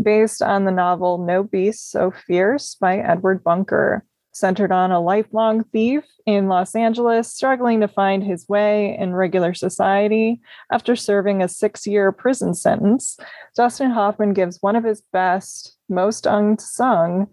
based 0.01 0.41
on 0.41 0.63
the 0.63 0.71
novel 0.71 1.17
No 1.17 1.43
Beast 1.43 1.91
So 1.91 2.09
Fierce 2.09 2.75
by 2.75 2.99
Edward 2.99 3.43
Bunker 3.43 4.05
centered 4.33 4.71
on 4.71 4.91
a 4.91 4.99
lifelong 4.99 5.63
thief 5.65 6.03
in 6.25 6.47
Los 6.47 6.75
Angeles 6.75 7.31
struggling 7.31 7.79
to 7.79 7.87
find 7.87 8.23
his 8.23 8.47
way 8.49 8.97
in 8.97 9.13
regular 9.13 9.53
society 9.53 10.41
after 10.71 10.95
serving 10.95 11.41
a 11.41 11.47
six 11.47 11.87
year 11.87 12.11
prison 12.11 12.53
sentence. 12.53 13.17
Dustin 13.55 13.91
Hoffman 13.91 14.33
gives 14.33 14.57
one 14.61 14.75
of 14.75 14.83
his 14.83 15.01
best, 15.13 15.77
most 15.87 16.25
unsung 16.25 17.27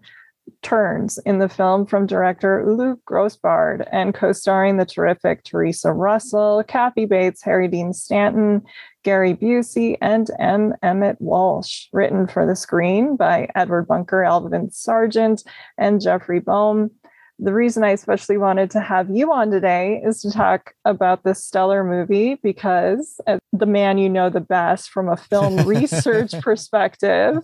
turns 0.61 1.17
in 1.19 1.39
the 1.39 1.49
film 1.49 1.85
from 1.85 2.05
director 2.05 2.61
Ulu 2.61 2.97
Grossbard 3.07 3.87
and 3.91 4.13
co 4.13 4.31
starring 4.31 4.77
the 4.77 4.85
terrific 4.85 5.43
Theresa 5.43 5.91
Russell, 5.91 6.63
Kathy 6.67 7.05
Bates, 7.05 7.43
Harry 7.43 7.67
Dean 7.67 7.93
Stanton, 7.93 8.61
Gary 9.03 9.33
Busey, 9.33 9.97
and 10.01 10.29
M. 10.39 10.73
Emmett 10.83 11.17
Walsh, 11.19 11.87
written 11.91 12.27
for 12.27 12.45
the 12.45 12.55
screen 12.55 13.15
by 13.15 13.49
Edward 13.55 13.87
Bunker, 13.87 14.23
Alvin 14.23 14.69
Sargent, 14.71 15.43
and 15.77 16.01
Jeffrey 16.01 16.39
Boam. 16.39 16.91
The 17.39 17.53
reason 17.53 17.83
I 17.83 17.89
especially 17.89 18.37
wanted 18.37 18.69
to 18.71 18.81
have 18.81 19.09
you 19.09 19.33
on 19.33 19.49
today 19.49 19.99
is 20.05 20.21
to 20.21 20.29
talk 20.29 20.75
about 20.85 21.23
this 21.23 21.43
stellar 21.43 21.83
movie 21.83 22.35
because, 22.35 23.19
the 23.51 23.65
man 23.65 23.97
you 23.97 24.09
know 24.09 24.29
the 24.29 24.39
best 24.39 24.91
from 24.91 25.09
a 25.09 25.17
film 25.17 25.57
research 25.67 26.33
perspective, 26.41 27.39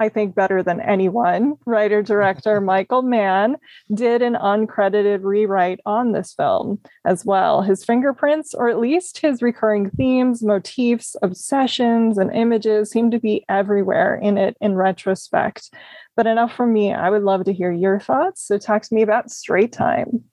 I 0.00 0.08
think 0.08 0.34
better 0.34 0.62
than 0.62 0.80
anyone, 0.80 1.54
writer 1.66 2.02
director 2.02 2.60
Michael 2.60 3.02
Mann 3.02 3.56
did 3.94 4.22
an 4.22 4.34
uncredited 4.34 5.22
rewrite 5.22 5.80
on 5.86 6.12
this 6.12 6.32
film 6.34 6.80
as 7.04 7.24
well. 7.24 7.62
His 7.62 7.84
fingerprints, 7.84 8.54
or 8.54 8.68
at 8.68 8.78
least 8.78 9.18
his 9.18 9.42
recurring 9.42 9.90
themes, 9.90 10.42
motifs, 10.42 11.16
obsessions, 11.22 12.18
and 12.18 12.34
images, 12.34 12.90
seem 12.90 13.10
to 13.10 13.18
be 13.18 13.44
everywhere 13.48 14.16
in 14.16 14.38
it 14.38 14.56
in 14.60 14.74
retrospect. 14.74 15.70
But 16.16 16.26
enough 16.26 16.54
from 16.54 16.72
me. 16.72 16.92
I 16.92 17.10
would 17.10 17.22
love 17.22 17.44
to 17.44 17.52
hear 17.52 17.70
your 17.70 18.00
thoughts. 18.00 18.42
So 18.42 18.58
talk 18.58 18.82
to 18.82 18.94
me 18.94 19.02
about 19.02 19.30
Straight 19.30 19.72
Time. 19.72 20.24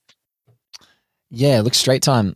Yeah, 1.30 1.62
look, 1.62 1.74
Straight 1.74 2.04
Time. 2.04 2.36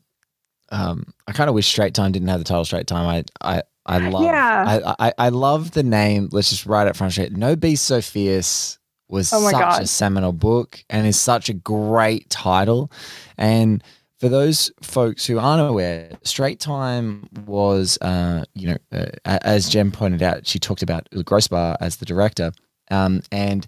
Um, 0.70 1.14
I 1.28 1.32
kind 1.32 1.50
of 1.50 1.56
wish 1.56 1.68
Straight 1.68 1.94
Time 1.94 2.12
didn't 2.12 2.28
have 2.28 2.40
the 2.40 2.44
title 2.44 2.66
Straight 2.66 2.88
Time. 2.88 3.08
I, 3.08 3.24
I, 3.58 3.64
I 3.88 4.10
love. 4.10 4.24
Yeah. 4.24 4.82
I, 4.98 5.08
I, 5.08 5.14
I 5.18 5.30
love 5.30 5.72
the 5.72 5.84
name. 5.84 6.30
Let's 6.32 6.50
just 6.50 6.66
write 6.66 6.88
it 6.88 6.96
front 6.96 7.14
straight. 7.14 7.32
No 7.32 7.56
Beast 7.56 7.86
So 7.86 8.02
Fierce 8.02 8.80
was 9.08 9.32
oh 9.32 9.40
such 9.40 9.54
God. 9.54 9.82
a 9.82 9.88
seminal 9.88 10.34
book 10.34 10.84
and 10.90 11.08
is 11.08 11.20
such 11.20 11.50
a 11.50 11.54
great 11.54 12.30
title. 12.30 12.92
And 13.38 13.84
for 14.20 14.30
those 14.30 14.72
folks 14.82 15.26
who 15.26 15.40
aren't 15.40 15.68
aware, 15.68 16.12
Straight 16.24 16.60
Time 16.60 17.30
was, 17.46 17.98
uh, 18.02 18.44
you 18.54 18.68
know, 18.70 18.78
uh, 18.92 19.06
as 19.26 19.70
Jen 19.70 19.92
pointed 19.92 20.24
out, 20.24 20.48
she 20.48 20.60
talked 20.60 20.82
about 20.82 21.10
Grossbard 21.12 21.78
as 21.80 21.98
the 21.98 22.06
director. 22.06 22.52
Um, 22.90 23.22
and 23.32 23.68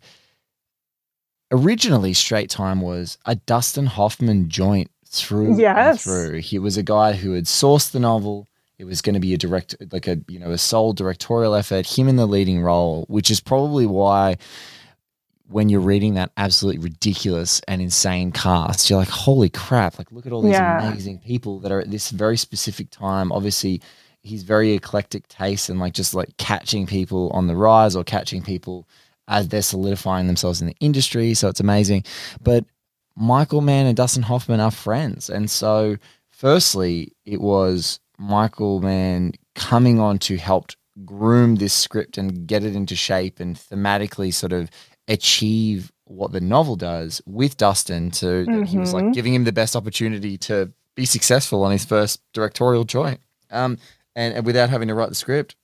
originally, 1.52 2.14
Straight 2.14 2.50
Time 2.50 2.82
was 2.82 3.18
a 3.26 3.36
Dustin 3.36 3.86
Hoffman 3.86 4.50
joint 4.50 4.90
through 5.06 5.58
yes. 5.58 5.78
and 5.88 6.00
through. 6.02 6.40
He 6.40 6.60
was 6.60 6.78
a 6.78 6.84
guy 6.84 7.14
who 7.14 7.34
had 7.34 7.46
sourced 7.46 7.92
the 7.92 8.00
novel 8.00 8.48
it 8.80 8.86
was 8.86 9.02
going 9.02 9.14
to 9.14 9.20
be 9.20 9.34
a 9.34 9.38
direct, 9.38 9.76
like 9.92 10.08
a 10.08 10.20
you 10.28 10.40
know, 10.40 10.52
a 10.52 10.58
sole 10.58 10.94
directorial 10.94 11.54
effort. 11.54 11.86
Him 11.86 12.08
in 12.08 12.16
the 12.16 12.26
leading 12.26 12.62
role, 12.62 13.06
which 13.10 13.30
is 13.30 13.42
probably 13.42 13.86
why 13.86 14.38
when 15.50 15.68
you're 15.68 15.82
reading 15.82 16.14
that 16.14 16.32
absolutely 16.38 16.80
ridiculous 16.80 17.60
and 17.68 17.82
insane 17.82 18.32
cast, 18.32 18.90
you're 18.90 19.00
like, 19.00 19.10
holy 19.10 19.50
crap! 19.50 19.98
Like, 19.98 20.12
look 20.12 20.26
at 20.26 20.32
all 20.32 20.42
these 20.42 20.54
yeah. 20.54 20.88
amazing 20.88 21.20
people 21.20 21.60
that 21.60 21.72
are 21.72 21.82
at 21.82 21.92
this 21.92 22.10
very 22.10 22.38
specific 22.38 22.90
time. 22.90 23.32
Obviously, 23.34 23.82
he's 24.22 24.44
very 24.44 24.72
eclectic 24.74 25.28
taste 25.28 25.70
and 25.70 25.80
like 25.80 25.94
just 25.94 26.14
like 26.14 26.36
catching 26.38 26.88
people 26.88 27.30
on 27.32 27.48
the 27.48 27.56
rise 27.56 27.96
or 27.96 28.04
catching 28.04 28.42
people 28.42 28.88
as 29.28 29.50
they're 29.50 29.62
solidifying 29.62 30.28
themselves 30.28 30.62
in 30.62 30.68
the 30.68 30.76
industry. 30.80 31.34
So 31.34 31.50
it's 31.50 31.60
amazing. 31.60 32.06
But 32.42 32.66
Michael 33.16 33.62
Mann 33.62 33.86
and 33.86 33.98
Dustin 33.98 34.24
Hoffman 34.24 34.62
are 34.62 34.72
friends. 34.72 35.30
And 35.30 35.52
so, 35.52 35.98
firstly, 36.30 37.12
it 37.26 37.42
was 37.42 38.00
Michael 38.20 38.82
Mann 38.82 39.32
coming 39.56 40.00
on 40.00 40.20
to 40.20 40.38
help 40.38 40.72
groom 41.06 41.56
this 41.56 41.74
script 41.74 42.18
and 42.18 42.46
get 42.46 42.64
it 42.64 42.76
into 42.76 42.96
shape 42.96 43.40
and 43.40 43.56
thematically 43.56 44.34
sort 44.34 44.52
of 44.54 44.70
achieve 45.08 45.92
what 46.04 46.32
the 46.32 46.42
novel 46.42 46.76
does 46.76 47.22
with 47.26 47.56
Dustin 47.58 48.12
to 48.12 48.26
mm-hmm. 48.26 48.64
he 48.64 48.78
was 48.78 48.94
like 48.94 49.06
mm-hmm. 49.06 49.12
giving 49.14 49.34
him 49.34 49.44
the 49.44 49.52
best 49.52 49.76
opportunity 49.76 50.38
to 50.40 50.72
be 50.96 51.06
successful 51.06 51.64
on 51.64 51.72
his 51.72 51.86
first 51.86 52.22
directorial 52.34 52.84
joint. 52.84 53.22
Um, 53.52 53.78
and, 54.16 54.34
and 54.36 54.46
without 54.46 54.70
having 54.70 54.90
to 54.90 54.94
write 54.94 55.10
the 55.10 55.16
script. 55.16 55.56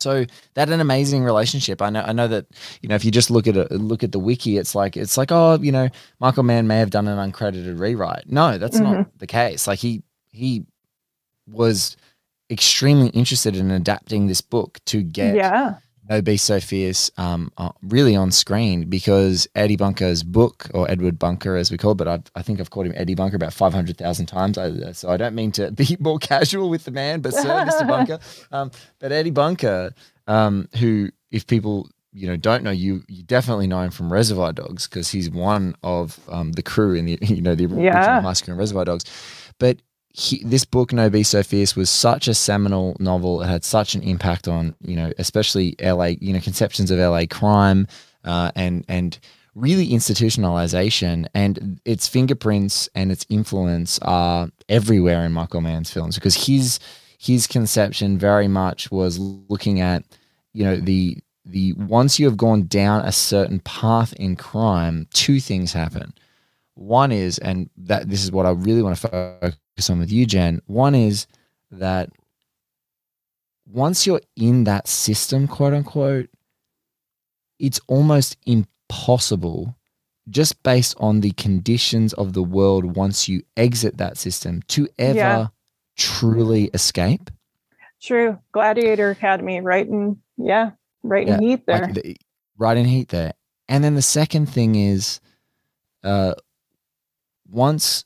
So 0.00 0.24
that 0.54 0.68
an 0.68 0.80
amazing 0.80 1.22
relationship. 1.22 1.80
I 1.80 1.90
know. 1.90 2.00
I 2.00 2.12
know 2.12 2.26
that 2.26 2.46
you 2.80 2.88
know 2.88 2.96
if 2.96 3.04
you 3.04 3.12
just 3.12 3.30
look 3.30 3.46
at 3.46 3.56
it, 3.56 3.70
look 3.70 4.02
at 4.02 4.10
the 4.10 4.18
wiki, 4.18 4.56
it's 4.56 4.74
like 4.74 4.96
it's 4.96 5.16
like 5.16 5.30
oh 5.30 5.58
you 5.60 5.70
know 5.70 5.88
Michael 6.18 6.42
Mann 6.42 6.66
may 6.66 6.78
have 6.78 6.90
done 6.90 7.06
an 7.06 7.30
uncredited 7.30 7.78
rewrite. 7.78 8.24
No, 8.26 8.58
that's 8.58 8.80
mm-hmm. 8.80 8.92
not 8.92 9.18
the 9.18 9.28
case. 9.28 9.68
Like 9.68 9.78
he 9.78 10.02
he 10.32 10.66
was 11.46 11.96
extremely 12.50 13.08
interested 13.08 13.56
in 13.56 13.70
adapting 13.70 14.26
this 14.26 14.40
book 14.40 14.78
to 14.86 15.02
get 15.02 15.34
yeah. 15.34 15.76
No 16.08 16.20
Beast 16.20 16.44
So 16.44 16.58
Fierce 16.58 17.10
um, 17.16 17.52
uh, 17.56 17.70
really 17.82 18.16
on 18.16 18.32
screen 18.32 18.90
because 18.90 19.46
Eddie 19.54 19.76
Bunker's 19.76 20.22
book, 20.22 20.68
or 20.74 20.90
Edward 20.90 21.18
Bunker 21.18 21.56
as 21.56 21.70
we 21.70 21.78
call 21.78 21.92
it, 21.92 21.96
but 21.96 22.08
I've, 22.08 22.22
i 22.34 22.42
think 22.42 22.60
I've 22.60 22.70
called 22.70 22.86
him 22.86 22.92
Eddie 22.96 23.14
Bunker 23.14 23.36
about 23.36 23.52
500,000 23.52 24.26
times. 24.26 24.58
I, 24.58 24.92
so 24.92 25.10
I 25.10 25.16
don't 25.16 25.34
mean 25.34 25.52
to 25.52 25.70
be 25.72 25.96
more 26.00 26.18
casual 26.18 26.68
with 26.68 26.84
the 26.84 26.90
man, 26.90 27.20
but 27.20 27.32
Sir 27.32 27.48
Mr. 27.48 27.86
Bunker. 27.88 28.18
Um, 28.50 28.72
but 28.98 29.12
Eddie 29.12 29.30
Bunker, 29.30 29.94
um, 30.26 30.68
who, 30.78 31.10
if 31.30 31.46
people 31.46 31.88
you 32.12 32.26
know 32.26 32.36
don't 32.36 32.62
know 32.62 32.70
you 32.70 33.02
you 33.08 33.22
definitely 33.22 33.66
know 33.66 33.80
him 33.80 33.90
from 33.90 34.12
Reservoir 34.12 34.52
Dogs 34.52 34.86
because 34.86 35.08
he's 35.08 35.30
one 35.30 35.74
of 35.82 36.20
um, 36.28 36.52
the 36.52 36.62
crew 36.62 36.94
in 36.94 37.06
the 37.06 37.18
you 37.22 37.40
know 37.40 37.54
the 37.54 37.64
yeah. 37.64 37.96
original 37.96 38.20
high 38.20 38.32
school 38.34 38.54
Reservoir 38.54 38.84
Dogs 38.84 39.04
but 39.58 39.78
he, 40.12 40.42
this 40.44 40.64
book, 40.64 40.92
No 40.92 41.08
Beast 41.08 41.30
So 41.30 41.42
Fierce, 41.42 41.74
was 41.74 41.88
such 41.88 42.28
a 42.28 42.34
seminal 42.34 42.96
novel. 43.00 43.42
It 43.42 43.46
had 43.46 43.64
such 43.64 43.94
an 43.94 44.02
impact 44.02 44.46
on, 44.46 44.74
you 44.82 44.94
know, 44.94 45.12
especially 45.18 45.74
LA, 45.80 46.12
you 46.20 46.32
know, 46.32 46.40
conceptions 46.40 46.90
of 46.90 46.98
LA 46.98 47.24
crime 47.30 47.86
uh, 48.24 48.52
and 48.54 48.84
and 48.88 49.18
really 49.54 49.88
institutionalization. 49.88 51.26
And 51.34 51.80
its 51.84 52.08
fingerprints 52.08 52.88
and 52.94 53.10
its 53.10 53.24
influence 53.30 53.98
are 54.00 54.50
everywhere 54.68 55.24
in 55.24 55.32
Michael 55.32 55.62
Mann's 55.62 55.90
films 55.90 56.16
because 56.16 56.46
his 56.46 56.78
his 57.18 57.46
conception 57.46 58.18
very 58.18 58.48
much 58.48 58.90
was 58.90 59.18
looking 59.18 59.80
at, 59.80 60.04
you 60.52 60.64
know, 60.64 60.76
the 60.76 61.18
the 61.46 61.72
once 61.72 62.18
you 62.18 62.26
have 62.26 62.36
gone 62.36 62.66
down 62.66 63.02
a 63.04 63.12
certain 63.12 63.60
path 63.60 64.12
in 64.14 64.36
crime, 64.36 65.08
two 65.14 65.40
things 65.40 65.72
happen. 65.72 66.12
One 66.74 67.12
is, 67.12 67.38
and 67.38 67.68
that 67.76 68.08
this 68.08 68.24
is 68.24 68.32
what 68.32 68.46
I 68.46 68.50
really 68.50 68.82
want 68.82 68.96
to 68.96 69.08
focus 69.08 69.90
on 69.90 69.98
with 69.98 70.10
you, 70.10 70.26
Jen. 70.26 70.60
One 70.66 70.94
is 70.94 71.26
that 71.70 72.10
once 73.66 74.06
you're 74.06 74.20
in 74.36 74.64
that 74.64 74.88
system, 74.88 75.46
quote 75.46 75.74
unquote, 75.74 76.28
it's 77.58 77.80
almost 77.88 78.36
impossible 78.46 79.74
just 80.28 80.62
based 80.62 80.94
on 80.98 81.20
the 81.20 81.32
conditions 81.32 82.12
of 82.14 82.32
the 82.32 82.42
world 82.42 82.96
once 82.96 83.28
you 83.28 83.42
exit 83.56 83.98
that 83.98 84.16
system 84.16 84.62
to 84.68 84.88
ever 84.98 85.18
yeah. 85.18 85.46
truly 85.96 86.70
escape. 86.74 87.30
True. 88.00 88.38
Gladiator 88.52 89.10
Academy, 89.10 89.60
right 89.60 89.86
in 89.86 90.20
yeah, 90.36 90.72
right 91.02 91.26
yeah, 91.26 91.36
in 91.36 91.42
heat 91.42 91.66
there. 91.66 91.82
Like 91.82 91.94
the, 91.94 92.16
right 92.58 92.76
in 92.76 92.84
heat 92.84 93.08
there. 93.08 93.32
And 93.68 93.82
then 93.82 93.94
the 93.94 94.02
second 94.02 94.46
thing 94.46 94.74
is 94.74 95.20
uh 96.04 96.34
once 97.52 98.04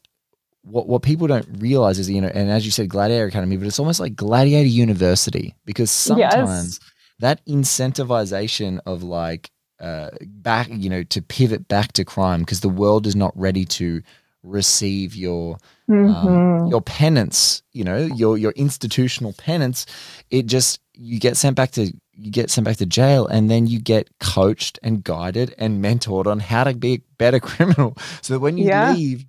what 0.67 0.89
what 0.89 1.03
people 1.03 1.27
don't 1.27 1.47
realize 1.59 1.99
is 1.99 2.11
you 2.11 2.21
know, 2.21 2.31
and 2.35 2.51
as 2.51 2.65
you 2.65 2.73
said, 2.73 2.89
Gladiator 2.89 3.27
Academy, 3.27 3.57
but 3.57 3.67
it's 3.67 3.79
almost 3.79 4.01
like 4.01 4.17
Gladiator 4.17 4.69
University 4.69 5.55
because 5.65 5.91
sometimes 5.91 6.81
yes. 6.81 6.93
that 7.21 7.47
incentivization 7.47 8.81
of 8.85 9.03
like 9.03 9.51
uh, 9.81 10.11
back, 10.23 10.69
you 10.71 10.91
know, 10.91 11.03
to 11.05 11.23
pivot 11.23 11.69
back 11.69 11.93
to 11.93 12.05
crime 12.05 12.41
because 12.41 12.61
the 12.61 12.69
world 12.69 13.07
is 13.07 13.15
not 13.15 13.33
ready 13.39 13.65
to 13.65 14.03
receive 14.43 15.15
your 15.15 15.59
um, 15.89 15.95
mm-hmm. 15.95 16.29
um, 16.29 16.67
your 16.67 16.81
penance, 16.81 17.63
you 17.73 17.85
know, 17.85 17.99
your 17.99 18.37
your 18.37 18.53
institutional 18.53 19.35
penance. 19.35 19.87
It 20.31 20.47
just 20.47 20.81
you 20.95 21.21
get 21.21 21.37
sent 21.37 21.55
back 21.55 21.71
to 21.73 21.93
you 22.13 22.31
get 22.31 22.51
sent 22.51 22.65
back 22.65 22.79
to 22.79 22.87
jail 22.87 23.27
and 23.27 23.51
then 23.51 23.67
you 23.67 23.79
get 23.79 24.09
coached 24.19 24.79
and 24.83 25.05
guided 25.05 25.55
and 25.59 25.85
mentored 25.85 26.27
on 26.27 26.41
how 26.41 26.65
to 26.65 26.75
be 26.75 26.95
a 26.95 26.99
better 27.19 27.39
criminal 27.41 27.97
so 28.23 28.35
that 28.35 28.41
when 28.41 28.57
you 28.57 28.67
yeah. 28.67 28.93
leave 28.93 29.27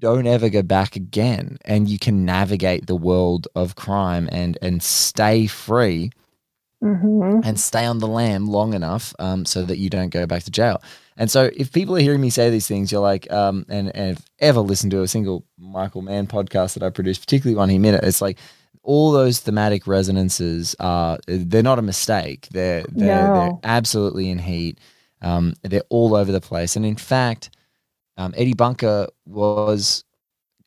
don't 0.00 0.26
ever 0.26 0.48
go 0.48 0.62
back 0.62 0.96
again 0.96 1.58
and 1.64 1.88
you 1.88 1.98
can 1.98 2.24
navigate 2.24 2.86
the 2.86 2.96
world 2.96 3.48
of 3.54 3.76
crime 3.76 4.28
and 4.32 4.58
and 4.62 4.82
stay 4.82 5.46
free 5.46 6.10
mm-hmm. 6.82 7.40
and 7.44 7.58
stay 7.58 7.84
on 7.84 7.98
the 7.98 8.06
lam 8.06 8.46
long 8.46 8.74
enough 8.74 9.14
um, 9.18 9.44
so 9.44 9.62
that 9.64 9.78
you 9.78 9.90
don't 9.90 10.10
go 10.10 10.26
back 10.26 10.42
to 10.42 10.50
jail 10.50 10.82
and 11.16 11.30
so 11.30 11.50
if 11.56 11.72
people 11.72 11.96
are 11.96 12.00
hearing 12.00 12.20
me 12.20 12.30
say 12.30 12.50
these 12.50 12.68
things 12.68 12.92
you're 12.92 13.00
like 13.00 13.30
um, 13.32 13.64
and, 13.68 13.94
and 13.96 14.18
ever 14.38 14.60
listened 14.60 14.90
to 14.90 15.02
a 15.02 15.08
single 15.08 15.44
michael 15.58 16.02
mann 16.02 16.26
podcast 16.26 16.74
that 16.74 16.82
i 16.82 16.90
produced 16.90 17.20
particularly 17.20 17.56
one 17.56 17.68
heat 17.68 17.78
minute 17.78 18.04
it's 18.04 18.20
like 18.20 18.38
all 18.82 19.12
those 19.12 19.40
thematic 19.40 19.86
resonances 19.86 20.74
are 20.80 21.18
they're 21.26 21.62
not 21.62 21.78
a 21.78 21.82
mistake 21.82 22.48
they're 22.52 22.84
they're, 22.90 23.28
no. 23.28 23.34
they're 23.34 23.58
absolutely 23.64 24.30
in 24.30 24.38
heat 24.38 24.78
um, 25.20 25.54
they're 25.62 25.82
all 25.88 26.14
over 26.14 26.30
the 26.30 26.40
place 26.40 26.76
and 26.76 26.86
in 26.86 26.94
fact 26.94 27.50
um, 28.18 28.34
Eddie 28.36 28.54
Bunker 28.54 29.06
was 29.24 30.04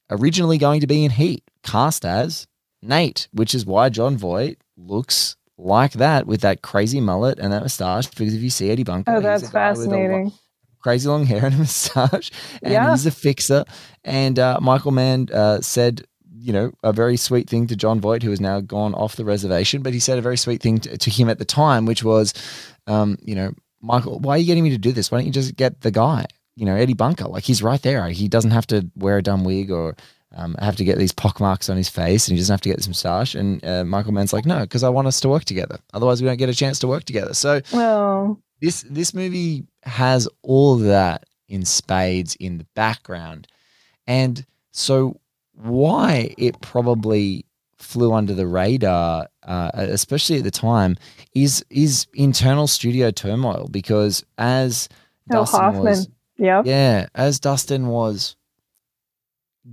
originally 0.10 0.58
going 0.58 0.82
to 0.82 0.88
be 0.88 1.04
in 1.06 1.12
Heat, 1.12 1.44
cast 1.64 2.06
as 2.06 2.48
Nate, 2.82 3.28
which 3.34 3.54
is 3.54 3.66
why 3.66 3.90
Jon 3.90 4.18
Voight 4.18 4.58
looks 4.78 5.36
like 5.58 5.94
that 5.94 6.26
with 6.26 6.42
that 6.42 6.62
crazy 6.62 7.02
mullet 7.02 7.38
and 7.40 7.54
that 7.54 7.62
moustache. 7.62 8.08
Because 8.08 8.34
if 8.34 8.42
you 8.42 8.50
see 8.50 8.72
Eddie 8.72 8.86
Bunker, 8.86 9.16
oh, 9.16 9.22
that's 9.22 9.50
fascinating. 9.52 10.32
Crazy 10.80 11.08
long 11.08 11.26
hair 11.26 11.46
and 11.46 11.54
a 11.54 11.58
moustache, 11.60 12.32
and 12.64 12.74
yeah. 12.74 12.90
he's 12.90 13.06
a 13.06 13.12
fixer. 13.12 13.66
And 14.04 14.40
uh, 14.40 14.58
Michael 14.62 14.92
Mann 14.92 15.28
uh, 15.32 15.62
said, 15.62 16.06
you 16.34 16.54
know, 16.54 16.72
a 16.84 16.92
very 16.92 17.18
sweet 17.18 17.50
thing 17.50 17.68
to 17.68 17.76
Jon 17.76 18.00
Voight, 18.00 18.24
who 18.24 18.32
has 18.32 18.42
now 18.42 18.62
gone 18.62 18.96
off 18.96 19.18
the 19.18 19.26
reservation. 19.26 19.84
But 19.84 19.94
he 19.94 20.00
said 20.00 20.18
a 20.18 20.22
very 20.22 20.38
sweet 20.38 20.62
thing 20.62 20.80
to, 20.80 20.98
to 20.98 21.10
him 21.12 21.30
at 21.30 21.38
the 21.38 21.46
time, 21.46 21.86
which 21.86 22.04
was, 22.04 22.34
um, 22.88 23.18
you 23.22 23.36
know, 23.36 23.54
Michael, 23.82 24.20
why 24.20 24.36
are 24.36 24.38
you 24.38 24.46
getting 24.46 24.64
me 24.64 24.70
to 24.72 24.78
do 24.78 24.92
this? 24.92 25.12
Why 25.12 25.20
don't 25.20 25.28
you 25.28 25.34
just 25.34 25.56
get 25.56 25.82
the 25.82 25.92
guy? 25.92 26.26
You 26.56 26.66
know, 26.66 26.76
Eddie 26.76 26.94
Bunker. 26.94 27.26
Like 27.26 27.44
he's 27.44 27.64
right 27.64 27.82
there. 27.82 28.10
He 28.10 28.28
doesn't 28.28 28.52
have 28.52 28.68
to 28.68 28.90
wear 28.96 29.18
a 29.18 29.24
dumb 29.24 29.44
wig 29.44 29.72
or 29.72 29.96
um, 30.36 30.56
have 30.60 30.76
to 30.78 30.84
get 30.84 30.98
these 30.98 31.12
pock 31.12 31.40
marks 31.40 31.70
on 31.70 31.78
his 31.78 31.90
face 31.90 32.28
and 32.28 32.36
he 32.36 32.42
doesn't 32.42 32.54
have 32.54 32.62
to 32.62 32.70
get 32.70 32.78
this 32.78 32.88
moustache. 32.88 33.36
And 33.36 33.64
uh, 33.66 33.84
Michael 33.84 34.14
Mann's 34.14 34.34
like, 34.34 34.46
no, 34.46 34.62
because 34.62 34.84
I 34.84 34.90
want 34.90 35.08
us 35.08 35.20
to 35.22 35.30
work 35.30 35.46
together. 35.46 35.80
Otherwise, 35.94 36.22
we 36.22 36.28
don't 36.28 36.38
get 36.38 36.50
a 36.50 36.56
chance 36.56 36.80
to 36.80 36.88
work 36.88 37.04
together. 37.04 37.34
So 37.34 37.62
well, 37.74 38.40
this 38.62 38.86
this 38.90 39.14
movie 39.14 39.66
has 39.84 40.28
all 40.44 40.78
that 40.78 41.26
in 41.50 41.66
spades 41.66 42.36
in 42.36 42.58
the 42.58 42.68
background. 42.76 43.48
And 44.08 44.46
so 44.72 45.20
why 45.54 46.34
it 46.38 46.60
probably 46.62 47.46
flew 47.78 48.14
under 48.14 48.34
the 48.34 48.48
radar, 48.48 49.28
uh, 49.44 49.72
especially 49.74 50.38
at 50.38 50.44
the 50.44 50.52
time, 50.52 50.98
is 51.34 51.66
is 51.70 52.08
internal 52.14 52.68
studio 52.68 53.12
turmoil 53.12 53.68
because 53.70 54.24
as 54.38 54.88
oh, 55.30 55.40
Dustin 55.40 55.60
Hoffman. 55.60 55.84
was 55.84 56.10
yeah. 56.42 56.64
Yeah. 56.66 57.08
As 57.16 57.40
Dustin 57.40 57.88
was 57.88 58.36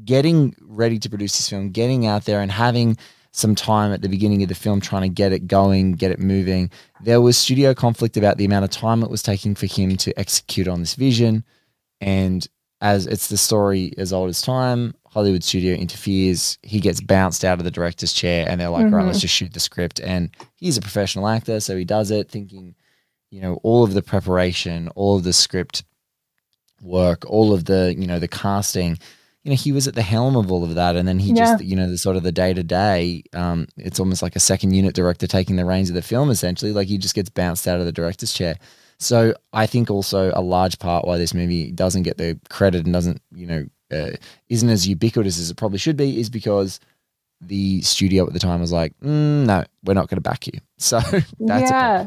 getting 0.04 0.54
ready 0.60 0.98
to 0.98 1.08
produce 1.08 1.36
this 1.36 1.48
film, 1.48 1.70
getting 1.70 2.06
out 2.06 2.26
there 2.26 2.40
and 2.40 2.52
having 2.52 2.98
some 3.32 3.54
time 3.54 3.92
at 3.92 4.02
the 4.02 4.08
beginning 4.08 4.42
of 4.42 4.48
the 4.48 4.54
film 4.54 4.80
trying 4.80 5.02
to 5.02 5.08
get 5.08 5.32
it 5.32 5.46
going, 5.46 5.92
get 5.92 6.10
it 6.10 6.18
moving, 6.18 6.70
there 7.02 7.20
was 7.20 7.38
studio 7.38 7.72
conflict 7.72 8.16
about 8.16 8.36
the 8.36 8.44
amount 8.44 8.64
of 8.64 8.70
time 8.70 9.02
it 9.02 9.10
was 9.10 9.22
taking 9.22 9.54
for 9.54 9.66
him 9.66 9.96
to 9.96 10.18
execute 10.18 10.68
on 10.68 10.80
this 10.80 10.94
vision. 10.94 11.42
And 12.00 12.46
as 12.80 13.06
it's 13.06 13.28
the 13.28 13.36
story 13.36 13.92
as 13.96 14.12
old 14.12 14.28
as 14.28 14.42
time, 14.42 14.94
Hollywood 15.06 15.42
studio 15.42 15.74
interferes. 15.74 16.58
He 16.62 16.80
gets 16.80 17.00
bounced 17.00 17.44
out 17.44 17.58
of 17.58 17.64
the 17.64 17.70
director's 17.70 18.12
chair, 18.12 18.46
and 18.48 18.60
they're 18.60 18.68
like, 18.68 18.84
mm-hmm. 18.84 18.94
"All 18.94 19.00
right, 19.00 19.06
let's 19.06 19.20
just 19.20 19.34
shoot 19.34 19.52
the 19.52 19.60
script." 19.60 20.00
And 20.00 20.30
he's 20.56 20.76
a 20.76 20.82
professional 20.82 21.28
actor, 21.28 21.60
so 21.60 21.76
he 21.76 21.84
does 21.84 22.10
it, 22.10 22.30
thinking, 22.30 22.74
you 23.30 23.40
know, 23.40 23.58
all 23.62 23.82
of 23.84 23.94
the 23.94 24.02
preparation, 24.02 24.88
all 24.94 25.16
of 25.16 25.24
the 25.24 25.32
script 25.32 25.82
work, 26.82 27.24
all 27.26 27.52
of 27.52 27.64
the, 27.64 27.94
you 27.98 28.06
know, 28.06 28.18
the 28.18 28.28
casting, 28.28 28.98
you 29.44 29.50
know, 29.50 29.56
he 29.56 29.72
was 29.72 29.86
at 29.88 29.94
the 29.94 30.02
helm 30.02 30.36
of 30.36 30.50
all 30.50 30.64
of 30.64 30.74
that. 30.74 30.96
And 30.96 31.06
then 31.06 31.18
he 31.18 31.32
yeah. 31.32 31.52
just, 31.52 31.64
you 31.64 31.76
know, 31.76 31.88
the 31.88 31.98
sort 31.98 32.16
of 32.16 32.22
the 32.22 32.32
day 32.32 32.52
to 32.52 32.62
day, 32.62 33.22
um, 33.32 33.66
it's 33.76 34.00
almost 34.00 34.22
like 34.22 34.36
a 34.36 34.40
second 34.40 34.74
unit 34.74 34.94
director 34.94 35.26
taking 35.26 35.56
the 35.56 35.64
reins 35.64 35.88
of 35.88 35.94
the 35.94 36.02
film, 36.02 36.30
essentially. 36.30 36.72
Like 36.72 36.88
he 36.88 36.98
just 36.98 37.14
gets 37.14 37.30
bounced 37.30 37.66
out 37.66 37.80
of 37.80 37.86
the 37.86 37.92
director's 37.92 38.32
chair. 38.32 38.58
So 38.98 39.34
I 39.52 39.66
think 39.66 39.90
also 39.90 40.32
a 40.34 40.42
large 40.42 40.78
part 40.78 41.06
why 41.06 41.18
this 41.18 41.32
movie 41.32 41.70
doesn't 41.70 42.02
get 42.02 42.18
the 42.18 42.38
credit 42.50 42.84
and 42.84 42.92
doesn't, 42.92 43.22
you 43.34 43.46
know, 43.46 43.66
uh, 43.90 44.10
isn't 44.48 44.68
as 44.68 44.86
ubiquitous 44.86 45.38
as 45.38 45.50
it 45.50 45.56
probably 45.56 45.78
should 45.78 45.96
be 45.96 46.20
is 46.20 46.28
because 46.28 46.80
the 47.40 47.80
studio 47.82 48.26
at 48.26 48.32
the 48.32 48.38
time 48.38 48.60
was 48.60 48.72
like, 48.72 48.92
mm, 49.00 49.46
no, 49.46 49.64
we're 49.84 49.94
not 49.94 50.08
going 50.08 50.16
to 50.16 50.28
back 50.28 50.46
you. 50.46 50.54
So 50.80 51.00
that's 51.00 51.70
yeah. 51.70 52.06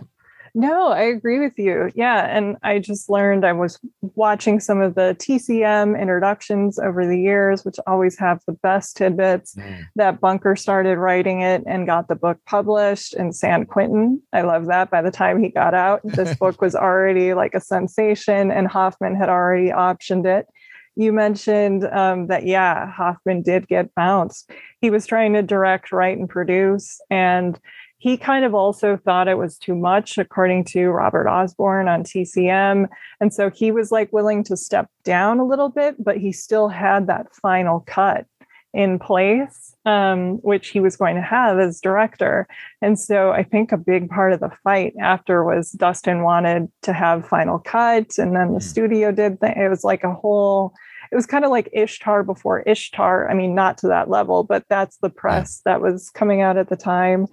No, 0.54 0.88
I 0.90 1.04
agree 1.04 1.40
with 1.40 1.58
you. 1.58 1.92
Yeah. 1.96 2.26
And 2.26 2.58
I 2.64 2.80
just 2.80 3.10
learned 3.10 3.46
I 3.46 3.54
was 3.54 3.80
watching 4.16 4.60
some 4.60 4.82
of 4.82 4.96
the 4.96 5.16
TCM 5.20 6.00
introductions 6.00 6.78
over 6.78 7.08
the 7.08 7.20
years, 7.20 7.64
which 7.64 7.78
always 7.88 8.18
have 8.20 8.42
the 8.46 8.54
best 8.54 8.98
tidbits. 8.98 9.56
Mm. 9.56 9.84
That 9.96 10.20
Bunker 10.20 10.56
started 10.56 10.98
writing 10.98 11.42
it 11.42 11.64
and 11.66 11.86
got 11.86 12.08
the 12.08 12.16
book 12.16 12.38
published 12.46 13.14
in 13.14 13.32
San 13.32 13.66
Quentin. 13.66 14.22
I 14.34 14.42
love 14.42 14.66
that. 14.66 14.92
By 14.92 15.02
the 15.02 15.12
time 15.12 15.42
he 15.42 15.50
got 15.50 15.74
out, 15.74 16.02
this 16.04 16.36
book 16.36 16.62
was 16.62 16.76
already 16.76 17.34
like 17.34 17.54
a 17.54 17.62
sensation, 17.62 18.52
and 18.52 18.68
Hoffman 18.68 19.16
had 19.16 19.30
already 19.30 19.70
optioned 19.70 20.26
it. 20.26 20.48
You 20.96 21.14
mentioned 21.14 21.86
um, 21.86 22.28
that, 22.28 22.46
yeah, 22.46 22.92
Hoffman 22.92 23.44
did 23.44 23.68
get 23.68 23.96
bounced. 23.96 24.52
He 24.82 24.90
was 24.90 25.08
trying 25.08 25.34
to 25.34 25.42
direct, 25.42 25.94
write, 25.94 26.18
and 26.18 26.28
produce. 26.28 27.00
And 27.10 27.58
he 28.02 28.18
kind 28.18 28.44
of 28.44 28.56
also 28.56 28.98
thought 28.98 29.28
it 29.28 29.38
was 29.38 29.60
too 29.60 29.76
much, 29.76 30.18
according 30.18 30.64
to 30.66 30.88
Robert 30.88 31.28
Osborne 31.30 31.88
on 31.88 32.02
TCM. 32.02 32.88
And 33.20 33.32
so 33.32 33.52
he 33.52 33.72
was 33.72 33.92
like 33.92 34.12
willing 34.12 34.44
to 34.46 34.58
step 34.58 34.90
down 35.04 35.38
a 35.38 35.46
little 35.46 35.70
bit, 35.70 36.04
but 36.04 36.18
he 36.18 36.32
still 36.32 36.68
had 36.68 37.06
that 37.06 37.28
final 37.36 37.82
cut 37.82 38.26
in 38.74 38.98
place, 38.98 39.76
um, 39.86 40.38
which 40.38 40.70
he 40.70 40.80
was 40.80 40.98
going 40.98 41.16
to 41.16 41.22
have 41.22 41.60
as 41.60 41.80
director. 41.80 42.48
And 42.82 43.00
so 43.00 43.34
I 43.34 43.44
think 43.44 43.72
a 43.72 43.78
big 43.78 44.10
part 44.10 44.34
of 44.34 44.40
the 44.40 44.50
fight 44.64 44.96
after 45.00 45.44
was 45.44 45.72
Dustin 45.74 46.24
wanted 46.24 46.70
to 46.82 46.94
have 46.94 47.28
final 47.28 47.60
cut, 47.60 48.18
and 48.18 48.36
then 48.36 48.54
the 48.54 48.60
mm. 48.60 48.64
studio 48.64 49.12
did. 49.12 49.40
Th- 49.42 49.56
it 49.56 49.70
was 49.70 49.84
like 49.84 50.04
a 50.04 50.12
whole. 50.12 50.74
It 51.12 51.16
was 51.16 51.28
kind 51.28 51.46
of 51.46 51.52
like 51.52 51.70
Ishtar 51.72 52.24
before 52.24 52.62
Ishtar. 52.62 53.30
I 53.30 53.36
mean, 53.36 53.54
not 53.54 53.78
to 53.80 53.88
that 53.90 54.10
level, 54.10 54.44
but 54.44 54.66
that's 54.70 54.98
the 54.98 55.10
press 55.12 55.62
that 55.66 55.82
was 55.82 56.10
coming 56.10 56.42
out 56.42 56.58
at 56.58 56.70
the 56.70 56.78
time. 56.78 57.28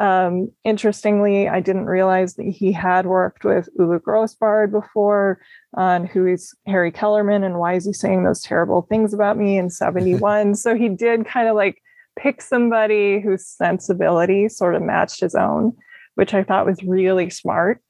Um, 0.00 0.50
interestingly, 0.64 1.48
I 1.48 1.60
didn't 1.60 1.86
realize 1.86 2.34
that 2.34 2.46
he 2.46 2.72
had 2.72 3.06
worked 3.06 3.44
with 3.44 3.68
Ulu 3.78 4.00
Grossbard 4.00 4.70
before 4.70 5.40
on 5.74 6.06
who 6.06 6.26
is 6.26 6.54
Harry 6.66 6.90
Kellerman 6.90 7.44
and 7.44 7.58
why 7.58 7.74
is 7.74 7.84
he 7.84 7.92
saying 7.92 8.24
those 8.24 8.40
terrible 8.40 8.82
things 8.82 9.12
about 9.12 9.36
me 9.36 9.58
in 9.58 9.70
71. 9.70 10.54
so 10.54 10.74
he 10.74 10.88
did 10.88 11.26
kind 11.26 11.48
of 11.48 11.56
like 11.56 11.82
pick 12.18 12.40
somebody 12.40 13.20
whose 13.20 13.46
sensibility 13.46 14.48
sort 14.48 14.74
of 14.74 14.82
matched 14.82 15.20
his 15.20 15.34
own, 15.34 15.72
which 16.14 16.34
I 16.34 16.42
thought 16.42 16.66
was 16.66 16.82
really 16.82 17.30
smart. 17.30 17.82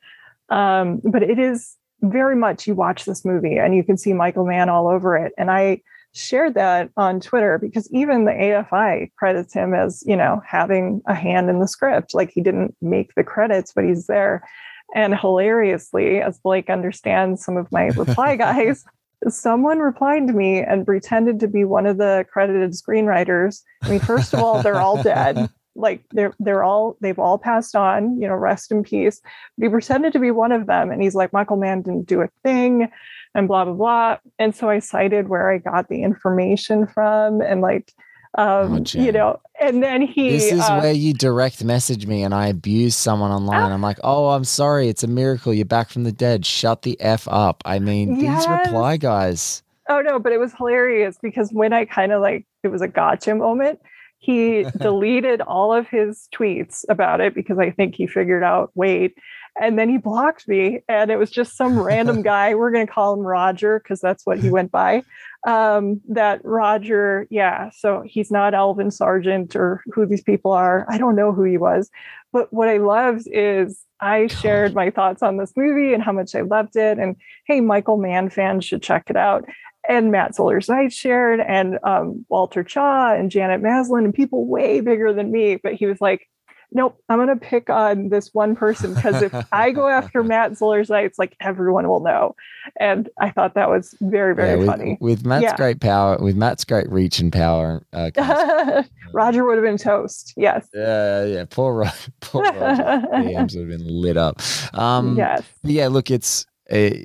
Um, 0.49 1.01
but 1.05 1.23
it 1.23 1.39
is 1.39 1.77
very 2.03 2.37
much 2.37 2.66
you 2.66 2.74
watch 2.74 3.05
this 3.05 3.24
movie 3.24 3.59
and 3.59 3.74
you 3.74 3.85
can 3.85 3.97
see 3.97 4.12
Michael 4.12 4.45
Mann 4.45 4.69
all 4.69 4.89
over 4.89 5.16
it. 5.16 5.33
And 5.39 5.51
I 5.51 5.83
shared 6.15 6.55
that 6.55 6.91
on 6.97 7.21
Twitter 7.21 7.59
because 7.59 7.91
even 7.93 8.25
the 8.25 8.33
AFI 8.33 9.11
credits 9.17 9.55
him 9.55 9.75
as, 9.75 10.03
you 10.07 10.17
know, 10.17 10.43
having 10.47 11.01
a 11.07 11.15
hand 11.15 11.49
in 11.49 11.59
the 11.59 11.69
script. 11.69 12.15
Like 12.15 12.31
he 12.31 12.41
didn't 12.41 12.77
make 12.81 13.15
the 13.15 13.25
credits, 13.25 13.73
but 13.73 13.85
he's 13.85 14.07
there. 14.07 14.47
And 14.95 15.19
hilariously, 15.19 16.21
as 16.21 16.39
Blake 16.39 16.69
understands 16.69 17.43
some 17.43 17.57
of 17.57 17.71
my 17.73 17.87
reply 17.87 18.37
guys, 18.37 18.85
someone 19.29 19.79
replied 19.79 20.27
to 20.27 20.33
me 20.33 20.61
and 20.61 20.85
pretended 20.85 21.41
to 21.41 21.49
be 21.49 21.65
one 21.65 21.87
of 21.87 21.97
the 21.97 22.27
credited 22.31 22.73
screenwriters. 22.73 23.63
I 23.83 23.91
mean, 23.91 24.01
first 24.01 24.35
of 24.35 24.41
all, 24.41 24.63
they're 24.63 24.81
all 24.81 25.03
dead. 25.03 25.49
Like 25.75 26.05
they're 26.11 26.35
they're 26.39 26.63
all 26.63 26.99
they've 27.01 27.19
all 27.19 27.39
passed 27.39 27.75
on, 27.75 28.21
you 28.21 28.29
know, 28.29 28.35
rest 28.35 28.71
in 28.71 28.83
peace. 28.83 29.23
But 29.57 29.65
he 29.65 29.71
pretended 29.71 30.13
to 30.13 30.19
be 30.19 30.31
one 30.31 30.53
of 30.53 30.67
them. 30.67 30.91
And 30.91 31.01
he's 31.01 31.15
like, 31.15 31.33
Michael 31.33 31.57
Mann 31.57 31.81
didn't 31.81 32.07
do 32.07 32.21
a 32.21 32.29
thing 32.43 32.91
and 33.35 33.49
blah 33.49 33.65
blah 33.65 33.75
blah 33.75 34.17
and 34.39 34.55
so 34.55 34.69
i 34.69 34.79
cited 34.79 35.29
where 35.29 35.51
i 35.51 35.59
got 35.59 35.89
the 35.89 36.03
information 36.03 36.87
from 36.87 37.41
and 37.41 37.61
like 37.61 37.93
um, 38.39 38.75
oh, 38.75 38.99
you 38.99 39.13
know, 39.13 39.41
and 39.61 39.83
then 39.83 40.01
he. 40.01 40.31
This 40.31 40.53
is 40.53 40.61
uh, 40.61 40.81
where 40.81 40.93
you 40.93 41.13
direct 41.13 41.63
message 41.63 42.07
me 42.07 42.23
and 42.23 42.35
I 42.35 42.47
abuse 42.47 42.97
someone 42.97 43.31
online. 43.31 43.71
I'm 43.71 43.83
like, 43.83 43.99
oh, 44.03 44.31
I'm 44.31 44.45
sorry. 44.45 44.89
It's 44.89 45.03
a 45.03 45.07
miracle. 45.07 45.53
You're 45.53 45.67
back 45.67 45.91
from 45.91 46.05
the 46.05 46.13
dead. 46.13 46.47
Shut 46.47 46.83
the 46.83 46.99
F 47.01 47.29
up. 47.29 47.63
I 47.67 47.79
mean, 47.79 48.19
yes. 48.19 48.47
these 48.47 48.51
reply 48.51 48.97
guys. 48.97 49.63
Oh, 49.89 50.01
no, 50.01 50.19
but 50.19 50.33
it 50.33 50.41
was 50.41 50.55
hilarious 50.55 51.19
because 51.21 51.51
when 51.53 51.75
I 51.75 51.85
kind 51.85 52.13
of 52.13 52.23
like, 52.23 52.47
it 52.63 52.69
was 52.69 52.81
a 52.81 52.89
gotcha 52.89 53.35
moment. 53.35 53.81
He 54.19 54.65
deleted 54.79 55.43
all 55.43 55.75
of 55.75 55.87
his 55.89 56.29
tweets 56.35 56.85
about 56.89 57.21
it 57.21 57.35
because 57.35 57.59
I 57.59 57.71
think 57.71 57.97
he 57.97 58.07
figured 58.07 58.45
out, 58.45 58.71
wait, 58.75 59.15
and 59.61 59.79
then 59.79 59.89
he 59.89 59.99
blocked 59.99 60.49
me, 60.49 60.81
and 60.89 61.11
it 61.11 61.16
was 61.16 61.31
just 61.31 61.57
some 61.57 61.79
random 61.79 62.23
guy. 62.23 62.55
We're 62.55 62.70
going 62.70 62.87
to 62.87 62.93
call 62.93 63.15
him 63.15 63.20
Roger 63.20 63.79
because 63.79 64.01
that's 64.01 64.24
what 64.24 64.39
he 64.39 64.51
went 64.51 64.70
by. 64.70 65.03
Um, 65.47 66.01
that 66.09 66.41
Roger, 66.45 67.27
yeah. 67.31 67.70
So 67.77 68.03
he's 68.07 68.31
not 68.31 68.55
Alvin 68.55 68.91
Sargent 68.91 69.57
or 69.57 69.83
who 69.93 70.07
these 70.07 70.23
people 70.23 70.53
are. 70.53 70.87
I 70.89 70.99
don't 70.99 71.16
know 71.16 71.33
who 71.33 71.43
he 71.45 71.59
was. 71.59 71.91
But 72.33 72.53
what 72.53 72.69
I 72.69 72.79
loved 72.79 73.27
is 73.31 73.85
I 74.01 74.29
shared 74.29 74.74
my 74.74 74.91
thoughts 74.91 75.23
on 75.23 75.37
this 75.37 75.53
movie 75.57 75.93
and 75.93 76.03
how 76.03 76.12
much 76.12 76.35
I 76.35 76.41
loved 76.43 76.77
it. 76.77 76.99
And 76.99 77.16
hey, 77.47 77.61
Michael 77.61 77.99
Mann 77.99 78.31
fans 78.31 78.65
should 78.65 78.83
check 78.83 79.11
it 79.11 79.16
out 79.16 79.45
and 79.89 80.12
Matt 80.12 80.35
Zoller 80.35 80.61
Seitz 80.61 80.95
shared, 80.95 81.41
and 81.41 81.79
um, 81.83 82.24
Walter 82.29 82.62
Chaw 82.62 83.12
and 83.12 83.31
Janet 83.31 83.61
Maslin, 83.61 84.05
and 84.05 84.15
people 84.15 84.47
way 84.47 84.81
bigger 84.81 85.12
than 85.12 85.33
me. 85.33 85.57
But 85.57 85.74
he 85.74 85.87
was 85.87 86.01
like, 86.01 86.29
nope, 86.74 86.99
I'm 87.09 87.19
going 87.19 87.28
to 87.28 87.36
pick 87.36 87.70
on 87.70 88.09
this 88.09 88.32
one 88.32 88.57
person 88.57 88.94
because 88.94 89.23
if 89.23 89.35
I 89.53 89.70
go 89.70 89.89
after 89.89 90.23
Matt 90.23 90.57
Zoller 90.57 90.85
Seitz, 90.85 91.19
like 91.19 91.36
everyone 91.40 91.89
will 91.89 92.01
know. 92.01 92.35
And 92.78 93.09
I 93.20 93.31
thought 93.31 93.55
that 93.55 93.69
was 93.69 93.94
very, 94.01 94.35
very 94.35 94.51
yeah, 94.51 94.57
with, 94.57 94.66
funny. 94.66 94.99
With 95.01 95.24
Matt's 95.24 95.44
yeah. 95.44 95.57
great 95.57 95.81
power, 95.81 96.19
with 96.19 96.36
Matt's 96.36 96.65
great 96.65 96.90
reach 96.90 97.19
and 97.19 97.32
power, 97.32 97.85
uh, 97.93 98.11
Roger 99.12 99.44
would 99.44 99.57
have 99.57 99.65
been 99.65 99.78
toast. 99.78 100.32
Yes. 100.36 100.69
Yeah, 100.73 101.24
yeah. 101.24 101.44
Poor, 101.49 101.74
Ro- 101.74 101.89
poor 102.20 102.43
Roger. 102.43 103.07
DMs 103.09 103.57
would 103.57 103.70
have 103.70 103.78
been 103.78 103.86
lit 103.86 104.16
up. 104.16 104.40
Um, 104.74 105.16
yes. 105.16 105.43
Yeah, 105.62 105.89
look, 105.89 106.11
it's 106.11 106.47
a 106.70 107.05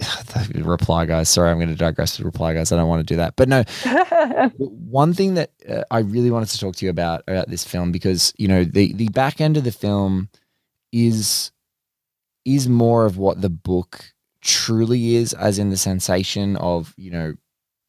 reply 0.54 1.06
guys. 1.06 1.28
Sorry 1.28 1.50
i'm 1.50 1.58
going 1.58 1.68
to 1.68 1.74
digress 1.74 2.16
to 2.16 2.24
reply 2.24 2.54
guys. 2.54 2.72
I 2.72 2.76
don't 2.76 2.88
want 2.88 3.06
to 3.06 3.14
do 3.14 3.16
that. 3.16 3.36
But 3.36 3.48
no 3.48 3.64
one 4.56 5.14
thing 5.14 5.34
that 5.34 5.50
uh, 5.68 5.84
i 5.90 5.98
really 5.98 6.30
wanted 6.30 6.48
to 6.50 6.58
talk 6.58 6.76
to 6.76 6.84
you 6.84 6.90
about 6.90 7.22
about 7.26 7.48
this 7.48 7.64
film 7.64 7.92
because 7.92 8.32
you 8.36 8.48
know 8.48 8.64
the 8.64 8.92
the 8.94 9.08
back 9.08 9.40
end 9.40 9.56
of 9.56 9.64
the 9.64 9.72
film 9.72 10.28
is 10.92 11.52
is 12.44 12.68
more 12.68 13.06
of 13.06 13.18
what 13.18 13.40
the 13.40 13.50
book 13.50 14.12
truly 14.40 15.14
is 15.14 15.32
as 15.34 15.58
in 15.58 15.70
the 15.70 15.76
sensation 15.76 16.56
of 16.56 16.94
you 16.96 17.10
know 17.10 17.34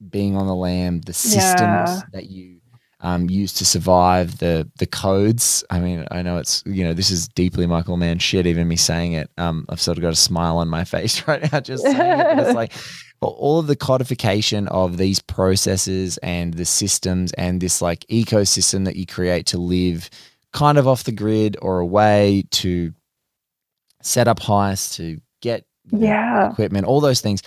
being 0.09 0.35
on 0.35 0.47
the 0.47 0.55
lam 0.55 1.01
the 1.01 1.13
systems 1.13 1.89
yeah. 1.89 2.01
that 2.11 2.29
you 2.29 2.59
um, 3.03 3.29
used 3.29 3.57
to 3.57 3.65
survive 3.65 4.39
the 4.39 4.67
the 4.77 4.85
codes. 4.85 5.63
I 5.69 5.79
mean, 5.79 6.07
I 6.09 6.21
know 6.21 6.37
it's 6.37 6.63
you 6.65 6.83
know 6.83 6.93
this 6.93 7.11
is 7.11 7.27
deeply 7.27 7.67
Michael 7.67 7.97
Mann 7.97 8.17
shit. 8.17 8.47
Even 8.47 8.67
me 8.67 8.77
saying 8.77 9.13
it, 9.13 9.29
um, 9.37 9.65
I've 9.69 9.81
sort 9.81 9.97
of 9.97 10.01
got 10.01 10.13
a 10.13 10.17
smile 10.17 10.57
on 10.57 10.69
my 10.69 10.83
face 10.93 11.27
right 11.27 11.51
now 11.51 11.59
just 11.59 11.83
saying 11.83 12.19
it. 12.19 12.35
But 12.35 12.39
it's 12.39 12.55
like 12.55 12.71
all 13.21 13.59
of 13.59 13.67
the 13.67 13.75
codification 13.75 14.67
of 14.69 14.97
these 14.97 15.21
processes 15.21 16.17
and 16.19 16.53
the 16.53 16.65
systems 16.65 17.33
and 17.33 17.61
this 17.61 17.81
like 17.81 18.05
ecosystem 18.07 18.85
that 18.85 18.95
you 18.95 19.05
create 19.05 19.45
to 19.47 19.57
live 19.57 20.09
kind 20.53 20.77
of 20.77 20.87
off 20.87 21.03
the 21.03 21.11
grid 21.11 21.57
or 21.61 21.79
away 21.79 22.43
to 22.51 22.93
set 24.01 24.27
up 24.27 24.39
heists 24.39 24.95
to 24.95 25.19
get 25.41 25.65
yeah 25.91 26.51
equipment 26.51 26.85
all 26.85 27.01
those 27.01 27.21
things 27.21 27.41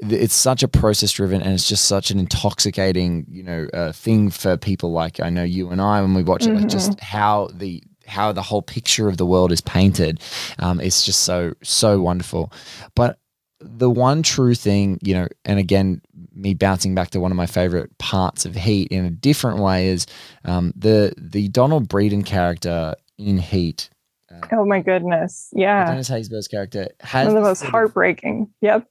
it's 0.00 0.34
such 0.34 0.62
a 0.62 0.68
process 0.68 1.12
driven 1.12 1.40
and 1.40 1.54
it's 1.54 1.68
just 1.68 1.86
such 1.86 2.10
an 2.10 2.18
intoxicating 2.18 3.24
you 3.30 3.42
know 3.42 3.66
uh, 3.72 3.92
thing 3.92 4.28
for 4.30 4.56
people 4.56 4.92
like 4.92 5.20
i 5.20 5.30
know 5.30 5.42
you 5.42 5.70
and 5.70 5.80
i 5.80 6.00
when 6.02 6.12
we 6.12 6.22
watch 6.22 6.42
mm-hmm. 6.42 6.56
it 6.56 6.60
like 6.60 6.68
just 6.68 6.90
mm-hmm. 6.90 7.04
how 7.04 7.48
the 7.54 7.82
how 8.06 8.32
the 8.32 8.42
whole 8.42 8.62
picture 8.62 9.08
of 9.08 9.16
the 9.16 9.26
world 9.26 9.52
is 9.52 9.60
painted. 9.60 10.20
Um, 10.58 10.80
it's 10.80 11.04
just 11.04 11.20
so 11.20 11.54
so 11.62 12.00
wonderful. 12.00 12.52
But 12.94 13.18
the 13.60 13.90
one 13.90 14.22
true 14.22 14.54
thing 14.54 14.98
you 15.02 15.14
know 15.14 15.26
and 15.46 15.58
again 15.58 16.02
me 16.34 16.52
bouncing 16.52 16.94
back 16.94 17.08
to 17.10 17.18
one 17.18 17.30
of 17.30 17.36
my 17.36 17.46
favorite 17.46 17.96
parts 17.96 18.44
of 18.44 18.54
heat 18.54 18.86
in 18.88 19.06
a 19.06 19.10
different 19.10 19.58
way 19.60 19.88
is 19.88 20.06
um, 20.44 20.74
the 20.76 21.14
the 21.16 21.48
donald 21.48 21.88
breedan 21.88 22.24
character 22.24 22.94
in 23.16 23.38
heat 23.38 23.88
uh, 24.30 24.46
oh 24.52 24.66
my 24.66 24.80
goodness. 24.80 25.48
Yeah. 25.52 25.86
Dennis 25.86 26.10
haysbert's 26.10 26.48
character 26.48 26.88
has 27.00 27.28
one 27.28 27.36
of 27.36 27.42
the 27.42 27.48
most 27.48 27.62
heartbreaking 27.62 28.42
of, 28.42 28.48
yep 28.60 28.88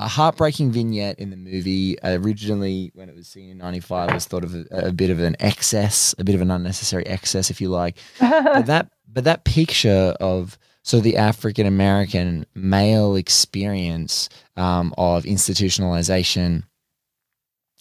a 0.00 0.08
heartbreaking 0.08 0.72
vignette 0.72 1.18
in 1.18 1.28
the 1.28 1.36
movie. 1.36 1.96
Originally, 2.02 2.90
when 2.94 3.10
it 3.10 3.14
was 3.14 3.28
seen 3.28 3.50
in 3.50 3.58
'95, 3.58 4.14
was 4.14 4.24
thought 4.24 4.44
of 4.44 4.54
a, 4.54 4.64
a, 4.70 4.92
bit 4.92 5.10
of 5.10 5.20
an 5.20 5.36
excess, 5.40 6.14
a 6.18 6.24
bit 6.24 6.34
of 6.34 6.40
an 6.40 6.50
unnecessary 6.50 7.06
excess, 7.06 7.50
if 7.50 7.60
you 7.60 7.68
like. 7.68 7.98
but 8.18 8.66
that, 8.66 8.90
but 9.06 9.24
that 9.24 9.44
picture 9.44 10.14
of 10.18 10.58
so 10.82 11.00
the 11.00 11.18
African 11.18 11.66
American 11.66 12.46
male 12.54 13.14
experience 13.14 14.30
um, 14.56 14.94
of 14.96 15.24
institutionalization, 15.24 16.64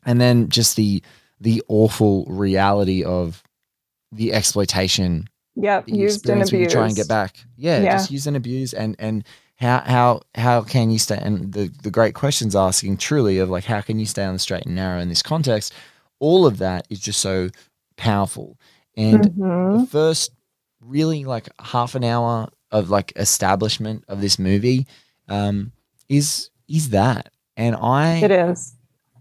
and 0.05 0.19
then 0.19 0.49
just 0.49 0.75
the 0.75 1.01
the 1.39 1.63
awful 1.69 2.25
reality 2.25 3.01
of 3.03 3.41
the 4.11 4.33
exploitation. 4.33 5.29
Yeah, 5.55 5.83
used 5.85 6.29
and 6.29 6.43
abused. 6.43 6.71
Try 6.71 6.87
and 6.87 6.95
get 6.95 7.07
back. 7.07 7.37
Yeah, 7.55 7.81
yeah, 7.81 7.91
just 7.93 8.11
use 8.11 8.27
and 8.27 8.35
abuse, 8.35 8.73
and 8.73 8.97
and 8.99 9.23
how 9.59 9.79
how 9.79 10.21
how 10.35 10.61
can 10.61 10.89
you 10.89 10.99
stay 10.99 11.19
and 11.21 11.53
the 11.53 11.71
the 11.83 11.91
great 11.91 12.15
questions 12.15 12.55
asking 12.55 12.97
truly 12.97 13.39
of 13.39 13.49
like 13.49 13.65
how 13.65 13.81
can 13.81 13.99
you 13.99 14.05
stay 14.05 14.23
on 14.23 14.33
the 14.33 14.39
straight 14.39 14.65
and 14.65 14.75
narrow 14.75 14.99
in 14.99 15.09
this 15.09 15.21
context 15.21 15.73
all 16.19 16.45
of 16.45 16.57
that 16.57 16.87
is 16.89 16.99
just 16.99 17.19
so 17.19 17.49
powerful 17.97 18.57
and 18.95 19.23
mm-hmm. 19.23 19.81
the 19.81 19.87
first 19.87 20.31
really 20.81 21.25
like 21.25 21.49
half 21.59 21.95
an 21.95 22.03
hour 22.03 22.49
of 22.71 22.89
like 22.89 23.13
establishment 23.15 24.03
of 24.07 24.21
this 24.21 24.39
movie 24.39 24.87
um, 25.27 25.71
is 26.07 26.49
is 26.67 26.89
that. 26.89 27.31
And 27.57 27.75
I 27.75 28.17
it 28.17 28.31
is 28.31 28.75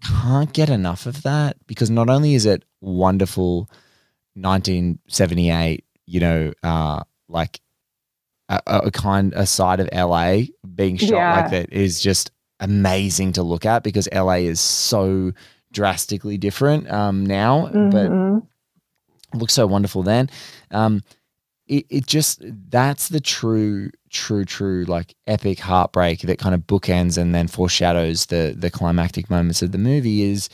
can't 0.04 0.52
get 0.52 0.70
enough 0.70 1.06
of 1.06 1.22
that 1.22 1.56
because 1.66 1.90
not 1.90 2.08
only 2.08 2.34
is 2.34 2.46
it 2.46 2.64
wonderful 2.80 3.68
1978, 4.34 5.84
you 6.06 6.20
know, 6.20 6.52
uh, 6.62 7.02
like 7.28 7.60
a, 8.48 8.60
a, 8.66 8.90
kind 8.90 9.32
a 9.36 9.46
side 9.46 9.80
of 9.80 9.88
LA 9.92 10.42
being 10.74 10.96
shot 10.96 11.10
yeah. 11.10 11.40
like 11.40 11.50
that 11.50 11.72
is 11.72 12.00
just 12.00 12.30
amazing 12.60 13.32
to 13.32 13.42
look 13.42 13.66
at 13.66 13.82
because 13.82 14.08
LA 14.12 14.34
is 14.34 14.60
so 14.60 15.32
drastically 15.72 16.38
different 16.38 16.90
um, 16.90 17.24
now, 17.24 17.66
mm-hmm. 17.66 17.90
but 17.90 19.38
looks 19.38 19.54
so 19.54 19.66
wonderful 19.66 20.02
then. 20.02 20.30
Um, 20.70 21.02
it, 21.66 21.86
it 21.90 22.06
just 22.06 22.42
that's 22.70 23.08
the 23.08 23.20
true 23.20 23.90
true 24.08 24.46
true 24.46 24.84
like 24.84 25.14
epic 25.26 25.58
heartbreak 25.58 26.20
that 26.22 26.38
kind 26.38 26.54
of 26.54 26.62
bookends 26.62 27.18
and 27.18 27.34
then 27.34 27.46
foreshadows 27.46 28.26
the 28.26 28.54
the 28.56 28.70
climactic 28.70 29.28
moments 29.28 29.60
of 29.60 29.72
the 29.72 29.78
movie 29.78 30.22
is 30.22 30.48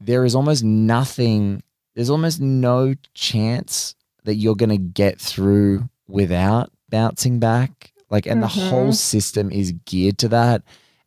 there 0.00 0.24
is 0.24 0.36
almost 0.36 0.62
nothing 0.62 1.64
there's 1.96 2.10
almost 2.10 2.40
no 2.40 2.94
chance 3.12 3.96
that 4.22 4.36
you're 4.36 4.54
going 4.54 4.70
to 4.70 4.78
get 4.78 5.20
through 5.20 5.88
without 6.06 6.70
bouncing 6.96 7.38
back 7.38 7.92
like 8.10 8.26
and 8.26 8.42
mm-hmm. 8.42 8.58
the 8.58 8.70
whole 8.70 8.92
system 8.92 9.50
is 9.50 9.72
geared 9.84 10.18
to 10.18 10.28
that 10.28 10.62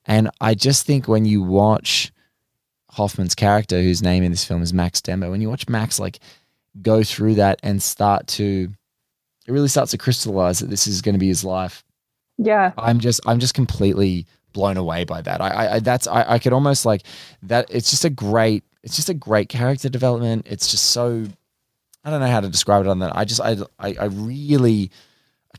and 0.05 0.29
i 0.41 0.53
just 0.53 0.85
think 0.85 1.07
when 1.07 1.25
you 1.25 1.41
watch 1.41 2.11
hoffman's 2.91 3.35
character 3.35 3.81
whose 3.81 4.01
name 4.01 4.23
in 4.23 4.31
this 4.31 4.45
film 4.45 4.61
is 4.61 4.73
max 4.73 5.01
dembo 5.01 5.29
when 5.31 5.41
you 5.41 5.49
watch 5.49 5.67
max 5.69 5.99
like 5.99 6.19
go 6.81 7.03
through 7.03 7.35
that 7.35 7.59
and 7.63 7.81
start 7.81 8.27
to 8.27 8.69
it 9.49 9.51
really 9.51 9.67
starts 9.67 9.91
to 9.91 9.97
crystallize 9.97 10.59
that 10.59 10.69
this 10.69 10.85
is 10.85 11.01
going 11.01 11.13
to 11.13 11.19
be 11.19 11.27
his 11.27 11.43
life. 11.43 11.83
Yeah. 12.37 12.71
I'm 12.77 12.99
just 12.99 13.19
I'm 13.25 13.39
just 13.39 13.55
completely 13.55 14.27
blown 14.53 14.77
away 14.77 15.05
by 15.05 15.21
that. 15.21 15.41
I, 15.41 15.75
I 15.75 15.79
that's 15.79 16.05
I, 16.05 16.33
I 16.33 16.39
could 16.39 16.53
almost 16.53 16.85
like 16.85 17.01
that. 17.43 17.65
It's 17.71 17.89
just 17.89 18.05
a 18.05 18.11
great 18.11 18.63
it's 18.83 18.95
just 18.95 19.09
a 19.09 19.13
great 19.15 19.49
character 19.49 19.89
development. 19.89 20.45
It's 20.47 20.69
just 20.69 20.91
so 20.91 21.25
I 22.03 22.11
don't 22.11 22.21
know 22.21 22.27
how 22.27 22.41
to 22.41 22.47
describe 22.47 22.85
it 22.85 22.89
on 22.89 22.99
that. 22.99 23.15
I 23.15 23.25
just 23.25 23.41
I 23.41 23.57
I, 23.79 23.95
I 23.99 24.05
really 24.05 24.91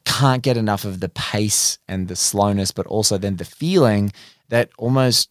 can't 0.05 0.43
get 0.43 0.57
enough 0.57 0.85
of 0.85 1.01
the 1.01 1.09
pace 1.09 1.79
and 1.89 2.09
the 2.09 2.17
slowness, 2.17 2.71
but 2.71 2.87
also 2.87 3.19
then 3.19 3.37
the 3.37 3.45
feeling 3.45 4.13
that 4.49 4.71
almost 4.79 5.31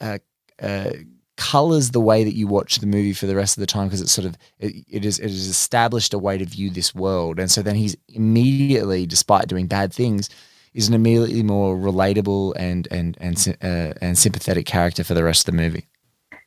uh, 0.00 0.18
uh, 0.60 0.90
colors 1.36 1.90
the 1.90 2.00
way 2.00 2.24
that 2.24 2.34
you 2.34 2.46
watch 2.46 2.78
the 2.78 2.86
movie 2.86 3.12
for 3.12 3.26
the 3.26 3.34
rest 3.34 3.56
of 3.56 3.60
the 3.60 3.66
time 3.66 3.88
because 3.88 4.00
it's 4.00 4.12
sort 4.12 4.26
of 4.26 4.36
it, 4.58 4.84
it 4.88 5.04
is 5.04 5.18
it 5.18 5.26
is 5.26 5.48
established 5.48 6.14
a 6.14 6.18
way 6.18 6.38
to 6.38 6.44
view 6.44 6.70
this 6.70 6.94
world. 6.94 7.38
And 7.38 7.50
so 7.50 7.62
then 7.62 7.74
he's 7.74 7.96
immediately 8.08 9.06
despite 9.06 9.48
doing 9.48 9.66
bad 9.66 9.92
things 9.92 10.28
is 10.74 10.88
an 10.88 10.94
immediately 10.94 11.42
more 11.42 11.76
relatable 11.76 12.54
and 12.56 12.86
and 12.90 13.16
and 13.20 13.56
uh, 13.62 13.94
and 14.00 14.16
sympathetic 14.16 14.66
character 14.66 15.04
for 15.04 15.14
the 15.14 15.24
rest 15.24 15.48
of 15.48 15.54
the 15.54 15.60
movie. 15.60 15.86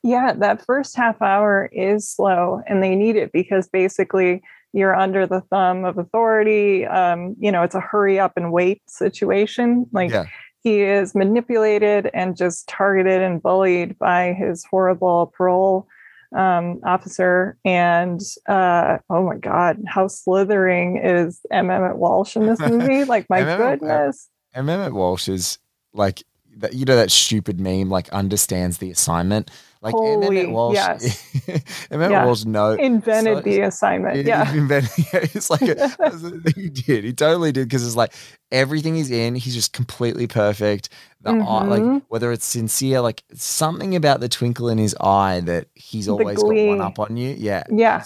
Yeah 0.04 0.34
that 0.34 0.66
first 0.66 0.96
half 0.96 1.22
hour 1.22 1.70
is 1.72 2.08
slow 2.08 2.62
and 2.68 2.82
they 2.82 2.96
need 2.96 3.16
it 3.16 3.32
because 3.32 3.68
basically 3.68 4.44
you're 4.76 4.96
under 4.96 5.26
the 5.26 5.42
thumb 5.50 5.86
of 5.86 5.98
authority 5.98 6.86
um, 6.86 7.36
you 7.40 7.52
know 7.52 7.64
it's 7.64 7.76
a 7.76 7.80
hurry 7.80 8.20
up 8.20 8.34
and 8.36 8.52
wait 8.52 8.82
situation 8.90 9.86
like 9.92 10.12
yeah 10.12 10.26
he 10.66 10.82
is 10.82 11.14
manipulated 11.14 12.10
and 12.12 12.36
just 12.36 12.68
targeted 12.68 13.22
and 13.22 13.42
bullied 13.42 14.00
by 14.00 14.34
his 14.34 14.66
horrible 14.66 15.32
parole 15.38 15.88
um, 16.36 16.82
officer. 16.84 17.56
And 17.64 18.20
uh, 18.48 18.98
oh 19.12 19.28
my 19.28 19.38
God, 19.38 19.78
how 19.86 20.08
slithering 20.08 20.98
is 20.98 21.40
M. 21.52 21.70
Emmett 21.70 21.98
Walsh 21.98 22.36
in 22.36 22.48
this 22.48 22.60
movie? 22.68 23.04
Like, 23.04 23.30
my 23.30 23.44
goodness. 23.44 24.28
M. 24.56 24.68
Emmett 24.68 24.94
Walsh 24.94 25.30
is 25.30 25.60
like, 25.94 26.24
you 26.72 26.86
know, 26.86 26.96
that 26.96 27.12
stupid 27.12 27.60
meme, 27.60 27.90
like, 27.92 28.10
understands 28.10 28.80
the 28.80 28.90
assignment. 28.90 29.52
Like 29.82 29.94
Holy, 29.94 30.40
Emmett 30.40 30.52
Walsh, 30.52 30.76
yes. 30.76 31.48
Emmett 31.92 32.12
yeah. 32.12 32.26
Walsh 32.26 32.46
no, 32.46 32.72
invented 32.72 33.38
so, 33.38 33.42
the 33.42 33.62
assignment. 33.62 34.26
Yeah, 34.26 34.46
he 34.52 34.58
invented, 34.58 34.92
yeah, 35.14 35.20
it's 35.22 35.50
like 35.50 35.62
a, 35.62 35.90
he 36.56 36.70
did. 36.70 37.04
He 37.04 37.14
totally 37.14 37.52
did 37.52 37.68
because 37.68 37.86
it's 37.86 37.96
like 37.96 38.14
everything 38.52 38.96
he's 38.96 39.12
in, 39.12 39.36
he's 39.36 39.54
just 39.54 39.74
completely 39.74 40.28
perfect. 40.28 40.90
The 41.22 41.32
mm-hmm. 41.32 41.48
eye, 41.48 41.66
like 41.66 41.82
mm-hmm. 41.82 41.98
whether 42.08 42.32
it's 42.32 42.46
sincere, 42.46 43.02
like 43.02 43.24
something 43.34 43.96
about 43.96 44.22
the 44.22 44.30
twinkle 44.30 44.70
in 44.70 44.78
his 44.78 44.96
eye 45.00 45.42
that 45.42 45.68
he's 45.76 46.08
always 46.08 46.42
got 46.42 46.48
one 46.48 46.82
up 46.82 47.00
on 47.00 47.18
you. 47.18 47.36
Yeah, 47.38 47.64
yeah, 47.70 48.04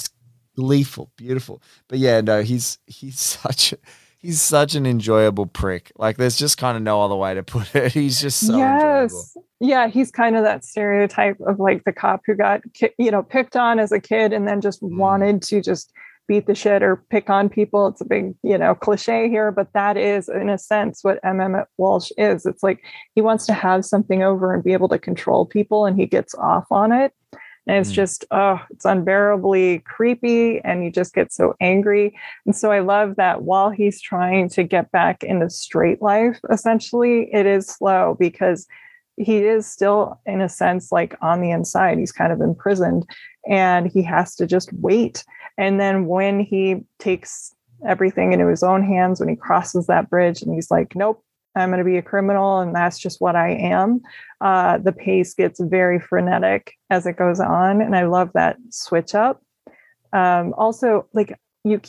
gleeful, 0.55 1.11
beautiful. 1.15 1.61
But 1.87 1.99
yeah, 1.99 2.21
no, 2.21 2.41
he's 2.41 2.79
he's 2.87 3.19
such. 3.19 3.73
A, 3.73 3.77
he's 4.19 4.41
such 4.41 4.75
an 4.75 4.85
enjoyable 4.85 5.47
prick. 5.47 5.91
Like 5.97 6.17
there's 6.17 6.37
just 6.37 6.57
kind 6.57 6.77
of 6.77 6.83
no 6.83 7.01
other 7.01 7.15
way 7.15 7.33
to 7.33 7.43
put 7.43 7.75
it. 7.75 7.91
He's 7.93 8.21
just 8.21 8.45
so 8.45 8.57
yes. 8.57 9.11
Enjoyable. 9.11 9.45
Yeah, 9.61 9.87
he's 9.87 10.09
kind 10.09 10.37
of 10.37 10.43
that 10.43 10.63
stereotype 10.63 11.37
of 11.45 11.59
like 11.59 11.83
the 11.83 11.91
cop 11.91 12.21
who 12.25 12.33
got 12.33 12.61
you 12.97 13.11
know 13.11 13.23
picked 13.23 13.57
on 13.57 13.77
as 13.79 13.91
a 13.91 13.99
kid 13.99 14.31
and 14.31 14.47
then 14.47 14.61
just 14.61 14.81
mm. 14.81 14.97
wanted 14.97 15.41
to 15.43 15.61
just 15.61 15.91
beat 16.29 16.45
the 16.45 16.55
shit 16.55 16.83
or 16.83 17.03
pick 17.09 17.29
on 17.29 17.49
people. 17.49 17.87
It's 17.87 18.01
a 18.01 18.05
big, 18.05 18.35
you 18.43 18.57
know, 18.57 18.75
cliche 18.75 19.27
here, 19.27 19.51
but 19.51 19.73
that 19.73 19.97
is 19.97 20.29
in 20.29 20.47
a 20.47 20.59
sense 20.59 21.03
what 21.03 21.19
M. 21.23 21.41
Emmett 21.41 21.67
Walsh 21.77 22.11
is. 22.17 22.45
It's 22.45 22.61
like 22.61 22.83
he 23.15 23.21
wants 23.21 23.47
to 23.47 23.53
have 23.53 23.83
something 23.83 24.21
over 24.21 24.53
and 24.53 24.63
be 24.63 24.71
able 24.71 24.89
to 24.89 24.99
control 24.99 25.45
people 25.45 25.85
and 25.87 25.99
he 25.99 26.05
gets 26.05 26.35
off 26.35 26.65
on 26.71 26.91
it. 26.91 27.13
And 27.69 27.77
it's 27.77 27.91
mm. 27.91 27.97
just, 27.97 28.25
oh, 28.31 28.59
it's 28.71 28.83
unbearably 28.83 29.79
creepy. 29.85 30.59
And 30.61 30.83
you 30.83 30.89
just 30.89 31.13
get 31.13 31.31
so 31.31 31.55
angry. 31.61 32.17
And 32.47 32.55
so 32.55 32.71
I 32.71 32.79
love 32.79 33.15
that 33.17 33.43
while 33.43 33.69
he's 33.69 34.01
trying 34.01 34.49
to 34.49 34.63
get 34.63 34.91
back 34.91 35.23
into 35.23 35.51
straight 35.51 36.01
life, 36.01 36.39
essentially, 36.49 37.31
it 37.31 37.45
is 37.45 37.67
slow 37.67 38.17
because 38.19 38.65
he 39.17 39.37
is 39.37 39.67
still, 39.67 40.19
in 40.25 40.41
a 40.41 40.49
sense, 40.49 40.91
like 40.91 41.15
on 41.21 41.41
the 41.41 41.51
inside. 41.51 41.99
He's 41.99 42.11
kind 42.11 42.33
of 42.33 42.41
imprisoned 42.41 43.05
and 43.47 43.85
he 43.85 44.01
has 44.01 44.35
to 44.37 44.47
just 44.47 44.73
wait. 44.73 45.23
And 45.59 45.79
then 45.79 46.07
when 46.07 46.39
he 46.39 46.85
takes 46.97 47.53
everything 47.87 48.33
into 48.33 48.47
his 48.47 48.63
own 48.63 48.83
hands, 48.83 49.19
when 49.19 49.29
he 49.29 49.35
crosses 49.35 49.85
that 49.85 50.09
bridge 50.09 50.41
and 50.41 50.55
he's 50.55 50.71
like, 50.71 50.95
nope, 50.95 51.23
I'm 51.55 51.69
going 51.69 51.80
to 51.80 51.85
be 51.85 51.97
a 51.97 52.01
criminal 52.01 52.59
and 52.59 52.76
that's 52.76 52.99
just 52.99 53.21
what 53.21 53.35
I 53.35 53.51
am. 53.51 54.01
Uh, 54.41 54.77
the 54.77 54.91
pace 54.91 55.34
gets 55.34 55.59
very 55.59 55.99
frenetic 55.99 56.73
as 56.89 57.05
it 57.05 57.17
goes 57.17 57.39
on. 57.39 57.81
And 57.81 57.95
I 57.95 58.05
love 58.05 58.31
that 58.34 58.57
switch 58.69 59.15
up. 59.15 59.41
Um, 60.13 60.53
also, 60.57 61.07
like 61.13 61.38
you, 61.63 61.81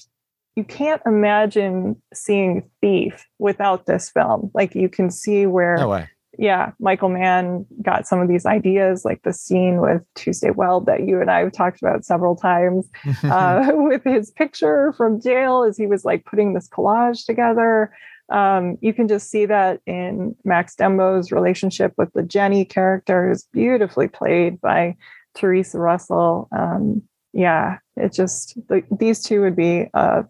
you 0.57 0.65
can't 0.65 1.03
imagine 1.07 2.01
seeing 2.13 2.69
Thief 2.81 3.27
without 3.39 3.87
this 3.87 4.11
film. 4.11 4.51
Like 4.55 4.75
you 4.75 4.89
can 4.89 5.11
see 5.11 5.47
where 5.47 5.77
no 5.77 6.05
yeah, 6.41 6.73
Michael 6.81 7.11
Mann 7.11 7.67
got 7.83 8.07
some 8.07 8.21
of 8.21 8.29
these 8.29 8.47
ideas, 8.47 9.05
like 9.05 9.23
the 9.25 9.33
scene 9.33 9.81
with 9.81 10.03
Tuesday 10.15 10.51
Weld 10.51 10.87
that 10.87 11.07
you 11.07 11.21
and 11.21 11.31
I 11.31 11.41
have 11.41 11.53
talked 11.53 11.83
about 11.83 12.05
several 12.05 12.35
times, 12.35 12.89
uh, 13.25 13.71
with 13.75 14.03
his 14.05 14.31
picture 14.31 14.95
from 14.97 15.21
jail 15.21 15.65
as 15.65 15.77
he 15.77 15.87
was 15.87 16.05
like 16.05 16.25
putting 16.25 16.55
this 16.55 16.67
collage 16.69 17.27
together. 17.27 17.93
Um, 18.31 18.79
you 18.81 18.93
can 18.93 19.09
just 19.09 19.31
see 19.31 19.47
that 19.47 19.81
in 19.87 20.37
Max 20.45 20.77
Dembo's 20.77 21.33
relationship 21.33 21.93
with 21.97 22.13
the 22.13 22.23
Jenny 22.23 22.65
character, 22.65 23.29
who's 23.29 23.45
beautifully 23.53 24.09
played 24.09 24.61
by 24.61 24.97
Theresa 25.35 25.79
Russell. 25.79 26.49
Um, 26.57 27.03
yeah, 27.33 27.79
it 27.97 28.13
just 28.13 28.57
the, 28.69 28.83
these 28.91 29.23
two 29.23 29.41
would 29.43 29.57
be 29.57 29.87
a 29.95 30.25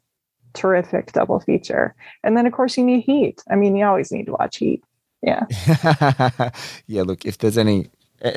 terrific 0.55 1.13
double 1.13 1.41
feature. 1.41 1.95
And 2.23 2.37
then, 2.37 2.47
of 2.47 2.53
course, 2.53 2.77
you 2.77 2.85
need 2.85 3.03
Heat. 3.03 3.43
I 3.51 3.57
mean, 3.57 3.77
you 3.77 3.85
always 3.85 4.11
need 4.11 4.27
to 4.27 4.33
watch 4.33 4.57
Heat. 4.57 4.83
Yeah. 5.23 5.45
yeah. 6.87 7.03
Look, 7.03 7.25
if 7.25 7.39
there's 7.39 7.59
any. 7.59 7.91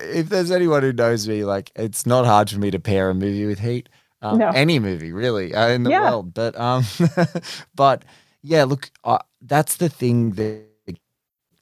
If 0.00 0.30
there's 0.30 0.50
anyone 0.50 0.82
who 0.82 0.92
knows 0.92 1.28
me, 1.28 1.44
like 1.44 1.70
it's 1.76 2.06
not 2.06 2.24
hard 2.24 2.50
for 2.50 2.58
me 2.58 2.72
to 2.72 2.80
pair 2.80 3.08
a 3.08 3.14
movie 3.14 3.46
with 3.46 3.60
Heat. 3.60 3.88
Um, 4.20 4.38
no. 4.38 4.48
Any 4.48 4.78
movie, 4.80 5.12
really, 5.12 5.54
uh, 5.54 5.68
in 5.68 5.84
the 5.84 5.90
yeah. 5.90 6.10
world. 6.10 6.34
But 6.34 6.58
um, 6.58 6.84
but 7.74 8.04
yeah, 8.42 8.64
look, 8.64 8.90
that's 9.40 9.76
the 9.76 9.88
thing 9.88 10.32
that 10.32 10.64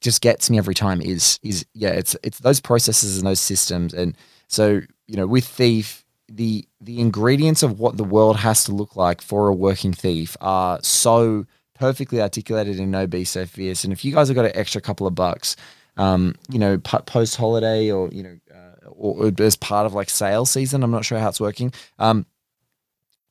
just 0.01 0.21
gets 0.21 0.49
me 0.49 0.57
every 0.57 0.75
time 0.75 1.01
is 1.01 1.39
is 1.41 1.65
yeah, 1.73 1.89
it's 1.89 2.15
it's 2.23 2.39
those 2.39 2.59
processes 2.59 3.17
and 3.17 3.25
those 3.27 3.39
systems, 3.39 3.93
and 3.93 4.15
so 4.47 4.81
you 5.07 5.15
know, 5.17 5.27
with 5.27 5.45
Thief, 5.45 6.05
the 6.29 6.67
the 6.81 6.99
ingredients 6.99 7.63
of 7.63 7.79
what 7.79 7.97
the 7.97 8.03
world 8.03 8.37
has 8.37 8.63
to 8.65 8.71
look 8.71 8.95
like 8.95 9.21
for 9.21 9.47
a 9.47 9.53
working 9.53 9.93
thief 9.93 10.35
are 10.41 10.79
so 10.81 11.45
perfectly 11.73 12.21
articulated 12.21 12.79
in 12.79 12.89
No 12.91 13.05
Beast 13.05 13.33
So 13.33 13.45
Fierce. 13.45 13.83
And 13.83 13.93
if 13.93 14.03
you 14.03 14.13
guys 14.13 14.27
have 14.29 14.35
got 14.35 14.45
an 14.45 14.55
extra 14.55 14.81
couple 14.81 15.05
of 15.05 15.13
bucks, 15.13 15.55
um, 15.97 16.35
you 16.49 16.59
know, 16.59 16.77
post 16.77 17.35
holiday 17.35 17.91
or 17.91 18.09
you 18.09 18.23
know, 18.23 18.37
uh, 18.53 18.87
or, 18.87 19.27
or, 19.27 19.43
as 19.43 19.55
part 19.55 19.85
of 19.85 19.93
like 19.93 20.09
sale 20.09 20.45
season, 20.45 20.83
I'm 20.83 20.91
not 20.91 21.05
sure 21.05 21.19
how 21.19 21.29
it's 21.29 21.39
working. 21.39 21.73
Um, 21.99 22.25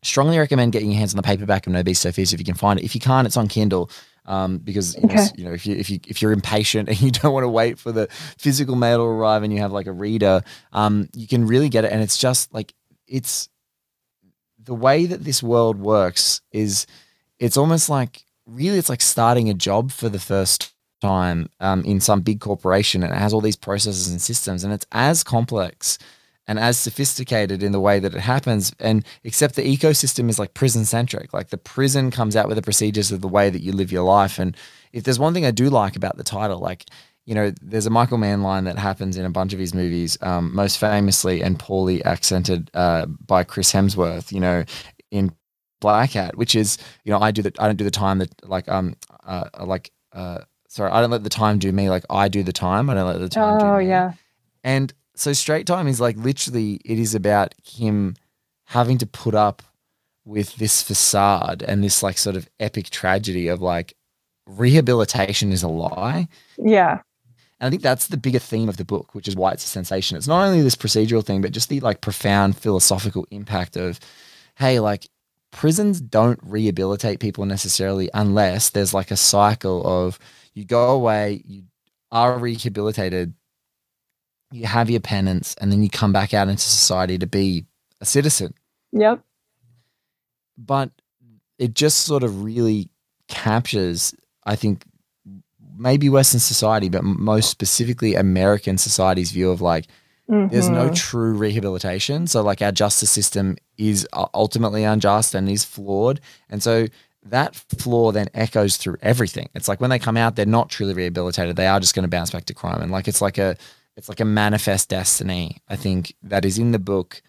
strongly 0.04 0.38
recommend 0.38 0.72
getting 0.72 0.90
your 0.90 0.98
hands 0.98 1.12
on 1.12 1.16
the 1.16 1.22
paperback 1.22 1.66
of 1.66 1.72
No 1.72 1.82
Beast 1.82 2.02
So 2.02 2.12
Fierce 2.12 2.32
if 2.32 2.38
you 2.38 2.44
can 2.44 2.54
find 2.54 2.78
it. 2.78 2.84
If 2.84 2.94
you 2.94 3.00
can't, 3.00 3.26
it's 3.26 3.36
on 3.36 3.48
Kindle. 3.48 3.90
Um, 4.26 4.56
because 4.56 4.96
okay. 5.04 5.26
you 5.36 5.44
know 5.44 5.52
if 5.52 5.66
you 5.66 5.76
if 5.76 5.90
you 5.90 6.00
if 6.08 6.22
you're 6.22 6.32
impatient 6.32 6.88
and 6.90 7.00
you 7.02 7.10
don't 7.10 7.34
want 7.34 7.44
to 7.44 7.48
wait 7.48 7.78
for 7.78 7.92
the 7.92 8.08
physical 8.38 8.74
mail 8.74 8.98
to 8.98 9.02
arrive 9.02 9.42
and 9.42 9.52
you 9.52 9.58
have 9.60 9.72
like 9.72 9.86
a 9.86 9.92
reader, 9.92 10.42
um, 10.72 11.08
you 11.14 11.26
can 11.26 11.46
really 11.46 11.68
get 11.68 11.84
it. 11.84 11.92
And 11.92 12.02
it's 12.02 12.16
just 12.16 12.52
like 12.54 12.72
it's 13.06 13.48
the 14.58 14.74
way 14.74 15.06
that 15.06 15.24
this 15.24 15.42
world 15.42 15.78
works 15.78 16.40
is 16.52 16.86
it's 17.38 17.56
almost 17.56 17.88
like 17.88 18.24
really 18.46 18.78
it's 18.78 18.88
like 18.88 19.02
starting 19.02 19.50
a 19.50 19.54
job 19.54 19.90
for 19.90 20.08
the 20.08 20.18
first 20.18 20.72
time 21.00 21.50
um, 21.60 21.84
in 21.84 22.00
some 22.00 22.22
big 22.22 22.40
corporation 22.40 23.02
and 23.02 23.12
it 23.12 23.18
has 23.18 23.34
all 23.34 23.40
these 23.40 23.56
processes 23.56 24.08
and 24.08 24.22
systems 24.22 24.64
and 24.64 24.72
it's 24.72 24.86
as 24.92 25.22
complex 25.22 25.98
and 26.46 26.58
as 26.58 26.78
sophisticated 26.78 27.62
in 27.62 27.72
the 27.72 27.80
way 27.80 27.98
that 27.98 28.14
it 28.14 28.20
happens 28.20 28.74
and 28.78 29.04
except 29.22 29.54
the 29.54 29.76
ecosystem 29.76 30.28
is 30.28 30.38
like 30.38 30.54
prison 30.54 30.84
centric 30.84 31.32
like 31.32 31.48
the 31.48 31.58
prison 31.58 32.10
comes 32.10 32.36
out 32.36 32.48
with 32.48 32.56
the 32.56 32.62
procedures 32.62 33.12
of 33.12 33.20
the 33.20 33.28
way 33.28 33.50
that 33.50 33.62
you 33.62 33.72
live 33.72 33.92
your 33.92 34.04
life 34.04 34.38
and 34.38 34.56
if 34.92 35.04
there's 35.04 35.18
one 35.18 35.34
thing 35.34 35.46
i 35.46 35.50
do 35.50 35.70
like 35.70 35.96
about 35.96 36.16
the 36.16 36.24
title 36.24 36.58
like 36.58 36.84
you 37.26 37.34
know 37.34 37.52
there's 37.62 37.86
a 37.86 37.90
michael 37.90 38.18
mann 38.18 38.42
line 38.42 38.64
that 38.64 38.78
happens 38.78 39.16
in 39.16 39.24
a 39.24 39.30
bunch 39.30 39.52
of 39.52 39.58
his 39.58 39.74
movies 39.74 40.18
um, 40.20 40.54
most 40.54 40.78
famously 40.78 41.42
and 41.42 41.58
poorly 41.58 42.04
accented 42.04 42.70
uh, 42.74 43.06
by 43.06 43.42
chris 43.44 43.72
hemsworth 43.72 44.32
you 44.32 44.40
know 44.40 44.64
in 45.10 45.34
blackhat 45.82 46.34
which 46.36 46.54
is 46.54 46.78
you 47.04 47.12
know 47.12 47.20
i 47.20 47.30
do 47.30 47.42
the 47.42 47.52
i 47.58 47.66
don't 47.66 47.76
do 47.76 47.84
the 47.84 47.90
time 47.90 48.18
that 48.18 48.30
like 48.48 48.68
um 48.68 48.94
uh, 49.24 49.48
like 49.60 49.90
uh 50.12 50.38
sorry, 50.74 50.90
I 50.90 51.00
don't 51.00 51.10
let 51.10 51.22
the 51.22 51.30
time 51.30 51.58
do 51.58 51.72
me. 51.72 51.88
Like 51.88 52.04
I 52.10 52.28
do 52.28 52.42
the 52.42 52.52
time. 52.52 52.90
I 52.90 52.94
don't 52.94 53.06
let 53.06 53.20
the 53.20 53.28
time. 53.28 53.62
Oh 53.62 53.78
yeah. 53.78 54.12
And 54.62 54.92
so 55.14 55.32
straight 55.32 55.66
time 55.66 55.86
is 55.86 56.00
like 56.00 56.16
literally 56.16 56.80
it 56.84 56.98
is 56.98 57.14
about 57.14 57.54
him 57.64 58.16
having 58.66 58.98
to 58.98 59.06
put 59.06 59.34
up 59.34 59.62
with 60.24 60.56
this 60.56 60.82
facade 60.82 61.62
and 61.62 61.84
this 61.84 62.02
like 62.02 62.18
sort 62.18 62.36
of 62.36 62.48
epic 62.58 62.90
tragedy 62.90 63.48
of 63.48 63.60
like 63.60 63.94
rehabilitation 64.46 65.52
is 65.52 65.62
a 65.62 65.68
lie. 65.68 66.28
Yeah. 66.58 67.00
And 67.60 67.68
I 67.68 67.70
think 67.70 67.82
that's 67.82 68.08
the 68.08 68.16
bigger 68.16 68.38
theme 68.38 68.68
of 68.68 68.76
the 68.76 68.84
book, 68.84 69.14
which 69.14 69.28
is 69.28 69.36
why 69.36 69.52
it's 69.52 69.64
a 69.64 69.68
sensation. 69.68 70.16
It's 70.16 70.28
not 70.28 70.44
only 70.44 70.62
this 70.62 70.74
procedural 70.74 71.24
thing, 71.24 71.40
but 71.40 71.52
just 71.52 71.68
the 71.68 71.80
like 71.80 72.00
profound 72.00 72.56
philosophical 72.56 73.26
impact 73.30 73.76
of, 73.76 74.00
hey, 74.56 74.80
like 74.80 75.08
prisons 75.50 76.00
don't 76.00 76.40
rehabilitate 76.42 77.20
people 77.20 77.46
necessarily 77.46 78.10
unless 78.12 78.70
there's 78.70 78.92
like 78.92 79.10
a 79.10 79.16
cycle 79.16 79.86
of 79.86 80.18
you 80.54 80.64
go 80.64 80.90
away, 80.90 81.42
you 81.46 81.62
are 82.10 82.38
rehabilitated, 82.38 83.34
you 84.54 84.66
have 84.66 84.88
your 84.88 85.00
penance, 85.00 85.56
and 85.60 85.72
then 85.72 85.82
you 85.82 85.90
come 85.90 86.12
back 86.12 86.32
out 86.32 86.48
into 86.48 86.62
society 86.62 87.18
to 87.18 87.26
be 87.26 87.64
a 88.00 88.06
citizen. 88.06 88.54
Yep. 88.92 89.20
But 90.56 90.90
it 91.58 91.74
just 91.74 92.04
sort 92.04 92.22
of 92.22 92.44
really 92.44 92.88
captures, 93.26 94.14
I 94.44 94.54
think, 94.54 94.84
maybe 95.76 96.08
Western 96.08 96.38
society, 96.38 96.88
but 96.88 97.02
most 97.02 97.50
specifically 97.50 98.14
American 98.14 98.78
society's 98.78 99.32
view 99.32 99.50
of 99.50 99.60
like, 99.60 99.86
mm-hmm. 100.30 100.52
there's 100.52 100.68
no 100.68 100.86
mm-hmm. 100.86 100.94
true 100.94 101.34
rehabilitation. 101.34 102.28
So, 102.28 102.42
like, 102.42 102.62
our 102.62 102.70
justice 102.72 103.10
system 103.10 103.56
is 103.76 104.06
ultimately 104.12 104.84
unjust 104.84 105.34
and 105.34 105.48
is 105.48 105.64
flawed. 105.64 106.20
And 106.48 106.62
so, 106.62 106.86
that 107.24 107.56
flaw 107.56 108.12
then 108.12 108.28
echoes 108.34 108.76
through 108.76 108.98
everything. 109.02 109.48
It's 109.54 109.66
like 109.66 109.80
when 109.80 109.90
they 109.90 109.98
come 109.98 110.16
out, 110.16 110.36
they're 110.36 110.46
not 110.46 110.68
truly 110.68 110.94
rehabilitated. 110.94 111.56
They 111.56 111.66
are 111.66 111.80
just 111.80 111.94
going 111.94 112.04
to 112.04 112.08
bounce 112.08 112.30
back 112.30 112.44
to 112.44 112.54
crime. 112.54 112.82
And 112.82 112.90
like 112.90 113.08
it's 113.08 113.22
like 113.22 113.38
a 113.38 113.56
it's 113.96 114.08
like 114.08 114.20
a 114.20 114.24
manifest 114.24 114.88
destiny, 114.88 115.58
I 115.68 115.76
think, 115.76 116.14
that 116.22 116.44
is 116.44 116.58
in 116.58 116.72
the 116.72 116.78
book, 116.78 117.22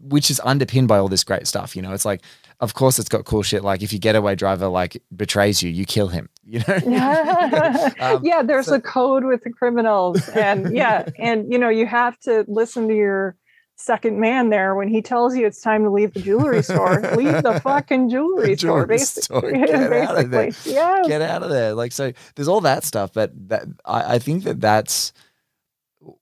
which 0.00 0.30
is 0.30 0.40
underpinned 0.44 0.88
by 0.88 0.98
all 0.98 1.08
this 1.08 1.24
great 1.24 1.46
stuff. 1.46 1.74
You 1.74 1.82
know, 1.82 1.92
it's 1.92 2.04
like, 2.04 2.22
of 2.60 2.74
course 2.74 2.98
it's 2.98 3.08
got 3.08 3.24
cool 3.24 3.42
shit. 3.42 3.64
Like 3.64 3.82
if 3.82 3.92
your 3.92 4.00
getaway 4.00 4.34
driver 4.34 4.68
like 4.68 5.02
betrays 5.14 5.62
you, 5.62 5.70
you 5.70 5.84
kill 5.84 6.08
him. 6.08 6.28
You 6.44 6.60
know? 6.60 6.78
Yeah, 6.86 7.90
um, 8.00 8.24
yeah 8.24 8.42
there's 8.42 8.66
so- 8.66 8.74
a 8.74 8.80
code 8.80 9.24
with 9.24 9.42
the 9.44 9.50
criminals. 9.50 10.28
And 10.30 10.74
yeah, 10.74 11.08
and 11.18 11.50
you 11.50 11.58
know, 11.58 11.68
you 11.68 11.86
have 11.86 12.18
to 12.20 12.44
listen 12.48 12.88
to 12.88 12.94
your 12.94 13.36
second 13.76 14.20
man 14.20 14.50
there 14.50 14.74
when 14.76 14.86
he 14.88 15.02
tells 15.02 15.36
you 15.36 15.46
it's 15.46 15.60
time 15.60 15.82
to 15.82 15.90
leave 15.90 16.14
the 16.14 16.20
jewelry 16.20 16.62
store. 16.62 17.00
leave 17.16 17.42
the 17.42 17.60
fucking 17.60 18.08
jewelry, 18.08 18.56
store, 18.56 18.86
basically. 18.86 19.52
Get 19.52 19.92
out 19.92 20.18
of 20.18 20.30
there. 20.30 20.50
Yeah. 20.64 21.02
Get 21.06 21.22
out 21.22 21.42
of 21.42 21.50
there. 21.50 21.74
Like 21.74 21.92
so 21.92 22.12
there's 22.36 22.48
all 22.48 22.60
that 22.60 22.84
stuff, 22.84 23.12
but 23.12 23.32
that 23.48 23.64
I, 23.84 24.14
I 24.14 24.18
think 24.18 24.44
that 24.44 24.60
that's 24.60 25.12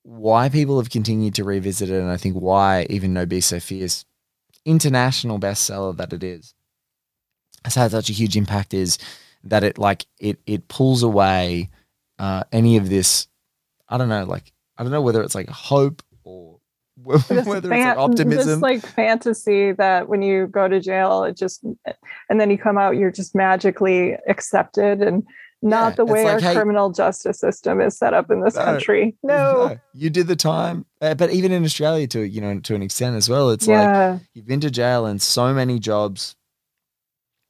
why 0.03 0.49
people 0.49 0.79
have 0.79 0.91
continued 0.91 1.35
to 1.35 1.45
revisit 1.45 1.91
it 1.91 2.01
and 2.01 2.11
I 2.11 2.17
think 2.17 2.37
why 2.37 2.87
even 2.91 3.13
No 3.13 3.27
Beast 3.27 3.49
So 3.49 3.61
Fierce 3.61 4.05
international 4.65 5.39
bestseller 5.41 5.97
that 5.97 6.13
it 6.13 6.23
is 6.23 6.55
has 7.65 7.75
had 7.75 7.91
such 7.91 8.11
a 8.11 8.13
huge 8.13 8.37
impact 8.37 8.75
is 8.75 8.99
that 9.45 9.65
it 9.65 9.79
like 9.79 10.07
it 10.21 10.39
it 10.47 10.69
pulls 10.69 11.03
away 11.03 11.71
uh, 12.19 12.45
any 12.53 12.77
of 12.77 12.89
this 12.89 13.27
I 13.89 13.99
don't 13.99 14.09
know 14.09 14.25
like 14.25 14.53
I 14.79 14.83
don't 14.83 14.93
know 14.93 15.03
whether 15.03 15.23
it's 15.23 15.35
like 15.35 15.49
hope 15.49 16.03
or 16.25 16.61
whether 17.03 17.19
fan- 17.21 17.59
it's 17.59 17.67
like 17.67 17.97
optimism. 17.97 18.49
this 18.49 18.61
like 18.61 18.87
fantasy 18.87 19.73
that 19.73 20.09
when 20.09 20.23
you 20.23 20.47
go 20.47 20.69
to 20.69 20.79
jail 20.81 21.25
it 21.25 21.37
just 21.37 21.65
and 22.29 22.41
then 22.41 22.51
you 22.51 22.59
come 22.59 22.79
out 22.79 22.97
you're 22.97 23.11
just 23.11 23.35
magically 23.35 24.17
accepted 24.29 25.03
and 25.03 25.25
not 25.63 25.93
yeah, 25.93 25.97
the 25.97 26.05
way 26.05 26.25
like, 26.25 26.35
our 26.35 26.41
hey, 26.41 26.55
criminal 26.55 26.91
justice 26.91 27.39
system 27.39 27.81
is 27.81 27.97
set 27.97 28.13
up 28.13 28.31
in 28.31 28.43
this 28.43 28.57
no, 28.57 28.65
country 28.65 29.17
no. 29.23 29.69
no. 29.69 29.79
you 29.95 30.11
did 30.11 30.27
the 30.27 30.37
time 30.37 30.85
uh, 31.01 31.15
but 31.15 31.31
even 31.31 31.53
in 31.53 31.65
australia 31.65 32.07
to 32.07 32.21
you 32.21 32.41
know 32.41 32.59
to 32.61 32.75
an 32.75 32.83
extent 32.83 33.17
as 33.17 33.29
well 33.29 33.51
it's 33.51 33.67
yeah. 33.67 34.11
like 34.13 34.21
you've 34.35 34.47
been 34.47 34.61
to 34.61 34.71
jail 34.71 35.07
and 35.07 35.23
so 35.23 35.55
many 35.55 35.79
jobs 35.79 36.37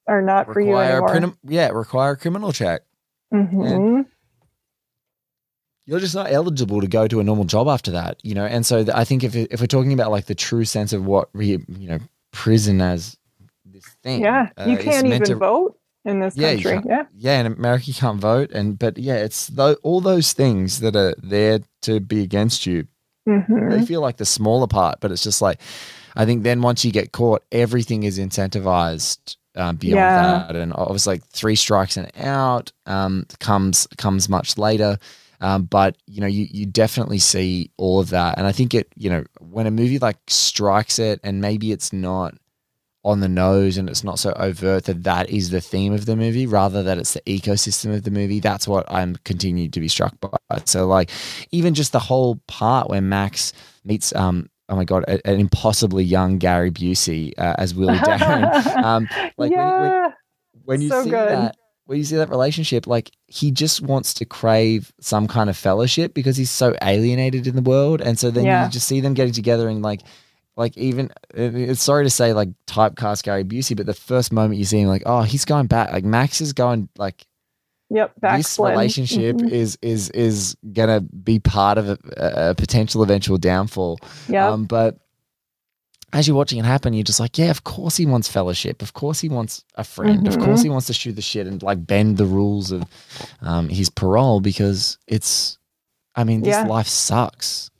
are 0.06 0.22
not 0.22 0.46
for 0.52 0.60
you 0.60 0.76
anymore. 0.76 1.34
yeah 1.44 1.68
require 1.68 2.12
a 2.12 2.16
criminal 2.16 2.52
check 2.52 2.82
mm-hmm 3.32 4.02
you're 5.84 6.00
just 6.00 6.14
not 6.14 6.30
eligible 6.30 6.80
to 6.80 6.86
go 6.86 7.08
to 7.08 7.20
a 7.20 7.24
normal 7.24 7.44
job 7.44 7.68
after 7.68 7.90
that, 7.90 8.18
you 8.22 8.34
know. 8.34 8.44
And 8.44 8.64
so 8.64 8.84
I 8.94 9.04
think 9.04 9.24
if 9.24 9.34
if 9.34 9.60
we're 9.60 9.66
talking 9.66 9.92
about 9.92 10.10
like 10.10 10.26
the 10.26 10.34
true 10.34 10.64
sense 10.64 10.92
of 10.92 11.04
what 11.04 11.28
re, 11.32 11.58
you 11.68 11.88
know 11.88 11.98
prison 12.30 12.80
as 12.80 13.16
this 13.64 13.84
thing, 14.02 14.22
yeah, 14.22 14.50
uh, 14.56 14.66
you 14.66 14.78
can't 14.78 15.06
even 15.06 15.24
to, 15.24 15.34
vote 15.34 15.78
in 16.04 16.20
this 16.20 16.36
yeah, 16.36 16.54
country, 16.54 16.80
yeah, 16.84 17.04
yeah. 17.16 17.40
In 17.40 17.46
America, 17.46 17.84
you 17.86 17.94
can't 17.94 18.20
vote, 18.20 18.50
and 18.52 18.78
but 18.78 18.98
yeah, 18.98 19.16
it's 19.16 19.48
th- 19.48 19.78
all 19.82 20.00
those 20.00 20.32
things 20.32 20.80
that 20.80 20.96
are 20.96 21.14
there 21.22 21.60
to 21.82 22.00
be 22.00 22.22
against 22.22 22.66
you. 22.66 22.86
Mm-hmm. 23.28 23.70
They 23.70 23.86
feel 23.86 24.00
like 24.00 24.16
the 24.16 24.24
smaller 24.24 24.66
part, 24.66 24.98
but 25.00 25.12
it's 25.12 25.22
just 25.22 25.40
like 25.40 25.60
I 26.16 26.24
think 26.24 26.42
then 26.42 26.60
once 26.60 26.84
you 26.84 26.92
get 26.92 27.12
caught, 27.12 27.44
everything 27.52 28.02
is 28.02 28.18
incentivized 28.18 29.36
um, 29.54 29.76
beyond 29.76 29.96
yeah. 29.96 30.46
that, 30.46 30.56
and 30.56 30.72
obviously 30.74 31.14
like 31.14 31.24
three 31.26 31.56
strikes 31.56 31.96
and 31.96 32.10
out 32.16 32.72
um, 32.86 33.26
comes 33.38 33.86
comes 33.96 34.28
much 34.28 34.58
later. 34.58 34.98
Um, 35.40 35.64
but 35.64 35.96
you 36.06 36.20
know, 36.20 36.26
you 36.26 36.46
you 36.50 36.66
definitely 36.66 37.18
see 37.18 37.70
all 37.76 38.00
of 38.00 38.10
that, 38.10 38.38
and 38.38 38.46
I 38.46 38.52
think 38.52 38.74
it. 38.74 38.88
You 38.96 39.10
know, 39.10 39.24
when 39.40 39.66
a 39.66 39.70
movie 39.70 39.98
like 39.98 40.18
strikes 40.28 40.98
it, 40.98 41.20
and 41.22 41.40
maybe 41.40 41.72
it's 41.72 41.92
not 41.92 42.34
on 43.04 43.20
the 43.20 43.28
nose 43.28 43.76
and 43.78 43.88
it's 43.88 44.04
not 44.04 44.18
so 44.18 44.32
overt 44.32 44.84
that 44.84 45.02
that 45.02 45.28
is 45.28 45.50
the 45.50 45.60
theme 45.60 45.92
of 45.92 46.06
the 46.06 46.16
movie, 46.16 46.46
rather 46.46 46.82
that 46.82 46.98
it's 46.98 47.14
the 47.14 47.20
ecosystem 47.22 47.94
of 47.94 48.04
the 48.04 48.10
movie. 48.10 48.40
That's 48.40 48.68
what 48.68 48.90
I'm 48.90 49.16
continued 49.24 49.72
to 49.72 49.80
be 49.80 49.88
struck 49.88 50.14
by. 50.20 50.30
So 50.64 50.86
like, 50.86 51.10
even 51.50 51.74
just 51.74 51.92
the 51.92 51.98
whole 51.98 52.40
part 52.46 52.88
where 52.88 53.00
Max 53.00 53.52
meets 53.84 54.14
um 54.14 54.48
oh 54.68 54.76
my 54.76 54.84
god, 54.84 55.04
an 55.08 55.40
impossibly 55.40 56.04
young 56.04 56.38
Gary 56.38 56.70
Busey 56.70 57.32
uh, 57.36 57.54
as 57.58 57.74
Willie 57.74 57.98
Darren. 57.98 58.82
um, 58.82 59.08
like 59.36 59.52
yeah. 59.52 59.80
when, 59.80 59.90
when, 59.90 60.14
when 60.64 60.80
you 60.80 60.88
so 60.88 61.02
see 61.04 61.10
good. 61.10 61.28
that 61.28 61.56
when 61.86 61.98
you 61.98 62.04
see 62.04 62.16
that 62.16 62.30
relationship, 62.30 62.86
like 62.86 63.10
he 63.26 63.50
just 63.50 63.82
wants 63.82 64.14
to 64.14 64.24
crave 64.24 64.92
some 65.00 65.26
kind 65.26 65.50
of 65.50 65.56
fellowship 65.56 66.14
because 66.14 66.36
he's 66.36 66.50
so 66.50 66.74
alienated 66.80 67.46
in 67.46 67.56
the 67.56 67.62
world. 67.62 68.00
And 68.00 68.18
so 68.18 68.30
then 68.30 68.44
yeah. 68.44 68.64
you 68.64 68.70
just 68.70 68.86
see 68.86 69.00
them 69.00 69.14
getting 69.14 69.34
together 69.34 69.68
and 69.68 69.82
like, 69.82 70.00
like 70.56 70.76
even 70.76 71.10
it's 71.34 71.82
sorry 71.82 72.04
to 72.04 72.10
say 72.10 72.32
like 72.32 72.50
typecast 72.66 73.22
Gary 73.22 73.44
Busey, 73.44 73.76
but 73.76 73.86
the 73.86 73.94
first 73.94 74.32
moment 74.32 74.58
you 74.58 74.64
see 74.64 74.80
him 74.80 74.88
like, 74.88 75.02
oh, 75.06 75.22
he's 75.22 75.44
going 75.44 75.66
back. 75.66 75.92
Like 75.92 76.04
Max 76.04 76.40
is 76.40 76.52
going 76.52 76.88
like, 76.98 77.26
yep, 77.88 78.12
this 78.20 78.58
relationship 78.58 79.36
mm-hmm. 79.36 79.48
is 79.48 79.78
is 79.80 80.10
is 80.10 80.56
gonna 80.72 81.00
be 81.00 81.38
part 81.38 81.78
of 81.78 81.88
a, 81.88 81.98
a 82.16 82.54
potential 82.54 83.02
eventual 83.02 83.38
downfall. 83.38 83.98
Yeah, 84.28 84.48
um, 84.48 84.66
but 84.66 84.98
as 86.12 86.28
you're 86.28 86.36
watching 86.36 86.58
it 86.58 86.66
happen, 86.66 86.92
you're 86.92 87.04
just 87.04 87.20
like, 87.20 87.38
yeah, 87.38 87.50
of 87.50 87.64
course 87.64 87.96
he 87.96 88.04
wants 88.04 88.28
fellowship. 88.28 88.82
Of 88.82 88.92
course 88.92 89.20
he 89.20 89.30
wants 89.30 89.64
a 89.76 89.84
friend. 89.84 90.26
Mm-hmm. 90.26 90.40
Of 90.40 90.44
course 90.44 90.62
he 90.62 90.68
wants 90.68 90.86
to 90.88 90.92
shoot 90.92 91.16
the 91.16 91.22
shit 91.22 91.46
and 91.46 91.62
like 91.62 91.86
bend 91.86 92.18
the 92.18 92.26
rules 92.26 92.70
of 92.70 92.84
um, 93.40 93.70
his 93.70 93.88
parole 93.88 94.40
because 94.40 94.98
it's, 95.06 95.58
I 96.14 96.24
mean, 96.24 96.42
this 96.42 96.52
yeah. 96.52 96.66
life 96.66 96.86
sucks. 96.86 97.70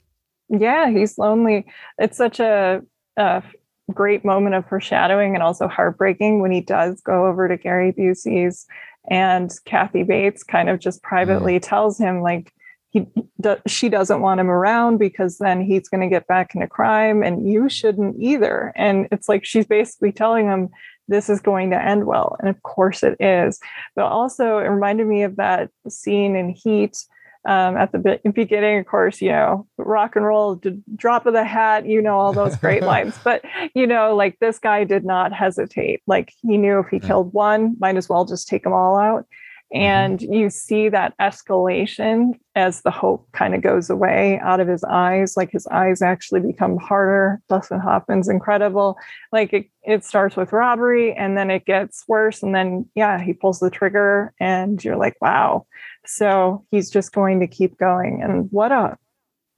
Yeah, 0.49 0.89
he's 0.89 1.17
lonely. 1.17 1.65
It's 1.97 2.17
such 2.17 2.39
a, 2.39 2.81
a, 3.17 3.43
great 3.91 4.23
moment 4.23 4.55
of 4.55 4.65
foreshadowing 4.67 5.33
and 5.33 5.43
also 5.43 5.67
heartbreaking 5.67 6.39
when 6.39 6.51
he 6.51 6.61
does 6.61 7.01
go 7.01 7.25
over 7.27 7.49
to 7.49 7.57
Gary 7.57 7.91
Busey's 7.91 8.65
and 9.09 9.51
Kathy 9.65 10.03
Bates 10.03 10.41
kind 10.41 10.69
of 10.69 10.79
just 10.79 11.03
privately 11.03 11.59
mm. 11.59 11.61
tells 11.61 11.97
him, 11.97 12.21
like, 12.21 12.53
he 12.93 13.07
do, 13.41 13.57
she 13.67 13.89
doesn't 13.89 14.21
want 14.21 14.39
him 14.39 14.49
around 14.49 14.99
because 14.99 15.39
then 15.39 15.61
he's 15.61 15.89
going 15.89 16.01
to 16.01 16.07
get 16.07 16.27
back 16.27 16.53
into 16.53 16.67
crime 16.67 17.23
and 17.23 17.49
you 17.51 17.67
shouldn't 17.67 18.15
either 18.19 18.71
and 18.75 19.07
it's 19.11 19.27
like 19.27 19.43
she's 19.43 19.65
basically 19.65 20.11
telling 20.11 20.45
him 20.45 20.69
this 21.07 21.27
is 21.27 21.41
going 21.41 21.71
to 21.71 21.83
end 21.83 22.05
well 22.05 22.37
and 22.39 22.49
of 22.49 22.61
course 22.61 23.01
it 23.01 23.19
is 23.19 23.59
but 23.95 24.05
also 24.05 24.59
it 24.59 24.67
reminded 24.67 25.07
me 25.07 25.23
of 25.23 25.35
that 25.37 25.71
scene 25.89 26.35
in 26.35 26.49
heat 26.49 27.03
um, 27.45 27.75
at 27.77 27.91
the 27.91 28.19
beginning 28.33 28.79
of 28.79 28.85
course 28.85 29.21
you 29.21 29.29
know 29.29 29.67
rock 29.77 30.15
and 30.15 30.25
roll 30.25 30.61
drop 30.95 31.25
of 31.25 31.33
the 31.33 31.43
hat 31.43 31.85
you 31.85 32.01
know 32.01 32.17
all 32.17 32.33
those 32.33 32.55
great 32.55 32.83
lines. 32.91 33.17
But 33.23 33.43
you 33.73 33.87
know 33.87 34.15
like 34.15 34.39
this 34.39 34.59
guy 34.59 34.83
did 34.83 35.05
not 35.05 35.33
hesitate. 35.33 36.01
Like 36.07 36.33
he 36.41 36.57
knew 36.57 36.79
if 36.79 36.87
he 36.89 36.99
killed 36.99 37.33
one 37.33 37.75
might 37.79 37.97
as 37.97 38.09
well 38.09 38.25
just 38.25 38.47
take 38.47 38.63
them 38.63 38.73
all 38.73 38.97
out. 38.97 39.25
And 39.73 40.19
mm-hmm. 40.19 40.33
you 40.33 40.49
see 40.51 40.87
that 40.89 41.15
escalation 41.19 42.33
as 42.55 42.81
the 42.83 42.91
hope 42.91 43.27
kind 43.31 43.55
of 43.55 43.63
goes 43.63 43.89
away 43.89 44.39
out 44.39 44.59
of 44.59 44.67
his 44.67 44.83
eyes 44.83 45.35
like 45.35 45.49
his 45.51 45.65
eyes 45.67 46.03
actually 46.03 46.41
become 46.41 46.77
harder. 46.77 47.41
Dustin 47.49 47.79
hoffman's 47.79 48.29
incredible. 48.29 48.97
Like 49.31 49.51
it, 49.51 49.69
it 49.83 50.05
starts 50.05 50.35
with 50.35 50.53
robbery 50.53 51.13
and 51.13 51.35
then 51.35 51.49
it 51.49 51.65
gets 51.65 52.03
worse 52.07 52.43
and 52.43 52.53
then 52.53 52.87
yeah 52.93 53.19
he 53.19 53.33
pulls 53.33 53.59
the 53.59 53.71
trigger 53.71 54.33
and 54.39 54.83
you're 54.83 54.95
like 54.95 55.17
wow 55.19 55.65
so 56.05 56.65
he's 56.71 56.89
just 56.89 57.11
going 57.13 57.39
to 57.39 57.47
keep 57.47 57.77
going 57.77 58.21
and 58.21 58.51
what 58.51 58.71
a 58.71 58.97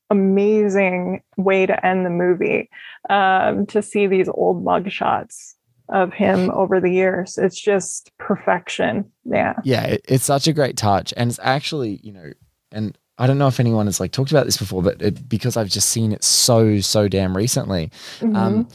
amazing 0.09 1.21
way 1.37 1.65
to 1.65 1.85
end 1.85 2.05
the 2.05 2.09
movie 2.09 2.69
um, 3.09 3.65
to 3.65 3.81
see 3.81 4.07
these 4.07 4.29
old 4.29 4.63
mug 4.63 4.89
shots 4.89 5.55
of 5.89 6.13
him 6.13 6.49
over 6.51 6.79
the 6.79 6.91
years. 6.91 7.37
It's 7.37 7.59
just 7.59 8.11
perfection. 8.17 9.11
Yeah. 9.23 9.53
Yeah. 9.63 9.83
It, 9.83 10.05
it's 10.07 10.23
such 10.23 10.47
a 10.47 10.53
great 10.53 10.77
touch. 10.77 11.13
And 11.15 11.29
it's 11.29 11.39
actually, 11.41 11.99
you 12.03 12.11
know, 12.11 12.31
and 12.71 12.97
I 13.17 13.27
don't 13.27 13.37
know 13.37 13.47
if 13.47 13.59
anyone 13.59 13.85
has 13.85 13.99
like 13.99 14.11
talked 14.11 14.31
about 14.31 14.45
this 14.45 14.57
before, 14.57 14.81
but 14.81 15.01
it, 15.01 15.29
because 15.29 15.57
I've 15.57 15.69
just 15.69 15.89
seen 15.89 16.11
it 16.11 16.23
so, 16.23 16.79
so 16.79 17.07
damn 17.07 17.35
recently. 17.35 17.91
Mm-hmm. 18.19 18.35
Um, 18.35 18.67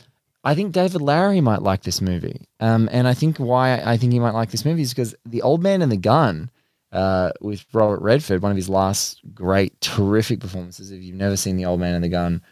I 0.43 0.55
think 0.55 0.73
David 0.73 1.03
Lowery 1.03 1.41
might 1.41 1.63
like 1.63 1.83
this 1.83 2.01
movie. 2.01 2.47
Um, 2.61 2.89
and 2.93 3.07
I 3.07 3.15
think 3.15 3.37
why 3.39 3.81
I 3.85 3.97
think 3.97 4.13
he 4.13 4.21
might 4.21 4.35
like 4.35 4.51
this 4.51 4.65
movie 4.65 4.83
is 4.83 4.91
because 4.91 5.15
The 5.27 5.43
Old 5.43 5.63
Man 5.63 5.83
and 5.83 5.93
the 5.93 5.97
Gun 5.97 6.51
uh, 6.93 7.31
with 7.41 7.65
Robert 7.73 8.01
Redford, 8.01 8.43
one 8.43 8.51
of 8.51 8.57
his 8.57 8.69
last 8.69 9.21
great, 9.35 9.81
terrific 9.81 10.41
performances. 10.41 10.91
If 10.91 11.03
you've 11.03 11.17
never 11.17 11.37
seen 11.37 11.57
The 11.57 11.67
Old 11.67 11.81
Man 11.81 11.95
and 11.95 12.05
the 12.05 12.09
Gun, 12.09 12.43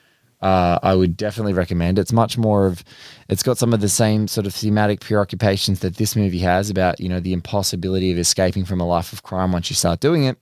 uh, 0.41 0.79
I 0.83 0.95
would 0.95 1.17
definitely 1.17 1.53
recommend. 1.53 1.99
It's 1.99 2.13
much 2.13 2.39
more 2.39 2.67
of, 2.67 2.85
it's 3.29 3.43
got 3.43 3.59
some 3.59 3.73
of 3.73 3.81
the 3.81 3.89
same 3.89 4.29
sort 4.29 4.47
of 4.47 4.55
thematic 4.55 5.01
preoccupations 5.01 5.81
that 5.81 5.97
this 5.97 6.15
movie 6.15 6.39
has 6.39 6.71
about, 6.71 7.01
you 7.01 7.09
know, 7.09 7.21
the 7.21 7.33
impossibility 7.33 8.13
of 8.13 8.19
escaping 8.19 8.65
from 8.65 8.81
a 8.81 8.87
life 8.87 9.13
of 9.13 9.25
crime 9.25 9.51
once 9.53 9.69
you 9.71 9.77
start 9.77 10.01
doing 10.01 10.25
it. 10.25 10.39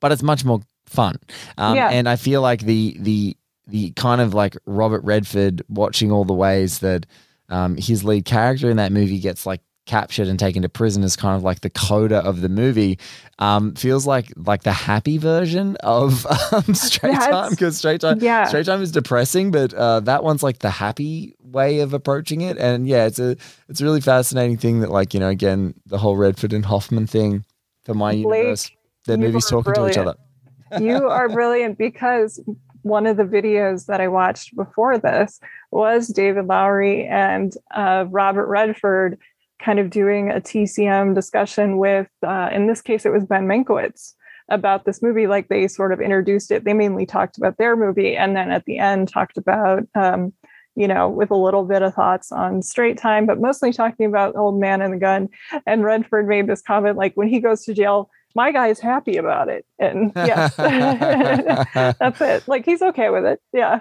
But 0.00 0.12
it's 0.12 0.22
much 0.22 0.44
more 0.44 0.60
fun, 0.86 1.18
um, 1.58 1.74
yeah. 1.74 1.88
and 1.88 2.08
I 2.08 2.16
feel 2.16 2.42
like 2.42 2.60
the 2.60 2.96
the 3.00 3.36
the 3.66 3.90
kind 3.92 4.20
of 4.20 4.34
like 4.34 4.56
Robert 4.66 5.02
Redford 5.04 5.62
watching 5.68 6.12
all 6.12 6.24
the 6.24 6.34
ways 6.34 6.80
that 6.80 7.06
um, 7.48 7.76
his 7.76 8.04
lead 8.04 8.24
character 8.26 8.70
in 8.70 8.76
that 8.76 8.92
movie 8.92 9.18
gets 9.18 9.46
like 9.46 9.62
captured 9.86 10.26
and 10.26 10.38
taken 10.38 10.62
to 10.62 10.68
prison 10.68 11.02
as 11.02 11.16
kind 11.16 11.36
of 11.36 11.42
like 11.42 11.60
the 11.60 11.70
coda 11.70 12.18
of 12.18 12.40
the 12.40 12.48
movie 12.48 12.98
um, 13.38 13.74
feels 13.74 14.06
like 14.06 14.32
like 14.36 14.64
the 14.64 14.72
happy 14.72 15.16
version 15.16 15.76
of 15.76 16.26
um, 16.52 16.74
straight 16.74 17.12
That's, 17.12 17.26
time 17.26 17.50
because 17.50 17.78
straight 17.78 18.00
time 18.00 18.18
yeah. 18.20 18.44
straight 18.44 18.66
time 18.66 18.82
is 18.82 18.92
depressing 18.92 19.50
but 19.50 19.72
uh, 19.72 20.00
that 20.00 20.24
one's 20.24 20.42
like 20.42 20.58
the 20.58 20.70
happy 20.70 21.34
way 21.40 21.80
of 21.80 21.94
approaching 21.94 22.40
it 22.40 22.58
and 22.58 22.86
yeah 22.86 23.06
it's 23.06 23.18
a 23.18 23.36
it's 23.68 23.80
a 23.80 23.84
really 23.84 24.00
fascinating 24.00 24.56
thing 24.56 24.80
that 24.80 24.90
like 24.90 25.14
you 25.14 25.20
know 25.20 25.28
again 25.28 25.74
the 25.86 25.98
whole 25.98 26.16
redford 26.16 26.52
and 26.52 26.66
hoffman 26.66 27.06
thing 27.06 27.44
for 27.84 27.94
my 27.94 28.12
Blake, 28.12 28.38
universe 28.38 28.70
their 29.06 29.16
movies 29.16 29.46
talking 29.46 29.72
brilliant. 29.72 29.94
to 29.94 30.00
each 30.00 30.06
other 30.06 30.84
you 30.84 31.06
are 31.08 31.28
brilliant 31.28 31.78
because 31.78 32.40
one 32.82 33.06
of 33.06 33.16
the 33.16 33.24
videos 33.24 33.86
that 33.86 34.00
I 34.00 34.06
watched 34.06 34.54
before 34.54 34.96
this 34.96 35.40
was 35.72 36.06
David 36.06 36.46
Lowery 36.46 37.04
and 37.06 37.52
uh, 37.74 38.04
Robert 38.08 38.46
Redford 38.46 39.18
kind 39.58 39.78
of 39.78 39.90
doing 39.90 40.30
a 40.30 40.40
TCM 40.40 41.14
discussion 41.14 41.78
with, 41.78 42.08
uh, 42.26 42.50
in 42.52 42.66
this 42.66 42.82
case, 42.82 43.06
it 43.06 43.12
was 43.12 43.24
Ben 43.24 43.46
Mankiewicz 43.46 44.14
about 44.48 44.84
this 44.84 45.02
movie. 45.02 45.26
Like 45.26 45.48
they 45.48 45.68
sort 45.68 45.92
of 45.92 46.00
introduced 46.00 46.50
it. 46.50 46.64
They 46.64 46.74
mainly 46.74 47.06
talked 47.06 47.38
about 47.38 47.58
their 47.58 47.76
movie, 47.76 48.16
and 48.16 48.36
then 48.36 48.50
at 48.50 48.64
the 48.64 48.78
end 48.78 49.08
talked 49.08 49.36
about, 49.36 49.84
um, 49.94 50.32
you 50.74 50.86
know, 50.86 51.08
with 51.08 51.30
a 51.30 51.36
little 51.36 51.64
bit 51.64 51.82
of 51.82 51.94
thoughts 51.94 52.30
on 52.30 52.62
Straight 52.62 52.98
Time, 52.98 53.26
but 53.26 53.40
mostly 53.40 53.72
talking 53.72 54.06
about 54.06 54.36
Old 54.36 54.60
Man 54.60 54.82
and 54.82 54.92
the 54.92 54.98
Gun. 54.98 55.28
And 55.66 55.82
Redford 55.82 56.28
made 56.28 56.46
this 56.46 56.62
comment 56.62 56.96
like, 56.96 57.14
when 57.14 57.28
he 57.28 57.40
goes 57.40 57.64
to 57.64 57.74
jail, 57.74 58.10
my 58.34 58.52
guy 58.52 58.68
is 58.68 58.78
happy 58.78 59.16
about 59.16 59.48
it, 59.48 59.64
and 59.78 60.12
yes, 60.16 60.54
that's 61.98 62.20
it. 62.20 62.46
Like 62.46 62.66
he's 62.66 62.82
okay 62.82 63.08
with 63.08 63.24
it. 63.24 63.40
Yeah. 63.52 63.80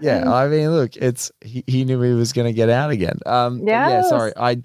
yeah, 0.00 0.30
I 0.30 0.48
mean, 0.48 0.70
look, 0.72 0.96
it's 0.96 1.30
he, 1.40 1.62
he 1.66 1.84
knew 1.84 2.00
he 2.02 2.12
was 2.12 2.32
going 2.32 2.48
to 2.48 2.52
get 2.52 2.68
out 2.68 2.90
again. 2.90 3.20
Um, 3.24 3.60
yes. 3.60 3.68
yeah, 3.68 4.02
sorry, 4.02 4.32
I 4.36 4.62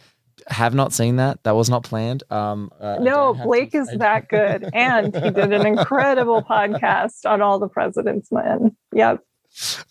have 0.47 0.73
not 0.73 0.93
seen 0.93 1.17
that. 1.17 1.43
That 1.43 1.55
was 1.55 1.69
not 1.69 1.83
planned. 1.83 2.23
Um, 2.29 2.71
uh, 2.79 2.97
no, 2.99 3.33
Blake 3.33 3.71
to, 3.71 3.79
is 3.79 3.89
that 3.97 4.29
good, 4.29 4.69
and 4.73 5.13
he 5.13 5.31
did 5.31 5.53
an 5.53 5.65
incredible 5.65 6.41
podcast 6.41 7.25
on 7.25 7.41
all 7.41 7.59
the 7.59 7.67
president's 7.67 8.31
men. 8.31 8.75
Yep. 8.93 9.23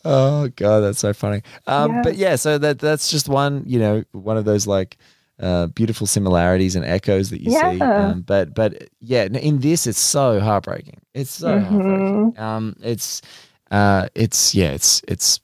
Oh 0.04 0.48
god, 0.56 0.80
that's 0.80 0.98
so 0.98 1.12
funny. 1.12 1.42
Um, 1.66 1.92
yes. 1.92 2.04
But 2.04 2.16
yeah, 2.16 2.36
so 2.36 2.58
that 2.58 2.78
that's 2.78 3.10
just 3.10 3.28
one, 3.28 3.64
you 3.66 3.78
know, 3.78 4.04
one 4.12 4.36
of 4.36 4.44
those 4.44 4.66
like 4.66 4.96
uh, 5.40 5.66
beautiful 5.68 6.06
similarities 6.06 6.76
and 6.76 6.84
echoes 6.84 7.30
that 7.30 7.42
you 7.42 7.52
yeah. 7.52 7.72
see. 7.72 7.80
Um, 7.80 8.22
but 8.22 8.54
but 8.54 8.88
yeah, 9.00 9.24
in 9.24 9.58
this, 9.60 9.86
it's 9.86 9.98
so 9.98 10.40
heartbreaking. 10.40 11.00
It's 11.14 11.30
so 11.30 11.58
mm-hmm. 11.58 11.74
heartbreaking. 11.74 12.38
Um, 12.38 12.76
it's 12.82 13.22
uh, 13.70 14.08
it's 14.14 14.54
yeah, 14.54 14.70
it's 14.70 15.02
it's 15.08 15.40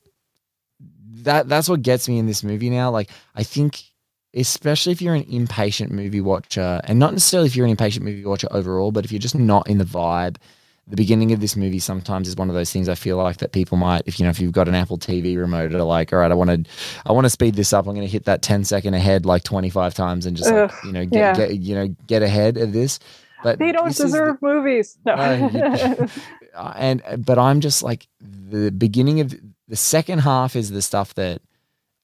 that 1.23 1.49
that's 1.49 1.69
what 1.69 1.83
gets 1.83 2.09
me 2.09 2.19
in 2.19 2.27
this 2.27 2.43
movie 2.43 2.71
now. 2.71 2.91
Like 2.91 3.11
I 3.35 3.43
think 3.43 3.83
especially 4.35 4.93
if 4.93 5.03
you're 5.03 5.15
an 5.15 5.27
impatient 5.29 5.93
movie 5.93 6.21
watcher, 6.21 6.81
and 6.85 6.99
not 6.99 7.13
necessarily 7.13 7.47
if 7.47 7.57
you're 7.57 7.67
an 7.67 7.71
impatient 7.71 8.05
movie 8.05 8.25
watcher 8.25 8.49
overall, 8.51 8.93
but 8.93 9.05
if 9.05 9.13
you're 9.13 9.19
just 9.19 9.35
not 9.35 9.69
in 9.69 9.79
the 9.79 9.85
vibe, 9.85 10.37
the 10.89 10.97
beginning 10.97 11.33
of 11.33 11.41
this 11.41 11.57
movie 11.57 11.79
sometimes 11.79 12.27
is 12.27 12.37
one 12.37 12.49
of 12.49 12.55
those 12.55 12.73
things 12.73 12.89
I 12.89 12.97
feel 12.97 13.17
like 13.17 13.37
that 13.39 13.53
people 13.53 13.79
might, 13.79 14.03
if 14.07 14.19
you 14.19 14.25
know, 14.25 14.31
if 14.31 14.41
you've 14.41 14.53
got 14.53 14.69
an 14.69 14.75
Apple 14.75 14.99
TV 14.99 15.39
remote, 15.39 15.73
are 15.75 15.83
like, 15.85 16.13
all 16.13 16.19
right, 16.19 16.31
I 16.31 16.35
want 16.35 16.51
to, 16.51 16.71
I 17.07 17.13
want 17.13 17.25
to 17.25 17.31
speed 17.31 17.55
this 17.55 17.73
up. 17.73 17.87
I'm 17.87 17.95
going 17.95 18.07
to 18.07 18.11
hit 18.11 18.25
that 18.25 18.43
10 18.43 18.65
second 18.65 18.95
ahead 18.95 19.25
like 19.25 19.45
25 19.45 19.95
times 19.95 20.27
and 20.27 20.37
just 20.37 20.51
Ugh, 20.51 20.71
like, 20.71 20.85
you 20.85 20.93
know, 20.93 21.05
get, 21.05 21.19
yeah. 21.19 21.35
get, 21.35 21.55
you 21.61 21.75
know, 21.75 21.89
get 22.09 22.23
ahead 22.23 22.57
of 22.57 22.73
this. 22.73 22.99
But 23.45 23.59
they 23.59 23.73
don't 23.73 23.95
deserve 23.95 24.39
the, 24.41 24.47
movies. 24.47 24.99
No. 25.05 26.09
Uh, 26.55 26.75
and 26.77 27.03
but 27.25 27.39
I'm 27.39 27.61
just 27.61 27.83
like 27.83 28.07
the 28.21 28.71
beginning 28.71 29.21
of 29.21 29.35
the 29.69 29.77
second 29.77 30.19
half 30.19 30.55
is 30.55 30.69
the 30.69 30.83
stuff 30.83 31.15
that 31.15 31.41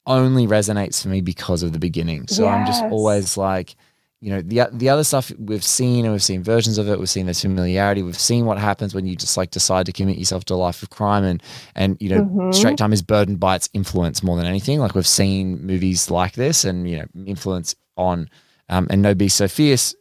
only 0.08 0.46
resonates 0.46 1.02
for 1.02 1.08
me 1.08 1.20
because 1.20 1.62
of 1.62 1.72
the 1.72 1.78
beginning. 1.78 2.26
So 2.26 2.44
yes. 2.44 2.52
I'm 2.52 2.66
just 2.66 2.82
always 2.84 3.36
like, 3.36 3.76
you 4.20 4.30
know, 4.30 4.42
the 4.42 4.68
the 4.72 4.88
other 4.88 5.04
stuff 5.04 5.30
we've 5.38 5.62
seen 5.62 6.04
and 6.04 6.12
we've 6.12 6.22
seen 6.22 6.42
versions 6.42 6.76
of 6.76 6.88
it. 6.88 6.98
We've 6.98 7.08
seen 7.08 7.26
this 7.26 7.42
familiarity. 7.42 8.02
We've 8.02 8.18
seen 8.18 8.46
what 8.46 8.58
happens 8.58 8.94
when 8.94 9.06
you 9.06 9.14
just 9.14 9.36
like 9.36 9.52
decide 9.52 9.86
to 9.86 9.92
commit 9.92 10.18
yourself 10.18 10.44
to 10.46 10.54
a 10.54 10.56
life 10.56 10.82
of 10.82 10.90
crime, 10.90 11.22
and 11.22 11.40
and 11.76 11.96
you 12.00 12.08
know, 12.08 12.22
mm-hmm. 12.22 12.50
Straight 12.50 12.78
Time 12.78 12.92
is 12.92 13.02
burdened 13.02 13.38
by 13.38 13.54
its 13.54 13.68
influence 13.74 14.24
more 14.24 14.36
than 14.36 14.46
anything. 14.46 14.80
Like 14.80 14.96
we've 14.96 15.06
seen 15.06 15.64
movies 15.64 16.10
like 16.10 16.32
this, 16.32 16.64
and 16.64 16.90
you 16.90 16.98
know, 16.98 17.06
influence 17.26 17.76
on 17.96 18.28
um, 18.68 18.88
and 18.90 19.02
No 19.02 19.14
Beast 19.14 19.36
So 19.36 19.46
Fierce 19.46 19.94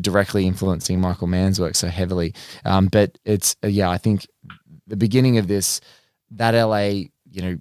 directly 0.00 0.46
influencing 0.46 1.00
Michael 1.00 1.28
Mann's 1.28 1.60
work 1.60 1.74
so 1.74 1.88
heavily. 1.88 2.34
Um, 2.64 2.86
but 2.86 3.18
it's 3.24 3.56
uh, 3.62 3.68
yeah, 3.68 3.88
I 3.90 3.98
think 3.98 4.26
the 4.86 4.96
beginning 4.96 5.38
of 5.38 5.48
this, 5.48 5.80
that 6.32 6.52
LA, 6.52 7.04
you 7.30 7.42
know, 7.42 7.58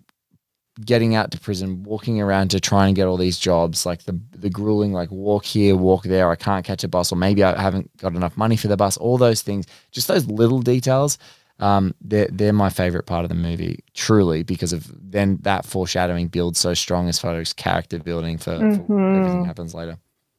getting 0.86 1.16
out 1.16 1.32
to 1.32 1.40
prison, 1.40 1.84
walking 1.84 2.22
around 2.22 2.52
to 2.52 2.60
try 2.60 2.88
and 2.88 2.96
get 2.96 3.08
all 3.08 3.18
these 3.18 3.38
jobs, 3.38 3.86
like 3.86 4.04
the 4.04 4.20
the 4.32 4.50
grueling, 4.50 4.94
like 4.94 5.12
walk 5.12 5.46
here, 5.46 5.76
walk 5.76 6.04
there, 6.04 6.30
I 6.30 6.36
can't 6.36 6.66
catch 6.66 6.84
a 6.84 6.88
bus, 6.88 7.12
or 7.12 7.16
maybe 7.16 7.44
I 7.44 7.60
haven't 7.60 7.96
got 7.98 8.16
enough 8.16 8.38
money 8.38 8.56
for 8.56 8.68
the 8.68 8.78
bus. 8.78 8.98
All 8.98 9.18
those 9.18 9.42
things, 9.42 9.66
just 9.92 10.08
those 10.08 10.28
little 10.28 10.62
details, 10.62 11.18
um, 11.60 11.94
they're 12.02 12.30
they're 12.32 12.54
my 12.54 12.70
favorite 12.70 13.06
part 13.06 13.26
of 13.26 13.30
the 13.30 13.36
movie, 13.36 13.84
truly, 13.94 14.44
because 14.44 14.74
of 14.74 14.90
then 15.00 15.40
that 15.42 15.66
foreshadowing 15.66 16.28
builds 16.28 16.60
so 16.60 16.74
strong 16.74 17.10
as 17.10 17.20
far 17.20 17.40
as 17.40 17.54
character 17.54 18.00
building 18.00 18.38
for, 18.38 18.52
mm-hmm. 18.52 18.86
for 18.86 19.18
everything 19.18 19.46
happens 19.46 19.74
later. 19.74 19.98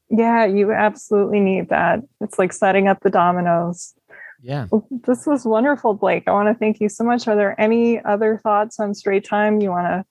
Yeah, 0.09 0.45
you 0.45 0.73
absolutely 0.73 1.39
need 1.39 1.69
that. 1.69 2.01
It's 2.19 2.37
like 2.37 2.51
setting 2.51 2.87
up 2.87 2.99
the 3.01 3.09
dominoes. 3.09 3.93
Yeah. 4.41 4.67
This 5.05 5.25
was 5.25 5.45
wonderful, 5.45 5.93
Blake. 5.93 6.23
I 6.27 6.31
want 6.31 6.49
to 6.49 6.55
thank 6.55 6.81
you 6.81 6.89
so 6.89 7.03
much. 7.03 7.27
Are 7.27 7.35
there 7.35 7.59
any 7.61 8.03
other 8.03 8.39
thoughts 8.41 8.79
on 8.79 8.93
straight 8.93 9.23
time 9.23 9.61
you 9.61 9.69
want 9.69 9.87
to 9.87 10.05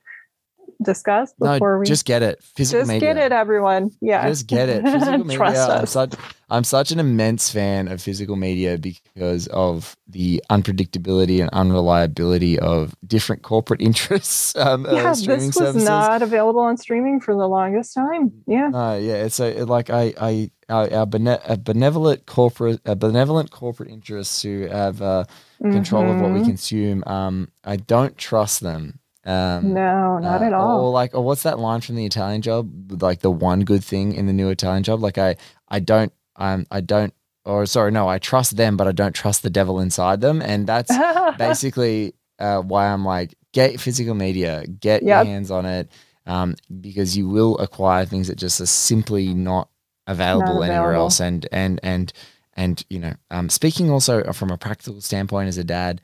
discuss 0.82 1.32
before 1.34 1.74
no, 1.74 1.78
we 1.80 1.86
just 1.86 2.04
get 2.04 2.22
it. 2.22 2.42
Physical 2.42 2.82
just 2.82 2.88
media. 2.88 3.14
get 3.14 3.24
it, 3.24 3.32
everyone. 3.32 3.90
Yeah, 4.00 4.28
just 4.28 4.46
get 4.46 4.68
it. 4.68 4.82
Physical 4.84 5.18
media. 5.18 5.36
Trust 5.36 5.70
I'm 5.70 5.86
such, 5.86 6.14
I'm 6.48 6.64
such 6.64 6.90
an 6.90 6.98
immense 6.98 7.50
fan 7.50 7.88
of 7.88 8.00
physical 8.00 8.36
media 8.36 8.78
because 8.78 9.46
of 9.48 9.96
the 10.08 10.42
unpredictability 10.50 11.40
and 11.40 11.50
unreliability 11.50 12.58
of 12.58 12.94
different 13.06 13.42
corporate 13.42 13.80
interests. 13.90 14.56
Um, 14.56 14.86
yeah, 14.90 15.10
uh, 15.10 15.14
this 15.14 15.26
was 15.26 15.54
services. 15.54 15.84
not 15.84 16.22
available 16.22 16.60
on 16.60 16.76
streaming 16.76 17.20
for 17.20 17.34
the 17.34 17.46
longest 17.46 17.94
time. 17.94 18.32
Yeah, 18.46 18.70
uh, 18.72 18.96
yeah. 18.96 19.24
It's 19.24 19.40
a, 19.40 19.64
like 19.64 19.90
I, 19.90 20.14
I, 20.20 20.50
our, 20.68 20.92
our 20.92 21.06
bene- 21.06 21.40
benevolent 21.62 22.26
corporate, 22.26 22.82
benevolent 22.84 23.50
corporate 23.50 23.90
interests 23.90 24.42
who 24.42 24.66
have 24.68 25.02
uh, 25.02 25.24
control 25.60 26.04
mm-hmm. 26.04 26.16
of 26.16 26.20
what 26.20 26.30
we 26.30 26.38
mm-hmm. 26.38 26.48
consume. 26.48 27.04
Um, 27.06 27.50
I 27.64 27.76
don't 27.76 28.16
trust 28.16 28.60
them 28.60 28.99
um, 29.24 29.74
no, 29.74 30.18
not 30.18 30.42
uh, 30.42 30.46
at 30.46 30.52
all. 30.52 30.86
Or 30.86 30.92
like, 30.92 31.14
or 31.14 31.22
what's 31.22 31.42
that 31.42 31.58
line 31.58 31.80
from 31.80 31.96
the 31.96 32.06
Italian 32.06 32.42
Job? 32.42 33.02
Like 33.02 33.20
the 33.20 33.30
one 33.30 33.60
good 33.60 33.84
thing 33.84 34.14
in 34.14 34.26
the 34.26 34.32
new 34.32 34.48
Italian 34.48 34.82
Job. 34.82 35.00
Like 35.00 35.18
I, 35.18 35.36
I 35.68 35.80
don't, 35.80 36.12
um, 36.36 36.66
I 36.70 36.80
don't, 36.80 37.12
or 37.44 37.66
sorry, 37.66 37.90
no, 37.90 38.08
I 38.08 38.18
trust 38.18 38.56
them, 38.56 38.76
but 38.76 38.86
I 38.86 38.92
don't 38.92 39.14
trust 39.14 39.42
the 39.42 39.50
devil 39.50 39.80
inside 39.80 40.20
them, 40.20 40.40
and 40.40 40.66
that's 40.66 40.92
basically 41.38 42.14
uh, 42.38 42.60
why 42.60 42.88
I'm 42.88 43.04
like, 43.04 43.34
get 43.52 43.80
physical 43.80 44.14
media, 44.14 44.64
get 44.66 45.02
yep. 45.02 45.24
your 45.24 45.32
hands 45.32 45.50
on 45.50 45.66
it, 45.66 45.90
um, 46.26 46.54
because 46.80 47.16
you 47.16 47.28
will 47.28 47.58
acquire 47.58 48.04
things 48.04 48.28
that 48.28 48.36
just 48.36 48.60
are 48.60 48.66
simply 48.66 49.34
not 49.34 49.68
available, 50.06 50.62
anywhere 50.62 50.94
else. 50.94 51.20
And 51.20 51.46
and 51.52 51.80
and 51.82 52.12
and 52.54 52.84
you 52.88 52.98
know, 52.98 53.14
um, 53.30 53.48
speaking 53.48 53.90
also 53.90 54.32
from 54.32 54.50
a 54.50 54.58
practical 54.58 55.00
standpoint 55.00 55.48
as 55.48 55.58
a 55.58 55.64
dad, 55.64 56.00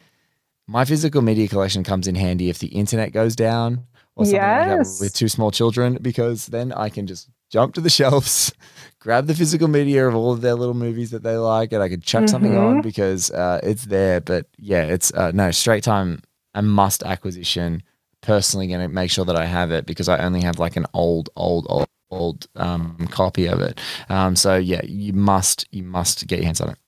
my 0.66 0.84
physical 0.84 1.22
media 1.22 1.48
collection 1.48 1.84
comes 1.84 2.08
in 2.08 2.14
handy 2.14 2.50
if 2.50 2.58
the 2.58 2.68
internet 2.68 3.12
goes 3.12 3.36
down 3.36 3.86
or 4.16 4.24
something 4.24 4.40
yes. 4.40 4.68
like 4.68 4.98
that 4.98 5.04
with 5.04 5.14
two 5.14 5.28
small 5.28 5.50
children, 5.50 5.98
because 6.00 6.46
then 6.46 6.72
I 6.72 6.88
can 6.88 7.06
just 7.06 7.28
jump 7.50 7.74
to 7.74 7.80
the 7.80 7.90
shelves, 7.98 8.52
grab 8.98 9.26
the 9.26 9.34
physical 9.34 9.68
media 9.68 10.08
of 10.08 10.14
all 10.14 10.32
of 10.32 10.40
their 10.40 10.54
little 10.54 10.74
movies 10.74 11.10
that 11.10 11.22
they 11.22 11.36
like, 11.36 11.72
and 11.72 11.82
I 11.82 11.88
could 11.88 12.02
chuck 12.02 12.22
mm-hmm. 12.22 12.28
something 12.28 12.56
on 12.56 12.80
because 12.80 13.30
uh, 13.30 13.60
it's 13.62 13.84
there. 13.84 14.20
But 14.20 14.46
yeah, 14.58 14.84
it's 14.84 15.12
uh, 15.12 15.30
no 15.32 15.50
straight 15.50 15.84
time 15.84 16.22
a 16.54 16.62
must 16.62 17.02
acquisition. 17.02 17.82
Personally, 18.22 18.66
going 18.66 18.80
to 18.80 18.88
make 18.88 19.10
sure 19.10 19.24
that 19.24 19.36
I 19.36 19.44
have 19.44 19.70
it 19.70 19.86
because 19.86 20.08
I 20.08 20.18
only 20.18 20.40
have 20.40 20.58
like 20.58 20.76
an 20.76 20.86
old, 20.94 21.30
old, 21.36 21.66
old, 21.68 21.86
old 22.10 22.46
um, 22.56 23.06
copy 23.12 23.46
of 23.46 23.60
it. 23.60 23.78
Um, 24.08 24.34
so 24.34 24.56
yeah, 24.56 24.80
you 24.84 25.12
must, 25.12 25.66
you 25.70 25.84
must 25.84 26.26
get 26.26 26.38
your 26.38 26.46
hands 26.46 26.60
on 26.60 26.70
it. 26.70 26.78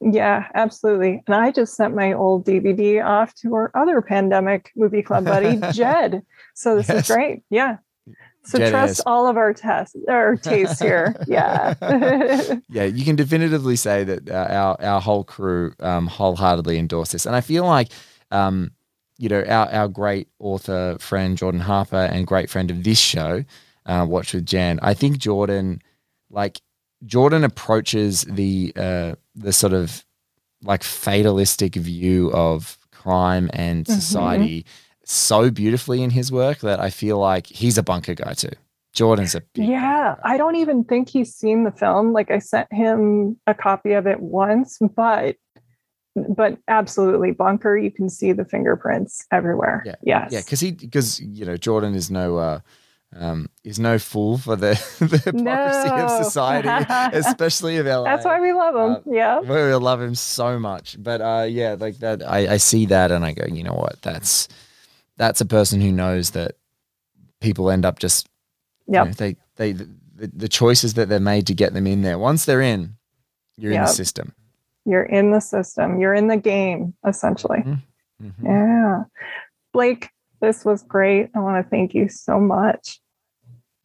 Yeah, 0.00 0.48
absolutely. 0.54 1.22
And 1.26 1.34
I 1.34 1.50
just 1.50 1.74
sent 1.74 1.94
my 1.94 2.12
old 2.12 2.44
DVD 2.44 3.04
off 3.04 3.34
to 3.36 3.54
our 3.54 3.70
other 3.74 4.02
pandemic 4.02 4.70
movie 4.76 5.02
club 5.02 5.24
buddy, 5.24 5.58
Jed. 5.72 6.22
So 6.54 6.76
this 6.76 6.88
yes. 6.88 7.08
is 7.08 7.14
great. 7.14 7.42
Yeah. 7.48 7.78
So 8.44 8.58
Jed 8.58 8.70
trust 8.70 8.90
is. 8.92 9.00
all 9.00 9.26
of 9.26 9.36
our 9.36 9.52
tests 9.52 9.96
our 10.08 10.36
tastes 10.36 10.80
here. 10.80 11.16
Yeah. 11.26 11.74
yeah, 12.68 12.84
you 12.84 13.04
can 13.04 13.16
definitively 13.16 13.76
say 13.76 14.04
that 14.04 14.28
uh, 14.28 14.46
our 14.50 14.82
our 14.82 15.00
whole 15.00 15.24
crew 15.24 15.72
um, 15.80 16.06
wholeheartedly 16.06 16.78
endorse 16.78 17.12
this, 17.12 17.26
and 17.26 17.34
I 17.36 17.40
feel 17.40 17.64
like. 17.64 17.90
Um, 18.30 18.72
you 19.18 19.30
know, 19.30 19.42
our, 19.44 19.66
our 19.70 19.88
great 19.88 20.28
author 20.40 20.98
friend 21.00 21.38
Jordan 21.38 21.60
Harper 21.60 21.96
and 21.96 22.26
great 22.26 22.50
friend 22.50 22.70
of 22.70 22.84
this 22.84 22.98
show, 22.98 23.44
uh, 23.86 24.04
Watch 24.06 24.34
with 24.34 24.44
Jen. 24.44 24.78
I 24.82 24.92
think 24.92 25.16
Jordan, 25.16 25.80
like 26.28 26.60
Jordan, 27.04 27.44
approaches 27.44 28.22
the 28.22 28.72
uh, 28.76 29.14
the 29.34 29.52
sort 29.52 29.72
of 29.72 30.04
like 30.62 30.82
fatalistic 30.82 31.74
view 31.74 32.32
of 32.32 32.78
crime 32.92 33.50
and 33.52 33.84
mm-hmm. 33.84 33.94
society 33.94 34.62
mm-hmm. 34.62 35.00
so 35.04 35.50
beautifully 35.50 36.02
in 36.02 36.10
his 36.10 36.32
work 36.32 36.60
that 36.60 36.80
I 36.80 36.90
feel 36.90 37.18
like 37.18 37.46
he's 37.46 37.78
a 37.78 37.82
bunker 37.82 38.14
guy 38.14 38.32
too. 38.32 38.50
Jordan's 38.92 39.34
a 39.34 39.42
yeah. 39.54 40.16
I 40.24 40.38
don't 40.38 40.56
even 40.56 40.82
think 40.82 41.10
he's 41.10 41.34
seen 41.34 41.64
the 41.64 41.70
film. 41.70 42.12
Like 42.12 42.30
I 42.30 42.38
sent 42.38 42.72
him 42.72 43.38
a 43.46 43.52
copy 43.52 43.92
of 43.92 44.06
it 44.06 44.20
once, 44.20 44.78
but 44.96 45.36
but 46.28 46.58
absolutely 46.68 47.30
bunker 47.30 47.76
you 47.76 47.90
can 47.90 48.08
see 48.08 48.32
the 48.32 48.44
fingerprints 48.44 49.26
everywhere 49.30 49.82
yeah 49.84 49.94
yes 50.02 50.32
yeah 50.32 50.40
because 50.40 50.60
he 50.60 50.70
because 50.72 51.20
you 51.20 51.44
know 51.44 51.56
jordan 51.56 51.94
is 51.94 52.10
no 52.10 52.38
uh 52.38 52.60
um, 53.18 53.48
is 53.64 53.78
no 53.78 53.98
fool 53.98 54.38
for 54.38 54.56
the, 54.56 54.70
the 54.98 55.18
hypocrisy 55.18 55.88
no. 55.88 56.06
of 56.06 56.24
society, 56.24 56.68
especially 57.16 57.78
of 57.78 57.86
LA. 57.86 58.04
That's 58.04 58.24
why 58.24 58.40
we 58.40 58.52
love 58.52 58.74
him. 58.74 58.96
Uh, 58.96 59.14
yeah, 59.14 59.40
we 59.40 59.74
love 59.74 60.00
him 60.00 60.14
so 60.14 60.58
much. 60.58 60.96
But 60.98 61.20
uh, 61.20 61.46
yeah, 61.48 61.76
like 61.78 61.98
that, 61.98 62.22
I, 62.26 62.54
I 62.54 62.56
see 62.58 62.86
that 62.86 63.10
and 63.10 63.24
I 63.24 63.32
go, 63.32 63.46
you 63.46 63.62
know 63.62 63.74
what? 63.74 64.00
That's 64.02 64.48
that's 65.16 65.40
a 65.40 65.46
person 65.46 65.80
who 65.80 65.92
knows 65.92 66.30
that 66.30 66.56
people 67.40 67.70
end 67.70 67.84
up 67.84 67.98
just, 67.98 68.28
yeah, 68.86 69.02
you 69.02 69.08
know, 69.08 69.14
they 69.14 69.36
they 69.56 69.72
the, 69.72 70.30
the 70.32 70.48
choices 70.48 70.94
that 70.94 71.08
they're 71.08 71.20
made 71.20 71.46
to 71.46 71.54
get 71.54 71.74
them 71.74 71.86
in 71.86 72.02
there. 72.02 72.18
Once 72.18 72.44
they're 72.44 72.62
in, 72.62 72.96
you're 73.56 73.72
yep. 73.72 73.80
in 73.80 73.86
the 73.86 73.92
system. 73.92 74.34
You're 74.84 75.04
in 75.04 75.32
the 75.32 75.40
system. 75.40 76.00
You're 76.00 76.14
in 76.14 76.28
the 76.28 76.36
game, 76.36 76.94
essentially. 77.06 77.58
Mm-hmm. 77.58 78.26
mm-hmm. 78.26 78.46
Yeah. 78.46 79.04
Blake, 79.72 80.10
this 80.40 80.64
was 80.64 80.82
great. 80.82 81.30
I 81.34 81.40
want 81.40 81.62
to 81.64 81.68
thank 81.68 81.92
you 81.92 82.08
so 82.08 82.38
much. 82.38 83.00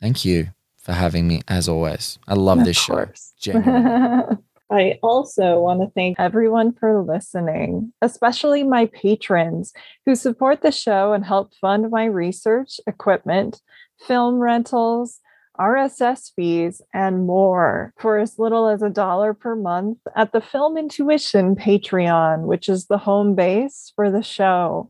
Thank 0.02 0.26
you 0.26 0.50
for 0.78 0.94
having 0.94 1.28
me, 1.28 1.42
as 1.48 1.70
always. 1.70 2.18
I 2.28 2.34
love 2.34 2.60
of 2.60 2.66
this 2.66 2.84
course. 2.84 3.34
show. 3.40 3.54
I 4.72 5.00
also 5.04 5.60
want 5.60 5.82
to 5.82 5.92
thank 5.94 6.18
everyone 6.18 6.72
for 6.74 7.04
listening, 7.04 7.92
especially 8.02 8.64
my 8.64 8.86
patrons 8.88 9.74
who 10.06 10.16
support 10.16 10.62
the 10.62 10.72
show 10.72 11.12
and 11.12 11.26
help 11.26 11.54
fund 11.60 11.92
my 11.92 12.06
research, 12.06 12.80
equipment, 12.88 13.62
film 14.08 14.36
rentals, 14.36 15.20
RSS 15.60 16.32
fees, 16.34 16.82
and 16.94 17.28
more 17.28 17.94
for 18.00 18.18
as 18.18 18.40
little 18.40 18.68
as 18.70 18.82
a 18.82 18.90
dollar 18.90 19.34
per 19.34 19.56
month 19.56 20.00
at 20.16 20.32
the 20.32 20.42
Film 20.42 20.78
Intuition 20.78 21.56
Patreon, 21.56 22.44
which 22.44 22.70
is 22.70 22.88
the 22.88 22.98
home 22.98 23.36
base 23.36 23.92
for 23.96 24.10
the 24.10 24.24
show. 24.24 24.90